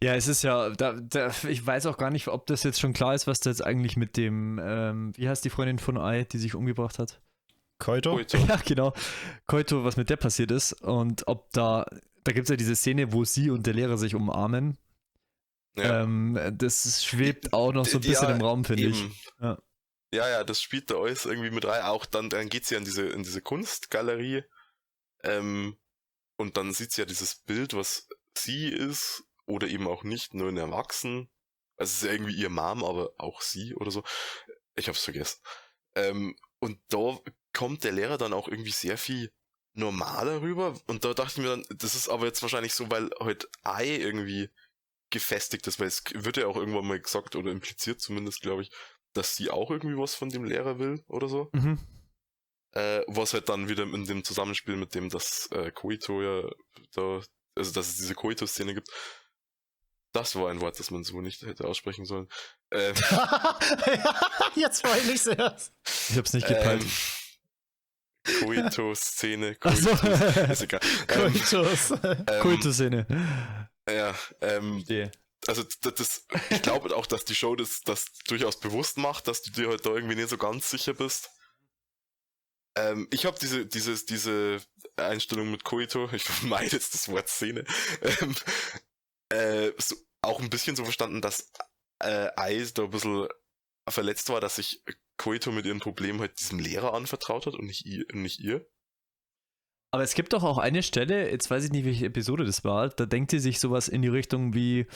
Ja, 0.04 0.14
es 0.14 0.28
ist 0.28 0.42
ja, 0.42 0.68
da, 0.68 0.92
da, 0.92 1.32
ich 1.48 1.64
weiß 1.66 1.86
auch 1.86 1.96
gar 1.96 2.10
nicht, 2.10 2.28
ob 2.28 2.46
das 2.46 2.62
jetzt 2.62 2.78
schon 2.78 2.92
klar 2.92 3.14
ist, 3.14 3.26
was 3.26 3.40
da 3.40 3.48
jetzt 3.48 3.64
eigentlich 3.64 3.96
mit 3.96 4.18
dem, 4.18 4.60
ähm, 4.62 5.16
wie 5.16 5.26
heißt 5.26 5.42
die 5.42 5.48
Freundin 5.48 5.78
von 5.78 5.96
Ai, 5.96 6.24
die 6.24 6.36
sich 6.36 6.54
umgebracht 6.54 6.98
hat? 6.98 7.22
Koito? 7.78 8.14
Koito. 8.14 8.36
Ja, 8.46 8.56
genau. 8.56 8.92
Koito, 9.46 9.82
was 9.82 9.96
mit 9.96 10.10
der 10.10 10.16
passiert 10.16 10.50
ist 10.50 10.74
und 10.82 11.26
ob 11.26 11.50
da, 11.52 11.86
da 12.22 12.32
gibt 12.32 12.44
es 12.44 12.50
ja 12.50 12.56
diese 12.56 12.76
Szene, 12.76 13.14
wo 13.14 13.24
sie 13.24 13.48
und 13.48 13.66
der 13.66 13.72
Lehrer 13.72 13.96
sich 13.96 14.14
umarmen. 14.14 14.76
Ja, 15.78 16.02
Ähm, 16.02 16.38
das 16.52 17.02
schwebt 17.02 17.54
auch 17.54 17.72
noch 17.72 17.86
so 17.86 17.96
ein 17.96 18.02
bisschen 18.02 18.28
Ja, 18.28 18.34
im 18.34 18.42
Raum, 18.42 18.66
finde 18.66 18.82
ich. 18.84 19.06
Ja. 19.40 19.58
Ja, 20.12 20.28
ja, 20.28 20.44
das 20.44 20.60
spielt 20.60 20.90
da 20.90 20.96
alles 20.96 21.24
irgendwie 21.24 21.50
mit 21.50 21.64
rein. 21.64 21.82
Auch 21.82 22.04
dann, 22.04 22.28
dann 22.28 22.50
geht 22.50 22.66
sie 22.66 22.74
in 22.74 22.84
diese, 22.84 23.06
in 23.06 23.22
diese 23.22 23.40
Kunstgalerie. 23.40 24.44
Ähm, 25.22 25.78
und 26.36 26.58
dann 26.58 26.74
sieht 26.74 26.92
sie 26.92 27.00
ja 27.00 27.06
dieses 27.06 27.36
Bild, 27.36 27.72
was 27.72 28.06
sie 28.36 28.68
ist, 28.68 29.24
oder 29.46 29.68
eben 29.68 29.86
auch 29.86 30.04
nicht, 30.04 30.34
nur 30.34 30.48
ein 30.48 30.56
Erwachsen. 30.56 31.28
Also 31.76 31.90
es 31.90 31.96
ist 31.96 32.04
ja 32.04 32.12
irgendwie 32.12 32.36
ihr 32.36 32.50
Mom, 32.50 32.84
aber 32.84 33.12
auch 33.18 33.40
sie 33.40 33.74
oder 33.74 33.90
so. 33.90 34.04
Ich 34.76 34.88
hab's 34.88 35.04
vergessen. 35.04 35.40
Ähm, 35.94 36.36
und 36.60 36.78
da 36.88 37.18
kommt 37.52 37.84
der 37.84 37.92
Lehrer 37.92 38.18
dann 38.18 38.32
auch 38.32 38.48
irgendwie 38.48 38.70
sehr 38.70 38.98
viel 38.98 39.32
normaler 39.74 40.40
rüber. 40.40 40.78
Und 40.86 41.04
da 41.04 41.14
dachte 41.14 41.32
ich 41.32 41.38
mir 41.38 41.50
dann, 41.50 41.64
das 41.76 41.94
ist 41.94 42.08
aber 42.08 42.26
jetzt 42.26 42.42
wahrscheinlich 42.42 42.74
so, 42.74 42.90
weil 42.90 43.10
heute 43.20 43.48
Ei 43.62 43.96
irgendwie 43.96 44.50
gefestigt 45.10 45.66
ist, 45.66 45.78
weil 45.78 45.88
es 45.88 46.02
wird 46.12 46.36
ja 46.36 46.46
auch 46.46 46.56
irgendwann 46.56 46.86
mal 46.86 47.00
gesagt 47.00 47.36
oder 47.36 47.50
impliziert 47.50 48.00
zumindest, 48.00 48.40
glaube 48.40 48.62
ich, 48.62 48.70
dass 49.12 49.36
sie 49.36 49.50
auch 49.50 49.70
irgendwie 49.70 49.96
was 49.96 50.14
von 50.14 50.28
dem 50.28 50.44
Lehrer 50.44 50.78
will 50.78 51.04
oder 51.08 51.28
so. 51.28 51.50
Mhm. 51.52 51.78
Äh, 52.72 53.02
was 53.06 53.32
halt 53.32 53.48
dann 53.48 53.68
wieder 53.68 53.84
in 53.84 54.04
dem 54.06 54.24
Zusammenspiel 54.24 54.76
mit 54.76 54.94
dem, 54.94 55.08
dass 55.08 55.46
äh, 55.52 55.70
Koito 55.70 56.22
ja 56.22 56.50
da, 56.94 57.22
also 57.54 57.72
dass 57.72 57.88
es 57.88 57.96
diese 57.96 58.14
Koito-Szene 58.16 58.74
gibt. 58.74 58.88
Das 60.14 60.36
war 60.36 60.48
ein 60.48 60.60
Wort, 60.60 60.78
das 60.78 60.92
man 60.92 61.02
so 61.02 61.20
nicht 61.20 61.42
hätte 61.42 61.66
aussprechen 61.66 62.04
sollen. 62.04 62.28
Ähm, 62.70 62.94
Jetzt 64.54 64.86
freue 64.86 65.00
ich 65.12 65.20
sehr. 65.20 65.56
Ich 66.08 66.16
hab's 66.16 66.32
nicht 66.32 66.46
gepeilt. 66.46 66.82
ähm, 66.82 68.40
Koito-Szene, 68.40 69.56
Ach 69.60 69.76
so. 69.76 69.90
Koito, 69.90 70.52
ist 70.52 70.62
egal. 70.62 70.80
Ähm, 71.08 71.32
Koitus. 71.32 71.90
ähm, 71.90 72.40
Kultusszene. 72.40 73.06
Ja, 73.90 74.14
ähm, 74.40 74.84
also 75.48 75.64
das, 75.82 75.94
das 75.94 76.26
ich 76.48 76.62
glaube 76.62 76.94
auch, 76.96 77.06
dass 77.06 77.24
die 77.24 77.34
Show 77.34 77.56
das, 77.56 77.80
das 77.80 78.06
durchaus 78.28 78.60
bewusst 78.60 78.96
macht, 78.98 79.26
dass 79.26 79.42
du 79.42 79.50
dir 79.50 79.68
halt 79.68 79.84
da 79.84 79.90
irgendwie 79.90 80.14
nicht 80.14 80.28
so 80.28 80.38
ganz 80.38 80.70
sicher 80.70 80.94
bist. 80.94 81.30
Ähm, 82.76 83.08
ich 83.10 83.26
habe 83.26 83.36
diese, 83.40 83.66
dieses, 83.66 84.06
diese 84.06 84.60
Einstellung 84.96 85.50
mit 85.50 85.64
Koito, 85.64 86.08
ich 86.12 86.22
vermeide 86.22 86.70
jetzt 86.76 86.94
das 86.94 87.08
Wort 87.08 87.28
Szene, 87.28 87.64
ähm, 88.00 88.36
äh, 89.34 89.72
so, 89.78 89.96
auch 90.22 90.40
ein 90.40 90.50
bisschen 90.50 90.76
so 90.76 90.84
verstanden, 90.84 91.20
dass 91.20 91.50
äh, 92.00 92.30
Eis 92.36 92.74
da 92.74 92.84
ein 92.84 92.90
bisschen 92.90 93.28
verletzt 93.88 94.28
war, 94.30 94.40
dass 94.40 94.56
sich 94.56 94.82
Koito 95.16 95.52
mit 95.52 95.66
ihrem 95.66 95.80
Problem 95.80 96.20
halt 96.20 96.38
diesem 96.40 96.58
Lehrer 96.58 96.94
anvertraut 96.94 97.46
hat 97.46 97.54
und 97.54 97.66
nicht 97.66 97.86
ihr. 97.86 98.04
Nicht 98.12 98.40
ihr. 98.40 98.66
Aber 99.92 100.02
es 100.02 100.14
gibt 100.14 100.32
doch 100.32 100.42
auch 100.42 100.58
eine 100.58 100.82
Stelle, 100.82 101.30
jetzt 101.30 101.50
weiß 101.50 101.66
ich 101.66 101.70
nicht, 101.70 101.84
welche 101.84 102.06
Episode 102.06 102.44
das 102.44 102.64
war, 102.64 102.88
da 102.88 103.06
denkt 103.06 103.30
sie 103.30 103.38
sich 103.38 103.60
sowas 103.60 103.86
in 103.86 104.02
die 104.02 104.08
Richtung 104.08 104.52
wie, 104.52 104.88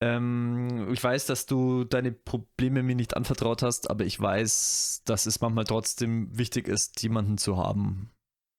ähm, 0.00 0.92
ich 0.92 1.02
weiß, 1.02 1.26
dass 1.26 1.46
du 1.46 1.82
deine 1.82 2.12
Probleme 2.12 2.84
mir 2.84 2.94
nicht 2.94 3.16
anvertraut 3.16 3.62
hast, 3.62 3.90
aber 3.90 4.04
ich 4.04 4.20
weiß, 4.20 5.02
dass 5.04 5.26
es 5.26 5.40
manchmal 5.40 5.64
trotzdem 5.64 6.28
wichtig 6.38 6.68
ist, 6.68 7.02
jemanden 7.02 7.38
zu 7.38 7.56
haben. 7.56 8.12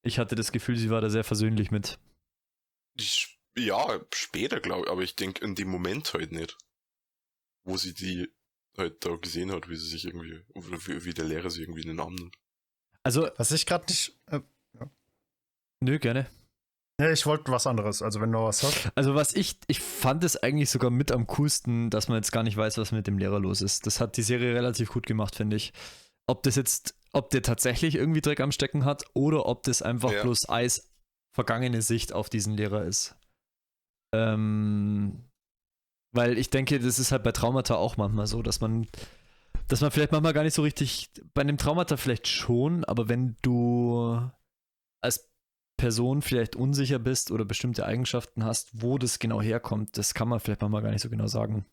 Ich 0.03 0.19
hatte 0.19 0.35
das 0.35 0.51
Gefühl, 0.51 0.75
sie 0.75 0.89
war 0.89 0.99
da 0.99 1.09
sehr 1.09 1.23
versöhnlich 1.23 1.71
mit. 1.71 1.99
Ich, 2.97 3.36
ja, 3.57 3.99
später 4.13 4.59
glaube 4.59 4.85
ich, 4.85 4.91
aber 4.91 5.01
ich 5.03 5.15
denke 5.15 5.43
in 5.43 5.55
dem 5.55 5.69
Moment 5.69 6.13
halt 6.13 6.31
nicht. 6.31 6.57
Wo 7.63 7.77
sie 7.77 7.93
die 7.93 8.31
halt 8.77 9.03
da 9.05 9.15
gesehen 9.15 9.51
hat, 9.51 9.69
wie 9.69 9.75
sie 9.75 9.87
sich 9.87 10.05
irgendwie, 10.05 10.39
oder 10.53 10.77
wie, 10.85 11.03
wie 11.05 11.13
der 11.13 11.25
Lehrer 11.25 11.49
sie 11.49 11.61
irgendwie 11.61 11.81
in 11.81 11.87
den 11.89 11.99
Arm 11.99 12.15
nimmt. 12.15 12.35
Also, 13.03 13.29
Was 13.37 13.51
ich 13.51 13.65
gerade 13.65 13.85
nicht. 13.87 14.17
Äh, 14.27 14.41
nö, 15.81 15.99
gerne. 15.99 16.27
nee, 16.99 17.11
ich 17.11 17.25
wollte 17.25 17.51
was 17.51 17.67
anderes. 17.67 18.01
Also, 18.01 18.21
wenn 18.21 18.31
du 18.31 18.39
was 18.39 18.63
hast. 18.63 18.89
Also 18.95 19.15
was 19.15 19.33
ich, 19.33 19.57
ich 19.67 19.79
fand 19.81 20.23
es 20.23 20.37
eigentlich 20.37 20.69
sogar 20.69 20.91
mit 20.91 21.11
am 21.11 21.27
coolsten, 21.27 21.89
dass 21.89 22.07
man 22.07 22.17
jetzt 22.17 22.31
gar 22.31 22.43
nicht 22.43 22.57
weiß, 22.57 22.77
was 22.77 22.91
mit 22.91 23.07
dem 23.07 23.17
Lehrer 23.17 23.39
los 23.39 23.61
ist. 23.61 23.85
Das 23.85 23.99
hat 23.99 24.17
die 24.17 24.23
Serie 24.23 24.53
relativ 24.55 24.89
gut 24.89 25.05
gemacht, 25.07 25.35
finde 25.35 25.55
ich. 25.57 25.73
Ob 26.27 26.43
das 26.43 26.55
jetzt, 26.55 26.95
ob 27.13 27.29
der 27.31 27.41
tatsächlich 27.41 27.95
irgendwie 27.95 28.21
Dreck 28.21 28.39
am 28.39 28.51
Stecken 28.51 28.85
hat 28.85 29.03
oder 29.13 29.45
ob 29.45 29.63
das 29.63 29.81
einfach 29.81 30.11
Ja. 30.11 30.21
bloß 30.23 30.47
Eis 30.49 30.89
vergangene 31.33 31.81
Sicht 31.81 32.13
auf 32.13 32.29
diesen 32.29 32.55
Lehrer 32.55 32.83
ist. 32.85 33.15
Ähm, 34.13 35.23
weil 36.13 36.37
ich 36.37 36.49
denke, 36.49 36.79
das 36.79 36.99
ist 36.99 37.11
halt 37.11 37.23
bei 37.23 37.31
Traumata 37.31 37.75
auch 37.75 37.97
manchmal 37.97 38.27
so, 38.27 38.41
dass 38.41 38.61
man, 38.61 38.87
dass 39.67 39.81
man 39.81 39.91
vielleicht 39.91 40.11
manchmal 40.11 40.33
gar 40.33 40.43
nicht 40.43 40.53
so 40.53 40.61
richtig, 40.61 41.11
bei 41.33 41.41
einem 41.41 41.57
Traumata 41.57 41.97
vielleicht 41.97 42.27
schon, 42.27 42.83
aber 42.85 43.09
wenn 43.09 43.35
du 43.41 44.29
als 45.01 45.29
Person 45.77 46.21
vielleicht 46.21 46.55
unsicher 46.55 46.99
bist 46.99 47.31
oder 47.31 47.45
bestimmte 47.45 47.85
Eigenschaften 47.85 48.43
hast, 48.43 48.81
wo 48.81 48.97
das 48.97 49.19
genau 49.19 49.41
herkommt, 49.41 49.97
das 49.97 50.13
kann 50.13 50.27
man 50.27 50.39
vielleicht 50.39 50.61
manchmal 50.61 50.81
gar 50.81 50.91
nicht 50.91 51.03
so 51.03 51.09
genau 51.09 51.27
sagen. 51.27 51.65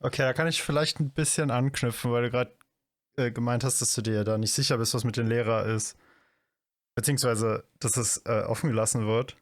Okay, 0.00 0.22
da 0.22 0.32
kann 0.32 0.48
ich 0.48 0.62
vielleicht 0.62 1.00
ein 1.00 1.10
bisschen 1.10 1.50
anknüpfen, 1.50 2.12
weil 2.12 2.24
du 2.24 2.30
gerade 2.30 2.54
äh, 3.16 3.30
gemeint 3.30 3.64
hast, 3.64 3.80
dass 3.80 3.94
du 3.94 4.02
dir 4.02 4.24
da 4.24 4.36
nicht 4.36 4.52
sicher 4.52 4.78
bist, 4.78 4.94
was 4.94 5.04
mit 5.04 5.16
dem 5.16 5.28
Lehrer 5.28 5.66
ist. 5.66 5.96
Beziehungsweise, 6.94 7.64
dass 7.78 7.96
es 7.96 8.18
äh, 8.26 8.42
offen 8.46 8.68
gelassen 8.68 9.06
wird. 9.06 9.36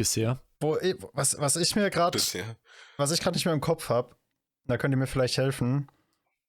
Bisher. 0.00 0.40
Wo, 0.60 0.78
was, 1.12 1.38
was 1.38 1.56
ich 1.56 1.76
mir 1.76 1.90
gerade 1.90 2.18
was 2.96 3.10
ich 3.10 3.20
gerade 3.20 3.36
nicht 3.36 3.44
mehr 3.44 3.52
im 3.54 3.60
Kopf 3.60 3.90
habe, 3.90 4.16
da 4.66 4.78
könnt 4.78 4.94
ihr 4.94 4.98
mir 4.98 5.06
vielleicht 5.06 5.36
helfen. 5.36 5.90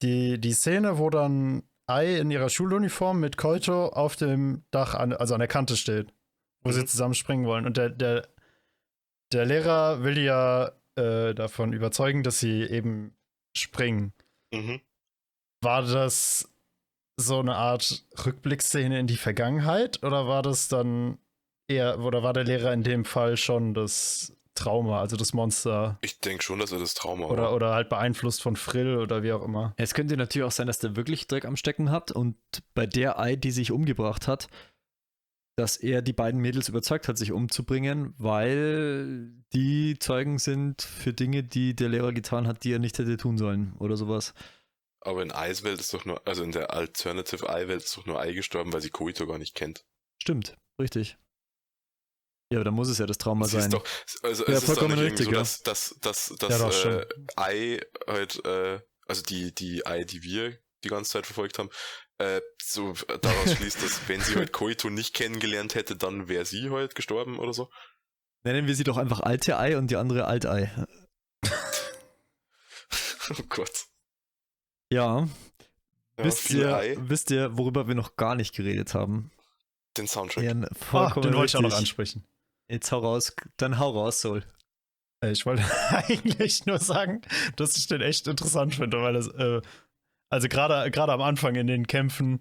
Die, 0.02 0.40
die 0.40 0.54
Szene, 0.54 0.98
wo 0.98 1.10
dann 1.10 1.64
Ai 1.86 2.18
in 2.18 2.32
ihrer 2.32 2.50
Schuluniform 2.50 3.20
mit 3.20 3.36
Koito 3.36 3.88
auf 3.88 4.16
dem 4.16 4.64
Dach, 4.72 4.94
an, 4.96 5.12
also 5.12 5.34
an 5.34 5.40
der 5.40 5.50
Kante 5.50 5.76
steht, 5.76 6.14
wo 6.62 6.72
sie 6.72 6.82
Mhm. 6.82 6.88
zusammen 6.88 7.14
springen 7.14 7.46
wollen. 7.46 7.66
Und 7.66 7.76
der, 7.76 7.90
der, 7.90 8.28
der 9.34 9.46
Lehrer 9.46 10.02
will 10.04 10.16
die 10.16 10.22
ja 10.24 10.72
äh, 10.96 11.34
davon 11.34 11.74
überzeugen, 11.74 12.24
dass 12.24 12.40
sie 12.40 12.64
eben 12.64 13.18
springen. 13.56 14.14
Mhm. 14.54 14.80
War 15.62 15.82
das 15.82 16.50
so 17.18 17.40
eine 17.40 17.56
Art 17.56 18.06
Rückblickszene 18.26 18.98
in 18.98 19.08
die 19.08 19.18
Vergangenheit 19.18 20.02
oder 20.04 20.26
war 20.28 20.42
das 20.42 20.70
dann 20.70 21.20
eher, 21.72 22.00
oder 22.00 22.24
war 22.24 22.34
der 22.34 22.44
Lehrer 22.44 22.74
in 22.74 22.84
dem 22.84 23.06
Fall 23.06 23.38
schon 23.38 23.74
das 23.74 24.34
Trauma, 24.56 25.00
also 25.00 25.16
das 25.18 25.34
Monster? 25.34 25.98
Ich 26.02 26.20
denke 26.20 26.44
schon, 26.44 26.60
dass 26.60 26.72
er 26.72 26.80
das 26.80 26.94
Trauma 26.94 27.26
Oder, 27.28 27.44
war. 27.44 27.54
oder 27.54 27.74
halt 27.74 27.90
beeinflusst 27.90 28.42
von 28.42 28.56
Frill 28.56 28.98
oder 28.98 29.24
wie 29.24 29.32
auch 29.32 29.44
immer. 29.44 29.74
Es 29.78 29.94
könnte 29.94 30.18
natürlich 30.18 30.46
auch 30.46 30.52
sein, 30.52 30.68
dass 30.68 30.80
der 30.80 30.96
wirklich 30.96 31.28
Dreck 31.28 31.46
am 31.46 31.56
Stecken 31.56 31.90
hat 31.90 32.12
und 32.12 32.36
bei 32.74 32.86
der 32.86 33.20
Ei, 33.20 33.36
die 33.36 33.52
sich 33.52 33.72
umgebracht 33.72 34.28
hat, 34.28 34.48
dass 35.58 35.78
er 35.78 36.02
die 36.02 36.14
beiden 36.14 36.40
Mädels 36.42 36.70
überzeugt 36.70 37.08
hat, 37.08 37.18
sich 37.18 37.32
umzubringen, 37.32 38.14
weil 38.18 39.32
die 39.54 39.98
Zeugen 40.00 40.40
sind 40.40 40.82
für 40.82 41.14
Dinge, 41.14 41.44
die 41.44 41.76
der 41.76 41.90
Lehrer 41.90 42.14
getan 42.14 42.48
hat, 42.48 42.64
die 42.64 42.74
er 42.74 42.80
nicht 42.80 42.98
hätte 42.98 43.18
tun 43.18 43.38
sollen 43.38 43.74
oder 43.80 43.98
sowas. 43.98 44.34
Aber 45.02 45.24
in 45.24 45.32
Eiswelt 45.32 45.80
ist 45.80 45.94
doch 45.94 46.06
nur, 46.06 46.26
also 46.28 46.44
in 46.44 46.52
der 46.52 46.74
Alternative 46.74 47.50
Ei-Welt 47.50 47.84
ist 47.84 47.98
doch 47.98 48.06
nur 48.06 48.20
Ei 48.20 48.34
gestorben, 48.34 48.72
weil 48.72 48.82
sie 48.82 48.92
Koito 48.92 49.26
gar 49.26 49.40
nicht 49.40 49.56
kennt. 49.56 49.84
Stimmt, 50.22 50.56
richtig. 50.80 51.18
Ja, 52.52 52.58
aber 52.58 52.66
dann 52.66 52.74
muss 52.74 52.90
es 52.90 52.98
ja 52.98 53.06
das 53.06 53.18
Trauma 53.18 53.46
Sie 53.46 53.56
ist 53.58 53.64
sein. 53.64 53.72
doch, 53.72 53.84
also 54.24 54.46
Ja, 54.46 54.52
es 54.52 54.58
ist 54.60 54.68
doch 54.70 54.76
vollkommen 54.76 54.96
nicht 54.96 55.04
irgendwie 55.22 55.24
richtig, 55.24 55.26
so, 55.28 55.32
ja. 55.32 55.40
dass, 55.40 55.62
dass, 55.62 55.96
dass, 56.02 56.36
dass 56.38 56.50
Ja, 56.50 56.58
doch, 56.68 56.86
äh, 56.86 57.06
Ei 57.38 57.80
halt, 58.08 58.46
äh, 58.46 58.82
also 59.08 59.22
die, 59.24 59.56
die 59.56 59.86
Ei, 59.86 60.04
die 60.04 60.22
wir 60.22 60.58
die 60.84 60.90
ganze 60.90 61.12
Zeit 61.12 61.26
verfolgt 61.26 61.60
haben, 61.60 61.70
äh, 62.18 62.42
so 62.62 62.94
daraus 63.22 63.54
schließt, 63.56 63.82
dass 63.82 64.08
wenn 64.10 64.20
sie 64.20 64.36
halt 64.36 64.52
Koito 64.52 64.90
nicht 64.90 65.14
kennengelernt 65.14 65.76
hätte, 65.76 65.96
dann 65.96 66.28
wäre 66.28 66.44
sie 66.44 66.70
halt 66.70 66.94
gestorben 66.94 67.40
oder 67.40 67.54
so. 67.54 67.70
Nennen 68.44 68.68
wir 68.68 68.76
sie 68.76 68.84
doch 68.84 68.98
einfach 68.98 69.22
alte 69.22 69.58
Ei 69.58 69.78
und 69.78 69.90
die 69.90 69.96
andere 69.96 70.26
Altei. 70.26 70.72
oh 73.30 73.44
Gott. 73.48 73.86
Ja, 74.92 75.20
Ja, 76.18 76.26
wisst, 76.26 76.50
ihr, 76.50 76.76
Ei, 76.76 76.98
wisst 77.00 77.32
ihr, 77.32 77.58
worüber 77.58 77.88
wir 77.88 77.96
noch 77.96 78.18
gar 78.18 78.36
nicht 78.36 78.54
geredet 78.54 78.94
haben? 78.94 79.32
den 79.98 80.08
Soundtrack. 80.08 80.44
Ja, 80.44 80.52
Ah, 80.52 80.68
vollkommen 80.74 81.24
den 81.28 81.34
wollte 81.36 81.52
ich 81.52 81.56
auch 81.58 81.62
noch 81.70 81.78
ansprechen. 81.78 82.26
Jetzt 82.72 82.92
hau 82.92 83.00
raus, 83.00 83.36
dann 83.58 83.80
hau 83.80 83.90
raus, 83.90 84.22
Soul. 84.22 84.44
Äh, 85.24 85.32
Ich 85.32 85.46
wollte 85.46 85.64
eigentlich 85.90 86.66
nur 86.66 86.80
sagen, 86.80 87.22
dass 87.58 87.76
ich 87.76 87.88
den 87.88 88.02
echt 88.02 88.28
interessant 88.28 88.76
finde, 88.76 89.02
weil 89.02 89.16
es, 89.16 89.28
äh, 89.28 89.62
also 90.30 90.48
gerade 90.48 90.90
gerade 90.90 91.12
am 91.12 91.22
Anfang 91.22 91.56
in 91.56 91.68
den 91.68 91.86
Kämpfen, 91.86 92.40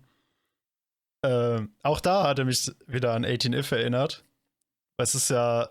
äh, 1.23 1.61
auch 1.82 2.01
da 2.01 2.28
hat 2.28 2.39
er 2.39 2.44
mich 2.44 2.70
wieder 2.86 3.12
an 3.15 3.24
18 3.24 3.52
If 3.52 3.73
erinnert. 3.73 4.24
Weil 4.97 5.05
es 5.05 5.15
ist 5.15 5.31
ja 5.31 5.69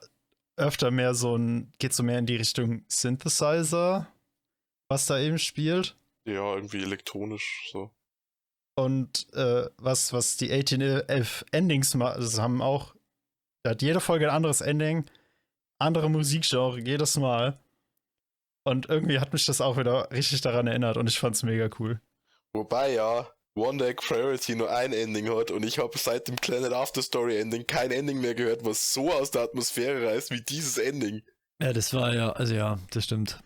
öfter 0.58 0.92
mehr 0.92 1.14
so 1.14 1.36
ein, 1.38 1.72
geht 1.80 1.94
so 1.94 2.04
mehr 2.04 2.20
in 2.20 2.26
die 2.26 2.36
Richtung 2.36 2.84
Synthesizer. 2.88 4.08
was 4.90 5.06
da 5.06 5.20
eben 5.20 5.40
spielt. 5.40 5.96
Ja, 6.26 6.56
irgendwie 6.56 6.82
elektronisch 6.84 7.70
so. 7.72 7.92
Und 8.76 9.32
äh, 9.34 9.70
was, 9.78 10.14
was 10.14 10.36
die 10.38 10.52
1811 10.52 11.46
Endings 11.52 11.94
machen, 11.96 12.22
das 12.22 12.40
haben 12.40 12.62
auch, 12.62 12.96
da 13.64 13.72
hat 13.72 13.82
jede 13.82 14.00
Folge 14.00 14.30
ein 14.30 14.36
anderes 14.36 14.62
Ending, 14.62 15.06
andere 15.80 16.10
Musikgenre, 16.10 16.80
jedes 16.80 17.18
Mal. 17.18 17.60
Und 18.64 18.90
irgendwie 18.90 19.20
hat 19.20 19.34
mich 19.34 19.46
das 19.46 19.62
auch 19.62 19.78
wieder 19.78 20.12
richtig 20.12 20.42
daran 20.42 20.68
erinnert 20.68 20.98
und 20.98 21.08
ich 21.08 21.20
fand's 21.20 21.44
mega 21.44 21.70
cool. 21.80 22.02
Wobei 22.54 22.94
ja 22.94 23.28
One 23.56 23.78
Deck 23.78 24.02
Priority 24.02 24.56
nur 24.56 24.72
ein 24.72 24.94
Ending 24.94 25.30
hat 25.36 25.52
und 25.52 25.64
ich 25.64 25.80
habe 25.80 25.98
seit 25.98 26.28
dem 26.28 26.36
kleinen 26.36 26.74
After 26.74 27.02
Story 27.02 27.40
Ending 27.40 27.68
kein 27.68 27.92
Ending 27.92 28.22
mehr 28.22 28.36
gehört, 28.36 28.64
was 28.66 28.94
so 28.94 29.12
aus 29.12 29.32
der 29.32 29.42
Atmosphäre 29.44 30.06
reißt 30.08 30.32
wie 30.32 30.42
dieses 30.42 30.78
Ending. 30.78 31.24
Ja, 31.62 31.74
das 31.74 31.94
war 31.94 32.14
ja, 32.14 32.32
also 32.32 32.54
ja, 32.54 32.80
das 32.92 33.04
stimmt. 33.04 33.40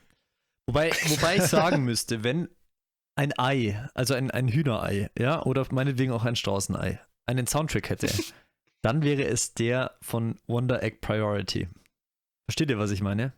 Wobei, 0.67 0.91
wobei 0.91 1.37
ich 1.37 1.43
sagen 1.43 1.83
müsste, 1.85 2.23
wenn 2.23 2.49
ein 3.15 3.33
Ei, 3.37 3.89
also 3.93 4.13
ein, 4.13 4.31
ein 4.31 4.47
Hühnerei, 4.47 5.09
ja, 5.17 5.43
oder 5.43 5.65
meinetwegen 5.71 6.11
auch 6.11 6.25
ein 6.25 6.35
Straußenei, 6.35 6.99
einen 7.25 7.47
Soundtrack 7.47 7.89
hätte, 7.89 8.07
dann 8.83 9.01
wäre 9.01 9.23
es 9.23 9.53
der 9.55 9.97
von 10.01 10.39
Wonder 10.45 10.83
Egg 10.83 10.97
Priority. 11.01 11.67
Versteht 12.47 12.69
ihr, 12.69 12.77
was 12.77 12.91
ich 12.91 13.01
meine? 13.01 13.33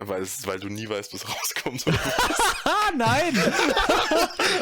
Weil, 0.00 0.22
es, 0.22 0.46
weil 0.46 0.60
du 0.60 0.68
nie 0.68 0.88
weißt, 0.88 1.12
was 1.14 1.28
rauskommt. 1.28 1.84
Oder 1.86 1.98
nein! 2.96 3.34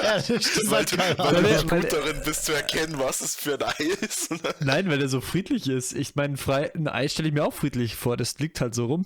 Ehrlich 0.03 0.47
weil 0.71 0.85
du, 0.87 0.97
weil 0.97 1.15
du 1.15 1.19
Weil 1.19 1.43
nicht 1.43 1.71
er- 1.73 1.81
gut 1.81 1.93
darin 1.93 2.23
bist 2.25 2.47
zu 2.47 2.53
erkennen, 2.53 2.99
was 2.99 3.21
es 3.21 3.37
für 3.37 3.55
ein 3.55 3.63
Ei 3.63 3.85
ist. 4.01 4.31
Nein, 4.61 4.89
weil 4.89 5.01
er 5.03 5.09
so 5.11 5.21
friedlich 5.21 5.69
ist. 5.69 5.93
Ich 5.93 6.15
meine, 6.15 6.37
ein 6.75 6.89
Ei 6.89 7.09
stelle 7.09 7.29
ich 7.29 7.35
mir 7.35 7.45
auch 7.45 7.53
friedlich 7.53 7.97
vor, 7.97 8.17
das 8.17 8.39
liegt 8.39 8.61
halt 8.63 8.75
so 8.75 8.87
rum. 8.87 9.05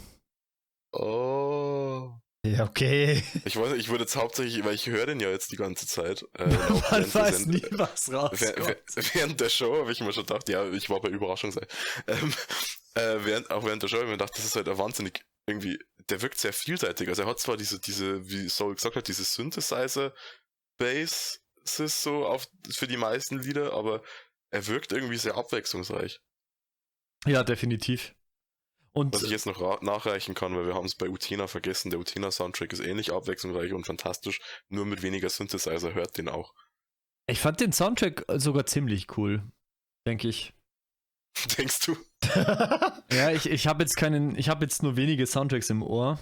oh. 0.93 2.11
Ja, 2.47 2.65
okay. 2.65 3.23
Ich 3.45 3.57
weiß 3.57 3.75
ich 3.75 3.89
würde 3.91 4.05
jetzt 4.05 4.17
hauptsächlich, 4.17 4.65
weil 4.65 4.75
ich 4.75 4.87
höre 4.87 5.05
den 5.07 5.21
ja 5.21 5.29
jetzt 5.31 5.53
die 5.53 5.57
ganze 5.57 5.87
Zeit. 5.87 6.25
Äh, 6.39 6.47
Man 6.47 6.59
während 6.91 7.15
der 7.15 7.15
weiß 7.15 7.47
nie, 7.47 7.63
was 7.73 8.11
rauskommt. 8.13 8.41
währ- 8.67 8.77
Während 9.15 9.39
der 9.41 9.51
Show 9.51 9.77
habe 9.79 9.93
ich 9.93 10.01
mir 10.01 10.13
schon 10.15 10.25
gedacht, 10.25 10.49
ja, 10.49 10.67
ich 10.71 10.89
war 10.89 11.01
bei 11.03 11.11
Überraschung 11.11 11.53
sein. 11.53 11.67
Ähm, 12.07 12.33
äh, 12.95 13.19
während, 13.25 13.51
auch 13.51 13.63
während 13.65 13.83
der 13.83 13.89
Show 13.89 13.97
habe 13.97 14.05
ich 14.07 14.11
mir 14.11 14.17
gedacht, 14.17 14.37
das 14.39 14.45
ist 14.47 14.57
halt 14.57 14.67
wahnsinnig 14.67 15.23
irgendwie, 15.47 15.79
der 16.09 16.23
wirkt 16.23 16.39
sehr 16.39 16.55
vielseitig. 16.55 17.09
Also 17.09 17.23
er 17.23 17.29
hat 17.29 17.41
zwar 17.41 17.57
diese, 17.59 17.79
diese, 17.79 18.27
wie 18.29 18.49
Soul 18.49 18.75
gesagt 18.75 18.97
hat, 18.97 19.07
diese 19.09 19.25
Synthesizer-Bass 19.25 21.41
so 21.65 22.27
auf, 22.27 22.47
für 22.71 22.87
die 22.87 22.97
meisten 22.97 23.39
Lieder, 23.39 23.75
aber 23.75 24.03
er 24.51 24.67
wirkt 24.67 24.93
irgendwie 24.93 25.19
sehr 25.19 25.37
abwechslungsreich. 25.37 26.21
Ja, 27.27 27.43
definitiv. 27.45 28.15
Und 28.93 29.15
Was 29.15 29.23
ich 29.23 29.31
jetzt 29.31 29.47
noch 29.47 29.83
nachreichen 29.83 30.35
kann, 30.35 30.57
weil 30.57 30.67
wir 30.67 30.75
haben 30.75 30.87
es 30.87 30.97
bei 30.97 31.09
Utena 31.09 31.47
vergessen, 31.47 31.91
der 31.91 32.01
Utena-Soundtrack 32.01 32.73
ist 32.73 32.81
ähnlich 32.81 33.13
abwechslungsreich 33.13 33.73
und 33.73 33.87
fantastisch, 33.87 34.41
nur 34.69 34.85
mit 34.85 35.03
weniger 35.03 35.31
Synthesizer 35.31 35.95
hört 35.95 36.19
den 36.19 36.29
auch. 36.29 36.55
ich 37.29 37.39
fand 37.39 37.61
den 37.61 37.73
Soundtrack 37.73 38.25
sogar 38.35 38.67
ziemlich 38.67 39.17
cool, 39.17 39.45
denke 40.07 40.29
ich. 40.29 40.55
Denkst 41.59 41.87
du? 41.87 41.97
Ja, 43.13 43.33
ich, 43.33 43.51
ich 43.51 43.67
habe 43.67 43.83
jetzt 43.83 43.97
keinen, 43.97 44.37
ich 44.37 44.49
habe 44.49 44.65
jetzt 44.65 44.85
nur 44.85 44.95
wenige 44.97 45.27
Soundtracks 45.27 45.69
im 45.69 45.83
Ohr, 45.83 46.21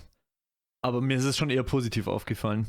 aber 0.82 1.02
mir 1.02 1.18
ist 1.18 1.24
es 1.24 1.36
schon 1.36 1.50
eher 1.50 1.62
positiv 1.62 2.06
aufgefallen. 2.06 2.66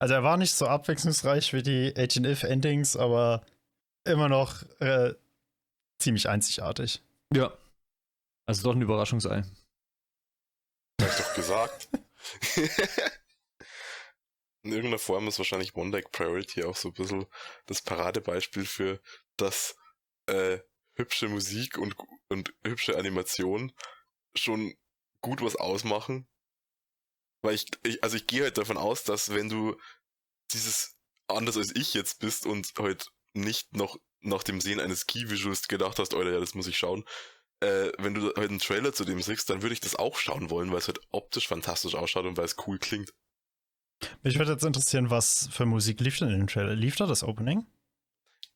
Also 0.00 0.14
er 0.14 0.22
war 0.22 0.36
nicht 0.36 0.54
so 0.54 0.68
abwechslungsreich 0.68 1.52
wie 1.52 1.62
die 1.62 1.94
18 1.96 2.24
If 2.24 2.44
Endings, 2.44 2.96
aber 2.96 3.44
immer 4.04 4.28
noch 4.28 4.62
äh, 4.80 5.14
ziemlich 5.98 6.28
einzigartig. 6.28 7.02
Ja. 7.34 7.52
Also 8.46 8.62
doch 8.62 8.74
ein 8.74 8.82
Überraschungsei. 8.82 9.42
Hab 11.00 11.10
ich 11.10 11.16
doch 11.16 11.34
gesagt. 11.34 11.88
In 14.62 14.72
irgendeiner 14.72 14.98
Form 14.98 15.28
ist 15.28 15.38
wahrscheinlich 15.38 15.74
One 15.74 15.90
Deck 15.90 16.10
Priority 16.10 16.64
auch 16.64 16.76
so 16.76 16.88
ein 16.88 16.94
bisschen 16.94 17.26
das 17.66 17.82
Paradebeispiel 17.82 18.64
für, 18.64 19.00
dass 19.36 19.76
äh, 20.26 20.58
hübsche 20.94 21.28
Musik 21.28 21.76
und, 21.76 21.96
und 22.28 22.54
hübsche 22.64 22.96
Animation 22.96 23.72
schon 24.34 24.74
gut 25.20 25.42
was 25.42 25.56
ausmachen. 25.56 26.26
Weil 27.42 27.54
ich, 27.54 27.66
ich 27.82 28.02
also 28.02 28.16
ich 28.16 28.26
gehe 28.26 28.42
halt 28.42 28.56
davon 28.56 28.78
aus, 28.78 29.04
dass 29.04 29.34
wenn 29.34 29.50
du 29.50 29.76
dieses 30.52 30.96
anders 31.28 31.56
als 31.56 31.74
ich 31.76 31.94
jetzt 31.94 32.20
bist 32.20 32.46
und 32.46 32.72
halt 32.78 33.10
nicht 33.34 33.74
noch 33.74 33.98
nach 34.20 34.42
dem 34.42 34.60
Sehen 34.60 34.80
eines 34.80 35.06
Key-Visuals 35.06 35.68
gedacht 35.68 35.98
hast, 35.98 36.14
Alter, 36.14 36.32
ja, 36.32 36.40
das 36.40 36.54
muss 36.54 36.66
ich 36.66 36.78
schauen, 36.78 37.04
äh, 37.64 37.92
wenn 37.98 38.14
du 38.14 38.32
halt 38.36 38.50
einen 38.50 38.58
Trailer 38.58 38.92
zu 38.92 39.04
dem 39.04 39.20
siehst, 39.22 39.48
dann 39.50 39.62
würde 39.62 39.72
ich 39.72 39.80
das 39.80 39.96
auch 39.96 40.16
schauen 40.18 40.50
wollen, 40.50 40.70
weil 40.70 40.78
es 40.78 40.88
halt 40.88 41.00
optisch 41.10 41.48
fantastisch 41.48 41.94
ausschaut 41.94 42.26
und 42.26 42.36
weil 42.36 42.44
es 42.44 42.56
cool 42.66 42.78
klingt. 42.78 43.12
Mich 44.22 44.38
würde 44.38 44.52
jetzt 44.52 44.64
interessieren, 44.64 45.10
was 45.10 45.48
für 45.50 45.66
Musik 45.66 46.00
lief 46.00 46.18
denn 46.18 46.28
in 46.28 46.38
dem 46.40 46.46
Trailer? 46.46 46.74
Lief 46.74 46.96
da 46.96 47.06
das 47.06 47.22
Opening? 47.22 47.66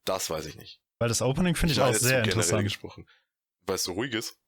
Das 0.04 0.30
weiß 0.30 0.46
ich 0.46 0.56
nicht. 0.56 0.80
Weil 0.98 1.08
das 1.08 1.22
Opening 1.22 1.54
finde 1.54 1.72
ich 1.72 1.78
meine 1.78 1.90
auch 1.90 1.98
sehr 1.98 2.20
so 2.20 2.24
interessant. 2.24 2.64
gesprochen. 2.64 3.06
Weil 3.66 3.76
es 3.76 3.84
so 3.84 3.92
ruhig 3.92 4.12
ist. 4.12 4.38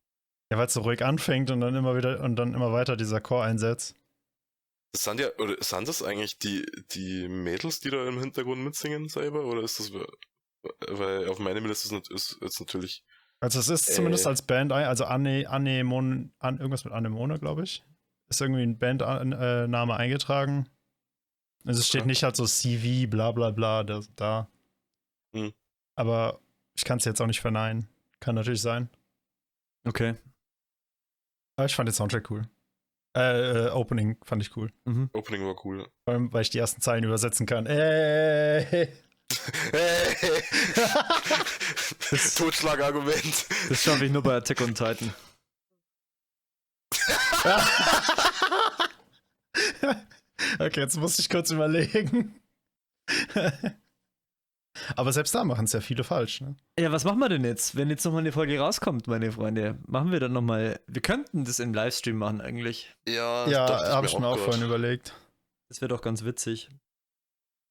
Ja, 0.51 0.59
weil 0.59 0.67
es 0.67 0.75
so 0.75 0.81
ruhig 0.81 1.03
anfängt 1.05 1.51
und 1.51 1.61
dann 1.61 1.75
immer 1.75 1.97
wieder 1.97 2.21
und 2.21 2.37
dann 2.37 2.55
immer 2.55 2.73
weiter 2.73 2.97
dieser 2.97 3.21
Chor 3.21 3.45
einsetzt. 3.45 3.95
Das 4.93 5.05
sind 5.05 5.21
ja, 5.21 5.29
oder 5.39 5.57
sind 5.63 5.87
das 5.87 6.03
eigentlich 6.03 6.39
die, 6.39 6.67
die 6.91 7.29
Mädels, 7.29 7.79
die 7.79 7.91
da 7.91 8.09
im 8.09 8.19
Hintergrund 8.19 8.63
mitsingen 8.65 9.09
selber? 9.09 9.45
Oder 9.45 9.63
ist 9.63 9.79
das, 9.79 9.93
weil 10.89 11.29
auf 11.29 11.39
meinem 11.39 11.67
Liste 11.67 11.95
ist, 11.95 12.11
ist 12.11 12.39
jetzt 12.41 12.59
natürlich, 12.59 13.05
Also 13.41 13.59
es 13.59 13.69
ist 13.69 13.89
Äh. 13.89 13.93
zumindest 13.95 14.27
als 14.27 14.43
Band, 14.43 14.73
also 14.73 15.05
Anne, 15.07 15.49
Anemon, 15.49 16.33
an, 16.39 16.59
irgendwas 16.59 16.85
mit 16.85 16.93
Anemone, 16.93 17.39
glaube 17.39 17.63
ich. 17.65 17.83
Ist 18.29 18.41
irgendwie 18.41 18.63
ein 18.63 18.79
Bandname 18.79 19.97
eingetragen. 19.97 20.69
Also 21.65 21.81
es 21.81 21.89
steht 21.89 22.03
Okay. 22.03 22.09
nicht 22.09 22.23
halt 22.23 22.37
so 22.37 22.47
CV, 22.47 23.09
bla 23.11 23.33
bla 23.33 23.51
bla, 23.51 23.83
da. 23.83 24.01
da. 24.17 24.49
Hm. 25.35 25.53
Aber 25.97 26.41
ich 26.77 26.85
kann 26.85 26.99
es 26.99 27.05
jetzt 27.05 27.21
auch 27.21 27.27
nicht 27.27 27.41
verneinen. 27.41 27.89
Kann 28.21 28.35
natürlich 28.35 28.63
sein. 28.63 28.89
Okay. 29.85 30.15
Aber 31.57 31.67
ich 31.67 31.75
fand 31.75 31.89
den 31.89 31.95
Soundtrack 31.95 32.31
cool. 32.31 32.43
Äh, 33.17 33.67
äh, 33.67 33.71
Opening 33.71 34.17
fand 34.23 34.41
ich 34.43 34.57
cool. 34.57 34.71
Mhm. 34.85 35.11
Opening 35.15 35.45
war 35.45 35.57
cool. 35.65 35.89
Vor 36.05 36.15
allem, 36.15 36.33
weil 36.33 36.43
ich 36.43 36.51
die 36.51 36.59
ersten 36.59 36.81
Zeilen 36.81 37.03
übersetzen 37.05 37.45
kann. 37.47 37.67
Äh, 39.73 40.15
Totschlagargument. 42.37 43.47
Das 43.69 43.83
schaffe 43.83 44.05
ich 44.07 44.13
nur 44.13 44.23
bei 44.23 44.37
Attack 44.37 44.61
on 44.61 44.75
Titan. 44.75 45.15
okay, 50.59 50.81
jetzt 50.81 50.97
muss 50.97 51.19
ich 51.19 51.29
kurz 51.29 51.51
überlegen. 51.51 52.35
Aber 54.97 55.13
selbst 55.13 55.35
da 55.35 55.45
machen 55.45 55.65
es 55.65 55.73
ja 55.73 55.81
viele 55.81 56.05
falsch, 56.05 56.41
ne? 56.41 56.57
Ja, 56.79 56.93
was 56.93 57.05
machen 57.05 57.19
wir 57.19 57.29
denn 57.29 57.45
jetzt, 57.45 57.77
wenn 57.77 57.91
jetzt 57.91 58.05
nochmal 58.05 58.21
eine 58.21 58.33
Folge 58.33 58.59
rauskommt, 58.59 59.07
meine 59.09 59.33
Freunde? 59.33 59.79
Machen 59.87 60.13
wir 60.13 60.21
dann 60.21 60.33
nochmal. 60.33 60.81
Wir 60.87 61.03
könnten 61.03 61.45
das 61.45 61.59
im 61.59 61.75
Livestream 61.75 62.17
machen 62.17 62.41
eigentlich. 62.41 62.95
Ja, 63.07 63.47
Ja, 63.49 63.67
habe 63.93 64.07
ich 64.07 64.19
mir 64.19 64.27
auch 64.27 64.37
grad. 64.37 64.45
vorhin 64.45 64.63
überlegt. 64.65 65.15
Das 65.69 65.81
wäre 65.81 65.89
doch 65.89 66.03
ganz 66.03 66.25
witzig. 66.25 66.71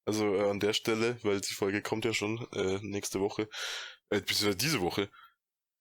Also 0.09 0.33
äh, 0.33 0.49
an 0.49 0.59
der 0.59 0.73
Stelle, 0.73 1.19
weil 1.21 1.39
die 1.39 1.53
Folge 1.53 1.83
kommt 1.83 2.03
ja 2.03 2.15
schon 2.15 2.47
äh, 2.53 2.79
nächste 2.81 3.19
Woche, 3.19 3.43
äh, 4.09 4.19
beziehungsweise 4.21 4.55
diese 4.57 4.81
Woche, 4.81 5.07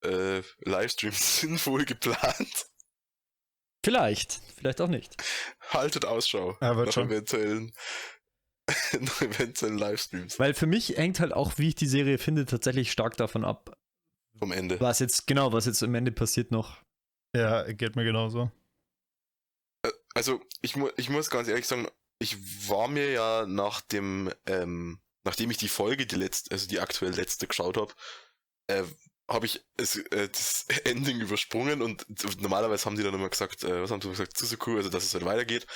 äh, 0.05 0.43
Livestreams 0.61 1.41
sind 1.41 1.67
wohl 1.67 1.87
geplant. 1.87 2.67
Vielleicht, 3.83 4.43
vielleicht 4.59 4.83
auch 4.83 4.89
nicht. 4.89 5.17
Haltet 5.71 6.05
Ausschau 6.05 6.59
Ja, 6.61 6.77
wird 6.77 6.89
nach 6.89 6.93
schon. 6.93 7.07
eventuellen, 7.07 7.73
nach 9.01 9.23
eventuellen 9.23 9.79
Livestreams 9.79 10.39
Weil 10.39 10.53
für 10.53 10.67
mich 10.67 10.91
hängt 10.99 11.21
halt 11.21 11.33
auch, 11.33 11.57
wie 11.57 11.69
ich 11.69 11.75
die 11.77 11.87
Serie 11.87 12.19
finde, 12.19 12.45
tatsächlich 12.45 12.93
stark 12.93 13.17
davon 13.17 13.47
ab, 13.47 13.79
vom 14.39 14.53
Ende. 14.53 14.79
was 14.79 14.99
jetzt, 14.99 15.27
genau, 15.27 15.55
was 15.55 15.65
jetzt 15.65 15.83
am 15.83 15.95
Ende 15.95 16.13
passiert 16.13 16.51
noch. 16.51 16.83
Ja, 17.35 17.63
geht 17.73 17.97
mir 17.97 18.05
genauso. 18.05 18.53
Also 20.15 20.43
ich, 20.61 20.77
mu 20.77 20.91
ich 20.99 21.09
muss 21.09 21.31
ganz 21.31 21.49
ehrlich 21.49 21.67
sagen, 21.67 21.89
ich 22.19 22.37
war 22.69 22.89
mir 22.89 23.11
ja 23.13 23.47
nach 23.47 23.81
dem, 23.81 24.33
ähm, 24.47 25.01
nachdem 25.25 25.51
ich 25.51 25.57
die 25.59 25.69
Folge, 25.69 26.07
die 26.07 26.17
letzte, 26.17 26.53
also 26.53 26.67
die 26.69 26.81
aktuell 26.81 27.13
letzte 27.15 27.47
geschaut 27.47 27.77
habe, 27.77 27.93
äh, 28.69 28.85
habe 29.31 29.47
ich 29.47 29.65
es, 29.77 29.97
äh, 29.97 30.29
das 30.29 30.67
Ending 30.85 31.21
übersprungen 31.21 31.83
und 31.83 32.07
normalerweise 32.41 32.87
haben 32.87 32.97
die 32.97 33.03
dann 33.03 33.15
immer 33.15 33.29
gesagt, 33.29 33.65
äh, 33.65 33.83
was 33.83 33.91
haben 33.91 34.01
sie 34.03 34.09
gesagt, 34.11 34.39
Suzuku, 34.39 34.77
also 34.77 34.89
dass 34.91 35.05
es 35.05 35.15
halt 35.15 35.25
weitergeht. 35.25 35.67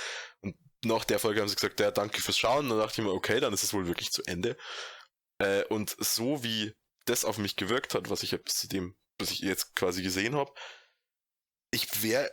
Und 0.40 0.56
nach 0.84 1.04
der 1.04 1.18
Folge 1.18 1.40
haben 1.40 1.48
sie 1.48 1.54
gesagt, 1.56 1.80
ja, 1.80 1.90
danke 1.90 2.20
fürs 2.22 2.38
Schauen. 2.38 2.64
Und 2.66 2.70
dann 2.70 2.78
dachte 2.78 3.00
ich 3.00 3.06
mir, 3.06 3.12
okay, 3.12 3.40
dann 3.40 3.52
ist 3.52 3.62
es 3.62 3.74
wohl 3.74 3.86
wirklich 3.86 4.10
zu 4.12 4.22
Ende. 4.26 4.56
Äh, 5.38 5.64
und 5.66 5.96
so 5.98 6.42
wie 6.44 6.74
das 7.06 7.24
auf 7.24 7.38
mich 7.38 7.56
gewirkt 7.56 7.94
hat, 7.94 8.10
was 8.10 8.22
ich 8.22 8.32
ja 8.32 8.38
bis 8.38 8.56
zu 8.56 8.68
dem, 8.68 8.96
was 9.18 9.30
ich 9.30 9.40
jetzt 9.40 9.74
quasi 9.76 10.02
gesehen 10.02 10.36
habe, 10.36 10.52
ich 11.70 12.02
wäre, 12.02 12.30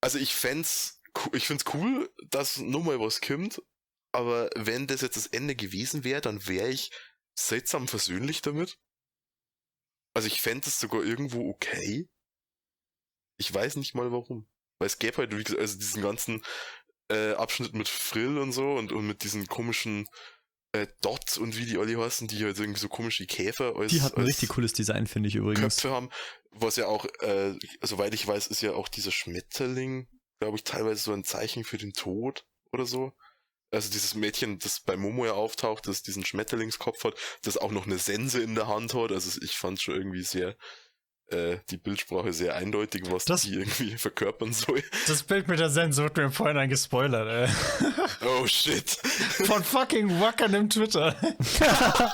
also 0.00 0.18
ich 0.18 0.34
fänd's, 0.34 1.00
co- 1.05 1.05
ich 1.32 1.46
find's 1.46 1.64
cool, 1.74 2.10
dass 2.30 2.58
nochmal 2.58 3.00
was 3.00 3.20
kommt, 3.20 3.62
aber 4.12 4.50
wenn 4.54 4.86
das 4.86 5.02
jetzt 5.02 5.16
das 5.16 5.26
Ende 5.26 5.54
gewesen 5.54 6.04
wäre, 6.04 6.20
dann 6.20 6.46
wäre 6.46 6.68
ich 6.68 6.90
seltsam 7.38 7.88
versöhnlich 7.88 8.42
damit. 8.42 8.78
Also 10.14 10.28
ich 10.28 10.40
fände 10.40 10.66
es 10.66 10.80
sogar 10.80 11.04
irgendwo 11.04 11.50
okay. 11.50 12.08
Ich 13.38 13.52
weiß 13.52 13.76
nicht 13.76 13.94
mal 13.94 14.12
warum. 14.12 14.48
Weil 14.78 14.86
es 14.86 14.98
gäbe 14.98 15.18
halt, 15.18 15.36
wie 15.36 15.44
gesagt, 15.44 15.60
also 15.60 15.78
diesen 15.78 16.02
ganzen 16.02 16.42
äh, 17.10 17.32
Abschnitt 17.32 17.74
mit 17.74 17.88
Frill 17.88 18.38
und 18.38 18.52
so 18.52 18.74
und, 18.74 18.92
und 18.92 19.06
mit 19.06 19.22
diesen 19.22 19.46
komischen 19.46 20.06
äh, 20.72 20.86
Dots 21.02 21.38
und 21.38 21.56
wie 21.58 21.66
die 21.66 21.78
alle 21.78 21.98
heißen, 21.98 22.28
die 22.28 22.42
halt 22.44 22.58
irgendwie 22.58 22.80
so 22.80 22.88
komische 22.88 23.26
Käfer 23.26 23.76
als, 23.76 23.92
Die 23.92 24.02
hat 24.02 24.14
ein 24.14 24.20
als 24.20 24.28
richtig 24.28 24.48
cooles 24.50 24.72
Design, 24.72 25.06
finde 25.06 25.28
ich 25.28 25.34
übrigens. 25.34 25.60
Köpfe 25.60 25.90
haben. 25.90 26.10
Was 26.50 26.76
ja 26.76 26.86
auch, 26.86 27.04
äh, 27.20 27.54
soweit 27.82 28.14
ich 28.14 28.26
weiß, 28.26 28.46
ist 28.46 28.62
ja 28.62 28.72
auch 28.72 28.88
dieser 28.88 29.12
Schmetterling, 29.12 30.08
glaube 30.40 30.56
ich, 30.56 30.64
teilweise 30.64 31.02
so 31.02 31.12
ein 31.12 31.24
Zeichen 31.24 31.64
für 31.64 31.78
den 31.78 31.92
Tod 31.92 32.44
oder 32.72 32.86
so. 32.86 33.12
Also 33.72 33.90
dieses 33.90 34.14
Mädchen, 34.14 34.58
das 34.60 34.80
bei 34.80 34.96
Momo 34.96 35.26
ja 35.26 35.32
auftaucht, 35.32 35.88
das 35.88 36.02
diesen 36.02 36.24
Schmetterlingskopf 36.24 37.02
hat, 37.04 37.14
das 37.42 37.56
auch 37.56 37.72
noch 37.72 37.86
eine 37.86 37.98
Sense 37.98 38.40
in 38.40 38.54
der 38.54 38.68
Hand 38.68 38.94
hat. 38.94 39.10
Also 39.12 39.40
ich 39.42 39.56
fand 39.58 39.80
schon 39.82 39.96
irgendwie 39.96 40.22
sehr, 40.22 40.56
äh, 41.28 41.58
die 41.70 41.76
Bildsprache 41.76 42.32
sehr 42.32 42.54
eindeutig, 42.54 43.02
was 43.10 43.24
Das- 43.24 43.42
die 43.42 43.54
irgendwie 43.54 43.96
verkörpern 43.98 44.52
soll. 44.52 44.82
Das 45.08 45.24
Bild 45.24 45.48
mit 45.48 45.58
der 45.58 45.70
Sense 45.70 46.00
wird 46.02 46.16
mir 46.16 46.24
im 46.24 46.32
Vorhinein 46.32 46.68
gespoilert, 46.70 47.50
ey. 47.50 47.54
Oh 48.26 48.46
shit. 48.46 48.88
Von 48.90 49.64
fucking 49.64 50.20
Wackern 50.20 50.54
im 50.54 50.70
Twitter. 50.70 51.14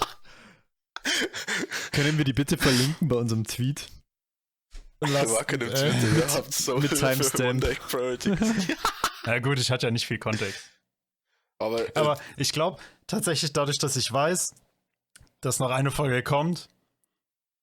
Können 1.92 2.16
wir 2.16 2.24
die 2.24 2.32
bitte 2.32 2.56
verlinken 2.56 3.08
bei 3.08 3.16
unserem 3.16 3.44
Tweet? 3.44 3.86
Lass- 5.10 5.34
War 5.34 5.44
keine 5.44 5.64
äh, 5.64 5.68
Twitter, 5.74 6.16
ihr 6.18 6.34
habt 6.34 6.52
so 6.54 6.78
mit 6.78 6.90
Timestamp. 6.98 7.64
Ja 9.26 9.38
gut, 9.38 9.58
ich 9.60 9.70
hatte 9.70 9.86
ja 9.86 9.90
nicht 9.92 10.06
viel 10.06 10.18
Kontext. 10.18 10.68
Aber, 11.60 11.86
äh, 11.86 11.92
Aber 11.94 12.18
ich 12.36 12.52
glaube 12.52 12.82
tatsächlich 13.06 13.52
dadurch, 13.52 13.78
dass 13.78 13.94
ich 13.96 14.12
weiß, 14.12 14.52
dass 15.40 15.60
noch 15.60 15.70
eine 15.70 15.92
Folge 15.92 16.22
kommt, 16.24 16.68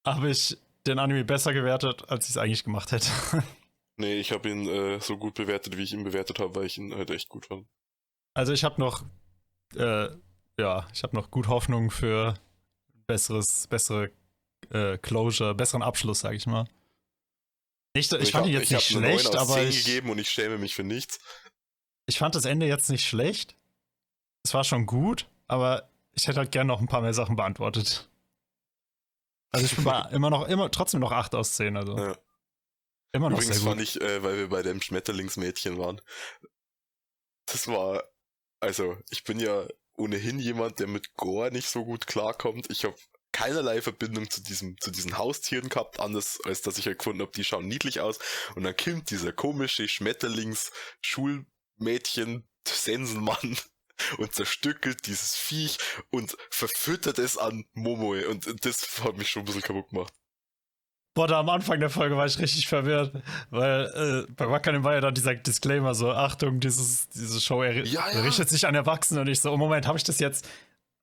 habe 0.08 0.30
ich 0.30 0.58
den 0.88 1.00
Anime 1.00 1.26
besser 1.26 1.54
gewertet, 1.54 2.10
als 2.10 2.26
ich 2.26 2.32
es 2.32 2.38
eigentlich 2.38 2.64
gemacht 2.64 2.94
hätte. 2.94 3.10
nee, 3.98 4.20
ich 4.20 4.32
habe 4.32 4.50
ihn 4.50 4.68
äh, 4.68 5.02
so 5.02 5.18
gut 5.18 5.34
bewertet, 5.36 5.76
wie 5.78 5.84
ich 5.84 5.92
ihn 5.94 6.06
bewertet 6.06 6.40
habe, 6.40 6.56
weil 6.56 6.66
ich 6.66 6.78
ihn 6.78 6.96
halt 6.96 7.12
echt 7.12 7.28
gut 7.28 7.48
fand. 7.48 7.68
Also 8.34 8.54
ich 8.54 8.64
habe 8.64 8.80
noch, 8.80 9.04
äh, 9.76 10.08
ja, 10.58 10.88
ich 10.94 11.04
habe 11.04 11.16
noch 11.16 11.30
gut 11.30 11.48
Hoffnung 11.50 11.92
für 11.92 12.36
besseres, 13.06 13.68
bessere 13.68 14.12
äh, 14.72 14.98
Closure, 14.98 15.54
besseren 15.56 15.82
Abschluss, 15.84 16.22
sage 16.22 16.38
ich 16.38 16.46
mal. 16.48 16.68
Nicht, 17.96 18.14
ich, 18.14 18.32
fand 18.32 18.44
hab- 18.44 18.48
ihn 18.48 18.54
jetzt 18.54 18.64
ich 18.66 18.72
nicht 18.72 18.90
hab 18.92 18.98
eine 18.98 19.08
9 19.10 19.20
schlecht, 19.20 19.36
aber 19.36 19.54
10 19.56 19.70
ich, 19.70 19.86
gegeben 19.86 20.10
und 20.12 20.20
ich 20.20 20.30
schäme 20.30 20.58
mich 20.58 20.76
für 20.76 20.84
nichts. 20.84 21.20
ich 22.06 22.18
fand 22.20 22.36
das 22.36 22.46
Ende 22.46 22.66
jetzt 22.68 22.90
nicht 22.90 23.06
schlecht. 23.08 23.56
Es 24.44 24.54
war 24.54 24.64
schon 24.64 24.86
gut, 24.86 25.28
aber 25.48 25.90
ich 26.14 26.28
hätte 26.28 26.38
halt 26.40 26.52
gerne 26.52 26.68
noch 26.68 26.80
ein 26.82 26.88
paar 26.88 27.02
mehr 27.02 27.14
Sachen 27.14 27.36
beantwortet. 27.36 28.10
Also 29.52 29.66
ich 29.66 29.76
bin 29.76 29.86
immer 30.12 30.30
noch, 30.30 30.48
immer 30.48 30.70
trotzdem 30.72 31.00
noch 31.00 31.12
8 31.12 31.34
aus 31.36 31.56
10, 31.56 31.76
also 31.78 31.98
Ja. 31.98 32.16
immer 33.12 33.30
noch 33.30 33.38
Übrigens 33.38 33.56
sehr 33.58 33.66
gut. 33.66 33.70
fand 33.70 33.82
ich, 33.82 34.00
äh, 34.02 34.22
weil 34.24 34.38
wir 34.38 34.50
bei 34.50 34.62
dem 34.62 34.82
Schmetterlingsmädchen 34.82 35.78
waren, 35.80 36.00
das 37.48 37.68
war, 37.68 38.04
also 38.60 38.98
ich 39.10 39.24
bin 39.24 39.40
ja 39.40 39.66
ohnehin 39.98 40.40
jemand, 40.40 40.80
der 40.80 40.88
mit 40.88 41.16
Gore 41.16 41.52
nicht 41.52 41.68
so 41.70 41.84
gut 41.84 42.06
klarkommt. 42.08 42.70
Ich 42.70 42.86
habe 42.86 42.96
keinerlei 43.32 43.82
Verbindung 43.82 44.30
zu 44.30 44.42
diesem, 44.42 44.78
zu 44.80 44.92
diesen 44.92 45.18
Haustieren 45.18 45.70
gehabt, 45.70 46.00
anders 46.00 46.40
als 46.46 46.62
dass 46.62 46.78
ich 46.78 46.86
halt 46.86 47.00
gefunden 47.00 47.22
habe, 47.22 47.32
die 47.36 47.44
schauen 47.44 47.68
niedlich 47.68 48.02
aus. 48.02 48.20
Und 48.56 48.64
dann 48.64 48.76
kommt 48.76 49.10
dieser 49.10 49.32
komische 49.32 49.88
Schmetterlings-Schulmädchen, 49.88 52.44
Sensenmann 52.68 53.58
und 54.18 54.34
zerstückelt 54.34 55.06
dieses 55.08 55.36
Viech 55.36 55.78
und 56.12 56.36
verfüttert 56.50 57.20
es 57.20 57.38
an 57.38 57.66
Momoe. 57.74 58.28
Und 58.28 58.66
das 58.66 59.04
hat 59.04 59.18
mich 59.18 59.30
schon 59.30 59.44
ein 59.44 59.46
bisschen 59.46 59.62
kaputt 59.62 59.90
gemacht. 59.90 60.14
Boah, 61.16 61.28
da 61.28 61.40
am 61.40 61.50
Anfang 61.50 61.80
der 61.80 61.90
Folge 61.90 62.16
war 62.16 62.28
ich 62.28 62.40
richtig 62.40 62.68
verwirrt, 62.68 63.12
weil 63.50 64.26
äh, 64.28 64.32
bei 64.34 64.50
Wakanim 64.50 64.84
war 64.84 64.94
ja 64.94 65.02
dann 65.02 65.14
dieser 65.14 65.36
Disclaimer 65.36 65.96
so, 65.96 66.12
Achtung, 66.12 66.60
dieses, 66.60 67.10
diese 67.10 67.42
Show 67.42 67.64
er 67.64 67.84
Ja, 67.86 68.10
ja. 68.12 68.22
richtet 68.22 68.48
sich 68.48 68.68
an 68.68 68.76
Erwachsene 68.76 69.22
und 69.22 69.28
ich 69.28 69.42
so, 69.42 69.52
oh 69.52 69.58
Moment, 69.58 69.88
habe 69.88 69.98
ich 69.98 70.04
das 70.04 70.20
jetzt 70.20 70.48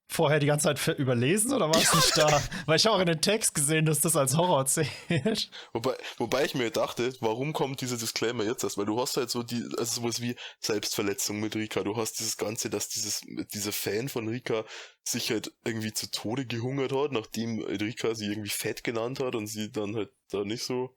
vorher 0.08 0.38
die 0.38 0.46
ganze 0.46 0.74
Zeit 0.74 0.98
überlesen 0.98 1.52
oder 1.52 1.68
war 1.68 1.76
es 1.76 1.94
nicht 1.94 2.16
da? 2.16 2.42
Weil 2.66 2.76
ich 2.76 2.86
habe 2.86 2.96
auch 2.96 3.00
in 3.00 3.06
den 3.06 3.20
Text 3.20 3.54
gesehen, 3.54 3.86
dass 3.86 4.00
das 4.00 4.16
als 4.16 4.36
Horror 4.36 4.66
zählt. 4.66 5.50
Wobei, 5.72 5.96
wobei 6.18 6.44
ich 6.44 6.54
mir 6.54 6.70
dachte, 6.70 7.12
warum 7.20 7.52
kommt 7.52 7.80
dieser 7.80 7.96
Disclaimer 7.96 8.44
jetzt 8.44 8.62
erst? 8.64 8.78
Weil 8.78 8.86
du 8.86 9.00
hast 9.00 9.16
halt 9.16 9.30
so 9.30 9.42
die, 9.42 9.62
also 9.78 10.00
sowas 10.00 10.20
wie 10.20 10.36
Selbstverletzung 10.60 11.40
mit 11.40 11.56
Rika. 11.56 11.82
Du 11.82 11.96
hast 11.96 12.18
dieses 12.20 12.36
Ganze, 12.36 12.70
dass 12.70 12.88
dieses, 12.88 13.22
dieser 13.52 13.72
Fan 13.72 14.08
von 14.08 14.28
Rika 14.28 14.64
sich 15.04 15.30
halt 15.30 15.52
irgendwie 15.64 15.92
zu 15.92 16.10
Tode 16.10 16.46
gehungert 16.46 16.92
hat, 16.92 17.12
nachdem 17.12 17.60
Rika 17.60 18.14
sie 18.14 18.26
irgendwie 18.26 18.50
fett 18.50 18.84
genannt 18.84 19.20
hat 19.20 19.34
und 19.34 19.46
sie 19.46 19.70
dann 19.70 19.96
halt 19.96 20.10
da 20.30 20.44
nicht 20.44 20.64
so 20.64 20.94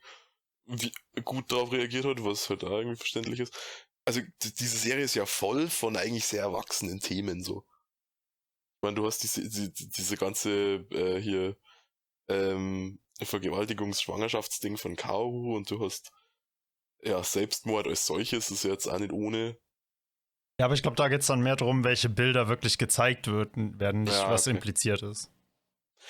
wie, 0.66 0.92
gut 1.24 1.52
drauf 1.52 1.72
reagiert 1.72 2.06
hat, 2.06 2.24
was 2.24 2.50
halt 2.50 2.64
da 2.64 2.70
irgendwie 2.70 2.98
verständlich 2.98 3.40
ist. 3.40 3.54
Also 4.06 4.22
diese 4.42 4.78
Serie 4.78 5.04
ist 5.04 5.16
ja 5.16 5.26
voll 5.26 5.70
von 5.70 5.98
eigentlich 5.98 6.26
sehr 6.26 6.42
erwachsenen 6.42 7.00
Themen 7.00 7.44
so. 7.44 7.66
Ich 8.80 8.84
meine, 8.84 8.96
du 8.96 9.06
hast 9.06 9.24
diese, 9.24 9.50
die, 9.50 9.90
diese 9.90 10.16
ganze 10.16 10.86
äh, 10.92 11.20
hier 11.22 11.58
ähm, 12.30 13.02
Vergewaltigungs-Schwangerschaftsding 13.22 14.78
von 14.78 14.96
Kaoru 14.96 15.58
und 15.58 15.70
du 15.70 15.84
hast 15.84 16.12
ja 17.04 17.22
Selbstmord 17.22 17.88
als 17.88 18.06
solches 18.06 18.52
ist 18.52 18.64
jetzt 18.64 18.88
auch 18.88 19.00
nicht 19.00 19.12
ohne. 19.12 19.58
Ja, 20.60 20.66
aber 20.66 20.76
ich 20.76 20.82
glaube, 20.82 20.96
da 20.96 21.10
geht 21.10 21.22
es 21.22 21.28
dann 21.28 21.42
mehr 21.42 21.58
darum, 21.58 21.84
welche 21.84 22.08
Bilder 22.08 22.48
wirklich 22.48 22.78
gezeigt 22.78 23.28
werden, 23.28 23.78
werden 23.82 24.04
nicht, 24.04 24.14
Ja, 24.14 24.30
was 24.30 24.48
okay. 24.48 24.56
impliziert 24.56 25.04
ist. 25.04 25.30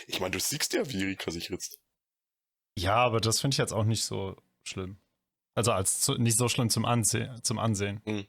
Ich 0.05 0.19
meine, 0.19 0.31
du 0.31 0.39
siehst 0.39 0.73
ja, 0.73 0.87
wie 0.91 1.05
Rika 1.05 1.31
sich 1.31 1.49
ritzt. 1.49 1.79
Ja, 2.77 2.97
aber 2.97 3.19
das 3.19 3.41
finde 3.41 3.55
ich 3.55 3.57
jetzt 3.57 3.73
auch 3.73 3.83
nicht 3.83 4.05
so 4.05 4.35
schlimm. 4.61 4.99
Also 5.55 5.71
als 5.71 6.01
zu, 6.01 6.13
nicht 6.15 6.37
so 6.37 6.49
schlimm 6.49 6.69
zum, 6.69 6.85
Anse 6.85 7.39
zum 7.41 7.57
Ansehen. 7.57 8.01
Mhm. 8.05 8.27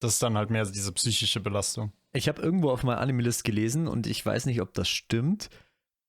Das 0.00 0.14
ist 0.14 0.22
dann 0.22 0.36
halt 0.38 0.48
mehr 0.48 0.64
diese 0.64 0.92
psychische 0.92 1.40
Belastung. 1.40 1.92
Ich 2.12 2.28
habe 2.28 2.40
irgendwo 2.40 2.70
auf 2.70 2.82
meiner 2.82 3.00
Anime-List 3.00 3.44
gelesen 3.44 3.88
und 3.88 4.06
ich 4.06 4.24
weiß 4.24 4.46
nicht, 4.46 4.60
ob 4.60 4.72
das 4.74 4.88
stimmt, 4.88 5.50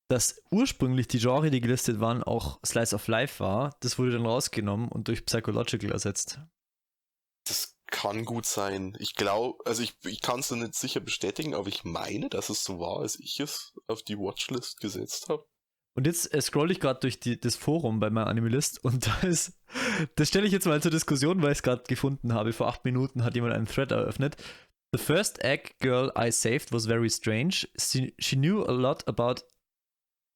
dass 0.10 0.42
ursprünglich 0.52 1.08
die 1.08 1.20
Genre, 1.20 1.52
die 1.52 1.62
gelistet 1.62 2.00
waren, 2.00 2.24
auch 2.24 2.60
Slice 2.66 2.96
of 2.96 3.08
Life 3.08 3.44
war. 3.44 3.76
Das 3.82 4.00
wurde 4.00 4.12
dann 4.12 4.26
rausgenommen 4.26 4.88
und 4.88 5.08
durch 5.10 5.26
Psychological 5.26 5.92
ersetzt. 5.92 6.40
Das 7.46 7.78
kann 7.88 8.26
gut 8.26 8.46
sein. 8.46 8.96
Ich 9.00 9.16
glaube, 9.16 9.58
also 9.66 9.82
ich, 9.82 9.98
ich 10.06 10.22
kann 10.22 10.40
es 10.42 10.52
nicht 10.52 10.76
sicher 10.76 11.00
bestätigen, 11.00 11.56
aber 11.56 11.68
ich 11.68 11.84
meine, 11.84 12.30
dass 12.30 12.50
es 12.50 12.64
so 12.64 12.80
war, 12.80 13.00
als 13.00 13.20
ich 13.20 13.40
es 13.40 13.74
auf 13.88 14.04
die 14.04 14.18
Watchlist 14.18 14.80
gesetzt 14.80 15.30
habe. 15.30 15.46
Und 15.96 16.06
jetzt 16.06 16.32
äh, 16.32 16.42
scroll 16.42 16.70
ich 16.70 16.80
gerade 16.80 17.00
durch 17.00 17.20
die, 17.20 17.40
das 17.40 17.56
Forum 17.56 18.00
bei 18.00 18.10
meiner 18.10 18.28
Anime-List 18.28 18.84
und 18.84 19.08
da 19.08 19.20
ist, 19.28 19.54
das 20.16 20.28
stelle 20.28 20.46
ich 20.46 20.54
jetzt 20.54 20.68
mal 20.68 20.82
zur 20.82 20.92
Diskussion, 20.92 21.42
weil 21.42 21.52
ich 21.52 21.60
es 21.60 21.64
gerade 21.64 21.84
gefunden 21.88 22.34
habe. 22.34 22.54
Vor 22.54 22.68
acht 22.68 22.86
Minuten 22.86 23.24
hat 23.24 23.36
jemand 23.36 23.54
einen 23.54 23.66
Thread 23.66 23.92
eröffnet. 23.92 24.38
The 24.94 25.00
first 25.00 25.44
egg 25.44 25.76
girl 25.82 26.12
I 26.16 26.32
saved 26.32 26.72
was 26.72 26.86
very 26.86 27.10
strange. 27.10 27.68
She, 27.78 28.14
she 28.20 28.36
knew 28.36 28.64
a 28.64 28.72
lot 28.72 29.04
about 29.08 29.44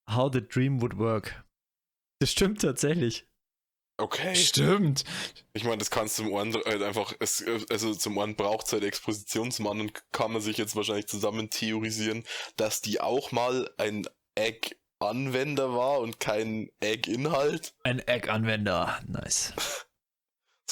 how 0.09 0.29
the 0.29 0.41
dream 0.41 0.81
would 0.81 0.97
work. 0.97 1.45
Das 2.19 2.31
stimmt 2.31 2.61
tatsächlich. 2.61 3.25
Okay. 3.97 4.35
Stimmt. 4.35 5.03
Ich 5.53 5.63
meine, 5.63 5.77
das 5.77 5.91
kannst 5.91 6.15
zum 6.15 6.35
einen 6.35 6.53
halt 6.53 6.81
einfach, 6.81 7.13
es, 7.19 7.45
also 7.69 7.93
zum 7.93 8.17
einen 8.17 8.35
braucht 8.35 8.65
es 8.65 8.73
halt 8.73 8.83
Exposition, 8.83 9.51
zum 9.51 9.67
anderen 9.67 9.91
kann 10.11 10.33
man 10.33 10.41
sich 10.41 10.57
jetzt 10.57 10.75
wahrscheinlich 10.75 11.07
zusammen 11.07 11.49
theorisieren, 11.49 12.23
dass 12.57 12.81
die 12.81 12.99
auch 12.99 13.31
mal 13.31 13.69
ein 13.77 14.07
Egg-Anwender 14.35 15.73
war 15.73 15.99
und 15.99 16.19
kein 16.19 16.71
Egg-Inhalt. 16.79 17.73
Ein 17.83 17.99
Egg-Anwender. 17.99 18.99
Nice. 19.07 19.53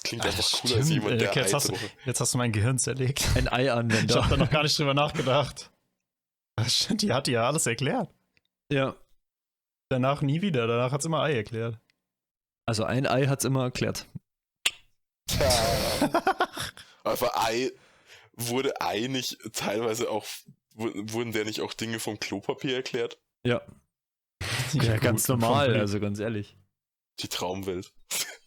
Das 0.01 0.03
klingt 0.03 0.25
einfach 0.25 0.51
cooler 0.61 0.67
stimmt, 0.67 0.75
als 0.79 0.89
jemand, 0.89 1.21
der 1.21 1.33
jetzt, 1.33 1.53
hast 1.53 1.69
du, 1.69 1.75
jetzt 2.05 2.21
hast 2.21 2.33
du 2.33 2.37
mein 2.37 2.53
Gehirn 2.53 2.79
zerlegt. 2.79 3.25
Ein 3.35 3.45
Ich 3.47 3.51
Ei-Anwender. 3.51 4.15
habe 4.23 4.29
da 4.29 4.37
noch 4.37 4.49
gar 4.49 4.63
nicht 4.63 4.77
drüber 4.79 4.93
nachgedacht. 4.93 5.71
Ach, 6.55 6.69
die 6.91 7.11
hat 7.13 7.27
ja 7.27 7.47
alles 7.47 7.65
erklärt. 7.65 8.09
ja. 8.71 8.95
Danach 9.91 10.21
nie 10.21 10.41
wieder. 10.43 10.67
Danach 10.67 10.91
hat 10.91 10.99
es 10.99 11.05
immer 11.07 11.21
Ei 11.23 11.33
erklärt. 11.35 11.79
Also 12.67 12.83
ein 12.83 13.07
Ei 13.07 13.25
hat's 13.25 13.43
immer 13.43 13.63
erklärt. 13.63 14.05
Aber 17.03 17.37
Ei, 17.43 17.71
wurde 18.33 18.79
Ei 18.81 19.07
nicht 19.07 19.37
teilweise 19.53 20.09
auch, 20.11 20.25
wu- 20.75 20.91
wurden 21.11 21.31
der 21.31 21.45
nicht 21.45 21.61
auch 21.61 21.73
Dinge 21.73 21.99
vom 21.99 22.19
Klopapier 22.19 22.75
erklärt? 22.75 23.17
Ja. 23.43 23.61
Ja, 24.73 24.97
ganz 24.97 25.27
normal, 25.27 25.75
also 25.75 25.99
ganz 25.99 26.19
ehrlich. 26.19 26.55
Die 27.19 27.27
Traumwelt. 27.27 27.91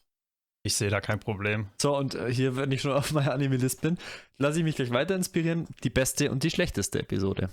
Ich 0.65 0.77
sehe 0.77 0.91
da 0.91 1.01
kein 1.01 1.19
Problem. 1.19 1.69
So, 1.81 1.97
und 1.97 2.15
äh, 2.15 2.33
hier, 2.33 2.57
wenn 2.57 2.71
ich 2.71 2.83
schon 2.83 2.93
auf 2.93 3.11
meiner 3.13 3.33
Anime-List 3.33 3.81
bin, 3.81 3.99
lasse 4.39 4.59
ich 4.59 4.65
mich 4.65 4.77
gleich 4.77 4.91
weiter 4.91 5.17
inspirieren. 5.17 5.67
Die 5.83 5.91
beste 5.91 6.31
und 6.31 6.45
die 6.45 6.51
schlechteste 6.51 7.01
Episode. 7.01 7.49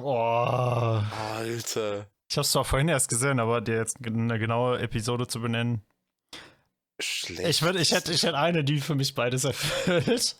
Oh. 0.00 1.02
Alter. 1.34 2.06
Ich 2.30 2.36
habe 2.36 2.44
es 2.44 2.50
zwar 2.52 2.64
vorhin 2.64 2.88
erst 2.88 3.08
gesehen, 3.08 3.40
aber 3.40 3.60
dir 3.60 3.76
jetzt 3.76 3.98
eine 4.04 4.38
genaue 4.38 4.78
Episode 4.78 5.26
zu 5.26 5.40
benennen. 5.40 5.82
Schlecht. 7.00 7.48
Ich, 7.48 7.62
würd, 7.62 7.76
ich, 7.76 7.92
hätte, 7.92 8.12
ich 8.12 8.22
hätte 8.22 8.38
eine, 8.38 8.62
die 8.62 8.80
für 8.80 8.94
mich 8.94 9.14
beides 9.14 9.44
erfüllt. 9.44 10.36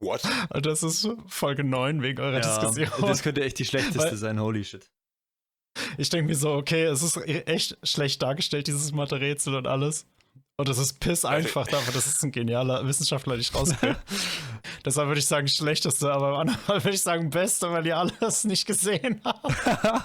What? 0.00 0.22
Und 0.50 0.64
das 0.64 0.82
ist 0.82 1.08
Folge 1.26 1.64
9 1.64 2.02
wegen 2.02 2.20
eurer 2.20 2.40
Diskussion. 2.40 2.88
das 3.00 3.22
könnte 3.22 3.44
echt 3.44 3.58
die 3.58 3.64
schlechteste 3.64 3.98
Weil- 3.98 4.16
sein, 4.16 4.40
holy 4.40 4.64
shit. 4.64 4.88
Ich 5.96 6.10
denke 6.10 6.28
mir 6.28 6.34
so, 6.34 6.52
okay, 6.52 6.84
es 6.84 7.02
ist 7.02 7.16
echt 7.26 7.76
schlecht 7.82 8.22
dargestellt, 8.22 8.66
dieses 8.66 8.92
Mathe-Rätsel 8.92 9.54
und 9.54 9.66
alles. 9.66 10.06
Und 10.56 10.68
das 10.68 10.78
ist 10.78 10.98
piss 10.98 11.24
einfach 11.24 11.68
dafür, 11.68 11.94
das 11.94 12.08
ist 12.08 12.24
ein 12.24 12.32
genialer 12.32 12.84
Wissenschaftler 12.84 13.36
nicht 13.36 13.54
rauskriegt. 13.54 13.96
Deshalb 14.84 15.06
würde 15.06 15.20
ich 15.20 15.26
sagen, 15.26 15.46
schlechteste, 15.46 16.12
aber 16.12 16.30
am 16.30 16.34
anderen 16.34 16.60
Fall 16.60 16.82
würde 16.82 16.96
ich 16.96 17.02
sagen, 17.02 17.30
beste, 17.30 17.70
weil 17.70 17.84
die 17.84 17.92
alles 17.92 18.42
nicht 18.42 18.66
gesehen 18.66 19.20
haben. 19.24 20.02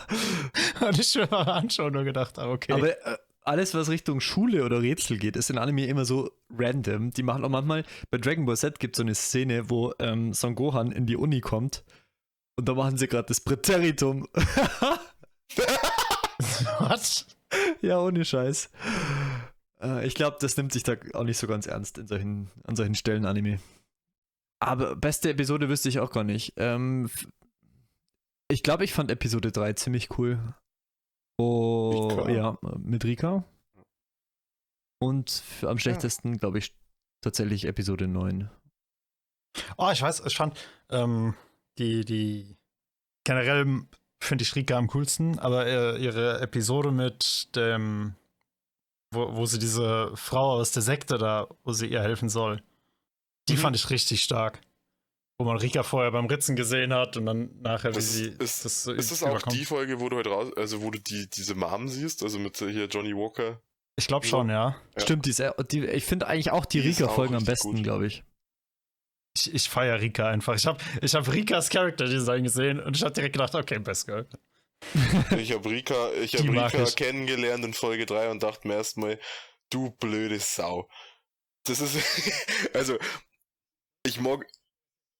Und 0.88 1.00
ich 1.00 1.16
mir 1.16 1.28
mal 1.32 1.50
anschauen 1.50 1.94
nur 1.94 2.04
gedacht 2.04 2.38
habe, 2.38 2.52
okay. 2.52 2.74
Aber 2.74 2.90
äh, 2.90 3.18
alles, 3.42 3.74
was 3.74 3.90
Richtung 3.90 4.20
Schule 4.20 4.64
oder 4.64 4.84
Rätsel 4.84 5.18
geht, 5.18 5.36
ist 5.38 5.50
in 5.50 5.58
Anime 5.58 5.88
immer 5.88 6.06
so 6.06 6.30
random. 6.56 7.12
Die 7.12 7.24
machen 7.24 7.44
auch 7.44 7.50
manchmal, 7.50 7.84
bei 8.12 8.20
Dragon 8.20 8.46
Ball 8.46 8.56
Z 8.56 8.80
gibt 8.80 8.96
es 8.96 8.98
so 8.98 9.04
eine 9.04 9.16
Szene, 9.16 9.72
wo 9.72 9.94
ähm, 9.98 10.34
Son 10.34 10.54
Gohan 10.54 10.92
in 10.92 11.08
die 11.08 11.18
Uni 11.18 11.42
kommt 11.42 11.84
und 12.56 12.70
da 12.70 12.74
machen 12.76 12.98
sie 12.98 13.08
gerade 13.08 13.28
das 13.28 13.42
Präteritum. 13.42 14.28
Was? 16.80 17.26
ja, 17.82 18.00
ohne 18.00 18.26
Scheiß. 18.26 18.70
Äh, 19.82 20.08
ich 20.08 20.16
glaube, 20.16 20.38
das 20.40 20.58
nimmt 20.58 20.74
sich 20.74 20.84
da 20.84 20.96
auch 21.14 21.24
nicht 21.24 21.38
so 21.38 21.48
ganz 21.48 21.68
ernst 21.68 21.98
in 21.98 22.08
solchen, 22.08 22.52
an 22.64 22.76
solchen 22.76 22.96
Stellen 22.96 23.26
Anime. 23.26 23.60
Aber 24.60 24.96
beste 24.96 25.30
Episode 25.30 25.70
wüsste 25.70 25.90
ich 25.90 26.00
auch 26.00 26.12
gar 26.12 26.24
nicht. 26.24 26.54
Ähm, 26.58 27.10
ich 28.50 28.64
glaube, 28.64 28.84
ich 28.84 28.94
fand 28.94 29.12
Episode 29.12 29.52
3 29.52 29.74
ziemlich 29.74 30.18
cool. 30.18 30.40
Oh, 31.38 32.26
ja, 32.30 32.58
mit 32.78 33.04
Rika. 33.04 33.44
Und 35.02 35.44
am 35.64 35.80
schlechtesten, 35.80 36.38
glaube 36.38 36.60
ich, 36.60 36.74
tatsächlich 37.22 37.66
Episode 37.66 38.08
9. 38.08 38.50
Oh, 39.78 39.90
ich 39.92 40.02
weiß, 40.02 40.24
ich 40.26 40.36
fand 40.36 40.58
ähm, 40.90 41.36
die, 41.78 42.06
die 42.06 42.56
generell 43.26 43.86
finde 44.26 44.44
ich 44.44 44.56
Rika 44.56 44.78
am 44.78 44.88
coolsten, 44.88 45.40
aber 45.40 45.66
äh, 45.66 45.98
ihre 45.98 46.40
Episode 46.42 46.92
mit 46.92 47.56
dem, 47.56 48.16
wo, 49.12 49.36
wo 49.36 49.46
sie 49.46 49.60
diese 49.60 50.12
Frau 50.16 50.54
aus 50.54 50.72
der 50.72 50.82
Sekte 50.82 51.18
da, 51.18 51.48
wo 51.64 51.72
sie 51.74 51.88
ihr 51.88 52.02
helfen 52.02 52.30
soll, 52.30 52.62
die 53.50 53.54
Mhm. 53.54 53.58
fand 53.58 53.76
ich 53.76 53.90
richtig 53.90 54.24
stark. 54.24 54.62
Wo 55.40 55.46
man 55.46 55.58
Rika 55.58 55.82
vorher 55.84 56.12
beim 56.12 56.28
Ritzen 56.28 56.56
gesehen 56.56 56.94
hat 56.94 57.18
und 57.18 57.26
dann 57.26 57.50
nachher, 57.62 57.90
wie 57.92 57.96
Das 57.96 58.14
sie 58.14 58.28
ist- 58.28 58.66
das 58.66 58.84
so 58.84 58.94
Ist 58.94 59.12
das 59.12 59.24
auch 59.24 59.42
die 59.42 59.66
Folge, 59.66 60.00
wo 60.00 60.08
du 60.10 60.18
heute 60.18 60.30
raus, 60.30 60.52
also 60.56 60.82
wo 60.84 60.92
du 60.92 61.00
die, 61.00 61.28
diese 61.30 61.56
Mom 61.56 61.88
siehst, 61.90 62.22
also 62.24 62.38
mit 62.40 62.58
hier 62.58 62.86
Johnny 62.86 63.16
Walker? 63.16 63.60
Ich 63.96 64.08
glaube 64.08 64.26
schon, 64.26 64.50
ja. 64.50 64.76
Ja. 64.96 65.02
Stimmt, 65.02 65.26
die 65.26 65.32
ist, 65.32 65.42
die, 65.72 65.86
ich 65.86 66.06
finde 66.06 66.28
eigentlich 66.28 66.52
auch 66.52 66.66
die, 66.66 66.82
Die 66.82 66.88
Rika-Folgen 66.90 67.36
am 67.36 67.46
besten, 67.46 67.82
glaube 67.84 68.06
ich. 68.08 68.24
Ich, 69.36 69.54
ich 69.54 69.70
feiere 69.70 70.00
Rika 70.00 70.30
einfach. 70.30 70.56
Ich 70.56 70.66
habe 70.66 70.84
ich 71.02 71.16
hab 71.16 71.32
Rikas 71.32 71.70
Character 71.70 72.06
Design 72.06 72.44
gesehen 72.44 72.80
und 72.80 72.96
ich 72.96 73.04
habe 73.04 73.14
direkt 73.14 73.34
gedacht, 73.34 73.56
okay, 73.56 73.80
Best 73.80 74.08
Girl. 74.08 74.28
Ich 75.38 75.54
habe 75.54 75.70
Rika, 75.70 76.12
ich 76.14 76.36
hab 76.36 76.44
Rika 76.44 76.84
ich. 76.84 76.96
kennengelernt 76.96 77.64
in 77.64 77.74
Folge 77.74 78.06
3 78.06 78.30
und 78.30 78.44
dachte 78.44 78.68
mir 78.68 78.76
erstmal, 78.76 79.20
du 79.70 79.92
blöde 79.92 80.40
Sau. 80.40 80.90
Das 81.64 81.80
ist, 81.80 81.98
also, 82.74 82.98
ich 84.06 84.20
mag, 84.20 84.46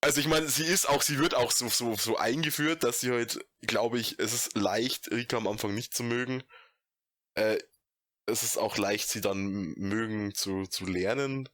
also 0.02 0.20
ich 0.20 0.28
meine, 0.28 0.48
sie 0.50 0.66
ist 0.66 0.88
auch, 0.88 1.02
sie 1.02 1.18
wird 1.18 1.34
auch 1.34 1.52
so, 1.52 1.70
so, 1.70 1.96
so 1.96 2.18
eingeführt, 2.18 2.84
dass 2.84 3.00
sie 3.00 3.12
halt, 3.12 3.40
glaube 3.62 4.00
ich, 4.00 4.20
es 4.20 4.34
ist 4.34 4.58
leicht, 4.58 5.10
Rika 5.12 5.38
am 5.38 5.48
Anfang 5.48 5.74
nicht 5.74 5.94
zu 5.96 6.04
mögen. 6.04 6.44
Äh, 7.36 7.58
es 8.26 8.44
ist 8.44 8.58
auch 8.58 8.78
leicht, 8.78 9.10
sie 9.10 9.22
dann 9.22 9.74
mögen 9.78 10.34
zu, 10.34 10.66
zu 10.66 10.86
lernen. 10.86 11.50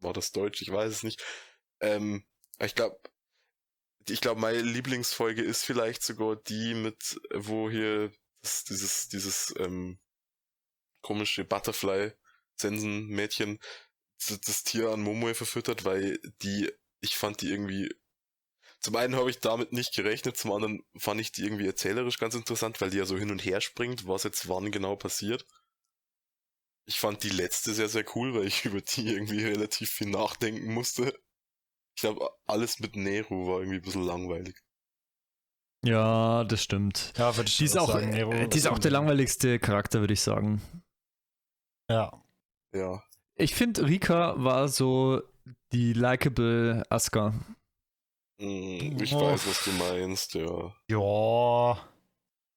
War 0.00 0.12
das 0.12 0.32
Deutsch? 0.32 0.62
Ich 0.62 0.72
weiß 0.72 0.90
es 0.90 1.02
nicht. 1.02 1.22
Ähm, 1.80 2.24
ich 2.58 2.74
glaube, 2.74 2.98
ich 4.08 4.20
glaube, 4.20 4.40
meine 4.40 4.60
Lieblingsfolge 4.60 5.42
ist 5.42 5.64
vielleicht 5.64 6.02
sogar 6.02 6.36
die 6.36 6.74
mit, 6.74 7.20
wo 7.34 7.70
hier 7.70 8.12
das, 8.42 8.64
dieses, 8.64 9.08
dieses 9.08 9.54
ähm, 9.58 9.98
komische 11.02 11.44
Butterfly-Sensen-Mädchen 11.44 13.58
das, 14.28 14.40
das 14.40 14.64
Tier 14.64 14.90
an 14.90 15.02
Momoe 15.02 15.34
verfüttert, 15.34 15.84
weil 15.84 16.18
die, 16.42 16.70
ich 17.00 17.16
fand 17.16 17.40
die 17.40 17.50
irgendwie. 17.50 17.94
Zum 18.80 18.96
einen 18.96 19.16
habe 19.16 19.28
ich 19.28 19.40
damit 19.40 19.72
nicht 19.72 19.94
gerechnet, 19.94 20.38
zum 20.38 20.52
anderen 20.52 20.82
fand 20.96 21.20
ich 21.20 21.32
die 21.32 21.42
irgendwie 21.42 21.66
erzählerisch 21.66 22.18
ganz 22.18 22.34
interessant, 22.34 22.80
weil 22.80 22.90
die 22.90 22.96
ja 22.96 23.04
so 23.04 23.18
hin 23.18 23.30
und 23.30 23.44
her 23.44 23.60
springt, 23.60 24.06
was 24.06 24.22
jetzt 24.22 24.48
wann 24.48 24.72
genau 24.72 24.96
passiert. 24.96 25.46
Ich 26.86 26.98
fand 26.98 27.22
die 27.22 27.30
letzte 27.30 27.74
sehr, 27.74 27.88
sehr 27.88 28.04
cool, 28.16 28.34
weil 28.34 28.46
ich 28.46 28.64
über 28.64 28.80
die 28.80 29.08
irgendwie 29.08 29.44
relativ 29.44 29.90
viel 29.90 30.08
nachdenken 30.08 30.72
musste. 30.72 31.14
Ich 32.00 32.02
glaube, 32.02 32.30
alles 32.46 32.80
mit 32.80 32.96
Nero 32.96 33.46
war 33.46 33.58
irgendwie 33.58 33.76
ein 33.76 33.82
bisschen 33.82 34.04
langweilig. 34.04 34.56
Ja, 35.84 36.44
das 36.44 36.62
stimmt. 36.62 37.12
Ja, 37.18 37.36
würde 37.36 37.50
ich 37.50 37.58
Die 37.58 37.66
ist 37.66 37.76
auch, 37.78 37.92
sagen. 37.92 38.08
Nero 38.08 38.32
äh, 38.32 38.48
die 38.48 38.56
ist 38.56 38.66
auch 38.68 38.78
der 38.78 38.90
langweiligste 38.90 39.58
Charakter, 39.58 40.00
würde 40.00 40.14
ich 40.14 40.22
sagen. 40.22 40.62
Ja. 41.90 42.10
Ja. 42.74 43.02
Ich 43.34 43.54
finde, 43.54 43.84
Rika 43.86 44.32
war 44.42 44.68
so 44.68 45.20
die 45.72 45.92
likable 45.92 46.84
Asuka. 46.88 47.34
Mm, 48.38 48.98
Ich 49.02 49.14
Oh. 49.14 49.20
weiß, 49.20 49.46
was 49.46 49.62
du 49.64 49.70
meinst, 49.72 50.32
ja. 50.32 50.74
Ja. 50.88 51.86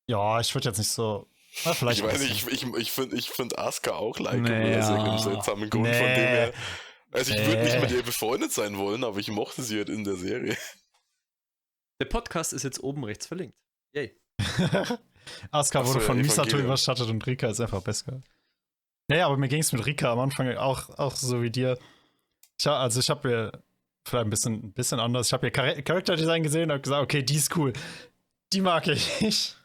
Ja, 0.07 0.39
ich 0.39 0.55
würde 0.55 0.69
jetzt 0.69 0.77
nicht 0.77 0.87
so. 0.89 1.27
Na, 1.65 1.73
vielleicht 1.73 1.99
ich 1.99 2.05
weiß 2.05 2.21
nicht, 2.21 2.47
ich, 2.47 2.63
ich, 2.63 2.73
ich 2.77 2.91
finde 2.93 3.17
ich 3.17 3.29
find 3.29 3.59
Asuka 3.59 3.91
auch 3.91 4.17
like, 4.19 4.39
Nee, 4.39 4.77
aus 4.77 4.87
irgendeinem 4.87 5.19
seltsamen 5.19 5.69
Grund, 5.69 5.87
von 5.87 6.05
Nee. 6.05 6.15
dem 6.15 6.27
her. 6.27 6.53
Also 7.13 7.33
ich 7.33 7.45
würde 7.45 7.63
nicht 7.63 7.73
Nee. 7.75 7.79
mit 7.81 7.91
ihr 7.91 8.03
befreundet 8.03 8.51
sein 8.51 8.77
wollen, 8.77 9.03
aber 9.03 9.19
ich 9.19 9.29
mochte 9.29 9.61
sie 9.63 9.77
halt 9.77 9.89
in 9.89 10.03
der 10.03 10.15
Serie. 10.15 10.57
Der 11.99 12.05
Podcast 12.05 12.53
ist 12.53 12.63
jetzt 12.63 12.81
oben 12.83 13.03
rechts 13.03 13.27
verlinkt. 13.27 13.55
Yay. 13.93 14.15
Asuka 15.51 15.79
Ach 15.81 15.85
so, 15.85 15.93
wurde 15.93 15.99
ja, 15.99 16.05
von 16.05 16.17
Misato 16.17 16.57
überschattet 16.57 17.07
und 17.09 17.25
Rika 17.25 17.47
ist 17.47 17.61
einfach 17.61 17.81
besser. 17.81 18.21
Naja, 19.07 19.27
aber 19.27 19.37
mir 19.37 19.47
ging 19.47 19.61
es 19.61 19.71
mit 19.71 19.85
Rika 19.85 20.11
am 20.11 20.19
Anfang 20.19 20.55
auch, 20.57 20.89
auch 20.97 21.15
so 21.15 21.41
wie 21.41 21.49
dir. 21.51 21.77
Ich, 22.59 22.67
also 22.67 22.99
ich 22.99 23.09
habe 23.09 23.27
mir 23.27 23.63
vielleicht 24.07 24.25
ein 24.25 24.29
bisschen, 24.29 24.53
ein 24.55 24.73
bisschen 24.73 24.99
anders. 24.99 25.27
Ich 25.27 25.33
habe 25.33 25.47
ihr 25.47 25.53
Char 25.55 25.81
Character 25.81 26.15
Design 26.15 26.43
gesehen 26.43 26.63
und 26.63 26.71
habe 26.71 26.81
gesagt, 26.81 27.03
okay, 27.03 27.21
die 27.23 27.35
ist 27.35 27.55
cool. 27.55 27.73
Die 28.51 28.61
mag 28.61 28.87
ich. 28.87 29.21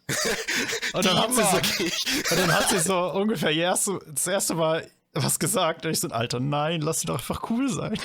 Und 0.95 1.05
dann, 1.05 1.16
Die 1.16 1.20
hat 1.23 1.35
sie 1.35 1.43
so, 1.43 1.85
ich. 1.85 2.31
und 2.31 2.39
dann 2.41 2.51
hat 2.51 2.70
sie 2.70 2.79
so 2.79 3.12
ungefähr 3.12 3.51
erste, 3.51 3.99
das 4.09 4.27
erste 4.27 4.55
Mal 4.55 4.91
was 5.23 5.39
gesagt. 5.39 5.85
Und 5.85 5.93
ich 5.93 6.01
so, 6.01 6.09
Alter, 6.09 6.40
nein, 6.40 6.81
lass 6.81 7.01
sie 7.01 7.07
doch 7.07 7.19
einfach 7.19 7.49
cool 7.51 7.69
sein. 7.69 7.99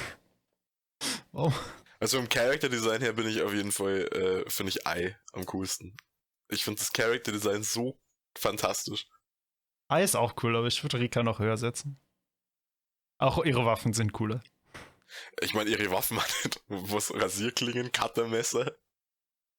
Oh. 1.31 1.51
Also 1.99 2.17
im 2.19 2.29
Character 2.29 2.69
Design 2.69 3.01
her 3.01 3.13
bin 3.13 3.27
ich 3.27 3.41
auf 3.41 3.53
jeden 3.53 3.71
Fall, 3.71 4.07
äh, 4.45 4.49
finde 4.49 4.71
ich 4.71 4.85
Ei 4.87 5.17
am 5.33 5.45
coolsten. 5.45 5.95
Ich 6.49 6.63
finde 6.63 6.79
das 6.79 6.91
Character 6.91 7.31
Design 7.31 7.63
so 7.63 7.97
fantastisch. 8.37 9.07
Ei 9.87 10.03
ist 10.03 10.15
auch 10.15 10.33
cool, 10.43 10.55
aber 10.55 10.67
ich 10.67 10.83
würde 10.83 10.99
Rika 10.99 11.23
noch 11.23 11.39
höher 11.39 11.57
setzen. 11.57 11.99
Auch 13.17 13.43
ihre 13.45 13.65
Waffen 13.65 13.93
sind 13.93 14.11
cooler. 14.13 14.43
Ich 15.41 15.53
meine, 15.53 15.69
ihre 15.69 15.91
Waffen 15.91 16.19
hat 16.21 16.61
was 16.67 17.13
Rasierklingen, 17.13 17.91
Cuttermesser. 17.91 18.75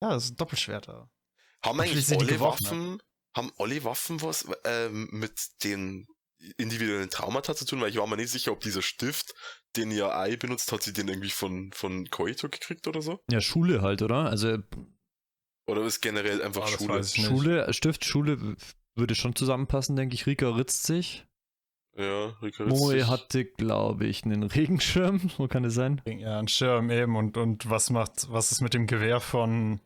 Ja, 0.02 0.10
das 0.10 0.24
ist 0.24 0.30
ein 0.32 0.36
Doppelschwert. 0.36 0.88
aber- 0.88 1.08
Haben 1.64 1.80
eigentlich 1.80 2.10
alle 2.10 2.40
Waffen, 2.40 3.02
haben 3.34 3.52
alle 3.58 3.84
Waffen 3.84 4.20
was 4.22 4.46
ähm, 4.64 5.08
mit 5.12 5.62
den 5.64 6.06
individuellen 6.56 7.10
Traumata 7.10 7.54
zu 7.54 7.64
tun? 7.64 7.80
Weil 7.80 7.90
ich 7.90 7.96
war 7.96 8.06
mir 8.06 8.16
nicht 8.16 8.30
sicher, 8.30 8.52
ob 8.52 8.60
dieser 8.60 8.82
Stift, 8.82 9.34
den 9.76 9.90
ihr 9.90 10.14
Ei 10.16 10.36
benutzt, 10.36 10.70
hat 10.72 10.82
sie 10.82 10.92
den 10.92 11.08
irgendwie 11.08 11.30
von, 11.30 11.70
von 11.72 12.06
Koito 12.10 12.48
gekriegt 12.48 12.86
oder 12.86 13.02
so? 13.02 13.20
Ja, 13.30 13.40
Schule 13.40 13.82
halt, 13.82 14.02
oder? 14.02 14.26
Also 14.30 14.58
Oder 15.66 15.82
ist 15.84 16.00
generell 16.00 16.42
einfach 16.42 16.70
das 16.70 17.14
Schule? 17.14 17.28
Schule, 17.66 17.72
Stift, 17.72 18.04
Schule 18.04 18.56
würde 18.94 19.14
schon 19.14 19.34
zusammenpassen, 19.34 19.96
denke 19.96 20.14
ich. 20.14 20.26
Rika 20.26 20.48
ritzt 20.50 20.84
sich. 20.86 21.26
Ja, 21.96 22.26
Rika 22.42 22.64
Moe 22.64 22.94
Ritzig. 22.94 23.08
hatte, 23.08 23.44
glaube 23.44 24.06
ich, 24.06 24.24
einen 24.24 24.42
Regenschirm. 24.42 25.30
So 25.36 25.46
kann 25.48 25.64
es 25.64 25.74
sein. 25.74 26.02
Ja, 26.06 26.38
ein 26.38 26.48
Schirm 26.48 26.90
eben 26.90 27.16
und, 27.16 27.36
und 27.36 27.70
was 27.70 27.90
macht, 27.90 28.26
was 28.30 28.50
ist 28.52 28.60
mit 28.60 28.74
dem 28.74 28.86
Gewehr 28.86 29.20
von. 29.20 29.80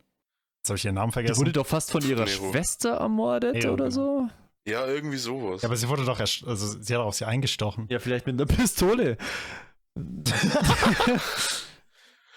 Jetzt 0.60 0.70
habe 0.70 0.76
ich 0.78 0.84
ihren 0.86 0.94
Namen 0.94 1.10
Die 1.10 1.14
vergessen. 1.14 1.40
wurde 1.40 1.52
doch 1.52 1.66
fast 1.66 1.92
von 1.92 2.02
ihrer 2.02 2.24
Nero. 2.24 2.50
Schwester 2.50 2.94
ermordet 2.94 3.54
Nero, 3.56 3.74
oder 3.74 3.90
so. 3.90 4.28
Ja, 4.66 4.86
irgendwie 4.86 5.16
sowas. 5.16 5.62
ja, 5.62 5.68
aber 5.68 5.76
sie 5.76 5.88
wurde 5.88 6.04
doch 6.04 6.20
erst, 6.20 6.44
also 6.44 6.78
sie 6.80 6.94
hat 6.94 7.00
auch 7.00 7.06
auf 7.06 7.14
sie 7.14 7.26
eingestochen. 7.26 7.86
Ja, 7.88 7.98
vielleicht 7.98 8.26
mit 8.26 8.34
einer 8.34 8.46
Pistole. 8.46 9.16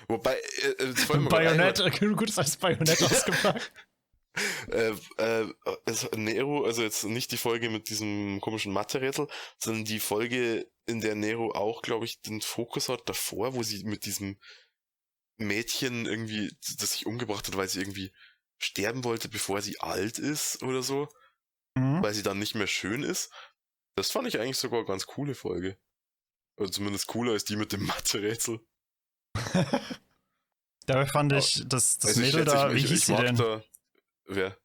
Wobei, 0.07 0.35
äh, 0.79 0.83
äh, 0.83 0.93
Bajonett, 1.29 1.81
gut, 1.99 2.37
als 2.37 2.57
Bajonett 2.57 3.01
ausgepackt. 3.11 3.71
äh, 4.71 4.93
äh, 5.17 5.45
Nero, 6.15 6.63
also 6.65 6.81
jetzt 6.81 7.03
nicht 7.03 7.31
die 7.31 7.37
Folge 7.37 7.69
mit 7.69 7.89
diesem 7.89 8.39
komischen 8.41 8.73
Mathe-Rätsel, 8.73 9.27
sondern 9.57 9.85
die 9.85 9.99
Folge, 9.99 10.67
in 10.85 11.01
der 11.01 11.15
Nero 11.15 11.51
auch, 11.53 11.81
glaube 11.81 12.05
ich, 12.05 12.21
den 12.21 12.41
Fokus 12.41 12.89
hat 12.89 13.07
davor, 13.07 13.53
wo 13.53 13.63
sie 13.63 13.83
mit 13.83 14.05
diesem 14.05 14.37
Mädchen 15.37 16.05
irgendwie, 16.05 16.51
das 16.79 16.93
sich 16.93 17.05
umgebracht 17.05 17.47
hat, 17.47 17.57
weil 17.57 17.67
sie 17.67 17.79
irgendwie 17.79 18.11
sterben 18.57 19.03
wollte, 19.03 19.27
bevor 19.29 19.61
sie 19.61 19.79
alt 19.79 20.19
ist 20.19 20.61
oder 20.63 20.83
so, 20.83 21.07
Mhm. 21.77 22.03
weil 22.03 22.13
sie 22.13 22.23
dann 22.23 22.39
nicht 22.39 22.55
mehr 22.55 22.67
schön 22.67 23.03
ist. 23.03 23.31
Das 23.95 24.11
fand 24.11 24.27
ich 24.27 24.39
eigentlich 24.39 24.57
sogar 24.57 24.79
eine 24.79 24.87
ganz 24.87 25.05
coole 25.05 25.35
Folge. 25.35 25.77
Oder 26.57 26.71
zumindest 26.71 27.07
cooler 27.07 27.31
als 27.33 27.45
die 27.45 27.55
mit 27.55 27.71
dem 27.71 27.85
Mathe-Rätsel. 27.85 28.59
Dabei 30.87 31.05
fand 31.05 31.31
ich, 31.33 31.63
das, 31.67 31.97
das 31.99 32.09
Also 32.09 32.21
ich 32.21 32.27
Mädel 32.33 32.45
schätze, 32.45 32.55
da, 32.55 32.67
ich- 32.69 32.73
wie 32.75 32.77
ich- 32.79 32.89
hieß 32.89 32.99
ich 32.99 33.05
sie 33.05 33.15
denn? 33.15 33.35
Da, 33.35 33.63
wer? 34.25 34.57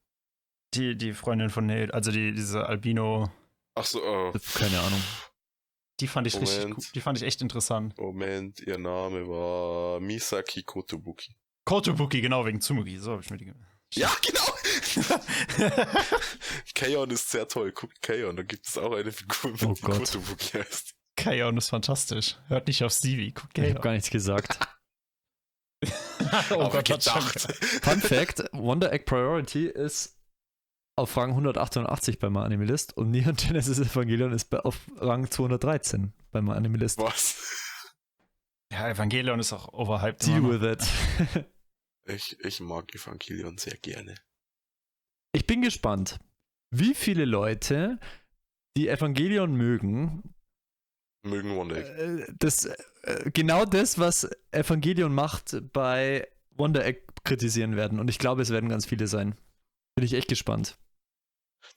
Die, 0.75 0.97
die 0.97 1.13
Freundin 1.13 1.51
von 1.51 1.67
Nate, 1.67 1.95
also 1.95 2.11
die, 2.11 2.33
diese 2.33 2.67
Albino. 2.67 3.31
Ach 3.75 3.85
so, 3.85 4.01
äh, 4.03 4.39
Keine 4.55 4.81
Ahnung. 4.81 5.03
Die 6.01 6.09
fand 6.09 6.27
ich 6.27 6.35
richtig 6.39 6.59
Moment. 6.59 6.75
gut. 6.75 6.95
Die 6.95 7.01
fand 7.01 7.19
ich 7.19 7.25
echt 7.25 7.41
interessant. 7.41 7.97
Moment, 7.99 8.61
ihr 8.61 8.77
Name 8.79 9.27
war 9.29 10.01
Misaki 10.01 10.63
Kotobuki. 10.63 11.35
Kotobuki, 11.65 12.21
genau, 12.21 12.45
wegen 12.45 12.61
Tsumugi. 12.61 12.99
So 12.99 13.13
habe 13.13 13.23
ich 13.23 13.31
mir 13.31 13.39
die. 13.39 13.53
Ja, 13.95 14.13
genau! 14.23 14.41
Kaon 16.75 17.11
ist 17.11 17.31
sehr 17.31 17.49
toll. 17.49 17.73
Guck, 17.73 17.91
Kaon, 18.03 18.37
da 18.37 18.43
gibt 18.43 18.67
es 18.67 18.79
auch 18.79 18.93
eine 18.93 19.13
Figur, 19.13 19.53
Oh 19.65 19.75
die 19.75 19.81
Gott. 19.83 19.99
Kotobuki 19.99 20.59
heißt. 20.59 20.95
Kaon 21.17 21.57
ist 21.57 21.69
fantastisch. 21.71 22.37
Hört 22.49 22.67
nicht 22.69 22.83
auf 22.85 22.93
Stevie. 22.93 23.33
Guck 23.33 23.51
Ich 23.57 23.63
habe 23.63 23.73
Kaon. 23.75 23.83
gar 23.83 23.93
nichts 23.93 24.11
gesagt. 24.11 24.59
oh 26.51 26.55
Aber 26.55 26.83
Gott, 26.83 26.87
gedacht. 26.87 27.41
Fun 27.83 28.01
Fact: 28.01 28.45
Wonder 28.53 28.93
Egg 28.93 29.05
Priority 29.05 29.67
ist 29.67 30.17
auf 30.97 31.15
Rang 31.17 31.31
188 31.31 32.19
bei 32.19 32.31
meinem 32.31 32.45
Anime-List 32.45 32.97
und 32.97 33.11
Neon 33.11 33.37
Genesis 33.37 33.79
Evangelion 33.79 34.33
ist 34.33 34.47
bei, 34.47 34.61
auf 34.61 34.79
Rang 34.97 35.31
213 35.31 36.15
bei 36.33 36.41
meinem 36.41 36.57
Anime-List. 36.57 36.99
Was? 36.99 37.37
Ja, 38.73 38.89
Evangelion 38.89 39.39
ist 39.39 39.53
auch 39.53 39.73
overhyped. 39.73 40.27
Deal 40.27 40.43
with 40.43 40.63
it. 40.67 41.45
Ich, 42.09 42.39
ich 42.41 42.61
mag 42.61 42.95
Evangelion 42.95 43.59
sehr 43.59 43.77
gerne. 43.77 44.15
Ich 45.37 45.47
bin 45.47 45.61
gespannt, 45.61 46.19
wie 46.71 46.95
viele 46.95 47.27
Leute, 47.27 48.01
die 48.75 48.89
Evangelion 48.89 49.55
mögen, 49.55 50.35
Mögen 51.27 51.55
Wonder 51.55 51.77
Egg. 51.77 51.91
äh, 51.91 52.33
das, 52.39 52.65
äh, 52.65 53.31
genau 53.35 53.67
das, 53.67 53.99
was 53.99 54.31
Evangelion 54.51 55.13
macht, 55.13 55.55
bei 55.75 56.27
Wonder 56.53 56.87
Egg 56.87 57.03
kritisieren 57.23 57.77
werden. 57.77 58.01
Und 58.01 58.09
ich 58.09 58.19
glaube, 58.19 58.41
es 58.41 58.49
werden 58.49 58.71
ganz 58.71 58.87
viele 58.87 59.09
sein. 59.09 59.35
Bin 59.95 60.07
ich 60.07 60.15
echt 60.15 60.29
gespannt. 60.29 60.79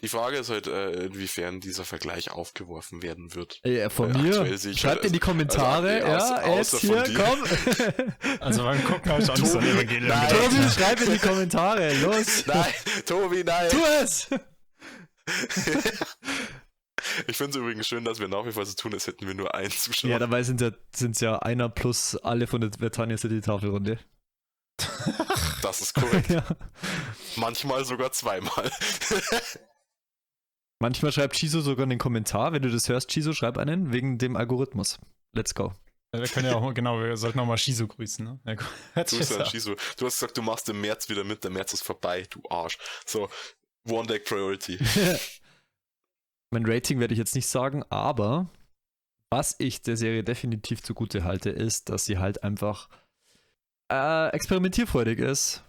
Die 0.02 0.08
Frage 0.08 0.38
ist 0.38 0.50
halt, 0.50 0.68
äh, 0.68 0.92
inwiefern 1.08 1.60
dieser 1.60 1.84
Vergleich 1.84 2.32
aufgeworfen 2.32 3.02
werden 3.02 3.36
wird. 3.36 3.60
Äh, 3.66 3.90
von 3.90 4.14
Weil 4.14 4.22
mir, 4.22 4.58
schreibt 4.58 4.84
halt- 4.86 5.06
in 5.06 5.12
die 5.14 5.20
Kommentare, 5.20 6.06
also, 6.06 6.34
ja, 6.36 6.56
jetzt 6.58 6.74
außer 6.74 6.80
hier, 6.80 7.06
von 7.06 7.14
dir. 7.14 7.24
komm. 7.24 8.10
Also 8.40 8.64
beim 8.64 8.84
Gucken 8.86 9.12
habe 9.12 9.22
ich 9.22 9.30
auch 9.30 9.38
nicht 9.38 9.48
so 9.52 9.58
an 9.60 9.66
Tobi, 9.66 9.76
Evangelion 9.78 10.08
nein. 10.08 10.30
Tobi, 10.30 10.70
schreib 10.70 11.02
in 11.02 11.12
die 11.12 11.20
Kommentare, 11.20 11.94
los. 12.02 12.46
Nein, 12.46 12.74
Tobi, 13.06 13.44
nein! 13.44 13.70
Tu 13.70 13.78
es! 14.02 14.28
ich 17.28 17.38
finde 17.38 17.52
es 17.52 17.56
übrigens 17.58 17.88
schön, 17.88 18.04
dass 18.06 18.20
wir 18.20 18.28
nach 18.28 18.46
wie 18.46 18.52
vor 18.52 18.66
so 18.66 18.74
tun, 18.74 18.94
als 18.94 19.08
hätten 19.08 19.28
wir 19.28 19.34
nur 19.34 19.54
einen 19.54 19.72
Zuschauer. 19.72 20.12
Ja, 20.12 20.20
dabei 20.20 20.44
sind 20.44 20.62
es 20.62 21.20
ja 21.20 21.40
einer 21.40 21.70
plus 21.70 22.16
alle 22.18 22.48
von 22.48 22.62
der 22.62 22.72
Vertania 22.78 23.18
City 23.18 23.42
Tafelrunde. 23.42 24.00
das 25.62 25.82
ist 25.82 25.94
korrekt. 25.94 26.30
ja. 26.30 26.44
Manchmal 27.36 27.84
sogar 27.86 28.12
zweimal. 28.12 28.72
Manchmal 30.82 31.12
schreibt 31.12 31.36
Chiso 31.36 31.60
sogar 31.60 31.84
in 31.84 31.90
den 31.90 32.00
Kommentar, 32.00 32.54
wenn 32.54 32.62
du 32.62 32.70
das 32.70 32.88
hörst, 32.88 33.10
Chiso, 33.10 33.34
schreib 33.34 33.58
einen, 33.58 33.92
wegen 33.92 34.18
dem 34.18 34.38
Algorithmus. 34.38 34.98
Let's 35.34 35.54
go. 35.54 35.74
Wir 36.12 36.28
können 36.28 36.48
ja 36.48 36.56
auch, 36.56 36.74
genau, 36.74 37.00
wir 37.00 37.18
sollten 37.18 37.40
auch 37.40 37.46
mal 37.46 37.58
Shizu 37.58 37.88
grüßen. 37.88 38.26
Ne? 38.26 38.40
Ja, 38.46 38.54
an. 38.96 39.46
Shizu. 39.46 39.76
du 39.98 40.06
hast 40.06 40.20
gesagt, 40.20 40.38
du 40.38 40.42
machst 40.42 40.68
im 40.70 40.82
März 40.82 41.08
wieder 41.10 41.24
mit, 41.24 41.44
der 41.44 41.52
März 41.52 41.74
ist 41.74 41.84
vorbei, 41.84 42.26
du 42.30 42.42
Arsch. 42.50 42.80
So, 43.06 43.30
One 43.88 44.08
Deck 44.08 44.26
Priority. 44.26 44.80
mein 46.50 46.66
Rating 46.66 47.00
werde 47.00 47.14
ich 47.14 47.20
jetzt 47.20 47.36
nicht 47.36 47.48
sagen, 47.48 47.84
aber 47.90 48.50
was 49.30 49.56
ich 49.60 49.82
der 49.84 49.98
Serie 49.98 50.24
definitiv 50.24 50.82
zugute 50.82 51.24
halte, 51.24 51.52
ist, 51.52 51.90
dass 51.90 52.06
sie 52.06 52.18
halt 52.18 52.44
einfach 52.44 52.90
äh, 53.92 54.30
experimentierfreudig 54.30 55.20
ist 55.20 55.64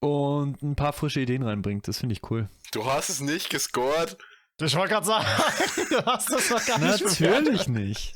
und 0.00 0.62
ein 0.62 0.76
paar 0.76 0.92
frische 0.92 1.20
Ideen 1.20 1.42
reinbringt. 1.42 1.86
Das 1.86 1.98
finde 1.98 2.14
ich 2.14 2.30
cool. 2.30 2.48
Du 2.72 2.84
hast 2.84 3.08
es 3.08 3.20
nicht 3.20 3.50
gescored. 3.50 4.16
Ich 4.60 4.74
wollte 4.74 4.94
gerade 4.94 5.06
sagen, 5.06 5.26
du 5.90 6.04
hast 6.04 6.30
das 6.30 6.50
noch 6.50 6.64
gar 6.66 6.78
nicht 6.78 7.20
Natürlich 7.20 7.68
nicht. 7.68 8.14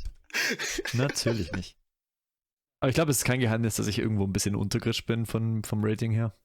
Natürlich 0.93 1.53
nicht. 1.53 1.77
Aber 2.81 2.91
ich 2.91 2.95
glaube, 2.95 3.11
es 3.11 3.19
ist 3.19 3.25
kein 3.25 3.41
Geheimnis, 3.41 3.77
dass 3.77 3.87
ich 3.87 3.99
irgendwo 3.99 4.25
ein 4.25 4.33
bisschen 4.33 4.57
untergrisch 4.57 5.07
bin 5.07 5.25
von, 5.25 5.65
vom 5.65 5.83
Rating 5.83 6.13
her. 6.13 6.37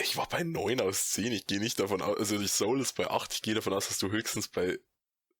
Ich 0.00 0.16
war 0.16 0.28
bei 0.28 0.42
9 0.42 0.80
aus 0.80 1.10
10. 1.10 1.32
Ich 1.32 1.46
gehe 1.46 1.60
nicht 1.60 1.78
davon 1.78 2.02
aus, 2.02 2.16
also 2.16 2.38
die 2.38 2.48
Soul 2.48 2.80
ist 2.80 2.94
bei 2.96 3.08
8. 3.08 3.34
Ich 3.34 3.42
gehe 3.42 3.54
davon 3.54 3.72
aus, 3.72 3.88
dass 3.88 3.98
du 3.98 4.10
höchstens 4.10 4.48
bei 4.48 4.78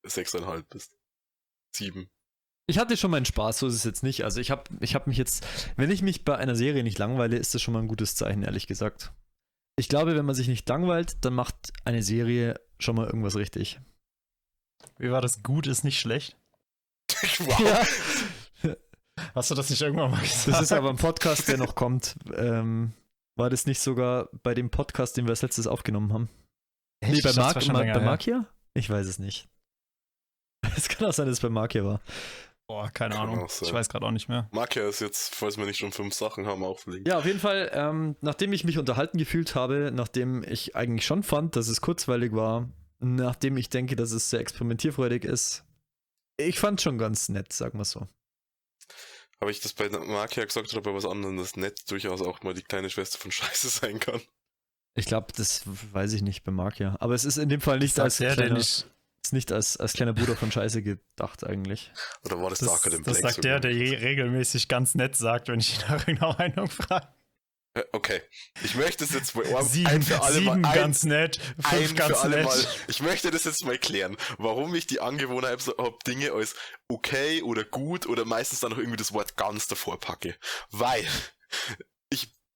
6,5 0.05 0.65
bist. 0.69 0.97
7. 1.73 2.11
Ich 2.71 2.79
hatte 2.79 2.97
schon 2.97 3.11
meinen 3.11 3.25
Spaß, 3.25 3.59
so 3.59 3.67
ist 3.67 3.75
es 3.75 3.85
jetzt 3.85 4.03
nicht. 4.03 4.25
Also 4.25 4.41
ich 4.41 4.51
habe 4.51 4.63
ich 4.81 4.95
hab 4.95 5.07
mich 5.07 5.19
jetzt, 5.19 5.47
wenn 5.77 5.91
ich 5.91 6.03
mich 6.03 6.25
bei 6.25 6.37
einer 6.37 6.55
Serie 6.55 6.83
nicht 6.85 6.99
langweile, 6.99 7.37
ist 7.37 7.55
das 7.55 7.61
schon 7.61 7.75
mal 7.75 7.81
ein 7.81 7.89
gutes 7.89 8.15
Zeichen, 8.15 8.43
ehrlich 8.43 8.67
gesagt. 8.67 9.13
Ich 9.77 9.89
glaube, 9.89 10.15
wenn 10.17 10.25
man 10.25 10.35
sich 10.35 10.49
nicht 10.49 10.69
langweilt, 10.69 11.25
dann 11.25 11.35
macht 11.35 11.73
eine 11.85 12.03
Serie 12.03 12.61
schon 12.79 12.97
mal 12.97 13.07
irgendwas 13.07 13.37
richtig. 13.37 13.81
Wie 14.99 15.11
war 15.11 15.21
das? 15.21 15.43
Gut 15.43 15.67
ist 15.67 15.85
nicht 15.85 15.99
schlecht. 15.99 16.37
wow. 17.39 17.61
Ja, 17.61 18.77
Hast 19.35 19.51
du 19.51 19.55
das 19.55 19.71
nicht 19.71 19.83
irgendwann 19.83 20.11
mal 20.13 20.21
gesagt? 20.21 20.49
das 20.49 20.63
ist 20.63 20.73
aber 20.73 20.91
ein 20.91 20.97
Podcast, 20.97 21.49
der 21.49 21.59
noch 21.59 21.75
kommt. 21.75 22.17
Ähm, 22.35 22.93
war 23.37 23.51
das 23.51 23.67
nicht 23.67 23.81
sogar 23.81 24.29
bei 24.43 24.55
dem 24.55 24.71
Podcast, 24.71 25.17
den 25.17 25.27
wir 25.27 25.31
als 25.31 25.43
letztes 25.43 25.67
aufgenommen 25.67 26.13
haben? 26.13 26.29
Echt? 27.01 27.15
Nee, 27.15 27.21
bei, 27.23 27.33
Mark, 27.33 27.63
schon 27.63 27.73
Ma 27.73 27.81
länger 27.81 27.95
bei 27.95 28.01
her. 28.01 28.07
Markia? 28.07 28.47
Ich 28.75 28.89
weiß 28.89 29.07
es 29.07 29.19
nicht. 29.19 29.49
Es 30.77 30.89
kann 30.89 31.09
auch 31.09 31.13
sein, 31.13 31.27
dass 31.27 31.39
es 31.39 31.41
bei 31.41 31.49
Markia 31.49 31.85
war. 31.85 32.01
Boah, 32.71 32.89
keine 32.89 33.17
Kann 33.17 33.31
Ahnung. 33.31 33.49
Ich 33.63 33.73
weiß 33.73 33.89
gerade 33.89 34.07
auch 34.07 34.13
nicht 34.13 34.29
mehr. 34.29 34.49
Markia 34.53 34.89
ist 34.89 35.01
jetzt, 35.01 35.35
falls 35.35 35.59
wir 35.59 35.67
nicht 35.67 35.79
schon 35.79 35.91
fünf 35.91 36.15
Sachen 36.15 36.47
haben, 36.47 36.63
auch 36.63 36.79
verlinkt. 36.79 37.09
Ja, 37.09 37.19
auf 37.19 37.27
jeden 37.27 37.41
Fall, 37.41 37.69
ähm, 37.75 38.15
nachdem 38.21 38.53
ich 38.53 38.63
mich 38.63 38.79
unterhalten 38.79 39.19
gefühlt 39.19 39.57
habe, 39.57 39.91
nachdem 39.93 40.45
ich 40.45 40.77
eigentlich 40.77 41.05
schon 41.05 41.25
fand, 41.25 41.57
dass 41.57 41.67
es 41.67 41.81
kurzweilig 41.81 42.33
war, 42.33 42.69
nachdem 43.01 43.57
ich 43.57 43.71
denke, 43.71 43.97
dass 43.97 44.13
es 44.13 44.31
sehr 44.31 44.39
experimentierfreudig 44.39 45.25
ist, 45.25 45.65
ich 46.37 46.61
fand 46.61 46.81
schon 46.81 46.97
ganz 46.97 47.29
nett, 47.29 47.53
sagen 47.53 47.77
wir 47.77 47.85
so. 47.85 48.07
Habe 49.41 49.51
ich 49.51 49.59
das 49.59 49.73
bei 49.73 49.89
Markia 49.89 50.45
gesagt 50.45 50.73
oder 50.73 50.83
bei 50.83 50.95
was 50.95 51.07
anderem, 51.07 51.39
dass 51.39 51.57
nett 51.57 51.91
durchaus 51.91 52.23
auch 52.23 52.45
mal 52.45 52.55
die 52.55 52.63
kleine 52.63 52.89
Schwester 52.89 53.19
von 53.19 53.33
Scheiße 53.33 53.69
sein 53.69 53.99
kann? 53.99 54.21
Ich 54.95 55.07
glaube, 55.07 55.33
das 55.37 55.63
weiß 55.67 56.13
ich 56.13 56.23
nicht 56.23 56.45
bei 56.45 56.53
Markia. 56.53 56.97
Aber 57.01 57.15
es 57.15 57.25
ist 57.25 57.37
in 57.37 57.49
dem 57.49 57.61
Fall 57.61 57.81
nicht 57.81 57.99
als 57.99 58.19
der, 58.19 58.37
der 58.37 58.47
kleiner, 58.47 58.59
nicht, 58.59 58.87
ist 59.23 59.33
nicht 59.33 59.53
als, 59.53 59.77
als 59.77 59.93
kleiner 59.93 60.13
Bruder 60.13 60.37
von 60.37 60.51
Scheiße 60.51 60.83
gedacht 60.83 61.45
eigentlich. 61.45 61.93
Oder 62.25 62.41
war 62.41 62.51
das, 62.51 62.61
das, 62.61 62.69
Darker 62.69 62.91
than 62.91 63.03
das 63.03 63.19
Blake 63.19 63.35
sagt 63.35 63.45
der, 63.45 63.61
der 63.61 63.73
je 63.73 63.97
regelmäßig 63.97 64.69
ganz 64.69 64.95
nett 64.95 65.17
sagt, 65.17 65.49
wenn 65.49 65.61
ich 65.61 65.77
ihn 65.77 65.83
nach 65.89 66.07
irgendeiner 66.07 66.37
Meinung 66.39 66.71
frage. 66.71 67.09
Äh, 67.75 67.85
Okay, 67.93 68.21
ich 68.65 68.75
möchte 68.75 69.05
es 69.05 69.13
jetzt 69.13 69.37
mal 69.37 69.45
ein 69.45 69.65
Sieben, 69.65 70.03
für 70.03 70.21
alle 70.23 70.35
sieben 70.35 70.61
mal, 70.61 70.71
ein, 70.71 70.75
ganz 70.75 71.05
nett, 71.05 71.39
fünf 71.61 71.95
ganz 71.95 72.17
für 72.17 72.21
alle 72.21 72.37
nett. 72.39 72.47
Mal. 72.47 72.67
Ich 72.89 73.01
möchte 73.01 73.31
das 73.31 73.45
jetzt 73.45 73.65
mal 73.65 73.79
klären, 73.79 74.17
warum 74.39 74.75
ich 74.75 74.87
die 74.87 75.01
Angewohnheit 75.01 75.65
habe, 75.79 75.97
Dinge 76.07 76.33
als 76.33 76.57
okay 76.89 77.43
oder 77.43 77.65
gut 77.65 78.07
oder 78.07 78.25
meistens 78.25 78.61
dann 78.61 78.73
noch 78.73 78.79
irgendwie 78.79 78.97
das 78.97 79.13
Wort 79.13 79.37
ganz 79.37 79.69
davor 79.69 80.01
packe. 80.01 80.35
Weil 80.71 81.07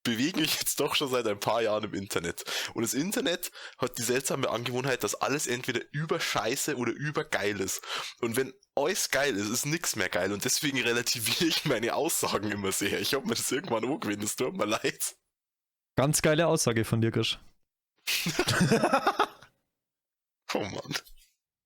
bewege 0.04 0.40
mich 0.40 0.60
jetzt 0.60 0.78
doch 0.78 0.94
schon 0.94 1.10
seit 1.10 1.26
ein 1.26 1.40
paar 1.40 1.62
Jahren 1.62 1.84
im 1.84 1.94
Internet. 1.94 2.44
Und 2.74 2.82
das 2.82 2.94
Internet 2.94 3.50
hat 3.78 3.98
die 3.98 4.02
seltsame 4.02 4.48
Angewohnheit, 4.48 5.02
dass 5.02 5.14
alles 5.14 5.46
entweder 5.46 5.80
überscheiße 5.92 6.76
oder 6.76 6.92
übergeil 6.92 7.60
ist. 7.60 7.82
Und 8.20 8.36
wenn 8.36 8.52
alles 8.76 9.10
geil 9.10 9.34
ist, 9.36 9.48
ist 9.48 9.66
nix 9.66 9.96
mehr 9.96 10.08
geil. 10.08 10.32
Und 10.32 10.44
deswegen 10.44 10.80
relativiere 10.80 11.46
ich 11.46 11.64
meine 11.64 11.94
Aussagen 11.94 12.52
immer 12.52 12.70
sehr. 12.70 13.00
Ich 13.00 13.14
habe 13.14 13.26
mir 13.26 13.34
das 13.34 13.50
irgendwann 13.50 13.84
angewöhnt, 13.84 14.22
es 14.22 14.36
tut 14.36 14.56
mir 14.56 14.66
leid. 14.66 15.16
Ganz 15.96 16.22
geile 16.22 16.46
Aussage 16.46 16.84
von 16.84 17.00
dir, 17.00 17.10
Grisch. 17.10 17.38
Oh 20.54 20.60
Mann. 20.60 20.94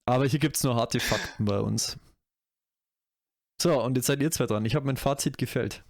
Aber 0.07 0.25
hier 0.27 0.39
gibt 0.39 0.57
es 0.57 0.65
nur 0.65 0.75
harte 0.75 0.99
Fakten 0.99 1.45
bei 1.45 1.61
uns. 1.61 1.99
So, 3.61 3.83
und 3.83 3.97
jetzt 3.97 4.07
seid 4.07 4.23
ihr 4.23 4.31
zwei 4.31 4.47
dran. 4.47 4.65
Ich 4.65 4.75
habe 4.75 4.87
mein 4.87 4.97
Fazit 4.97 5.37
gefällt. 5.37 5.85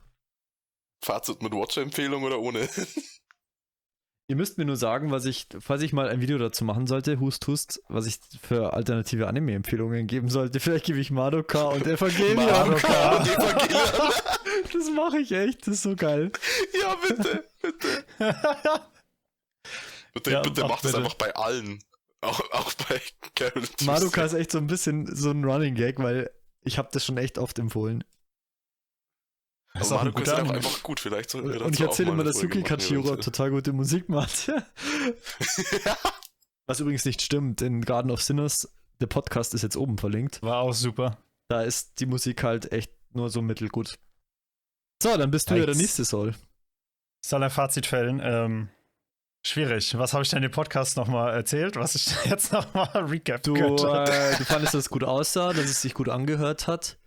Fazit 1.03 1.43
mit 1.43 1.53
Watcher-Empfehlung 1.53 2.23
oder 2.25 2.41
ohne? 2.41 2.69
Ihr 4.31 4.37
müsst 4.37 4.59
mir 4.59 4.66
nur 4.66 4.77
sagen, 4.77 5.11
was 5.11 5.25
ich, 5.25 5.47
falls 5.59 5.81
ich 5.81 5.95
mal 5.95 6.09
ein 6.09 6.20
Video 6.20 6.37
dazu 6.37 6.62
machen 6.62 6.87
sollte, 6.87 7.19
Hust 7.19 7.47
Hust, 7.47 7.81
was 7.89 8.05
ich 8.07 8.19
für 8.43 8.75
alternative 8.75 9.27
Anime-Empfehlungen 9.27 10.07
geben 10.07 10.29
sollte. 10.29 10.61
Vielleicht 10.61 10.85
gebe 10.85 10.99
ich 10.99 11.11
Madoka 11.11 11.62
und 11.69 11.87
Evangelion. 11.87 12.37
Madoka 12.37 13.16
und 13.16 13.27
Evangelion. 13.27 14.12
Das 14.70 14.91
mache 14.95 15.19
ich 15.20 15.33
echt, 15.33 15.62
das 15.66 15.75
ist 15.77 15.83
so 15.83 15.97
geil. 15.97 16.31
Ja, 16.79 16.95
bitte, 16.97 17.49
bitte. 17.62 18.05
Bitte, 20.12 20.31
Ja, 20.31 20.43
bitte 20.43 20.61
mach 20.62 20.83
das 20.83 20.93
bitte. 20.93 20.99
einfach 20.99 21.15
bei 21.15 21.35
allen. 21.35 21.83
Auch, 22.20 22.41
auch 22.51 22.73
bei 22.75 23.01
Carol. 23.35 23.62
Madoka 23.85 24.25
ist 24.25 24.35
echt 24.35 24.51
so 24.51 24.59
ein 24.59 24.66
bisschen 24.66 25.15
so 25.15 25.31
ein 25.31 25.43
Running 25.45 25.75
Gag, 25.75 26.01
weil 26.01 26.31
ich 26.65 26.77
habe 26.77 26.89
das 26.93 27.05
schon 27.05 27.16
echt 27.16 27.39
oft 27.39 27.59
empfohlen. 27.59 28.05
Das 29.79 29.87
ist 29.87 29.93
Aber 29.93 30.01
auch 30.01 30.03
ein 30.03 30.09
ist 30.09 30.15
guter 30.15 30.39
einfach 30.39 30.83
gut. 30.83 31.01
Vielleicht 31.01 31.31
sollten 31.31 31.53
wir 31.53 31.65
Und 31.65 31.75
ich 31.75 31.81
erzähle 31.81 32.11
immer, 32.11 32.25
dass 32.25 32.43
Yuki 32.43 32.63
Kachiro 32.63 33.17
total 33.17 33.51
gute 33.51 33.73
Musik 33.73 34.09
macht. 34.09 34.49
Was 36.67 36.81
übrigens 36.81 37.05
nicht 37.05 37.23
stimmt, 37.23 37.63
in 37.63 37.83
Garden 37.83 38.11
of 38.11 38.23
Sinners, 38.23 38.69
der 39.01 39.07
Podcast 39.07 39.55
ist 39.55 39.63
jetzt 39.63 39.77
oben 39.77 39.99
verlinkt. 39.99 40.43
War 40.43 40.59
auch 40.59 40.75
super. 40.75 41.19
Da 41.49 41.63
ist 41.63 42.01
die 42.01 42.07
Musik 42.07 42.43
halt 42.43 42.73
echt 42.73 42.93
nur 43.15 43.31
so 43.31 43.41
mittelgut. 43.41 43.99
So, 45.03 45.17
dann 45.17 45.31
bist 45.31 45.51
du 45.51 45.57
ja 45.57 45.65
der 45.65 45.77
nächste 45.77 46.05
Soul. 46.05 46.35
Ich 47.23 47.31
soll 47.31 47.43
ein 47.43 47.51
Fazit 47.51 47.87
fällen. 47.87 48.21
Ähm, 48.23 48.69
Schwierig. 49.47 49.97
Was 49.97 50.13
habe 50.13 50.25
ich 50.25 50.31
denn 50.31 50.43
im 50.43 50.51
Podcast 50.51 50.97
nochmal 50.97 51.33
erzählt, 51.33 51.77
was 51.77 51.95
ich 51.95 52.07
jetzt 52.25 52.53
nochmal 52.53 52.91
recap 52.95 53.43
Du, 53.45 53.55
könnte? 53.55 53.87
äh, 53.87 54.37
du 54.37 54.45
fandest, 54.45 54.75
dass 54.75 54.85
es 54.85 54.91
gut 54.91 55.05
aussah, 55.05 55.53
dass 55.53 55.65
es 55.65 55.81
sich 55.81 55.95
gut 55.95 56.09
angehört 56.09 56.67
hat, 56.67 56.99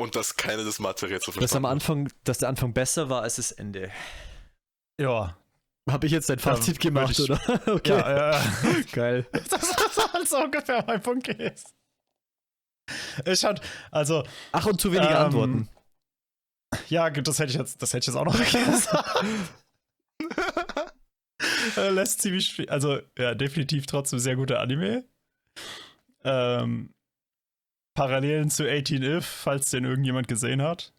Und 0.00 0.14
dass 0.14 0.36
keiner 0.36 0.64
das 0.64 0.78
Material 0.78 1.20
zu 1.20 1.32
dass 1.32 1.54
am. 1.56 1.64
Anfang, 1.64 2.08
dass 2.24 2.38
der 2.38 2.48
Anfang 2.48 2.72
besser 2.72 3.08
war 3.10 3.22
als 3.22 3.36
das 3.36 3.50
Ende. 3.52 3.90
Ja. 5.00 5.36
Habe 5.90 6.06
ich 6.06 6.12
jetzt 6.12 6.28
dein 6.30 6.38
Fazit 6.38 6.76
Ja, 6.84 6.90
gemacht, 6.90 7.18
ich- 7.18 7.20
oder? 7.30 7.40
Okay, 7.66 7.98
Ja, 7.98 8.40
äh, 8.40 8.82
geil. 8.92 9.26
das 9.32 9.62
ist 9.62 10.14
also 10.14 10.44
ungefähr 10.44 10.84
mein 10.86 11.00
Punkt 11.02 11.26
gewesen. 11.26 11.66
Ich 13.26 13.40
fand, 13.40 13.60
also, 13.90 14.22
Ach, 14.52 14.66
und 14.66 14.80
zu 14.80 14.92
wenige 14.92 15.12
Ähm, 15.12 15.16
Antworten. 15.16 15.68
ja, 16.88 17.08
gut, 17.08 17.26
das 17.26 17.38
hätte 17.38 17.50
ich 17.52 17.58
jetzt, 17.58 17.82
das 17.82 17.92
hätte 17.92 18.04
ich 18.04 18.06
jetzt 18.06 18.16
auch 18.16 18.24
noch 18.24 18.38
gesagt. 18.38 19.24
Äh, 21.76 21.90
Lässt 21.90 22.20
ziemlich 22.22 22.52
viel, 22.52 22.68
also, 22.70 22.98
ja, 23.18 23.34
definitiv 23.34 23.86
trotzdem 23.86 24.18
sehr 24.18 24.36
guter 24.36 24.60
Anime. 24.60 25.04
Ähm, 26.24 26.92
Parallelen 27.98 28.48
zu 28.50 28.64
18 28.70 29.02
If, 29.02 29.26
falls 29.26 29.70
den 29.70 29.84
irgendjemand 29.84 30.28
gesehen 30.28 30.62
hat. 30.62 30.92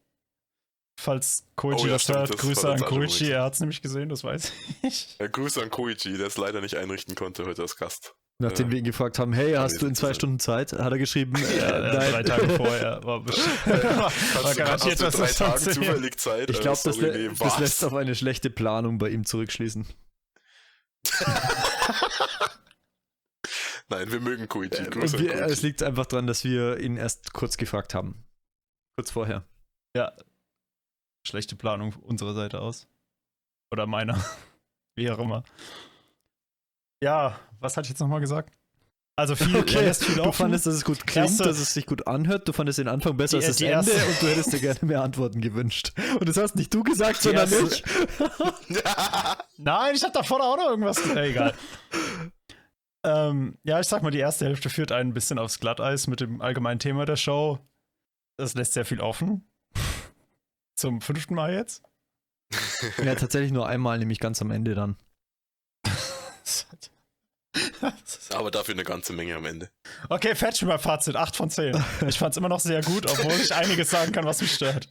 Falls 1.00 1.46
Koichi 1.56 1.84
Oh 1.84 1.86
ja, 1.86 1.94
das 1.94 2.04
stimmt, 2.04 2.18
hört, 2.20 2.30
das 2.34 2.42
Grüße 2.42 2.70
an 2.70 2.82
Koichi, 2.82 3.32
er 3.32 3.44
hat 3.44 3.54
es 3.54 3.62
nämlich 3.62 3.82
gesehen, 3.82 4.10
das 4.10 4.26
weiß 4.26 4.52
ich. 4.82 5.16
Ja, 5.18 5.28
Grüße 5.28 5.62
an 5.64 5.70
Koichi, 5.70 6.18
der 6.18 6.28
es 6.28 6.36
leider 6.38 6.60
nicht 6.60 6.76
einrichten 6.76 7.16
konnte 7.16 7.46
heute 7.46 7.62
als 7.62 7.78
Gast. 7.78 8.16
Nachdem 8.42 8.68
äh, 8.68 8.72
wir 8.72 8.78
ihn 8.80 8.84
gefragt 8.84 9.18
haben, 9.18 9.32
hey, 9.32 9.54
hast 9.54 9.82
du 9.82 9.88
in 9.88 9.96
zwei. 9.96 10.14
Stunden 10.14 10.40
Zeit? 10.40 10.74
Hat 10.74 10.92
er 10.92 10.98
geschrieben, 10.98 11.36
äh, 11.42 11.58
Ja, 11.58 11.80
nein. 11.80 12.12
drei 12.12 12.24
Tage 12.24 12.50
vorher 12.50 13.02
war 13.06 13.20
bestimmt. 13.24 13.66
war 13.68 14.56
garantiert, 14.56 15.00
drei 15.00 15.10
das 15.10 15.36
Tagen 15.36 15.58
zufällig 15.72 16.18
Zeit? 16.20 16.50
Ich 16.50 16.58
Äh, 16.58 16.62
glaube, 16.62 16.80
das, 16.84 16.98
lä- 16.98 17.12
nee, 17.18 17.28
das 17.30 17.40
was? 17.40 17.60
lässt 17.60 17.84
auf 17.86 17.94
eine 17.94 18.14
schlechte 18.14 18.50
Planung 18.50 18.98
bei 18.98 19.08
ihm 19.10 19.26
zurückschließen. 19.26 19.88
Nein, 23.90 24.12
wir 24.12 24.20
mögen 24.20 24.48
Koichi. 24.48 24.84
Äh, 24.84 25.20
wir, 25.20 25.34
es 25.46 25.62
liegt 25.62 25.82
einfach 25.84 26.06
daran, 26.06 26.28
dass 26.28 26.44
wir 26.44 26.80
ihn 26.80 26.96
erst 26.98 27.34
kurz 27.34 27.58
gefragt 27.58 27.94
haben. 27.94 28.24
Kurz 28.98 29.12
vorher. 29.12 29.44
Ja. 29.96 30.14
Schlechte 31.26 31.56
Planung 31.56 31.94
unserer 31.96 32.34
Seite 32.34 32.62
aus. 32.62 32.88
Oder 33.72 33.88
meiner. 33.88 34.24
Wie 34.96 35.10
auch 35.10 35.20
immer. 35.20 35.44
Ja, 37.04 37.40
was 37.60 37.78
hatte 37.78 37.86
ich 37.88 37.90
jetzt 37.92 38.00
nochmal 38.00 38.20
gesagt? 38.20 38.54
Also 39.18 39.36
viel, 39.36 39.54
er 39.56 39.64
lässt 39.82 40.06
viel 40.06 40.16
du 40.16 40.32
fandest, 40.32 40.66
dass 40.66 40.76
es 40.76 40.86
gut 40.86 41.06
klingt, 41.06 41.28
Erste- 41.30 41.44
dass 41.44 41.60
es 41.60 41.74
sich 41.74 41.86
gut 41.86 42.08
anhört. 42.08 42.48
Du 42.48 42.54
fandest 42.54 42.80
den 42.80 42.88
Anfang 42.88 43.18
besser 43.18 43.40
Die- 43.40 43.46
als 43.46 43.48
das 43.48 43.58
die 43.58 43.66
Ende 43.66 43.92
erste- 43.92 44.08
und 44.08 44.22
du 44.22 44.28
hättest 44.28 44.54
dir 44.54 44.60
gerne 44.60 44.80
mehr 44.84 45.02
Antworten 45.02 45.42
gewünscht. 45.42 45.92
Und 46.20 46.30
das 46.30 46.38
hast 46.38 46.56
nicht 46.56 46.74
du 46.74 46.84
gesagt, 46.84 47.20
Die 47.20 47.24
sondern 47.24 47.52
erste- 47.52 47.76
ich. 47.76 47.84
Nein, 49.58 49.96
ich 49.96 50.04
hab 50.04 50.14
da 50.14 50.24
vorne 50.24 50.46
auch 50.46 50.56
noch 50.58 50.70
irgendwas. 50.70 51.06
Egal. 51.16 51.54
ähm, 53.04 53.58
ja, 53.64 53.80
ich 53.80 53.88
sag 53.88 54.04
mal, 54.04 54.12
die 54.12 54.20
erste 54.20 54.46
Hälfte 54.46 54.70
führt 54.70 54.92
einen 54.92 55.12
ein 55.12 55.14
bisschen 55.14 55.40
aufs 55.40 55.60
Glatteis 55.60 56.08
mit 56.08 56.20
dem 56.20 56.42
allgemeinen 56.42 56.80
Thema 56.80 57.06
der 57.06 57.16
Show. 57.16 57.60
Das 58.38 58.56
lässt 58.56 58.74
sehr 58.74 58.86
viel 58.86 59.02
offen. 59.02 59.50
Zum 60.76 61.02
fünften 61.02 61.36
Mal 61.36 61.54
jetzt. 61.54 61.84
Ja, 63.04 63.14
tatsächlich 63.14 63.52
nur 63.52 63.68
einmal, 63.68 64.00
nämlich 64.00 64.20
ganz 64.20 64.42
am 64.42 64.52
Ende 64.52 64.74
dann. 64.74 64.96
Aber 68.34 68.52
dafür 68.52 68.74
eine 68.74 68.84
ganze 68.84 69.12
Menge 69.12 69.36
am 69.36 69.44
Ende. 69.46 69.70
Okay, 70.08 70.34
fetch 70.34 70.62
mal 70.64 70.80
Fazit. 70.80 71.18
8 71.18 71.36
von 71.36 71.50
10. 71.50 71.84
Ich 72.08 72.18
fand's 72.18 72.38
immer 72.38 72.48
noch 72.48 72.62
sehr 72.62 72.82
gut, 72.82 73.06
obwohl 73.10 73.34
ich 73.34 73.54
einiges 73.54 73.90
sagen 73.90 74.14
kann, 74.14 74.24
was 74.24 74.42
mich 74.42 74.54
stört. 74.54 74.88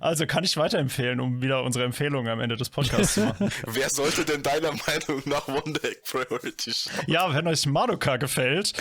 Also 0.00 0.26
kann 0.26 0.42
ich 0.44 0.56
weiterempfehlen, 0.56 1.20
um 1.20 1.42
wieder 1.42 1.62
unsere 1.62 1.84
Empfehlungen 1.84 2.30
am 2.30 2.40
Ende 2.40 2.56
des 2.56 2.70
Podcasts 2.70 3.14
zu 3.14 3.20
machen. 3.20 3.50
Wer 3.66 3.88
sollte 3.88 4.24
denn 4.24 4.42
deiner 4.42 4.72
Meinung 4.72 5.22
nach 5.26 5.46
Wonder 5.46 5.84
Egg 5.84 6.00
Priority 6.10 6.72
schauen? 6.74 7.04
Ja, 7.06 7.32
wenn 7.34 7.46
euch 7.46 7.66
Madoka 7.66 8.16
gefällt, 8.16 8.72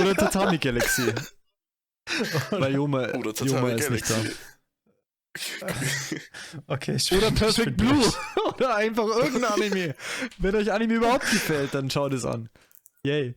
Oder 0.00 0.14
Tatami 0.16 0.58
Galaxy. 0.58 1.12
Weil 2.50 2.74
Joma, 2.74 3.08
Oder 3.14 3.32
Joma 3.32 3.32
Tatami 3.32 3.72
ist 3.80 3.90
nicht 3.90 4.10
da. 4.10 4.16
Galaxy. 5.60 6.20
okay, 6.66 6.94
ich 6.96 7.12
Oder 7.12 7.30
Perfect 7.30 7.76
Blue. 7.76 7.92
durch. 7.92 8.14
Oder 8.54 8.76
einfach 8.76 9.06
irgendein 9.06 9.44
Anime. 9.52 9.94
Wenn 10.38 10.54
euch 10.56 10.72
Anime 10.72 10.94
überhaupt 10.94 11.30
gefällt, 11.30 11.74
dann 11.74 11.90
schaut 11.90 12.12
es 12.12 12.24
an. 12.24 12.48
Yay. 13.04 13.34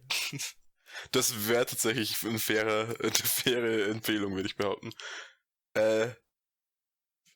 Das 1.12 1.48
wäre 1.48 1.66
tatsächlich 1.66 2.22
ein 2.24 2.40
fairer, 2.40 2.96
eine 3.02 3.12
faire 3.12 3.88
Empfehlung, 3.88 4.36
würde 4.36 4.48
ich 4.48 4.56
behaupten. 4.56 4.92
Äh, 5.74 6.10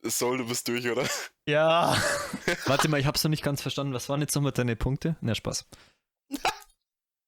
Soul, 0.04 0.40
du 0.40 0.48
bist 0.48 0.68
durch, 0.68 0.90
oder? 0.90 1.08
Ja, 1.48 1.96
Warte 2.66 2.88
mal, 2.88 3.00
ich 3.00 3.06
hab's 3.06 3.24
noch 3.24 3.30
nicht 3.30 3.44
ganz 3.44 3.62
verstanden. 3.62 3.94
Was 3.94 4.10
waren 4.10 4.22
jetzt 4.22 4.34
nochmal 4.36 4.52
deine 4.52 4.76
Punkte? 4.76 5.16
Na, 5.22 5.36
Spaß. 5.36 5.68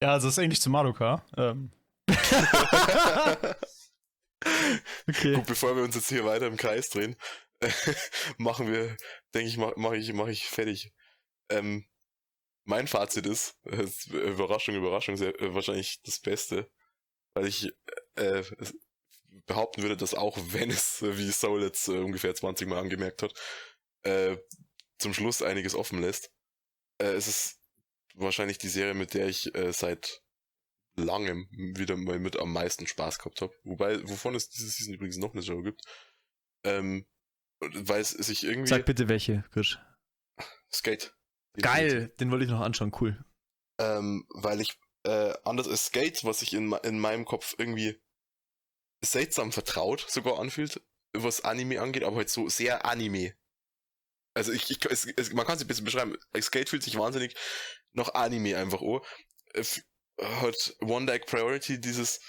ja, 0.02 0.12
also 0.12 0.28
es 0.28 0.38
ist 0.38 0.44
ähnlich 0.44 0.62
zu 0.62 0.70
Madoka. 0.70 1.24
Ähm, 1.38 1.72
Okay. 5.08 5.36
Gut, 5.36 5.46
bevor 5.46 5.76
wir 5.76 5.84
uns 5.84 5.96
jetzt 5.96 6.10
hier 6.10 6.26
weiter 6.26 6.48
im 6.48 6.58
Kreis 6.58 6.90
drehen, 6.90 7.16
machen 8.38 8.72
wir, 8.72 8.96
denke 9.34 9.48
ich, 9.48 9.58
mache 9.58 9.74
mach 9.78 9.94
ich, 9.94 10.12
mach 10.14 10.28
ich 10.28 10.46
fertig. 10.48 10.94
Ähm, 11.50 11.86
mein 12.66 12.88
Fazit 12.88 13.26
ist, 13.26 13.58
äh, 13.66 13.84
ist, 13.84 14.12
äh, 14.12 14.32
Überraschung, 14.32 14.76
Überraschung, 14.76 15.18
sehr, 15.18 15.40
äh, 15.42 15.54
wahrscheinlich 15.54 16.02
das 16.04 16.20
Beste, 16.20 16.70
weil 17.34 17.48
ich 17.48 17.72
äh, 18.16 18.44
behaupten 19.46 19.82
würde, 19.82 19.98
dass 19.98 20.14
auch 20.14 20.38
wenn 20.50 20.70
es, 20.70 21.02
wie 21.02 21.32
Soul 21.32 21.64
jetzt 21.64 21.88
äh, 21.88 21.98
ungefähr 21.98 22.34
20 22.34 22.68
Mal 22.68 22.80
angemerkt 22.80 23.24
hat, 23.24 23.34
äh, 24.04 24.38
zum 24.98 25.14
Schluss 25.14 25.42
einiges 25.42 25.76
offen 25.76 26.00
lässt. 26.00 26.32
Äh, 27.00 27.14
es 27.14 27.28
ist 27.28 27.60
wahrscheinlich 28.16 28.58
die 28.58 28.70
Serie, 28.70 28.94
mit 28.94 29.14
der 29.14 29.28
ich 29.28 29.54
äh, 29.56 29.74
seit 29.74 30.22
langem 30.96 31.48
wieder 31.52 31.98
mal 31.98 32.20
mit 32.20 32.38
am 32.38 32.54
meisten 32.54 32.86
Spaß 32.86 33.18
gehabt 33.18 33.42
habe. 33.42 33.54
Wobei, 33.64 34.08
wovon 34.08 34.36
es 34.36 34.50
diese 34.50 34.70
Season 34.70 34.94
übrigens 34.94 35.18
noch 35.18 35.34
eine 35.34 35.42
Show 35.42 35.62
gibt. 35.64 35.82
Ähm, 36.64 37.06
weil 37.60 38.02
es 38.02 38.12
sich 38.12 38.44
irgendwie. 38.44 38.70
Sag 38.70 38.86
bitte 38.86 39.10
welche, 39.10 39.44
Kirsch. 39.52 39.80
Skate. 40.72 41.16
Geil, 41.62 42.10
den 42.20 42.32
wollte 42.32 42.46
ich 42.46 42.52
noch 42.52 42.62
anschauen, 42.62 42.92
cool. 43.00 43.24
Ähm, 43.80 44.26
weil 44.30 44.62
ich, 44.62 44.80
äh, 45.04 45.34
anders 45.44 45.68
als 45.68 45.88
Skate, 45.88 46.24
was 46.24 46.40
sich 46.40 46.54
in, 46.54 46.72
in 46.84 47.00
meinem 47.00 47.26
Kopf 47.26 47.56
irgendwie 47.58 48.02
seltsam 49.04 49.52
vertraut 49.52 50.06
sogar 50.10 50.40
anfühlt, 50.40 50.82
was 51.14 51.42
Anime 51.42 51.82
angeht, 51.82 52.04
aber 52.04 52.18
halt 52.18 52.30
so 52.30 52.50
sehr 52.50 52.86
Anime. 52.86 53.34
Also 54.36 54.52
ich, 54.52 54.72
ich 54.72 54.84
es, 54.86 55.06
es, 55.06 55.32
man 55.34 55.46
kann 55.46 55.58
es 55.58 55.62
ein 55.62 55.68
bisschen 55.68 55.86
beschreiben. 55.86 56.18
Skate 56.42 56.70
fühlt 56.70 56.84
sich 56.84 56.98
wahnsinnig 56.98 57.36
nach 57.94 58.14
Anime 58.16 58.58
einfach 58.58 58.82
an. 58.82 59.02
F- 59.54 59.84
Hat 60.20 60.76
One 60.82 61.06
Deck 61.06 61.28
Priority 61.28 61.80
dieses, 61.80 62.20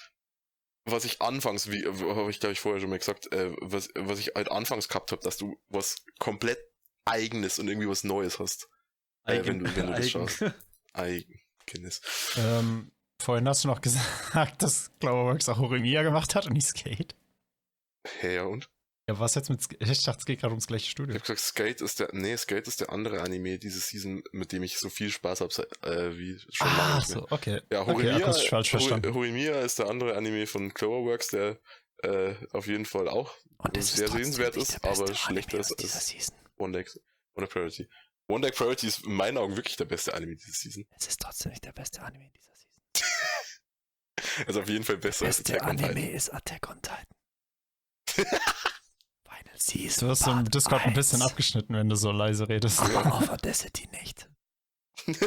was 0.84 1.04
ich 1.06 1.22
anfangs, 1.22 1.70
wie 1.70 1.86
habe 1.86 2.30
ich 2.30 2.40
glaube 2.40 2.52
ich 2.52 2.60
vorher 2.60 2.80
schon 2.80 2.90
mal 2.90 2.98
gesagt, 2.98 3.32
äh, 3.32 3.54
was, 3.60 3.88
was 3.94 4.18
ich 4.18 4.32
halt 4.34 4.50
anfangs 4.50 4.88
gehabt 4.88 5.12
habe, 5.12 5.22
dass 5.22 5.38
du 5.38 5.56
was 5.68 6.04
komplett 6.18 6.58
eigenes 7.06 7.58
und 7.58 7.68
irgendwie 7.68 7.88
was 7.88 8.04
Neues 8.04 8.38
hast. 8.38 8.68
Äh, 9.26 9.44
wenn 9.46 9.58
du- 9.60 9.76
wenn 9.76 9.86
du 9.86 9.92
das 9.94 10.10
schaust. 10.10 10.44
Eigenes. 10.92 12.00
ähm, 12.36 12.92
vorhin 13.20 13.48
hast 13.48 13.64
du 13.64 13.68
noch 13.68 13.80
gesagt, 13.80 14.62
dass 14.62 14.90
Cloverworks 15.00 15.48
auch 15.48 15.58
Horimiya 15.58 16.02
gemacht 16.02 16.34
hat 16.34 16.46
und 16.46 16.52
nicht 16.52 16.66
Skate. 16.68 17.14
Hä, 18.20 18.34
ja 18.36 18.44
und? 18.44 18.68
Ja, 19.08 19.18
was 19.18 19.34
jetzt 19.34 19.50
mit 19.50 19.60
Sk 19.62 19.76
Ich 19.80 20.02
dachte, 20.04 20.20
es 20.20 20.24
geht 20.24 20.40
gerade 20.40 20.52
ums 20.52 20.66
gleiche 20.66 20.84
Ich 20.84 20.90
Studio. 20.90 21.14
hab 21.14 21.22
gesagt, 21.22 21.40
Skate 21.40 21.80
ist 21.82 22.00
der, 22.00 22.08
nee, 22.12 22.36
Skate 22.38 22.68
ist 22.68 22.80
der 22.80 22.90
andere 22.90 23.20
Anime 23.20 23.58
diese 23.58 23.78
Season, 23.80 24.22
mit 24.32 24.52
dem 24.52 24.62
ich 24.62 24.78
so 24.78 24.88
viel 24.88 25.10
Spaß 25.10 25.40
habe, 25.42 25.52
äh, 25.82 26.16
wie 26.16 26.38
schon 26.50 26.66
lange 26.68 26.80
Ah, 26.82 26.96
nicht 26.98 27.08
mehr. 27.10 27.18
so, 27.18 27.26
okay. 27.30 27.60
Ja, 27.70 27.82
okay, 27.82 27.92
Horimiya, 27.92 28.16
akustisch 28.16 28.48
falsch 28.50 28.70
verstanden. 28.70 29.12
Horimiya 29.14 29.60
ist 29.60 29.78
der 29.78 29.88
andere 29.90 30.16
Anime 30.16 30.46
von 30.46 30.72
Cloverworks, 30.72 31.28
der 31.28 31.60
äh, 32.02 32.34
auf 32.52 32.66
jeden 32.66 32.86
Fall 32.86 33.08
auch 33.08 33.34
sehr 33.78 34.08
sehenswert 34.08 34.56
ist, 34.56 34.82
aber 34.84 35.14
schlechter 35.14 35.58
ist 35.58 35.72
als-. 35.72 36.32
One 36.56 36.72
Deck, 36.72 36.90
One 37.34 37.46
Priority. 37.46 37.88
One 38.28 38.40
Deck 38.40 38.56
Priority 38.56 38.86
ist 38.86 39.04
in 39.04 39.12
meinen 39.14 39.36
Augen 39.38 39.56
wirklich 39.56 39.76
der 39.76 39.84
beste 39.84 40.14
Anime 40.14 40.34
diese 40.36 40.52
Season. 40.52 40.86
Es 40.96 41.06
ist 41.08 41.20
trotzdem 41.20 41.50
nicht 41.52 41.64
der 41.64 41.72
beste 41.72 42.00
Anime 42.02 42.30
dieser 42.30 42.52
Season. 42.54 42.72
Also 44.46 44.62
auf 44.62 44.68
jeden 44.68 44.84
Fall 44.84 44.96
besser 44.96 45.26
als 45.26 45.40
Attack 45.40 45.62
on 45.66 45.76
Titan. 45.76 45.96
ist 45.96 46.30
Attack 46.32 46.68
on 46.70 46.80
Titan. 46.80 47.04
Final 49.28 49.56
Season. 49.58 50.06
Du 50.08 50.10
hast 50.10 50.26
im 50.26 50.44
Discord 50.50 50.82
ein 50.86 50.94
bisschen 50.94 51.20
abgeschnitten, 51.22 51.74
wenn 51.76 51.88
du 51.88 51.94
so 51.96 52.10
leise 52.10 52.48
redest. 52.48 52.80
Aber 52.80 53.12
auf 53.14 53.28
Audacity 53.28 53.86
nicht. 53.88 54.28
Bist 55.06 55.20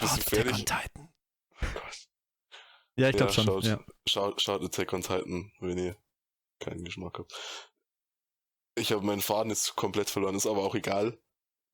du 0.00 0.06
fertig? 0.22 0.56
Titan. 0.64 1.08
Ja, 2.96 3.08
ich 3.08 3.14
Ja, 3.14 3.26
glaube 3.26 3.32
schon. 3.32 3.44
schaut. 3.46 3.64
Ja. 3.64 3.84
Schaut, 4.08 4.42
schaut 4.42 4.62
Attack 4.64 4.92
on 4.92 5.02
Titan, 5.02 5.52
wenn 5.60 5.78
ihr 5.78 5.96
keinen 6.58 6.84
Geschmack 6.84 7.18
habt. 7.18 7.32
Ich 8.76 8.92
habe 8.92 9.04
meinen 9.04 9.22
Faden 9.22 9.50
jetzt 9.50 9.74
komplett 9.76 10.10
verloren, 10.10 10.34
ist 10.34 10.46
aber 10.46 10.62
auch 10.62 10.74
egal, 10.74 11.18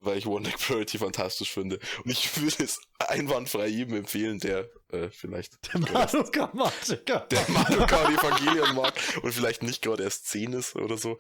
weil 0.00 0.18
ich 0.18 0.26
One 0.26 0.44
Deck 0.44 0.58
Priority 0.58 0.98
fantastisch 0.98 1.52
finde. 1.52 1.78
Und 2.04 2.10
ich 2.10 2.40
würde 2.40 2.64
es 2.64 2.80
einwandfrei 2.98 3.66
jedem 3.66 3.96
empfehlen, 3.96 4.38
der 4.38 4.70
äh, 4.88 5.10
vielleicht 5.10 5.58
Der 5.72 5.80
Madoka-Magiker. 5.80 7.26
der 7.30 7.50
Mario 7.50 7.86
Kart 7.86 8.08
Evangelion 8.08 8.74
mag 8.74 8.94
und 9.22 9.32
vielleicht 9.32 9.62
nicht 9.62 9.82
gerade 9.82 10.04
erst 10.04 10.26
10 10.26 10.52
ist 10.52 10.76
oder 10.76 10.96
so. 10.96 11.18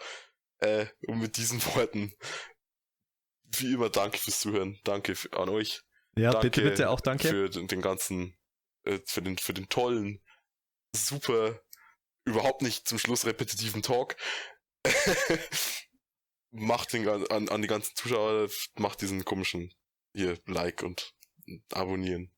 Äh, 0.58 0.86
und 1.08 1.18
mit 1.18 1.36
diesen 1.36 1.64
Worten, 1.74 2.14
wie 3.58 3.74
immer, 3.74 3.90
danke 3.90 4.18
fürs 4.18 4.40
Zuhören. 4.40 4.78
Danke 4.84 5.14
an 5.32 5.48
euch. 5.48 5.82
Ja, 6.16 6.30
danke 6.30 6.50
bitte, 6.50 6.62
bitte, 6.62 6.90
auch 6.90 7.00
danke. 7.00 7.28
Für 7.28 7.50
den, 7.50 7.66
den 7.66 7.82
ganzen, 7.82 8.38
äh, 8.84 9.00
für 9.04 9.22
den, 9.22 9.38
für 9.38 9.54
den 9.54 9.68
tollen, 9.68 10.22
super, 10.94 11.60
überhaupt 12.24 12.62
nicht 12.62 12.86
zum 12.86 12.98
Schluss 12.98 13.26
repetitiven 13.26 13.82
Talk. 13.82 14.16
macht 16.50 16.92
den, 16.92 17.08
an, 17.08 17.48
an 17.48 17.62
die 17.62 17.68
ganzen 17.68 17.94
Zuschauer, 17.96 18.48
macht 18.76 19.00
diesen 19.00 19.24
komischen 19.24 19.72
hier 20.14 20.38
Like 20.46 20.82
und 20.82 21.14
abonnieren. 21.72 22.30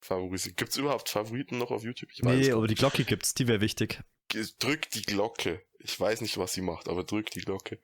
Favorisieren. 0.00 0.56
Gibt's 0.56 0.76
überhaupt 0.76 1.08
Favoriten 1.08 1.58
noch 1.58 1.70
auf 1.70 1.84
YouTube? 1.84 2.10
Ich 2.12 2.22
nee, 2.22 2.48
gar 2.48 2.56
aber 2.56 2.66
die 2.66 2.74
Glocke 2.74 3.04
gibt's, 3.04 3.34
die 3.34 3.46
wäre 3.46 3.60
wichtig. 3.60 4.00
Drück 4.58 4.90
die 4.90 5.02
Glocke. 5.02 5.64
Ich 5.78 5.98
weiß 5.98 6.22
nicht, 6.22 6.38
was 6.38 6.52
sie 6.52 6.62
macht, 6.62 6.88
aber 6.88 7.04
drück 7.04 7.30
die 7.30 7.40
Glocke. 7.40 7.80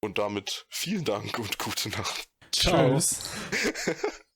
Und 0.00 0.18
damit 0.18 0.66
vielen 0.70 1.04
Dank 1.04 1.38
und 1.38 1.58
gute 1.58 1.90
Nacht. 1.90 2.28
Tschüss. 2.50 3.30